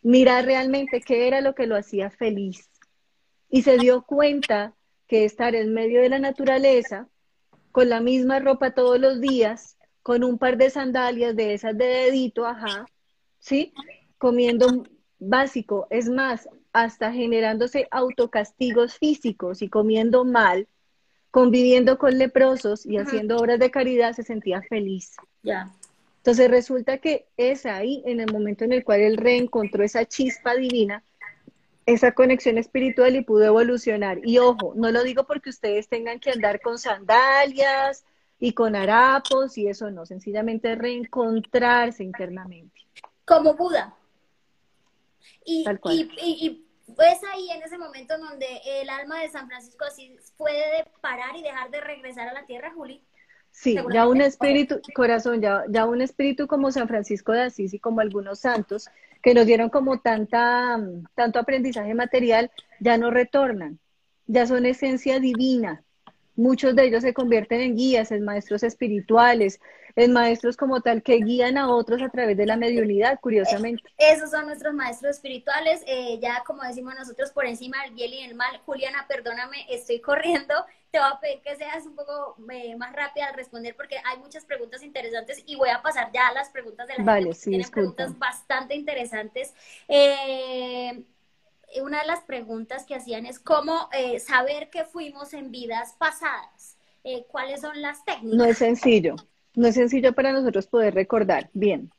Mirar 0.00 0.46
realmente 0.46 1.02
qué 1.02 1.28
era 1.28 1.42
lo 1.42 1.54
que 1.54 1.66
lo 1.66 1.76
hacía 1.76 2.08
feliz. 2.08 2.70
Y 3.50 3.60
se 3.60 3.76
dio 3.76 4.02
cuenta 4.02 4.74
que 5.06 5.26
estar 5.26 5.54
en 5.54 5.74
medio 5.74 6.00
de 6.00 6.08
la 6.08 6.18
naturaleza, 6.18 7.08
con 7.72 7.90
la 7.90 8.00
misma 8.00 8.38
ropa 8.38 8.72
todos 8.72 8.98
los 8.98 9.20
días, 9.20 9.76
con 10.02 10.24
un 10.24 10.38
par 10.38 10.56
de 10.56 10.70
sandalias 10.70 11.36
de 11.36 11.52
esas 11.52 11.76
de 11.76 11.84
dedito, 11.84 12.46
ajá, 12.46 12.86
¿sí? 13.38 13.74
Comiendo 14.16 14.84
básico, 15.18 15.86
es 15.90 16.08
más, 16.08 16.48
hasta 16.72 17.12
generándose 17.12 17.86
autocastigos 17.90 18.98
físicos 18.98 19.62
y 19.62 19.68
comiendo 19.68 20.24
mal, 20.24 20.66
conviviendo 21.30 21.98
con 21.98 22.18
leprosos 22.18 22.86
y 22.86 22.98
haciendo 22.98 23.36
obras 23.36 23.58
de 23.58 23.70
caridad, 23.70 24.12
se 24.12 24.22
sentía 24.22 24.62
feliz. 24.62 25.16
Ya. 25.42 25.72
Entonces 26.18 26.50
resulta 26.50 26.98
que 26.98 27.26
es 27.36 27.66
ahí, 27.66 28.02
en 28.06 28.20
el 28.20 28.32
momento 28.32 28.64
en 28.64 28.72
el 28.72 28.82
cual 28.82 29.00
él 29.00 29.16
reencontró 29.16 29.84
esa 29.84 30.06
chispa 30.06 30.54
divina, 30.54 31.02
esa 31.86 32.12
conexión 32.12 32.56
espiritual 32.56 33.14
y 33.14 33.22
pudo 33.22 33.44
evolucionar. 33.44 34.20
Y 34.24 34.38
ojo, 34.38 34.72
no 34.74 34.90
lo 34.90 35.02
digo 35.02 35.24
porque 35.24 35.50
ustedes 35.50 35.88
tengan 35.88 36.20
que 36.20 36.30
andar 36.30 36.60
con 36.60 36.78
sandalias 36.78 38.04
y 38.40 38.52
con 38.52 38.74
harapos 38.74 39.58
y 39.58 39.68
eso 39.68 39.90
no, 39.90 40.06
sencillamente 40.06 40.74
reencontrarse 40.74 42.02
internamente. 42.02 42.80
Como 43.26 43.54
Buda. 43.54 43.94
Y, 45.44 45.64
y, 46.20 46.66
pues 46.94 47.20
ahí 47.32 47.50
en 47.50 47.62
ese 47.62 47.78
momento 47.78 48.16
donde 48.18 48.46
el 48.66 48.88
alma 48.88 49.20
de 49.20 49.30
San 49.30 49.48
Francisco 49.48 49.84
así 49.84 50.16
puede 50.36 50.84
parar 51.00 51.36
y 51.36 51.42
dejar 51.42 51.70
de 51.70 51.80
regresar 51.80 52.28
a 52.28 52.34
la 52.34 52.46
tierra, 52.46 52.72
Juli. 52.74 53.02
Sí, 53.50 53.76
ya 53.92 54.08
un 54.08 54.20
espíritu, 54.20 54.80
corazón, 54.94 55.40
ya, 55.40 55.64
ya 55.68 55.86
un 55.86 56.02
espíritu 56.02 56.48
como 56.48 56.72
San 56.72 56.88
Francisco 56.88 57.32
de 57.32 57.42
Asís 57.42 57.72
y 57.72 57.78
como 57.78 58.00
algunos 58.00 58.40
santos 58.40 58.88
que 59.22 59.32
nos 59.32 59.46
dieron 59.46 59.70
como 59.70 60.00
tanta, 60.00 60.78
tanto 61.14 61.38
aprendizaje 61.38 61.94
material, 61.94 62.50
ya 62.80 62.98
no 62.98 63.10
retornan, 63.10 63.78
ya 64.26 64.46
son 64.46 64.66
esencia 64.66 65.20
divina. 65.20 65.82
Muchos 66.36 66.74
de 66.74 66.86
ellos 66.86 67.02
se 67.02 67.14
convierten 67.14 67.60
en 67.60 67.76
guías, 67.76 68.10
en 68.10 68.24
maestros 68.24 68.64
espirituales, 68.64 69.60
en 69.96 70.12
maestros 70.12 70.56
como 70.56 70.80
tal 70.80 71.02
que 71.02 71.16
guían 71.16 71.56
a 71.56 71.68
otros 71.68 72.02
a 72.02 72.08
través 72.08 72.36
de 72.36 72.46
la 72.46 72.56
mediunidad, 72.56 73.20
curiosamente. 73.20 73.82
Eh, 73.98 74.12
esos 74.12 74.30
son 74.30 74.46
nuestros 74.46 74.74
maestros 74.74 75.16
espirituales, 75.16 75.82
eh, 75.86 76.18
ya 76.20 76.42
como 76.44 76.62
decimos 76.62 76.94
nosotros 76.98 77.30
por 77.30 77.46
encima 77.46 77.82
del 77.82 77.94
bien 77.94 78.12
y 78.12 78.26
del 78.26 78.34
mal. 78.34 78.58
Juliana, 78.66 79.06
perdóname, 79.08 79.66
estoy 79.68 80.00
corriendo, 80.00 80.54
te 80.90 80.98
voy 80.98 81.08
a 81.12 81.20
pedir 81.20 81.40
que 81.42 81.56
seas 81.56 81.86
un 81.86 81.94
poco 81.94 82.36
eh, 82.50 82.76
más 82.76 82.92
rápida 82.92 83.26
al 83.26 83.34
responder 83.34 83.76
porque 83.76 83.96
hay 84.04 84.18
muchas 84.18 84.44
preguntas 84.44 84.82
interesantes 84.82 85.42
y 85.46 85.54
voy 85.56 85.68
a 85.68 85.80
pasar 85.80 86.10
ya 86.12 86.28
a 86.28 86.32
las 86.32 86.50
preguntas 86.50 86.88
de 86.88 86.94
la 86.98 87.04
vale, 87.04 87.22
gente. 87.26 87.38
Sí, 87.38 87.50
tienen 87.50 87.70
preguntas 87.70 88.18
bastante 88.18 88.74
interesantes. 88.74 89.54
una 91.80 92.00
de 92.00 92.06
las 92.06 92.20
preguntas 92.20 92.84
que 92.84 92.94
hacían 92.96 93.26
es 93.26 93.38
cómo 93.38 93.88
saber 94.18 94.70
que 94.70 94.84
fuimos 94.84 95.34
en 95.34 95.50
vidas 95.52 95.94
pasadas. 95.98 96.76
¿Cuáles 97.28 97.60
son 97.60 97.82
las 97.82 98.04
técnicas? 98.04 98.38
No 98.38 98.44
es 98.44 98.58
sencillo 98.58 99.16
no 99.54 99.68
es 99.68 99.74
sencillo 99.74 100.12
para 100.12 100.32
nosotros 100.32 100.66
poder 100.66 100.94
recordar. 100.94 101.50
Bien, 101.52 101.90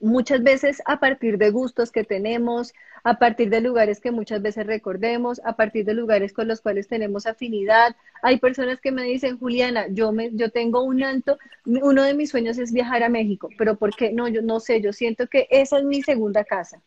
muchas 0.00 0.42
veces 0.42 0.82
a 0.84 1.00
partir 1.00 1.38
de 1.38 1.50
gustos 1.50 1.90
que 1.90 2.04
tenemos, 2.04 2.74
a 3.04 3.18
partir 3.18 3.50
de 3.50 3.60
lugares 3.60 4.00
que 4.00 4.10
muchas 4.10 4.42
veces 4.42 4.66
recordemos, 4.66 5.40
a 5.44 5.56
partir 5.56 5.84
de 5.84 5.94
lugares 5.94 6.32
con 6.32 6.48
los 6.48 6.60
cuales 6.60 6.88
tenemos 6.88 7.26
afinidad. 7.26 7.96
Hay 8.22 8.38
personas 8.38 8.80
que 8.80 8.92
me 8.92 9.02
dicen, 9.04 9.38
Juliana, 9.38 9.86
yo 9.90 10.12
me, 10.12 10.30
yo 10.32 10.50
tengo 10.50 10.82
un 10.82 11.02
alto, 11.02 11.38
uno 11.64 12.02
de 12.02 12.14
mis 12.14 12.30
sueños 12.30 12.58
es 12.58 12.72
viajar 12.72 13.02
a 13.02 13.08
México, 13.08 13.48
pero 13.56 13.76
¿por 13.76 13.94
qué? 13.94 14.12
No, 14.12 14.28
yo 14.28 14.42
no 14.42 14.60
sé, 14.60 14.80
yo 14.80 14.92
siento 14.92 15.26
que 15.26 15.46
esa 15.50 15.78
es 15.78 15.84
mi 15.84 16.02
segunda 16.02 16.44
casa. 16.44 16.82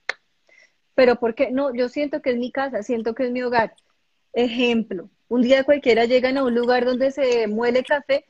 Pero 0.96 1.18
¿por 1.18 1.36
qué? 1.36 1.52
No, 1.52 1.74
yo 1.74 1.90
siento 1.90 2.22
que 2.22 2.32
es 2.32 2.38
mi 2.38 2.52
casa, 2.52 2.82
siento 2.82 3.14
que 3.14 3.26
es 3.26 3.32
mi 3.32 3.44
hogar. 3.44 3.76
Ejemplo, 4.34 5.10
un 5.30 5.42
día 5.42 5.64
cualquiera 5.64 6.06
llegan 6.06 6.38
a 6.38 6.44
un 6.44 6.56
lugar 6.56 6.86
donde 6.86 7.12
se 7.12 7.48
muele 7.48 7.84
café, 7.84 8.26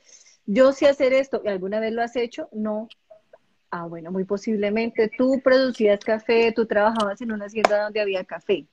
yo 0.47 0.71
sé 0.71 0.87
hacer 0.87 1.13
esto, 1.13 1.41
¿y 1.45 1.49
alguna 1.49 1.79
vez 1.79 1.93
lo 1.93 2.01
has 2.01 2.15
hecho? 2.15 2.49
No, 2.51 2.87
Ah, 3.69 3.85
bueno, 3.85 4.11
muy 4.11 4.23
posiblemente 4.23 5.11
tú 5.17 5.41
producías 5.43 5.99
café, 5.99 6.53
tú 6.53 6.65
trabajabas 6.65 7.19
en 7.21 7.33
una 7.33 7.45
hacienda 7.45 7.83
donde 7.83 7.99
había 7.99 8.23
café. 8.23 8.65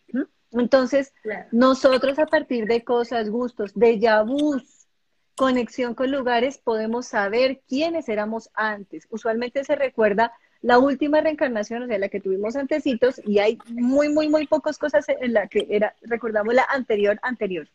Entonces, 0.53 1.13
nosotros 1.51 2.19
a 2.21 2.27
partir 2.27 2.67
de 2.67 2.85
cosas, 2.85 3.29
gustos, 3.29 3.73
de 3.75 3.99
vus, 4.25 4.87
conexión 5.35 5.95
con 5.95 6.13
lugares, 6.13 6.59
podemos 6.59 7.07
saber 7.07 7.61
quiénes 7.69 8.09
éramos 8.09 8.51
antes. 8.55 9.09
Usualmente 9.11 9.65
se 9.65 9.75
recuerda 9.75 10.33
la 10.63 10.79
última 10.79 11.21
reencarnación, 11.21 11.83
o 11.83 11.87
sea, 11.89 11.99
la 11.99 12.09
que 12.09 12.21
tuvimos 12.21 12.55
antecitos, 12.55 13.21
y 13.25 13.41
hay 13.41 13.59
muy, 13.67 14.09
muy, 14.09 14.29
muy 14.29 14.47
pocas 14.47 14.79
cosas 14.79 15.07
en 15.09 15.33
la 15.33 15.49
que 15.49 15.67
era, 15.69 15.97
recordamos 16.03 16.55
la 16.55 16.65
anterior, 16.71 17.19
anterior. 17.23 17.69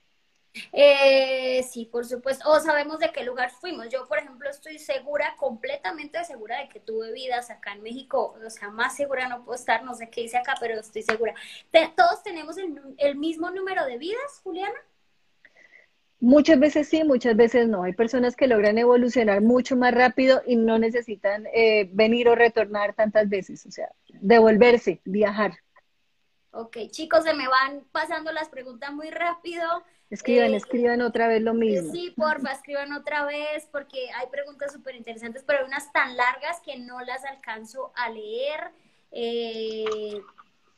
Eh, 0.72 1.64
sí, 1.64 1.86
por 1.86 2.06
supuesto. 2.06 2.50
O 2.50 2.60
sabemos 2.60 3.00
de 3.00 3.12
qué 3.12 3.24
lugar 3.24 3.52
fuimos. 3.52 3.90
Yo, 3.90 4.08
por 4.08 4.20
ejemplo, 4.20 4.50
estoy 4.50 4.80
segura, 4.80 5.36
completamente 5.38 6.24
segura 6.24 6.60
de 6.60 6.70
que 6.70 6.80
tuve 6.80 7.12
vidas 7.12 7.50
acá 7.50 7.74
en 7.74 7.84
México. 7.84 8.36
O 8.46 8.50
sea, 8.50 8.70
más 8.70 8.96
segura 8.96 9.28
no 9.28 9.44
puedo 9.44 9.56
estar, 9.56 9.84
no 9.84 9.94
sé 9.94 10.10
qué 10.10 10.22
hice 10.22 10.38
acá, 10.38 10.56
pero 10.60 10.80
estoy 10.80 11.04
segura. 11.04 11.34
¿Todos 11.96 12.24
tenemos 12.24 12.58
el, 12.98 13.16
mismo 13.16 13.50
número 13.52 13.86
de 13.86 13.98
vidas, 13.98 14.42
Juliana? 14.44 14.78
Muchas 16.22 16.60
veces 16.60 16.90
sí, 16.90 17.04
muchas 17.04 17.36
veces 17.36 17.68
no. 17.68 17.84
Hay 17.84 17.94
personas 17.94 18.36
que 18.36 18.48
logran 18.48 18.78
evolucionar 18.78 19.42
mucho 19.42 19.78
más 19.78 19.94
rápido 19.94 20.42
y 20.46 20.58
no 20.58 20.78
necesitan 20.78 21.46
eh, 21.54 21.90
venir 21.94 22.28
o 22.28 22.36
retornar 22.36 22.94
tantas 22.94 23.30
veces. 23.30 23.66
O 23.66 23.72
sea, 23.72 23.90
devolverse, 24.22 25.02
viajar. 25.06 25.54
Ok, 26.52 26.78
chicos, 26.90 27.24
se 27.24 27.34
me 27.34 27.48
van 27.48 27.86
pasando 27.92 28.32
las 28.32 28.50
preguntas 28.50 28.92
muy 28.92 29.10
rápido. 29.12 29.84
Escriban, 30.10 30.54
eh, 30.54 30.58
escriban 30.58 31.02
otra 31.02 31.28
vez 31.28 31.42
lo 31.42 31.54
mismo. 31.54 31.92
Sí, 31.92 32.14
porfa, 32.18 32.52
escriban 32.52 32.92
otra 32.94 33.26
vez 33.26 33.68
porque 33.72 34.10
hay 34.12 34.28
preguntas 34.28 34.74
súper 34.74 34.96
interesantes, 34.96 35.44
pero 35.46 35.60
hay 35.60 35.66
unas 35.66 35.92
tan 35.92 36.18
largas 36.18 36.60
que 36.62 36.78
no 36.80 37.02
las 37.02 37.24
alcanzo 37.26 37.92
a 37.96 38.10
leer. 38.10 38.72
Eh, 39.12 40.22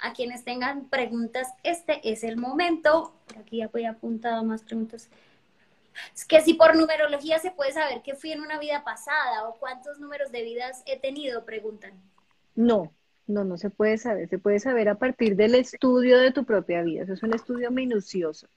a 0.01 0.13
quienes 0.13 0.43
tengan 0.43 0.89
preguntas, 0.89 1.47
este 1.63 2.01
es 2.11 2.23
el 2.23 2.35
momento. 2.35 3.13
Por 3.27 3.37
aquí 3.37 3.57
ya 3.57 3.67
voy 3.67 3.85
apuntado 3.85 4.43
más 4.43 4.63
preguntas. 4.63 5.09
Es 6.15 6.25
que 6.25 6.41
si 6.41 6.55
por 6.55 6.75
numerología 6.75 7.39
se 7.39 7.51
puede 7.51 7.71
saber 7.71 8.01
qué 8.01 8.15
fui 8.15 8.31
en 8.31 8.41
una 8.41 8.57
vida 8.59 8.83
pasada 8.83 9.47
o 9.47 9.55
cuántos 9.55 9.99
números 9.99 10.31
de 10.31 10.41
vidas 10.41 10.81
he 10.85 10.99
tenido, 10.99 11.45
preguntan. 11.45 11.93
No, 12.55 12.91
no, 13.31 13.43
no 13.43 13.57
se 13.57 13.69
puede 13.69 13.97
saber. 13.97 14.29
Se 14.29 14.37
puede 14.37 14.59
saber 14.59 14.89
a 14.89 14.95
partir 14.95 15.35
del 15.35 15.55
estudio 15.55 16.19
de 16.19 16.31
tu 16.31 16.43
propia 16.43 16.83
vida. 16.83 17.03
Eso 17.03 17.13
es 17.13 17.23
un 17.23 17.33
estudio 17.33 17.71
minucioso. 17.71 18.47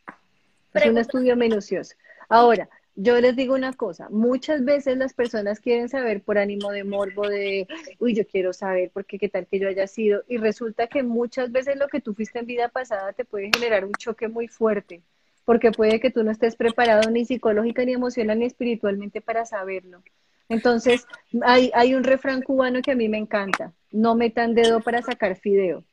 Es 0.74 0.86
un 0.86 0.98
estudio 0.98 1.36
minucioso. 1.36 1.94
Ahora, 2.28 2.68
yo 2.96 3.20
les 3.20 3.34
digo 3.34 3.54
una 3.54 3.72
cosa, 3.72 4.08
muchas 4.10 4.64
veces 4.64 4.96
las 4.96 5.14
personas 5.14 5.58
quieren 5.58 5.88
saber 5.88 6.22
por 6.22 6.38
ánimo 6.38 6.70
de 6.70 6.84
morbo, 6.84 7.28
de, 7.28 7.66
uy, 7.98 8.14
yo 8.14 8.24
quiero 8.26 8.52
saber 8.52 8.90
porque 8.92 9.18
qué 9.18 9.28
tal 9.28 9.46
que 9.46 9.58
yo 9.58 9.68
haya 9.68 9.86
sido, 9.86 10.22
y 10.28 10.36
resulta 10.36 10.86
que 10.86 11.02
muchas 11.02 11.50
veces 11.50 11.76
lo 11.76 11.88
que 11.88 12.00
tú 12.00 12.14
fuiste 12.14 12.38
en 12.38 12.46
vida 12.46 12.68
pasada 12.68 13.12
te 13.12 13.24
puede 13.24 13.50
generar 13.52 13.84
un 13.84 13.92
choque 13.94 14.28
muy 14.28 14.46
fuerte, 14.46 15.02
porque 15.44 15.72
puede 15.72 15.98
que 15.98 16.10
tú 16.10 16.22
no 16.22 16.30
estés 16.30 16.54
preparado 16.54 17.10
ni 17.10 17.24
psicológica, 17.24 17.84
ni 17.84 17.94
emocional, 17.94 18.38
ni 18.38 18.46
espiritualmente 18.46 19.20
para 19.20 19.44
saberlo. 19.44 20.02
Entonces, 20.48 21.06
hay, 21.42 21.72
hay 21.74 21.94
un 21.94 22.04
refrán 22.04 22.42
cubano 22.42 22.80
que 22.80 22.92
a 22.92 22.96
mí 22.96 23.08
me 23.08 23.18
encanta, 23.18 23.72
no 23.94 24.14
metan 24.14 24.54
dedo 24.54 24.80
para 24.80 25.02
sacar 25.02 25.36
fideo. 25.36 25.84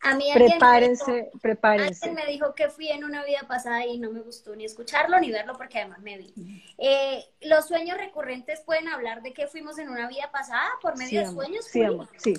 A 0.00 0.14
mí 0.16 0.26
prepárense, 0.34 1.10
me 1.10 1.22
dijo, 1.22 1.38
prepárense. 1.40 2.10
me 2.12 2.26
dijo 2.26 2.54
que 2.54 2.68
fui 2.68 2.88
en 2.88 3.04
una 3.04 3.24
vida 3.24 3.46
pasada 3.48 3.86
y 3.86 3.98
no 3.98 4.10
me 4.10 4.20
gustó 4.20 4.54
ni 4.54 4.64
escucharlo 4.66 5.18
ni 5.18 5.30
verlo 5.30 5.54
porque 5.56 5.78
además 5.78 6.02
me 6.02 6.18
vi. 6.18 6.34
Eh, 6.76 7.24
¿Los 7.40 7.68
sueños 7.68 7.96
recurrentes 7.96 8.60
pueden 8.60 8.88
hablar 8.88 9.22
de 9.22 9.32
que 9.32 9.46
fuimos 9.46 9.78
en 9.78 9.88
una 9.88 10.06
vida 10.06 10.30
pasada 10.30 10.68
por 10.82 10.98
medio 10.98 11.20
de 11.20 11.26
sueños? 11.26 11.64
Sí, 11.64 11.80
sí, 12.18 12.34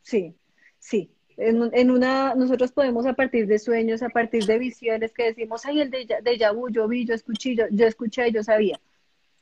sí, 0.00 0.34
sí. 0.78 1.12
En, 1.36 1.68
en, 1.74 1.90
una, 1.90 2.34
nosotros 2.34 2.72
podemos 2.72 3.04
a 3.04 3.12
partir 3.12 3.46
de 3.46 3.58
sueños, 3.58 4.02
a 4.02 4.08
partir 4.08 4.46
de 4.46 4.58
visiones 4.58 5.12
que 5.12 5.24
decimos, 5.24 5.66
ay, 5.66 5.82
el 5.82 5.90
de, 5.90 6.08
de 6.22 6.38
Yabu, 6.38 6.70
yo 6.70 6.88
vi, 6.88 7.04
yo 7.04 7.14
escuché, 7.14 7.54
yo, 7.54 7.64
yo 7.70 7.86
escuché, 7.86 8.32
yo 8.32 8.42
sabía. 8.42 8.80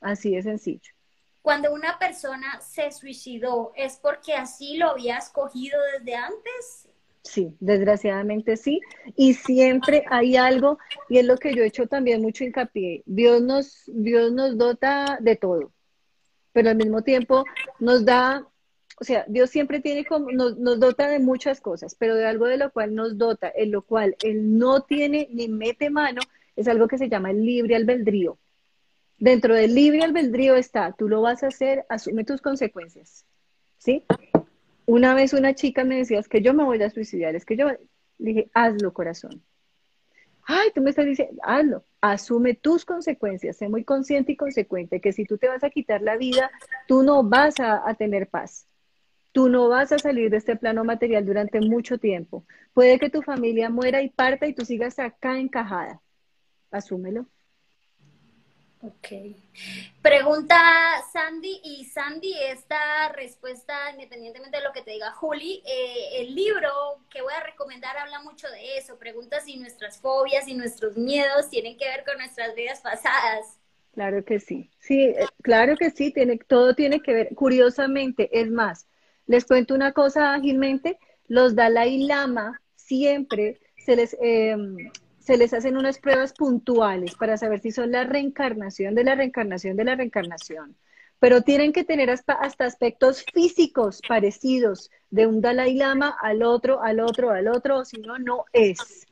Así 0.01 0.35
de 0.35 0.43
sencillo. 0.43 0.94
Cuando 1.45 1.75
una 1.75 1.99
persona 1.99 2.59
se 2.63 2.91
suicidó, 2.91 3.73
¿es 3.77 3.99
porque 3.99 4.33
así 4.33 4.79
lo 4.79 4.89
había 4.89 5.19
escogido 5.19 5.79
desde 5.93 6.15
antes? 6.15 6.89
Sí, 7.21 7.55
desgraciadamente 7.61 8.57
sí. 8.57 8.81
Y 9.15 9.35
siempre 9.35 10.07
hay 10.09 10.37
algo, 10.37 10.79
y 11.11 11.19
es 11.19 11.27
lo 11.27 11.37
que 11.37 11.55
yo 11.55 11.63
he 11.63 11.67
hecho 11.67 11.87
también 11.87 12.23
mucho 12.23 12.45
hincapié. 12.45 13.03
Dios 13.05 13.43
nos, 13.43 13.83
Dios 13.89 14.33
nos 14.33 14.57
dota 14.57 15.19
de 15.21 15.37
todo, 15.37 15.71
pero 16.55 16.71
al 16.71 16.77
mismo 16.77 17.03
tiempo 17.03 17.45
nos 17.79 18.07
da, 18.07 18.49
o 18.99 19.05
sea, 19.05 19.27
Dios 19.29 19.51
siempre 19.51 19.81
tiene 19.81 20.07
como, 20.07 20.31
nos, 20.33 20.57
nos 20.57 20.81
dota 20.81 21.09
de 21.09 21.19
muchas 21.19 21.61
cosas, 21.61 21.95
pero 21.95 22.15
de 22.15 22.25
algo 22.25 22.47
de 22.47 22.57
lo 22.57 22.73
cual 22.73 22.95
nos 22.95 23.19
dota, 23.19 23.53
en 23.55 23.71
lo 23.71 23.83
cual 23.83 24.17
Él 24.23 24.57
no 24.57 24.81
tiene 24.81 25.29
ni 25.31 25.49
mete 25.49 25.91
mano, 25.91 26.23
es 26.57 26.69
algo 26.69 26.89
que 26.89 26.97
se 26.97 27.11
llama 27.11 27.33
el 27.33 27.45
libre 27.45 27.77
albedrío. 27.77 28.39
Dentro 29.19 29.55
del 29.55 29.75
libre 29.75 30.03
albedrío 30.03 30.57
está, 30.57 30.93
tú 30.93 31.09
lo 31.09 31.23
vas 31.23 31.43
a 31.43 31.49
hacer, 31.49 31.85
asume 31.89 32.25
tus 32.25 32.41
consecuencias. 32.41 33.25
¿Sí? 33.79 34.05
Una 34.87 35.15
vez 35.15 35.33
una 35.33 35.55
chica 35.55 35.85
me 35.85 35.97
decía, 35.97 36.21
que 36.23 36.43
yo 36.43 36.53
me 36.53 36.65
voy 36.65 36.83
a 36.83 36.91
suicidar, 36.91 37.35
es 37.35 37.45
que 37.45 37.57
yo 37.57 37.69
dije, 38.19 38.51
hazlo 38.53 38.93
corazón. 38.93 39.43
Ay, 40.47 40.71
tú 40.75 40.83
me 40.83 40.91
estás 40.91 41.07
diciendo, 41.07 41.41
hazlo, 41.43 41.85
asume 42.01 42.55
tus 42.55 42.85
consecuencias, 42.85 43.57
sé 43.57 43.69
muy 43.69 43.85
consciente 43.85 44.33
y 44.33 44.37
consecuente 44.37 45.01
que 45.01 45.13
si 45.13 45.25
tú 45.25 45.39
te 45.39 45.49
vas 45.49 45.65
a 45.65 45.71
quitar 45.71 46.03
la 46.03 46.17
vida, 46.17 46.51
tú 46.87 47.03
no 47.03 47.23
vas 47.23 47.59
a, 47.61 47.89
a 47.89 47.95
tener 47.95 48.29
paz. 48.29 48.67
Tú 49.33 49.49
no 49.49 49.69
vas 49.69 49.91
a 49.91 49.99
salir 49.99 50.31
de 50.31 50.37
este 50.37 50.55
plano 50.55 50.85
material 50.85 51.25
durante 51.25 51.61
mucho 51.61 51.99
tiempo. 51.99 52.45
Puede 52.73 52.99
que 52.99 53.11
tu 53.11 53.23
familia 53.23 53.71
muera 53.71 54.03
y 54.03 54.11
parta 54.11 54.47
y 54.47 54.53
tú 54.53 54.65
sigas 54.65 54.99
acá 54.99 55.39
encajada. 55.39 56.01
Asúmelo. 56.71 57.27
Ok. 58.87 59.35
Pregunta 60.03 60.57
Sandy, 61.11 61.59
y 61.65 61.87
Sandy, 61.87 62.35
esta 62.35 63.09
respuesta, 63.09 63.91
independientemente 63.93 64.59
de 64.59 64.63
lo 64.63 64.73
que 64.73 64.83
te 64.83 64.91
diga 64.91 65.11
Juli, 65.13 65.63
eh, 65.65 66.21
el 66.21 66.35
libro 66.35 66.71
que 67.09 67.23
voy 67.23 67.33
a 67.33 67.43
recomendar 67.43 67.97
habla 67.97 68.21
mucho 68.21 68.47
de 68.51 68.77
eso. 68.77 68.99
Pregunta 68.99 69.41
si 69.41 69.57
nuestras 69.57 69.99
fobias 69.99 70.47
y 70.49 70.55
nuestros 70.55 70.99
miedos 70.99 71.49
tienen 71.49 71.79
que 71.79 71.87
ver 71.87 72.05
con 72.05 72.19
nuestras 72.19 72.55
vidas 72.55 72.81
pasadas. 72.83 73.59
Claro 73.95 74.23
que 74.23 74.39
sí. 74.39 74.71
Sí, 74.81 75.01
eh, 75.01 75.27
claro 75.43 75.77
que 75.79 75.91
sí, 75.91 76.13
tiene, 76.13 76.37
todo 76.37 76.75
tiene 76.75 77.01
que 77.01 77.15
ver. 77.15 77.35
Curiosamente, 77.35 78.29
es 78.39 78.51
más, 78.51 78.87
les 79.27 79.47
cuento 79.47 79.75
una 79.75 79.93
cosa 79.93 80.35
ágilmente, 80.35 80.99
los 81.27 81.55
Dalai 81.55 82.03
Lama 82.03 82.61
siempre 82.77 83.61
se 83.79 83.97
les... 83.97 84.15
Eh, 84.21 84.57
se 85.25 85.39
les 85.39 85.55
hacen 85.55 85.79
unas 85.79 85.99
pruebas 85.99 86.35
puntuales 86.35 87.15
para 87.15 87.39
saber 87.39 87.61
si 87.61 87.73
son 87.73 87.91
la 87.91 88.05
reencarnación 88.05 88.95
de 88.95 89.05
la 89.05 89.15
reencarnación 89.15 89.75
de 89.75 89.85
la 89.85 89.95
reencarnación. 89.95 90.77
Pero 91.19 91.41
tienen 91.41 91.73
que 91.73 91.83
tener 91.83 92.11
hasta, 92.11 92.35
aspectos 92.35 93.25
físicos 93.33 94.03
parecidos 94.07 94.91
de 95.09 95.27
un 95.27 95.41
Dalai 95.41 95.75
Lama 95.77 96.15
al 96.21 96.43
otro, 96.43 96.83
al 96.83 97.01
otro, 97.01 97.31
al 97.31 97.49
otro, 97.49 97.79
o 97.79 97.85
si 97.87 97.97
no, 98.03 98.19
no 98.19 98.45
es. 98.53 99.07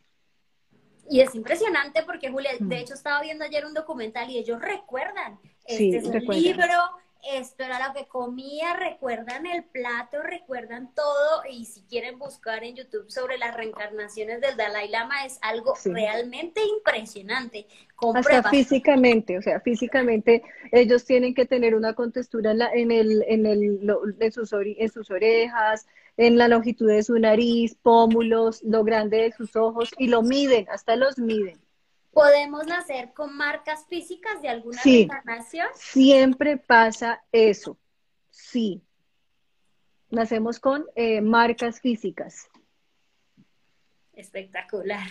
Y 1.08 1.20
es 1.20 1.34
impresionante 1.34 2.02
porque, 2.02 2.30
Julia, 2.30 2.50
de 2.58 2.64
mm. 2.64 2.72
hecho 2.72 2.94
estaba 2.94 3.22
viendo 3.22 3.44
ayer 3.44 3.64
un 3.64 3.72
documental 3.72 4.28
y 4.28 4.36
ellos 4.36 4.60
recuerdan. 4.60 5.38
Este 5.64 5.96
es 5.96 6.04
un 6.04 6.26
libro 6.28 6.74
esto 7.22 7.64
era 7.64 7.86
lo 7.86 7.94
que 7.94 8.06
comía, 8.06 8.74
recuerdan 8.74 9.46
el 9.46 9.64
plato, 9.64 10.22
recuerdan 10.22 10.92
todo 10.94 11.42
y 11.48 11.66
si 11.66 11.82
quieren 11.82 12.18
buscar 12.18 12.64
en 12.64 12.76
YouTube 12.76 13.10
sobre 13.10 13.38
las 13.38 13.56
reencarnaciones 13.56 14.40
del 14.40 14.56
Dalai 14.56 14.88
Lama 14.88 15.24
es 15.24 15.38
algo 15.42 15.74
realmente 15.84 16.60
impresionante. 16.64 17.66
Hasta 18.14 18.50
físicamente, 18.50 19.38
o 19.38 19.42
sea, 19.42 19.60
físicamente 19.60 20.42
ellos 20.72 21.04
tienen 21.04 21.34
que 21.34 21.46
tener 21.46 21.74
una 21.76 21.94
contextura 21.94 22.50
en, 22.50 22.58
la, 22.58 22.72
en, 22.72 22.90
el, 22.90 23.24
en, 23.28 23.46
el, 23.46 23.80
en, 24.18 24.32
sus, 24.32 24.52
en 24.52 24.88
sus 24.90 25.10
orejas, 25.10 25.86
en 26.16 26.36
la 26.36 26.48
longitud 26.48 26.88
de 26.88 27.02
su 27.04 27.18
nariz, 27.18 27.76
pómulos, 27.80 28.62
lo 28.64 28.82
grande 28.82 29.18
de 29.18 29.32
sus 29.32 29.54
ojos 29.54 29.90
y 29.98 30.08
lo 30.08 30.22
miden, 30.22 30.66
hasta 30.70 30.96
los 30.96 31.18
miden. 31.18 31.61
¿Podemos 32.12 32.66
nacer 32.66 33.12
con 33.14 33.34
marcas 33.36 33.86
físicas 33.88 34.40
de 34.42 34.48
alguna 34.48 34.80
Sí. 34.82 34.98
reencarnación? 35.08 35.66
Siempre 35.74 36.58
pasa 36.58 37.22
eso. 37.32 37.78
Sí. 38.30 38.82
Nacemos 40.10 40.60
con 40.60 40.84
eh, 40.94 41.22
marcas 41.22 41.80
físicas. 41.80 42.48
Espectacular. 44.12 45.08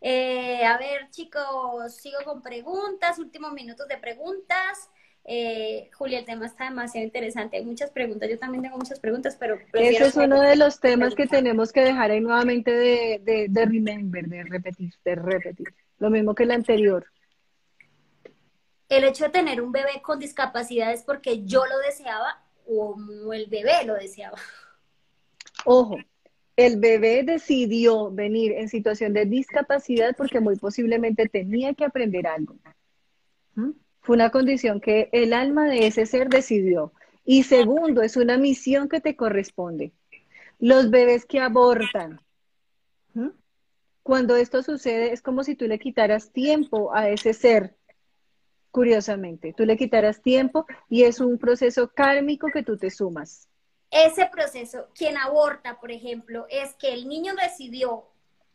Eh, 0.00 0.64
a 0.64 0.76
ver, 0.78 1.08
chicos, 1.10 1.94
sigo 1.94 2.18
con 2.24 2.42
preguntas, 2.42 3.18
últimos 3.18 3.52
minutos 3.52 3.86
de 3.88 3.96
preguntas. 3.96 4.90
Eh, 5.24 5.90
Julia, 5.94 6.18
el 6.18 6.24
tema 6.24 6.46
está 6.46 6.64
demasiado 6.64 7.04
interesante. 7.04 7.56
Hay 7.56 7.64
muchas 7.64 7.90
preguntas. 7.90 8.28
Yo 8.28 8.38
también 8.38 8.62
tengo 8.62 8.76
muchas 8.78 9.00
preguntas, 9.00 9.36
pero 9.38 9.58
Ese 9.72 10.06
es 10.06 10.16
uno 10.16 10.40
de 10.40 10.56
los 10.56 10.80
temas 10.80 11.14
que 11.14 11.26
tenemos 11.26 11.72
que 11.72 11.80
dejar 11.80 12.10
ahí 12.10 12.20
nuevamente 12.20 12.70
de, 12.72 13.20
de, 13.22 13.46
de 13.48 13.64
remember, 13.64 14.26
de 14.26 14.44
repetir, 14.44 14.92
de 15.04 15.14
repetir. 15.14 15.74
Lo 15.98 16.10
mismo 16.10 16.34
que 16.34 16.44
el 16.44 16.50
anterior. 16.50 17.06
El 18.88 19.04
hecho 19.04 19.24
de 19.24 19.30
tener 19.30 19.60
un 19.60 19.72
bebé 19.72 20.00
con 20.02 20.18
discapacidad 20.18 20.92
es 20.92 21.02
porque 21.02 21.44
yo 21.44 21.66
lo 21.66 21.78
deseaba 21.78 22.42
o 22.66 22.96
el 23.32 23.46
bebé 23.46 23.84
lo 23.84 23.94
deseaba. 23.94 24.38
Ojo, 25.64 25.98
el 26.56 26.78
bebé 26.78 27.22
decidió 27.24 28.10
venir 28.10 28.52
en 28.52 28.68
situación 28.68 29.12
de 29.12 29.26
discapacidad 29.26 30.14
porque 30.16 30.40
muy 30.40 30.56
posiblemente 30.56 31.28
tenía 31.28 31.74
que 31.74 31.84
aprender 31.84 32.26
algo. 32.26 32.56
¿Mm? 33.54 33.70
Fue 34.00 34.14
una 34.14 34.30
condición 34.30 34.80
que 34.80 35.08
el 35.12 35.32
alma 35.32 35.66
de 35.66 35.86
ese 35.86 36.06
ser 36.06 36.28
decidió. 36.28 36.92
Y 37.24 37.42
segundo, 37.42 38.02
es 38.02 38.16
una 38.16 38.38
misión 38.38 38.88
que 38.88 39.00
te 39.00 39.16
corresponde. 39.16 39.92
Los 40.60 40.90
bebés 40.90 41.26
que 41.26 41.40
abortan. 41.40 42.20
Cuando 44.06 44.36
esto 44.36 44.62
sucede 44.62 45.12
es 45.12 45.20
como 45.20 45.42
si 45.42 45.56
tú 45.56 45.66
le 45.66 45.80
quitaras 45.80 46.30
tiempo 46.30 46.94
a 46.94 47.08
ese 47.08 47.32
ser, 47.32 47.74
curiosamente. 48.70 49.52
Tú 49.52 49.64
le 49.64 49.76
quitaras 49.76 50.22
tiempo 50.22 50.64
y 50.88 51.02
es 51.02 51.18
un 51.18 51.38
proceso 51.38 51.90
kármico 51.92 52.46
que 52.52 52.62
tú 52.62 52.76
te 52.76 52.88
sumas. 52.88 53.48
Ese 53.90 54.30
proceso, 54.30 54.86
quien 54.94 55.16
aborta, 55.16 55.80
por 55.80 55.90
ejemplo, 55.90 56.46
es 56.48 56.72
que 56.74 56.94
el 56.94 57.08
niño 57.08 57.32
decidió 57.34 58.04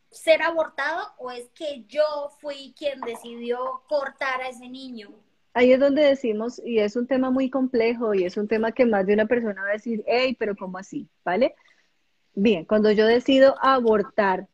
ser 0.09 0.41
abortado 0.41 1.01
o 1.17 1.31
es 1.31 1.49
que 1.49 1.83
yo 1.89 2.31
fui 2.39 2.73
quien 2.77 3.01
decidió 3.01 3.83
cortar 3.89 4.39
a 4.43 4.47
ese 4.47 4.69
niño. 4.69 5.09
Ahí 5.53 5.73
es 5.73 5.81
donde 5.81 6.03
decimos, 6.03 6.61
y 6.63 6.79
es 6.79 6.95
un 6.95 7.07
tema 7.07 7.29
muy 7.29 7.49
complejo 7.49 8.13
y 8.13 8.23
es 8.23 8.37
un 8.37 8.47
tema 8.47 8.71
que 8.71 8.85
más 8.85 9.05
de 9.05 9.15
una 9.15 9.25
persona 9.25 9.63
va 9.63 9.67
a 9.67 9.73
decir, 9.73 10.01
hey, 10.07 10.33
pero 10.39 10.55
¿cómo 10.55 10.77
así? 10.77 11.09
¿Vale? 11.25 11.55
Bien, 12.35 12.63
cuando 12.63 12.89
yo 12.93 13.05
decido 13.05 13.57
abortar. 13.61 14.47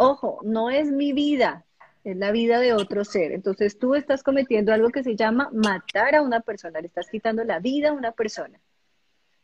Ojo, 0.00 0.40
no 0.42 0.70
es 0.70 0.90
mi 0.90 1.12
vida, 1.12 1.66
es 2.04 2.16
la 2.16 2.32
vida 2.32 2.58
de 2.58 2.72
otro 2.72 3.04
ser. 3.04 3.32
Entonces 3.32 3.78
tú 3.78 3.94
estás 3.94 4.22
cometiendo 4.22 4.72
algo 4.72 4.88
que 4.88 5.04
se 5.04 5.14
llama 5.14 5.50
matar 5.52 6.14
a 6.14 6.22
una 6.22 6.40
persona, 6.40 6.80
le 6.80 6.86
estás 6.86 7.10
quitando 7.10 7.44
la 7.44 7.58
vida 7.58 7.90
a 7.90 7.92
una 7.92 8.12
persona. 8.12 8.58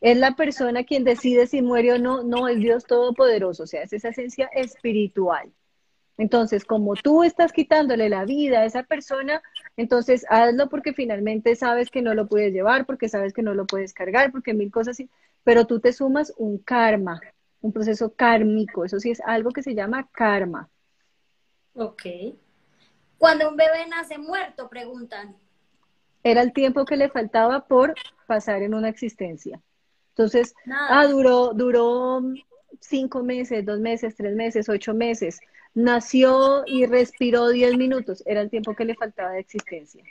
Es 0.01 0.17
la 0.17 0.35
persona 0.35 0.85
quien 0.85 1.05
decide 1.05 1.47
si 1.47 1.61
muere 1.61 1.93
o 1.93 1.99
no, 1.99 2.23
no 2.23 2.49
es 2.49 2.59
Dios 2.59 2.87
Todopoderoso, 2.87 3.65
o 3.65 3.67
sea, 3.67 3.83
es 3.83 3.93
esa 3.93 4.09
esencia 4.09 4.47
espiritual. 4.55 5.53
Entonces, 6.19 6.65
como 6.65 6.95
tú 6.95 7.23
estás 7.23 7.53
quitándole 7.53 8.09
la 8.09 8.25
vida 8.25 8.61
a 8.61 8.65
esa 8.65 8.83
persona, 8.83 9.43
entonces 9.77 10.25
hazlo 10.31 10.71
porque 10.71 10.95
finalmente 10.95 11.55
sabes 11.55 11.91
que 11.91 12.01
no 12.01 12.15
lo 12.15 12.27
puedes 12.27 12.55
llevar, 12.55 12.87
porque 12.87 13.11
sabes 13.11 13.35
que 13.35 13.43
no 13.43 13.53
lo 13.53 13.67
puedes 13.67 13.93
cargar, 13.93 14.33
porque 14.33 14.55
mil 14.55 14.71
cosas 14.71 14.93
así, 14.93 15.11
pero 15.45 15.67
tú 15.67 15.81
te 15.81 15.93
sumas 15.93 16.33
un 16.39 16.57
karma, 16.57 17.21
un 17.61 17.73
proceso 17.73 18.15
kármico, 18.15 18.85
eso 18.85 18.99
sí 19.01 19.11
es 19.11 19.21
algo 19.21 19.51
que 19.51 19.63
se 19.63 19.75
llama 19.75 20.09
karma. 20.13 20.69
Ok. 21.75 22.03
Cuando 23.19 23.49
un 23.49 23.57
bebé 23.57 23.87
nace 23.89 24.19
muerto, 24.19 24.69
preguntan. 24.69 25.37
Era 26.23 26.43
el 26.43 26.53
tiempo 26.53 26.85
que 26.85 26.97
le 26.97 27.09
faltaba 27.09 27.67
por 27.67 27.95
pasar 28.27 28.63
en 28.63 28.75
una 28.75 28.89
existencia. 28.89 29.61
Entonces, 30.11 30.55
Nada. 30.65 31.01
ah, 31.01 31.07
duró, 31.07 31.53
duró 31.55 32.23
cinco 32.81 33.23
meses, 33.23 33.65
dos 33.65 33.81
meses, 33.81 34.15
tres 34.17 34.35
meses, 34.35 34.69
ocho 34.69 34.95
meses. 34.95 35.39
Nació 35.75 36.65
y 36.67 36.87
respiró 36.87 37.49
diez 37.49 37.77
minutos. 37.77 38.23
Era 38.27 38.41
el 38.41 38.51
tiempo 38.51 38.75
que 38.75 38.85
le 38.85 38.95
faltaba 38.95 39.33
de 39.33 39.41
existencia. 39.41 40.03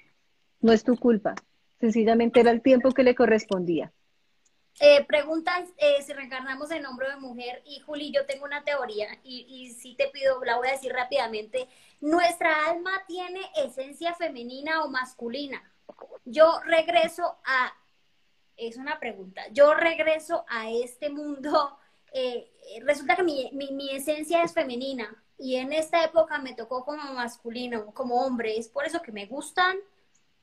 No 0.61 0.72
es 0.72 0.84
tu 0.84 0.95
culpa. 0.97 1.35
Sencillamente 1.80 2.39
era 2.39 2.51
el 2.51 2.61
tiempo 2.61 2.91
que 2.91 3.03
le 3.03 3.15
correspondía. 3.15 3.91
Eh, 4.80 5.06
preguntan 5.06 5.65
eh, 5.77 6.02
si 6.02 6.11
reencarnamos 6.11 6.69
en 6.72 6.85
hombre 6.85 7.07
o 7.07 7.11
de 7.11 7.18
mujer. 7.18 7.61
Y 7.65 7.80
Juli, 7.80 8.11
yo 8.11 8.26
tengo 8.26 8.45
una 8.45 8.64
teoría 8.64 9.07
y, 9.23 9.45
y 9.47 9.72
sí 9.72 9.95
te 9.95 10.10
pido, 10.10 10.43
la 10.43 10.57
voy 10.57 10.68
a 10.68 10.72
decir 10.72 10.91
rápidamente. 10.91 11.68
¿Nuestra 12.02 12.69
alma 12.69 13.03
tiene 13.07 13.39
esencia 13.56 14.14
femenina 14.14 14.84
o 14.84 14.89
masculina? 14.89 15.64
Yo 16.26 16.60
regreso 16.65 17.38
a, 17.45 17.73
es 18.57 18.77
una 18.77 18.99
pregunta, 18.99 19.43
yo 19.52 19.73
regreso 19.73 20.45
a 20.47 20.69
este 20.69 21.10
mundo, 21.10 21.77
eh, 22.11 22.52
eh, 22.69 22.80
resulta 22.84 23.15
que 23.15 23.23
mi, 23.23 23.49
mi, 23.53 23.72
mi 23.72 23.91
esencia 23.91 24.43
es 24.43 24.53
femenina 24.53 25.23
y 25.38 25.57
en 25.57 25.73
esta 25.73 26.03
época 26.03 26.38
me 26.39 26.53
tocó 26.53 26.85
como 26.85 27.14
masculino, 27.14 27.93
como 27.93 28.22
hombre. 28.26 28.57
¿Es 28.57 28.69
por 28.69 28.85
eso 28.85 29.02
que 29.02 29.11
me 29.11 29.26
gustan 29.26 29.77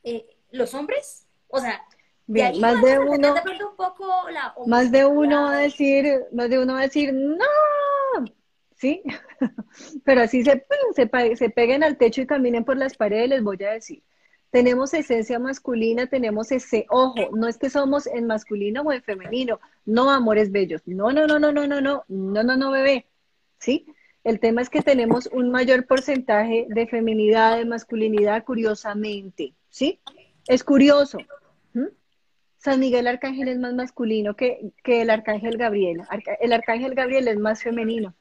eh, 0.05 0.27
los 0.51 0.75
hombres? 0.75 1.27
O 1.49 1.59
sea, 1.61 1.83
de 2.27 2.35
Bien, 2.35 2.47
ahí 2.55 2.61
más 2.61 2.83
de 2.83 2.99
uno, 2.99 3.35
de 3.35 3.43
pronto 3.43 3.71
un 3.71 3.77
poco 3.77 4.07
la 4.31 4.55
más 4.67 4.91
de 4.91 5.05
uno 5.07 5.43
va 5.43 5.57
a 5.57 5.61
decir, 5.61 6.07
más 6.33 6.49
de 6.49 6.59
uno 6.59 6.75
va 6.75 6.81
a 6.81 6.83
decir, 6.83 7.13
no, 7.13 7.45
¿sí? 8.77 9.03
Pero 10.05 10.23
así 10.23 10.43
se, 10.45 10.65
se, 10.95 11.37
se 11.37 11.51
peguen 11.51 11.85
al 11.85 11.97
techo 11.97 12.21
y 12.21 12.27
caminen 12.27 12.65
por 12.65 12.77
las 12.77 12.97
paredes, 12.97 13.29
les 13.29 13.43
voy 13.43 13.63
a 13.65 13.73
decir. 13.73 14.03
Tenemos 14.51 14.93
esencia 14.93 15.39
masculina, 15.39 16.09
tenemos 16.09 16.53
ese, 16.53 16.85
ojo, 16.91 17.31
no 17.35 17.49
es 17.49 17.57
que 17.57 17.71
somos 17.71 18.07
en 18.07 18.27
masculino 18.27 18.83
o 18.83 18.93
en 18.93 19.03
femenino, 19.03 19.61
no 19.87 20.11
amores 20.11 20.53
bellos, 20.53 20.83
no, 20.85 21.11
no, 21.11 21.27
no, 21.27 21.39
no, 21.39 21.53
no, 21.53 21.67
no, 21.67 21.81
no, 21.81 22.05
no, 22.07 22.43
no, 22.43 22.57
no, 22.57 22.71
bebé, 22.71 23.07
¿sí? 23.59 23.87
El 24.25 24.41
tema 24.41 24.61
es 24.61 24.69
que 24.69 24.83
tenemos 24.83 25.27
un 25.33 25.51
mayor 25.51 25.87
porcentaje 25.87 26.67
de 26.69 26.87
feminidad, 26.87 27.57
de 27.57 27.65
masculinidad, 27.65 28.45
curiosamente, 28.45 29.55
¿sí? 29.71 30.01
Es 30.47 30.63
curioso. 30.63 31.19
San 32.63 32.79
Miguel 32.79 33.09
Arcángel 33.09 33.49
es 33.49 33.59
más 33.59 33.75
masculino 33.75 34.35
que, 34.37 34.73
que 34.85 35.03
el 35.03 35.11
Arcángel 35.11 35.57
Gabriel. 35.57 36.03
Arca- 36.09 36.39
El 36.41 36.53
Arcángel 36.53 36.95
Gabriel 36.95 37.27
es 37.27 37.39
más 37.39 37.63
femenino. 37.63 38.15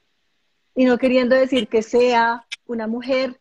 Y 0.74 0.86
no 0.86 0.98
queriendo 0.98 1.36
decir 1.36 1.68
que 1.68 1.84
sea 1.84 2.46
una 2.66 2.88
mujer, 2.88 3.40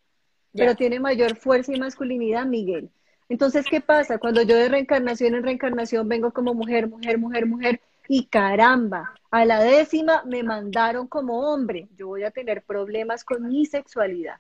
pero 0.53 0.75
tiene 0.75 1.01
mayor 1.01 1.37
fuerza 1.37 1.73
y 1.75 1.79
masculinidad 1.79 2.45
Miguel. 2.45 2.91
Entonces, 3.31 3.65
¿qué 3.71 3.81
pasa? 3.81 4.19
Cuando 4.19 4.43
yo 4.43 4.57
de 4.57 4.69
reencarnación 4.69 5.35
en 5.35 5.45
reencarnación 5.45 6.09
vengo 6.09 6.33
como 6.33 6.53
mujer, 6.53 6.89
mujer, 6.89 7.17
mujer, 7.17 7.47
mujer, 7.47 7.81
y 8.09 8.27
caramba, 8.27 9.15
a 9.31 9.45
la 9.45 9.63
décima 9.63 10.25
me 10.27 10.43
mandaron 10.43 11.07
como 11.07 11.51
hombre, 11.53 11.89
yo 11.97 12.09
voy 12.09 12.25
a 12.25 12.33
tener 12.33 12.63
problemas 12.63 13.25
con 13.25 13.49
mi 13.49 13.65
sexualidad. 13.65 14.37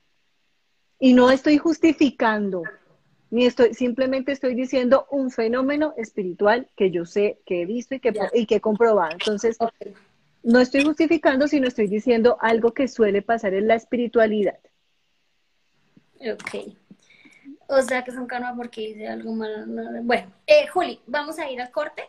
Y 0.98 1.14
no 1.14 1.30
estoy 1.30 1.56
justificando, 1.56 2.64
ni 3.30 3.46
estoy, 3.46 3.74
simplemente 3.74 4.32
estoy 4.32 4.54
diciendo 4.54 5.06
un 5.10 5.30
fenómeno 5.30 5.94
espiritual 5.96 6.68
que 6.76 6.90
yo 6.90 7.04
sé, 7.04 7.38
que 7.46 7.62
he 7.62 7.66
visto 7.66 7.94
y 7.94 8.00
que, 8.00 8.12
y 8.34 8.46
que 8.46 8.56
he 8.56 8.60
comprobado. 8.60 9.12
Entonces, 9.12 9.56
no 10.42 10.58
estoy 10.58 10.84
justificando, 10.84 11.46
sino 11.48 11.68
estoy 11.68 11.86
diciendo 11.86 12.36
algo 12.40 12.72
que 12.74 12.88
suele 12.88 13.22
pasar 13.22 13.54
en 13.54 13.68
la 13.68 13.74
espiritualidad. 13.76 14.58
Ok. 16.20 16.74
O 17.68 17.80
sea 17.82 18.02
que 18.02 18.10
es 18.10 18.16
un 18.16 18.26
karma 18.26 18.54
porque 18.56 18.82
hice 18.90 19.06
algo 19.08 19.32
malo. 19.32 19.64
no- 19.66 20.02
Bueno, 20.02 20.32
eh, 20.46 20.66
Juli, 20.66 21.00
vamos 21.06 21.38
a 21.38 21.48
ir 21.50 21.60
al 21.60 21.70
corte. 21.70 22.02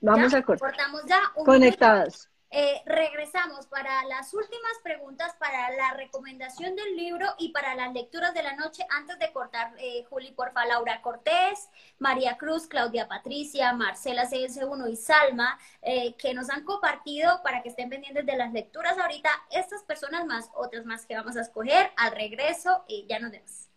Vamos 0.00 0.32
¿Ya? 0.32 0.38
a 0.38 0.42
cortar. 0.42 0.70
Cortamos 0.70 1.02
ya. 1.08 1.20
un 1.36 1.44
Conectados. 1.44 2.28
minuto. 2.28 2.35
Eh, 2.58 2.80
regresamos 2.86 3.66
para 3.66 4.02
las 4.06 4.32
últimas 4.32 4.72
preguntas, 4.82 5.34
para 5.38 5.70
la 5.76 5.92
recomendación 5.92 6.74
del 6.74 6.96
libro 6.96 7.26
y 7.38 7.50
para 7.50 7.74
las 7.74 7.92
lecturas 7.92 8.32
de 8.32 8.42
la 8.42 8.56
noche. 8.56 8.82
Antes 8.88 9.18
de 9.18 9.30
cortar, 9.30 9.74
eh, 9.78 10.06
Juli, 10.08 10.32
porfa, 10.32 10.64
Laura 10.64 11.02
Cortés, 11.02 11.68
María 11.98 12.38
Cruz, 12.38 12.66
Claudia 12.66 13.08
Patricia, 13.08 13.74
Marcela 13.74 14.24
CS1 14.24 14.88
y 14.90 14.96
Salma, 14.96 15.58
eh, 15.82 16.14
que 16.14 16.32
nos 16.32 16.48
han 16.48 16.64
compartido 16.64 17.42
para 17.42 17.62
que 17.62 17.68
estén 17.68 17.90
pendientes 17.90 18.24
de 18.24 18.36
las 18.38 18.50
lecturas 18.54 18.96
ahorita. 18.96 19.28
Estas 19.50 19.82
personas 19.82 20.24
más, 20.24 20.50
otras 20.54 20.86
más 20.86 21.04
que 21.04 21.14
vamos 21.14 21.36
a 21.36 21.42
escoger 21.42 21.90
al 21.98 22.12
regreso 22.12 22.84
y 22.88 23.06
ya 23.06 23.18
nos 23.18 23.32
vemos. 23.32 23.68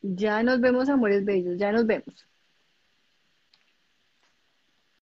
Ya 0.00 0.42
nos 0.42 0.60
vemos, 0.60 0.88
amores 0.88 1.24
bellos, 1.26 1.58
ya 1.58 1.72
nos 1.72 1.86
vemos. 1.86 2.26